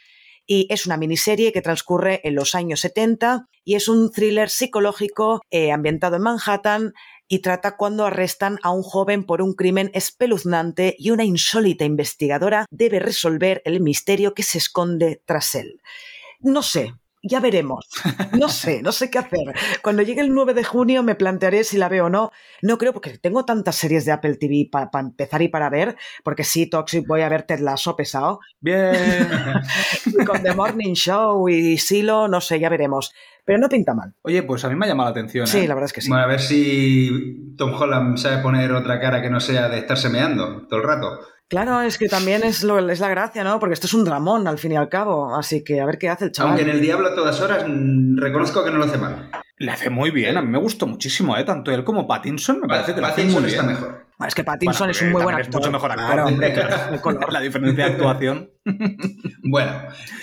y 0.46 0.66
es 0.72 0.88
una 0.88 0.98
miniserie 0.98 1.54
que 1.54 1.62
transcurre 1.62 2.22
en 2.24 2.34
los 2.34 2.56
años 2.56 2.80
70 2.80 3.46
y 3.64 3.76
es 3.76 3.88
un 3.88 4.12
thriller 4.12 4.50
psicológico 4.50 5.42
eh, 5.52 5.72
ambientado 5.72 6.16
en 6.16 6.24
Manhattan 6.24 6.94
y 7.28 7.40
trata 7.40 7.78
cuando 7.78 8.08
arrestan 8.08 8.58
a 8.64 8.72
un 8.72 8.82
joven 8.82 9.24
por 9.24 9.44
un 9.44 9.54
crimen 9.54 9.92
espeluznante 9.94 10.96
y 10.98 11.12
una 11.12 11.24
insólita 11.24 11.86
investigadora 11.86 12.66
debe 12.72 13.00
resolver 13.00 13.62
el 13.64 13.80
misterio 13.80 14.34
que 14.34 14.42
se 14.42 14.58
esconde 14.58 15.22
tras 15.24 15.54
él. 15.54 15.80
No 16.40 16.62
sé, 16.62 16.94
ya 17.22 17.40
veremos. 17.40 17.88
No 18.38 18.48
sé, 18.48 18.82
no 18.82 18.92
sé 18.92 19.10
qué 19.10 19.20
hacer. 19.20 19.54
Cuando 19.82 20.02
llegue 20.04 20.22
el 20.22 20.34
9 20.34 20.54
de 20.54 20.64
junio 20.64 21.04
me 21.04 21.16
plantearé 21.16 21.64
si 21.64 21.78
la 21.78 21.90
veo 21.90 22.06
o 22.06 22.10
no. 22.10 22.32
No 22.62 22.78
creo 22.78 22.94
porque 22.94 23.18
tengo 23.18 23.44
tantas 23.44 23.76
series 23.76 24.06
de 24.06 24.12
Apple 24.12 24.36
TV 24.36 24.70
para 24.72 24.90
empezar 25.00 25.42
y 25.42 25.50
para 25.50 25.70
ver, 25.70 25.98
porque 26.24 26.44
sí, 26.44 26.68
Toxic 26.70 27.06
voy 27.06 27.22
a 27.22 27.30
ver 27.30 27.44
Ted 27.44 27.60
Lasso 27.60 27.96
pesado. 27.96 28.40
Bien. 28.62 28.94
y 30.06 30.24
con 30.24 30.42
The 30.42 30.54
Morning 30.54 30.94
Show 30.94 31.50
y 31.50 31.78
Silo, 31.78 32.28
no 32.28 32.40
sé, 32.40 32.60
ya 32.60 32.70
veremos. 32.70 33.14
Pero 33.44 33.60
no 33.60 33.68
pinta 33.68 33.94
mal. 33.94 34.14
Oye, 34.22 34.44
pues 34.44 34.64
a 34.64 34.70
mí 34.70 34.76
me 34.76 34.86
ha 34.86 34.90
llamado 34.90 35.10
la 35.10 35.12
atención. 35.12 35.48
Sí, 35.48 35.60
¿eh? 35.60 35.68
la 35.68 35.74
verdad 35.74 35.88
es 35.88 35.94
que 35.94 36.02
sí. 36.02 36.10
Bueno, 36.10 36.24
a 36.24 36.28
ver 36.28 36.40
si 36.40 37.56
Tom 37.58 37.74
Holland 37.74 38.18
sabe 38.18 38.42
poner 38.44 38.72
otra 38.72 39.00
cara 39.00 39.22
que 39.22 39.30
no 39.30 39.40
sea 39.40 39.70
de 39.70 39.80
estar 39.80 39.98
semeando 39.98 40.68
todo 40.68 40.80
el 40.80 40.86
rato. 40.86 41.20
Claro, 41.50 41.82
es 41.82 41.98
que 41.98 42.08
también 42.08 42.44
es, 42.44 42.64
lo, 42.64 42.78
es 42.90 43.00
la 43.00 43.10
gracia, 43.10 43.44
¿no? 43.44 43.60
Porque 43.60 43.74
esto 43.74 43.88
es 43.88 43.94
un 43.96 44.06
dramón, 44.06 44.48
al 44.48 44.60
fin 44.60 44.74
y 44.74 44.76
al 44.78 44.88
cabo. 44.88 45.36
Así 45.36 45.64
que 45.64 45.82
a 45.82 45.86
ver 45.86 45.98
qué 45.98 46.08
hace 46.08 46.26
el 46.26 46.32
chaval. 46.32 46.52
Aunque 46.52 46.64
en 46.64 46.70
el 46.70 46.80
Diablo 46.80 47.08
a 47.08 47.16
todas 47.16 47.42
horas 47.42 47.66
mm, 47.68 48.20
reconozco 48.20 48.64
que 48.64 48.70
no 48.70 48.78
lo 48.78 48.86
hace 48.86 49.00
mal. 49.00 49.32
Le 49.58 49.72
hace 49.72 49.90
muy 49.90 50.12
bien, 50.12 50.38
a 50.38 50.42
mí 50.42 50.48
me 50.48 50.60
gustó 50.60 50.86
muchísimo, 50.86 51.36
¿eh? 51.36 51.44
Tanto 51.44 51.72
él 51.72 51.84
como 51.84 52.08
Pattinson 52.08 52.62
me 52.62 52.68
parece 52.68 52.94
que 52.94 53.02
lo 53.02 53.08
hace 53.08 53.24
Pattinson 53.24 53.42
muy 53.42 53.52
está 53.52 53.64
bien. 53.64 53.74
mejor. 53.74 54.06
Bueno, 54.18 54.28
es 54.28 54.36
que 54.36 54.44
Pattinson 54.44 54.78
Bueno, 54.78 54.92
es 54.92 55.02
un 55.02 55.12
muy 55.12 55.24
buen 55.24 55.36
actor. 55.36 55.50
Es 55.50 55.56
mucho 55.56 55.72
mejor 55.72 55.92
actor. 55.92 56.06
Claro, 56.08 56.26
hombre, 56.28 56.54
claro, 56.54 56.94
el 56.94 57.02
color. 57.02 57.34
La 57.34 57.42
diferencia 57.42 57.86
de 57.86 57.92
actuación. 57.92 58.52
Bueno, 59.42 59.72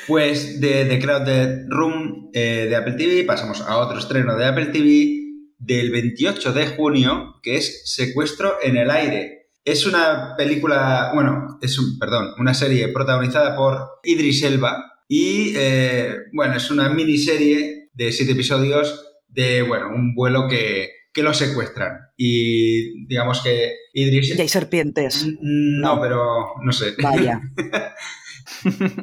pues 0.06 0.60
de 0.60 0.84
The 0.84 1.00
Crowded 1.00 1.66
Room 1.68 2.30
eh, 2.32 2.66
de 2.68 2.76
Apple 2.76 2.92
TV 2.92 3.24
pasamos 3.24 3.60
a 3.60 3.78
otro 3.78 3.98
estreno 3.98 4.36
de 4.36 4.46
Apple 4.46 4.66
TV 4.66 5.26
del 5.58 5.90
28 5.90 6.52
de 6.52 6.66
junio, 6.68 7.40
que 7.42 7.56
es 7.56 7.92
Secuestro 7.92 8.58
en 8.62 8.76
el 8.76 8.90
aire. 8.90 9.35
Es 9.66 9.84
una 9.84 10.34
película, 10.38 11.10
bueno, 11.12 11.58
es 11.60 11.78
un, 11.78 11.98
perdón, 11.98 12.28
una 12.38 12.54
serie 12.54 12.88
protagonizada 12.88 13.56
por 13.56 13.98
Idris 14.04 14.42
Elba 14.44 14.92
y, 15.08 15.52
eh, 15.56 16.14
bueno, 16.32 16.56
es 16.56 16.70
una 16.70 16.88
miniserie 16.88 17.90
de 17.92 18.12
siete 18.12 18.32
episodios 18.32 19.04
de, 19.28 19.62
bueno, 19.62 19.88
un 19.88 20.14
vuelo 20.14 20.46
que, 20.48 20.90
que 21.12 21.22
lo 21.24 21.34
secuestran. 21.34 21.98
Y 22.16 23.06
digamos 23.08 23.42
que 23.42 23.74
Idris... 23.92 24.36
Y 24.36 24.40
hay 24.40 24.48
serpientes. 24.48 25.26
No, 25.42 26.00
pero 26.00 26.54
no 26.62 26.72
sé. 26.72 26.94
Vaya. 27.02 27.40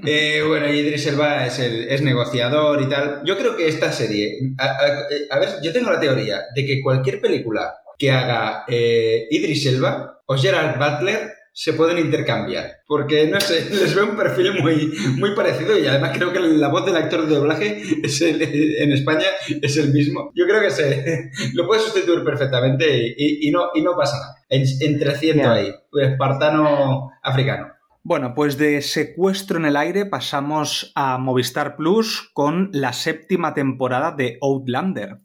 Eh, 0.06 0.42
bueno, 0.48 0.72
Idris 0.72 1.06
Elba 1.08 1.46
es, 1.46 1.60
el, 1.60 1.84
es 1.90 2.02
negociador 2.02 2.82
y 2.82 2.88
tal. 2.90 3.22
Yo 3.26 3.38
creo 3.38 3.56
que 3.58 3.68
esta 3.68 3.92
serie. 3.92 4.32
A, 4.58 4.66
a- 4.66 5.36
a 5.36 5.40
ver, 5.40 5.50
yo 5.62 5.72
tengo 5.74 5.92
la 5.92 6.00
teoría 6.00 6.42
de 6.56 6.66
que 6.66 6.82
cualquier 6.82 7.20
película 7.22 7.74
que 8.04 8.12
haga 8.12 8.66
eh, 8.68 9.28
Idris 9.32 9.66
Elba 9.68 10.20
o 10.26 10.36
Gerard 10.36 10.78
Butler 10.78 11.32
se 11.56 11.74
pueden 11.74 12.00
intercambiar. 12.00 12.66
Porque, 12.86 13.28
no 13.28 13.40
sé, 13.40 13.70
les 13.70 13.96
veo 13.96 14.10
un 14.10 14.18
perfil 14.18 14.60
muy, 14.62 14.92
muy 15.18 15.36
parecido 15.36 15.78
y 15.80 15.86
además 15.88 16.12
creo 16.18 16.34
que 16.34 16.40
la 16.42 16.68
voz 16.68 16.86
del 16.86 16.98
actor 16.98 17.26
de 17.28 17.36
doblaje 17.36 17.82
es 18.04 18.22
el- 18.22 18.42
en 18.42 18.92
España 18.92 19.28
es 19.62 19.78
el 19.78 19.94
mismo. 19.94 20.32
Yo 20.36 20.46
creo 20.46 20.60
que 20.62 20.72
se 20.72 21.30
lo 21.54 21.66
puede 21.66 21.80
sustituir 21.82 22.26
perfectamente 22.26 23.16
y, 23.18 23.50
no, 23.52 23.70
y 23.74 23.82
no 23.84 23.96
pasa 23.96 24.18
nada. 24.20 24.36
En, 24.50 24.64
entreciendo 24.82 25.44
Ya. 25.44 25.54
ahí, 25.54 25.74
espartano 26.02 27.10
africano. 27.24 27.68
Bueno, 28.06 28.34
pues 28.36 28.58
de 28.58 28.82
secuestro 28.82 29.58
en 29.58 29.66
el 29.66 29.78
aire 29.78 30.06
pasamos 30.06 30.92
a 30.96 31.18
Movistar 31.18 31.78
Plus 31.78 32.30
con 32.34 32.70
la 32.74 32.92
séptima 32.92 33.54
temporada 33.54 34.12
de 34.12 34.38
Outlander. 34.42 35.20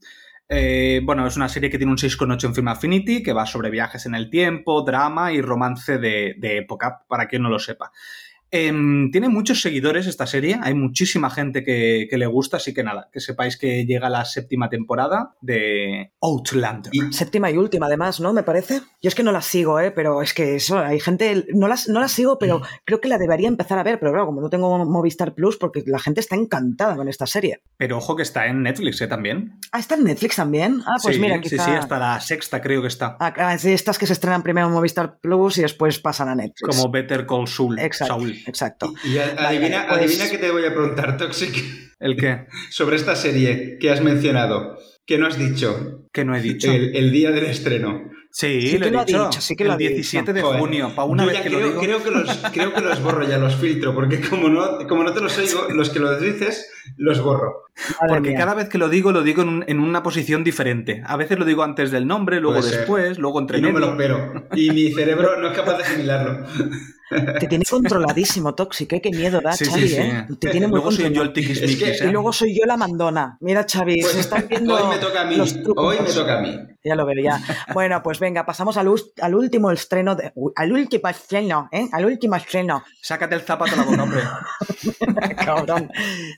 Eh, 0.51 1.01
bueno, 1.05 1.27
es 1.27 1.37
una 1.37 1.49
serie 1.49 1.69
que 1.69 1.77
tiene 1.77 1.93
un 1.93 1.99
6,8 1.99 2.45
en 2.47 2.55
Film 2.55 2.69
Affinity, 2.69 3.23
que 3.23 3.35
va 3.35 3.45
sobre 3.45 3.71
viajes 3.71 4.07
en 4.07 4.15
el 4.15 4.31
tiempo, 4.31 4.83
drama 4.83 5.33
y 5.33 5.43
romance 5.43 5.99
de, 5.99 6.35
de 6.39 6.57
época, 6.59 7.05
para 7.07 7.29
quien 7.29 7.43
no 7.43 7.51
lo 7.51 7.59
sepa. 7.59 7.93
Em, 8.51 9.11
tiene 9.11 9.29
muchos 9.29 9.61
seguidores 9.61 10.07
esta 10.07 10.27
serie, 10.27 10.59
hay 10.63 10.75
muchísima 10.75 11.29
gente 11.31 11.63
que, 11.65 12.07
que 12.09 12.17
le 12.17 12.27
gusta, 12.27 12.57
así 12.57 12.73
que 12.73 12.83
nada, 12.83 13.09
que 13.13 13.21
sepáis 13.21 13.57
que 13.57 13.85
llega 13.85 14.09
la 14.09 14.25
séptima 14.25 14.69
temporada 14.71 15.35
de 15.41 16.13
Outlander. 16.23 16.93
Y- 16.95 17.13
Séptima 17.13 17.51
y 17.51 17.57
última, 17.57 17.87
además, 17.87 18.21
¿no? 18.21 18.33
Me 18.33 18.43
parece. 18.43 18.81
Yo 19.03 19.09
es 19.09 19.15
que 19.15 19.23
no 19.23 19.33
la 19.33 19.43
sigo, 19.43 19.81
¿eh? 19.81 19.91
Pero 19.91 20.23
es 20.23 20.33
que 20.35 20.57
eso, 20.57 20.79
hay 20.79 21.01
gente. 21.01 21.47
No 21.55 21.69
las, 21.69 21.89
no 21.89 22.01
la 22.01 22.09
sigo, 22.09 22.39
pero 22.39 22.63
creo 22.85 23.01
que 23.01 23.09
la 23.09 23.19
debería 23.19 23.49
empezar 23.49 23.79
a 23.79 23.83
ver. 23.83 23.99
Pero 23.99 24.13
claro, 24.13 24.27
como 24.27 24.41
no 24.41 24.49
tengo 24.51 24.85
Movistar 24.85 25.35
Plus, 25.35 25.57
porque 25.57 25.83
la 25.87 25.99
gente 25.99 26.21
está 26.21 26.37
encantada 26.37 26.97
con 26.97 27.09
esta 27.09 27.27
serie. 27.27 27.61
Pero 27.77 27.99
ojo 27.99 28.17
que 28.17 28.23
está 28.23 28.47
en 28.47 28.63
Netflix 28.63 29.01
¿eh? 29.01 29.07
también. 29.09 29.59
Ah, 29.73 29.79
está 29.81 29.95
en 29.97 30.05
Netflix 30.05 30.37
también. 30.37 30.81
Ah, 30.87 30.97
pues 31.03 31.17
sí, 31.17 31.21
mira, 31.21 31.37
sí, 31.37 31.43
quizá. 31.51 31.65
sí, 31.65 31.71
hasta 31.73 31.99
la 31.99 32.21
sexta 32.21 32.61
creo 32.61 32.83
que 32.83 32.89
está. 32.89 33.17
Ah, 33.21 33.35
ah, 33.37 33.59
sí, 33.59 33.73
estas 33.73 33.99
que 33.99 34.07
se 34.07 34.13
estrenan 34.13 34.43
primero 34.43 34.67
en 34.69 34.73
Movistar 34.73 35.19
Plus 35.21 35.59
y 35.59 35.63
después 35.63 35.99
pasan 35.99 36.29
a 36.29 36.35
Netflix. 36.35 36.77
Como 36.77 36.91
Better 36.91 37.27
Call 37.27 37.47
Saul. 37.47 37.79
Exacto. 37.79 38.15
Saul. 38.15 38.38
Exacto. 38.47 38.93
Y 39.05 39.19
adivina, 39.19 39.87
pues- 39.89 39.99
adivina 40.01 40.31
que 40.31 40.39
te 40.39 40.51
voy 40.51 40.65
a 40.65 40.73
preguntar, 40.75 41.17
Toxic, 41.17 41.55
¿El 42.01 42.17
qué? 42.17 42.47
sobre 42.71 42.97
esta 42.97 43.17
serie 43.17 43.79
que 43.81 43.91
has 43.91 44.01
mencionado, 44.03 44.79
que 45.07 45.19
no 45.19 45.27
has 45.27 45.39
dicho 45.39 46.05
Que 46.13 46.25
no 46.25 46.37
he 46.37 46.41
dicho. 46.41 46.71
el, 46.71 46.95
el 46.97 47.11
día 47.11 47.31
del 47.31 47.47
estreno. 47.47 48.11
Sí, 48.31 48.61
Sí 48.69 48.79
lo 48.79 48.83
que 48.83 48.89
he 48.89 48.93
lo 48.93 49.01
ha 49.01 49.05
dicho. 49.07 49.25
dicho, 49.25 49.41
sí 49.41 49.57
que 49.57 49.65
lo 49.65 49.73
el 49.73 49.79
dicho. 49.79 49.91
17 49.95 50.33
de 50.35 50.43
Joder. 50.43 50.61
junio. 50.61 50.93
Para 50.95 51.09
una 51.09 51.23
Yo 51.25 51.29
vez 51.31 51.39
ya 51.39 51.43
que 51.43 51.49
creo, 51.49 51.61
lo 51.61 51.69
digo. 51.71 51.81
creo 51.81 52.05
que 52.05 52.11
los, 52.11 52.29
creo 52.53 52.75
que 52.75 52.81
los 52.83 53.03
borro 53.03 53.27
ya, 53.27 53.39
los 53.39 53.57
filtro, 53.57 53.95
porque 53.95 54.21
como 54.21 54.51
no, 54.51 54.87
como 54.87 55.03
no 55.03 55.13
te 55.15 55.21
los 55.23 55.37
oigo, 55.39 55.67
los 55.75 55.89
que 55.89 55.99
los 55.99 56.21
dices, 56.21 56.71
los 56.99 57.23
borro. 57.23 57.63
Madre 58.01 58.15
Porque 58.15 58.29
mía. 58.31 58.39
cada 58.39 58.55
vez 58.55 58.69
que 58.69 58.77
lo 58.77 58.91
digo, 58.91 59.13
lo 59.13 59.23
digo 59.23 59.41
en, 59.43 59.49
un- 59.49 59.65
en 59.67 59.81
una 59.81 60.03
posición 60.03 60.45
diferente. 60.45 61.03
A 61.07 61.17
veces 61.17 61.39
lo 61.39 61.47
digo 61.47 61.63
antes 61.65 61.91
del 61.91 62.07
nombre, 62.07 62.39
luego 62.41 62.59
Puede 62.59 62.69
ser. 62.71 62.81
después, 62.81 63.19
luego 63.19 63.41
entre 63.41 63.59
Y 63.59 63.63
no 63.63 63.73
me 63.73 63.81
lo 63.81 63.91
espero. 63.93 64.47
Y 64.55 64.71
mi 64.73 64.93
cerebro 64.93 65.41
no 65.41 65.49
es 65.51 65.57
capaz 65.57 65.79
de 65.79 65.85
asimilarlo. 65.85 66.47
Te 67.41 67.47
tiene 67.47 67.65
controladísimo, 67.65 68.55
Toxic, 68.55 68.93
¿eh? 68.95 69.01
Qué 69.01 69.11
miedo 69.11 69.41
da, 69.41 69.53
Sí, 69.53 69.65
Xavi, 69.65 69.89
sí. 69.89 69.97
¿eh? 69.97 70.27
Te 70.39 70.51
tiene 70.51 70.67
muy 70.67 70.77
Luego 70.77 70.93
soy 70.93 71.13
yo 71.13 71.23
el 71.23 71.33
Es 71.35 71.77
que- 71.77 71.91
¿eh? 71.91 71.97
Y 72.05 72.13
luego 72.13 72.33
soy 72.33 72.55
yo 72.59 72.67
la 72.67 72.77
mandona. 72.77 73.37
Mira, 73.41 73.65
Xavi, 73.71 74.01
Pues 74.01 74.13
se 74.13 74.21
están 74.21 74.47
viendo 74.49 74.75
hoy 74.77 74.97
me 74.97 74.99
toca 74.99 75.23
a 75.23 75.25
mí. 75.25 75.37
los 75.37 75.63
trucos. 75.63 75.85
Hoy 75.85 75.97
me 76.07 76.13
toca 76.13 76.39
a 76.39 76.41
mí. 76.43 76.57
Ya 76.85 76.95
lo 76.95 77.07
veo, 77.07 77.23
ya. 77.23 77.41
Bueno, 77.75 78.03
pues 78.03 78.19
venga, 78.21 78.47
pasamos 78.47 78.77
al, 78.77 78.89
al 79.21 79.35
último 79.35 79.71
estreno, 79.71 80.15
de, 80.17 80.33
al 80.57 80.73
último 80.73 81.09
estreno, 81.09 81.69
¿eh? 81.73 81.89
Al 81.93 82.05
último 82.05 82.37
estreno, 82.37 82.85
Sácate 83.03 83.35
el 83.35 83.41
zapato 83.43 83.75
la 83.77 83.83
boca, 83.85 84.03
hombre. 84.03 84.21
cabrón, 85.45 85.91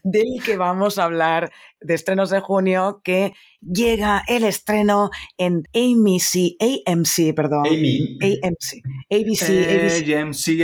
del 0.02 0.42
que 0.44 0.56
vamos 0.56 0.98
a 0.98 1.04
hablar 1.04 1.50
de 1.80 1.94
estrenos 1.94 2.30
de 2.30 2.40
junio, 2.40 3.00
que 3.04 3.32
llega 3.60 4.22
el 4.28 4.44
estreno 4.44 5.10
en 5.38 5.62
AMC, 5.74 6.56
AMC, 6.86 7.34
perdón. 7.34 7.66
Amy. 7.66 8.18
AMC, 8.22 8.82
ABC, 9.10 9.42
ABC, 9.42 10.04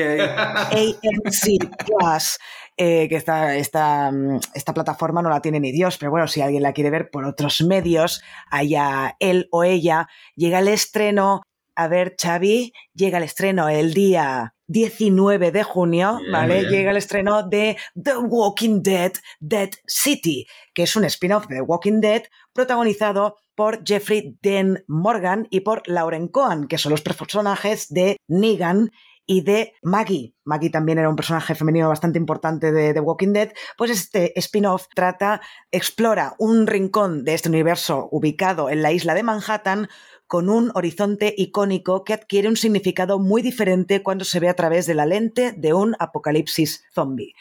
AMC 0.03 1.59
Plus. 1.85 2.39
eh, 2.79 3.09
que 3.09 3.17
esta, 3.17 3.57
esta, 3.57 4.11
mm, 4.13 4.41
esta 4.55 4.75
plataforma 4.75 5.23
no 5.23 5.31
la 5.31 5.41
tiene 5.41 5.61
ni 5.61 5.73
Dios, 5.73 5.97
pero 5.99 6.11
bueno, 6.11 6.29
si 6.29 6.43
alguien 6.43 6.63
la 6.63 6.73
quiere 6.75 6.91
ver 6.91 7.11
por 7.11 7.25
otros 7.25 7.63
medios, 7.63 8.23
allá 8.51 9.17
él 9.19 9.49
o 9.51 9.65
ella, 9.65 10.09
llega 10.35 10.59
el 10.59 10.69
estreno. 10.69 11.43
A 11.75 11.89
ver, 11.89 12.17
Xavi, 12.21 12.73
llega 12.95 13.19
el 13.19 13.25
estreno 13.25 13.69
el 13.69 13.93
día 13.95 14.55
19 14.69 15.53
de 15.53 15.63
junio, 15.63 16.19
Bien, 16.19 16.33
¿vale? 16.33 16.61
bien. 16.61 16.71
Llega 16.71 16.91
el 16.91 16.97
estreno 16.99 17.43
de 17.47 17.77
The 18.03 18.17
Walking 18.19 18.83
Dead, 18.83 19.13
Dead 19.41 19.71
City, 19.87 20.47
que 20.75 20.83
es 20.85 20.97
un 20.97 21.05
spin-off 21.05 21.47
de 21.49 21.57
The 21.57 21.61
Walking 21.63 22.01
Dead 22.01 22.23
protagonizado 22.53 23.37
por 23.55 23.87
Jeffrey 23.87 24.37
Dean 24.43 24.85
Morgan 24.87 25.47
y 25.51 25.61
por 25.61 25.83
Lauren 25.87 26.29
Cohen, 26.29 26.67
que 26.67 26.79
son 26.79 26.93
los 26.93 27.01
personajes 27.03 27.89
de 27.91 28.17
Negan 28.29 28.91
y 29.27 29.43
de 29.43 29.75
Maggie. 29.83 30.35
Maggie 30.45 30.71
también 30.71 30.99
era 30.99 31.09
un 31.09 31.17
personaje 31.17 31.55
femenino 31.55 31.89
bastante 31.89 32.19
importante 32.19 32.73
de 32.73 32.95
The 32.95 33.01
Walking 33.01 33.33
Dead. 33.33 33.53
Pues 33.77 33.91
este 33.91 34.39
spin-off 34.39 34.87
trata, 34.95 35.41
explora 35.71 36.35
un 36.39 36.67
rincón 36.67 37.25
de 37.25 37.35
este 37.35 37.49
universo 37.49 38.09
ubicado 38.13 38.71
en 38.71 38.83
la 38.83 38.93
isla 38.93 39.15
de 39.15 39.25
Manhattan 39.25 39.89
con 40.27 40.49
un 40.49 40.73
horizonte 40.75 41.35
icónico 41.37 42.05
que 42.05 42.13
adquiere 42.13 42.49
un 42.49 42.57
significado 42.57 43.19
muy 43.19 43.43
diferente 43.43 44.03
cuando 44.03 44.25
se 44.25 44.41
ve 44.41 44.49
a 44.49 44.55
través 44.55 44.87
de 44.87 44.95
la 44.95 45.07
lente 45.07 45.53
de 45.53 45.73
un 45.73 45.95
apocalipsis 45.99 46.85
zombie. 46.93 47.35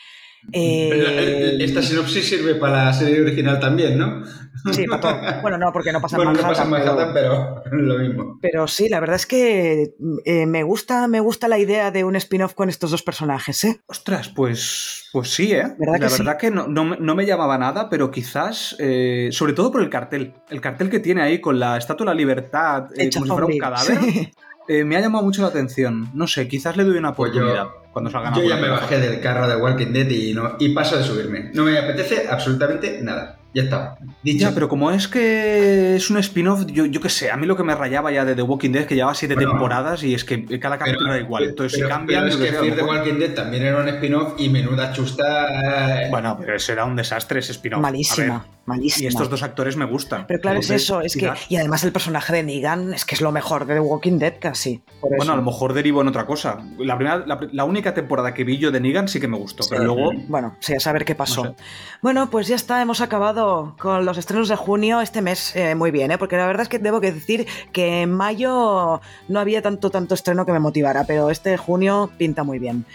Eh, 0.52 1.58
Esta 1.60 1.82
sinopsis 1.82 2.28
sirve 2.30 2.56
para 2.56 2.86
la 2.86 2.94
serie 2.94 3.22
original 3.22 3.60
también, 3.60 3.98
¿no? 3.98 4.24
Sí, 4.72 4.86
para 4.86 5.00
todo. 5.02 5.42
Bueno, 5.44 5.58
no, 5.60 5.72
porque 5.72 5.92
no 5.92 6.02
pasa 6.02 6.16
en 6.18 6.24
bueno, 6.24 6.32
no 6.32 6.42
Manhattan, 6.42 6.70
pasa 6.72 6.78
en 6.80 6.84
pero- 6.84 6.96
Manhattan, 6.96 7.14
pero 7.14 7.64
es 7.66 7.72
lo 7.88 7.98
mismo. 8.00 8.40
Pero 8.42 8.68
sí, 8.68 8.90
la 8.90 9.00
verdad 9.00 9.18
es 9.18 9.26
que 9.28 9.94
eh, 10.26 10.46
me 10.46 10.64
gusta, 10.64 11.08
me 11.08 11.20
gusta 11.20 11.48
la 11.48 11.60
idea 11.60 11.92
de 11.92 12.04
un 12.04 12.16
spin-off 12.16 12.54
con 12.54 12.70
estos 12.70 12.90
dos 12.92 13.04
personajes, 13.04 13.64
¿eh? 13.64 13.82
Ostras, 13.88 14.30
pues, 14.30 15.06
pues 15.12 15.30
sí, 15.34 15.52
¿eh? 15.54 15.76
¿Verdad 15.78 16.00
la 16.00 16.00
que 16.00 16.10
sí? 16.10 16.18
verdad 16.24 16.38
que 16.38 16.52
no, 16.52 16.68
no 16.68 16.84
me- 16.86 16.98
no 16.98 17.16
me 17.16 17.26
llamaba 17.26 17.58
nada, 17.58 17.90
pero 17.90 18.10
quizás, 18.10 18.76
eh, 18.80 19.30
sobre 19.32 19.54
todo 19.54 19.72
por 19.72 19.82
el 19.82 19.90
cartel. 19.90 20.34
El 20.50 20.62
cartel 20.62 20.90
que 20.90 21.00
tiene 21.00 21.22
ahí 21.22 21.40
con 21.42 21.60
la 21.60 21.78
Estatua 21.78 22.06
de 22.06 22.12
la 22.12 22.16
Libertad, 22.18 22.88
eh, 22.98 23.10
como 23.14 23.26
si 23.26 23.32
fuera 23.32 23.46
un 23.48 23.58
cadáver, 23.60 24.00
Sí. 24.00 24.32
eh, 24.68 24.84
me 24.84 24.96
ha 24.98 25.02
llamado 25.02 25.24
mucho 25.24 25.42
la 25.42 25.50
atención. 25.50 26.10
No 26.14 26.28
sé, 26.28 26.48
quizás 26.48 26.76
le 26.78 26.84
doy 26.84 26.98
una 26.98 27.14
Pues 27.14 27.32
yo- 27.34 27.40
oportunidad 27.42 27.68
cuando 27.92 28.12
salgan 28.12 28.34
Yo 28.34 28.44
ya 28.44 28.58
me 28.58 28.68
bajé 28.68 29.00
del 29.00 29.22
carro 29.22 29.48
de 29.48 29.56
Walking 29.56 29.94
Dead 29.94 30.10
y, 30.10 30.34
no, 30.34 30.56
y 30.60 30.70
paso 30.70 30.98
de 30.98 31.04
subirme. 31.04 31.52
No 31.54 31.64
me 31.64 31.78
apetece 31.78 32.28
absolutamente 32.30 33.00
nada. 33.02 33.38
Ya 33.54 33.64
está. 33.64 33.96
Dicho. 34.22 34.40
Ya, 34.50 34.54
pero 34.54 34.68
como 34.68 34.92
es 34.92 35.08
que 35.08 35.96
es 35.96 36.10
un 36.10 36.18
spin-off, 36.18 36.66
yo, 36.66 36.86
yo 36.88 37.00
qué 37.00 37.08
sé, 37.08 37.32
a 37.32 37.38
mí 37.38 37.48
lo 37.48 37.56
que 37.56 37.64
me 37.64 37.74
rayaba 37.74 38.12
ya 38.12 38.26
de 38.26 38.36
The 38.36 38.42
Walking 38.42 38.72
Dead 38.72 38.82
es 38.82 38.88
que 38.90 38.96
llevaba 38.96 39.16
siete 39.16 39.36
Bueno. 39.36 39.52
temporadas 39.52 40.04
y 40.04 40.14
es 40.14 40.26
que 40.26 40.44
cada 40.60 40.78
capítulo 40.78 41.14
era 41.14 41.22
igual. 41.24 41.46
Entonces, 41.46 41.80
pero- 41.80 41.88
si 41.88 41.94
cambian, 41.96 42.24
pero 42.30 42.36
es 42.36 42.52
que 42.52 42.58
Fear 42.58 42.76
the 42.76 42.84
Walking 42.84 43.14
Dead 43.18 43.34
también 43.34 43.64
era 43.64 43.78
un 43.80 43.88
spin-off 43.88 44.34
y 44.38 44.50
menuda 44.50 44.92
chusta. 44.92 46.02
eh, 46.04 46.08
Bueno, 46.12 46.36
pero 46.38 46.54
ese 46.58 46.74
era 46.74 46.84
un 46.84 46.98
desastre 46.98 47.40
ese 47.40 47.54
spin-off. 47.54 47.80
A 47.80 47.82
Malísima, 47.84 48.40
ver, 48.40 48.55
malísima. 48.66 49.06
Y 49.06 49.08
estos 49.08 49.30
dos 49.30 49.44
actores 49.44 49.76
me 49.78 49.86
gustan. 49.86 50.26
Pero 50.28 50.42
claro, 50.42 50.60
es 50.60 50.70
eso, 50.70 51.02
es 51.02 51.16
que. 51.16 51.32
Y 51.50 51.56
además 51.58 51.84
el 51.84 51.92
personaje 51.92 52.34
de 52.34 52.44
Negan 52.44 52.94
es 52.94 53.06
que 53.06 53.16
es 53.16 53.22
lo 53.22 53.32
mejor 53.32 53.66
de 53.66 53.76
The 53.76 53.80
Walking 53.80 54.20
Dead 54.20 54.36
casi. 54.40 54.82
Por 55.00 55.12
eso. 55.12 55.18
Bueno, 55.18 55.34
a 55.34 55.36
lo 55.36 55.42
mejor 55.42 55.74
derivo 55.74 56.02
en 56.02 56.08
otra 56.08 56.26
cosa. 56.26 56.60
La, 56.78 56.98
primera, 56.98 57.26
la, 57.26 57.40
la 57.52 57.64
única 57.66 57.94
temporada 57.94 58.34
que 58.34 58.44
vi 58.44 58.58
yo 58.58 58.72
de 58.72 58.80
Negan 58.80 59.08
sí 59.08 59.20
que 59.20 59.28
me 59.28 59.38
gustó, 59.38 59.64
pero 59.70 59.84
luego 59.84 60.12
Bueno, 60.28 60.56
sí, 60.60 60.74
a 60.74 60.80
saber 60.80 61.06
qué 61.06 61.16
pasó. 61.16 61.44
No 61.44 61.50
sé. 61.52 61.56
Bueno, 62.02 62.30
pues 62.30 62.48
ya 62.48 62.56
está, 62.56 62.82
hemos 62.82 63.02
acabado 63.02 63.76
con 63.80 64.06
los 64.06 64.18
estrenos 64.18 64.50
de 64.50 64.56
junio 64.56 65.02
este 65.02 65.22
mes 65.22 65.56
eh, 65.56 65.76
muy 65.76 65.92
bien, 65.92 66.12
¿eh? 66.12 66.18
porque 66.18 66.38
la 66.38 66.48
verdad 66.48 66.64
es 66.64 66.70
que 66.70 66.80
debo 66.80 67.02
que 67.02 67.12
decir 67.12 67.48
que 67.72 68.02
en 68.02 68.12
mayo 68.12 69.02
no 69.28 69.40
había 69.40 69.62
tanto, 69.62 69.90
tanto 69.90 70.14
estreno 70.14 70.46
que 70.46 70.52
me 70.52 70.60
motivara, 70.60 71.04
pero 71.06 71.30
este 71.30 71.58
junio 71.58 72.10
pinta 72.18 72.44
muy 72.44 72.60
bien. 72.60 72.86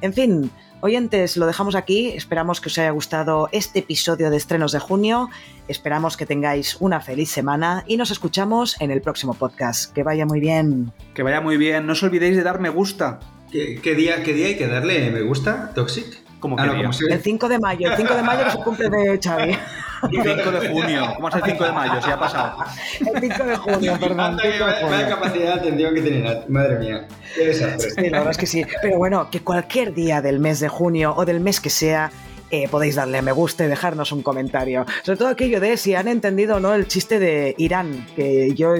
En 0.00 0.12
fin, 0.12 0.50
oyentes, 0.80 1.36
lo 1.36 1.46
dejamos 1.46 1.74
aquí, 1.74 2.08
esperamos 2.08 2.60
que 2.60 2.68
os 2.68 2.78
haya 2.78 2.90
gustado 2.90 3.48
este 3.52 3.80
episodio 3.80 4.30
de 4.30 4.36
estrenos 4.36 4.72
de 4.72 4.78
junio, 4.78 5.28
esperamos 5.66 6.16
que 6.16 6.26
tengáis 6.26 6.76
una 6.80 7.00
feliz 7.00 7.30
semana 7.30 7.84
y 7.86 7.96
nos 7.96 8.10
escuchamos 8.10 8.80
en 8.80 8.90
el 8.90 9.00
próximo 9.00 9.34
podcast. 9.34 9.92
Que 9.92 10.02
vaya 10.02 10.24
muy 10.24 10.40
bien. 10.40 10.92
que 11.14 11.22
vaya 11.22 11.40
muy 11.40 11.56
bien. 11.56 11.86
No 11.86 11.92
os 11.92 12.02
olvidéis 12.02 12.36
de 12.36 12.42
dar 12.42 12.60
me 12.60 12.68
gusta. 12.68 13.18
¿Qué, 13.50 13.80
qué 13.82 13.94
día, 13.94 14.22
¿Qué 14.22 14.34
día 14.34 14.48
hay 14.48 14.56
que 14.56 14.68
darle 14.68 15.10
me 15.10 15.22
gusta? 15.22 15.72
¿Toxic? 15.74 16.27
Como 16.40 16.56
Ah, 16.58 16.66
no, 16.66 16.72
quería. 16.72 16.84
como 16.86 16.92
se- 16.92 17.06
El 17.12 17.20
5 17.22 17.48
de 17.48 17.58
mayo, 17.58 17.90
el 17.90 17.96
5 17.96 18.14
de 18.14 18.22
mayo 18.22 18.42
que 18.44 18.48
es 18.50 18.54
el 18.54 18.62
cumple 18.62 18.88
de 18.90 19.18
Xavi. 19.22 19.58
5 20.10 20.50
de 20.52 20.68
junio. 20.68 21.12
¿Cómo 21.16 21.28
es 21.28 21.34
el 21.34 21.42
5 21.44 21.64
de 21.64 21.72
mayo? 21.72 22.02
Si 22.02 22.10
ha 22.10 22.18
pasado. 22.18 22.64
El 23.00 23.20
5 23.20 23.44
de 23.44 23.56
junio, 23.56 23.96
perdón. 24.00 24.36
Que 24.38 24.52
5 24.52 24.66
de 24.66 24.72
junio. 24.74 24.88
vaya 24.90 25.08
capacidad 25.08 25.54
de 25.54 25.60
atención 25.60 25.94
que 25.94 26.00
tiene 26.02 26.18
Nat. 26.20 26.48
Madre 26.48 26.78
mía. 26.78 27.08
Qué 27.34 27.46
desastre. 27.46 27.90
Sí, 27.90 28.02
la 28.10 28.18
verdad 28.18 28.30
es 28.30 28.38
que 28.38 28.46
sí. 28.46 28.64
Pero 28.82 28.98
bueno, 28.98 29.28
que 29.30 29.40
cualquier 29.40 29.92
día 29.94 30.22
del 30.22 30.38
mes 30.38 30.60
de 30.60 30.68
junio 30.68 31.14
o 31.16 31.24
del 31.24 31.40
mes 31.40 31.60
que 31.60 31.70
sea, 31.70 32.12
eh, 32.50 32.68
podéis 32.68 32.94
darle 32.96 33.18
a 33.18 33.22
me 33.22 33.32
gusta 33.32 33.64
y 33.64 33.68
dejarnos 33.68 34.12
un 34.12 34.22
comentario. 34.22 34.84
Sobre 35.02 35.18
todo 35.18 35.28
aquello 35.28 35.60
de 35.60 35.76
si 35.76 35.94
han 35.94 36.08
entendido 36.08 36.56
o 36.56 36.60
no 36.60 36.74
el 36.74 36.86
chiste 36.88 37.18
de 37.18 37.54
Irán, 37.58 38.06
que 38.16 38.54
yo, 38.54 38.74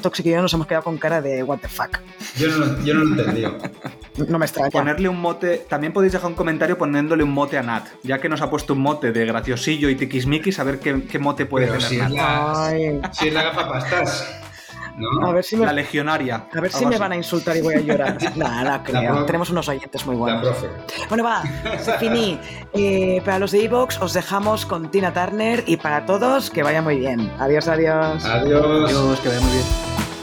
Toxic 0.00 0.26
y 0.26 0.30
yo 0.30 0.42
nos 0.42 0.52
hemos 0.54 0.66
quedado 0.66 0.84
con 0.84 0.98
cara 0.98 1.20
de 1.22 1.42
what 1.42 1.58
the 1.58 1.68
fuck. 1.68 1.98
Yo 2.36 2.48
no, 2.48 2.56
lo- 2.58 2.82
yo 2.84 2.94
no 2.94 3.04
lo 3.04 3.16
he 3.16 3.20
entendido. 3.20 3.58
No 4.28 4.38
me 4.38 4.44
extraña. 4.46 4.70
Ponerle 4.70 5.08
un 5.08 5.20
mote. 5.20 5.66
También 5.68 5.92
podéis 5.92 6.12
dejar 6.12 6.28
un 6.30 6.36
comentario 6.36 6.78
poniéndole 6.78 7.24
un 7.24 7.32
mote 7.32 7.58
a 7.58 7.64
Nat. 7.64 7.88
Ya 8.04 8.18
que 8.20 8.28
nos 8.28 8.42
ha 8.42 8.48
puesto 8.48 8.74
un 8.74 8.78
mote 8.78 9.10
de 9.10 9.24
graciosillo 9.26 9.88
y 9.88 9.96
tiquismiquis, 9.96 10.60
a 10.60 10.62
ver 10.64 10.78
qué, 10.78 11.02
qué 11.10 11.18
mote 11.18 11.46
puede 11.46 11.66
Pero 11.66 11.78
tener 11.78 11.90
si 11.90 11.96
Nat. 11.96 12.08
es 12.10 12.14
la, 13.02 13.12
si 13.12 13.26
es 13.28 13.34
la 13.34 13.42
gafa 13.42 13.68
pastas. 13.68 14.28
¿No? 14.96 15.26
a 15.28 15.32
ver 15.32 15.44
si 15.44 15.56
me, 15.56 15.66
La 15.66 15.72
legionaria. 15.72 16.46
a 16.56 16.60
ver 16.60 16.70
si 16.72 16.84
me 16.86 16.94
así. 16.94 17.00
van 17.00 17.12
a 17.12 17.16
insultar 17.16 17.56
y 17.56 17.60
voy 17.62 17.74
a 17.74 17.80
llorar. 17.80 18.16
Nada, 18.36 18.78
no 18.78 18.84
creo. 18.84 19.24
Tenemos 19.24 19.50
unos 19.50 19.68
oyentes 19.68 20.06
muy 20.06 20.14
La 20.14 20.20
buenos. 20.20 20.42
profe. 20.46 20.68
Bueno, 21.08 21.24
va, 21.24 21.42
se 21.80 21.92
finí. 21.98 22.38
Eh, 22.72 23.20
para 23.24 23.38
los 23.40 23.50
de 23.50 23.64
Evox 23.64 24.00
os 24.00 24.12
dejamos 24.12 24.66
con 24.66 24.90
Tina 24.90 25.12
Turner 25.12 25.64
y 25.66 25.76
para 25.76 26.06
todos 26.06 26.50
que 26.50 26.62
vaya 26.62 26.80
muy 26.82 26.98
bien. 26.98 27.32
Adiós, 27.38 27.66
adiós. 27.68 28.24
Adiós. 28.24 28.90
Adiós, 28.90 29.20
que 29.20 29.28
vaya 29.28 29.40
muy 29.40 29.52
bien. 29.52 30.13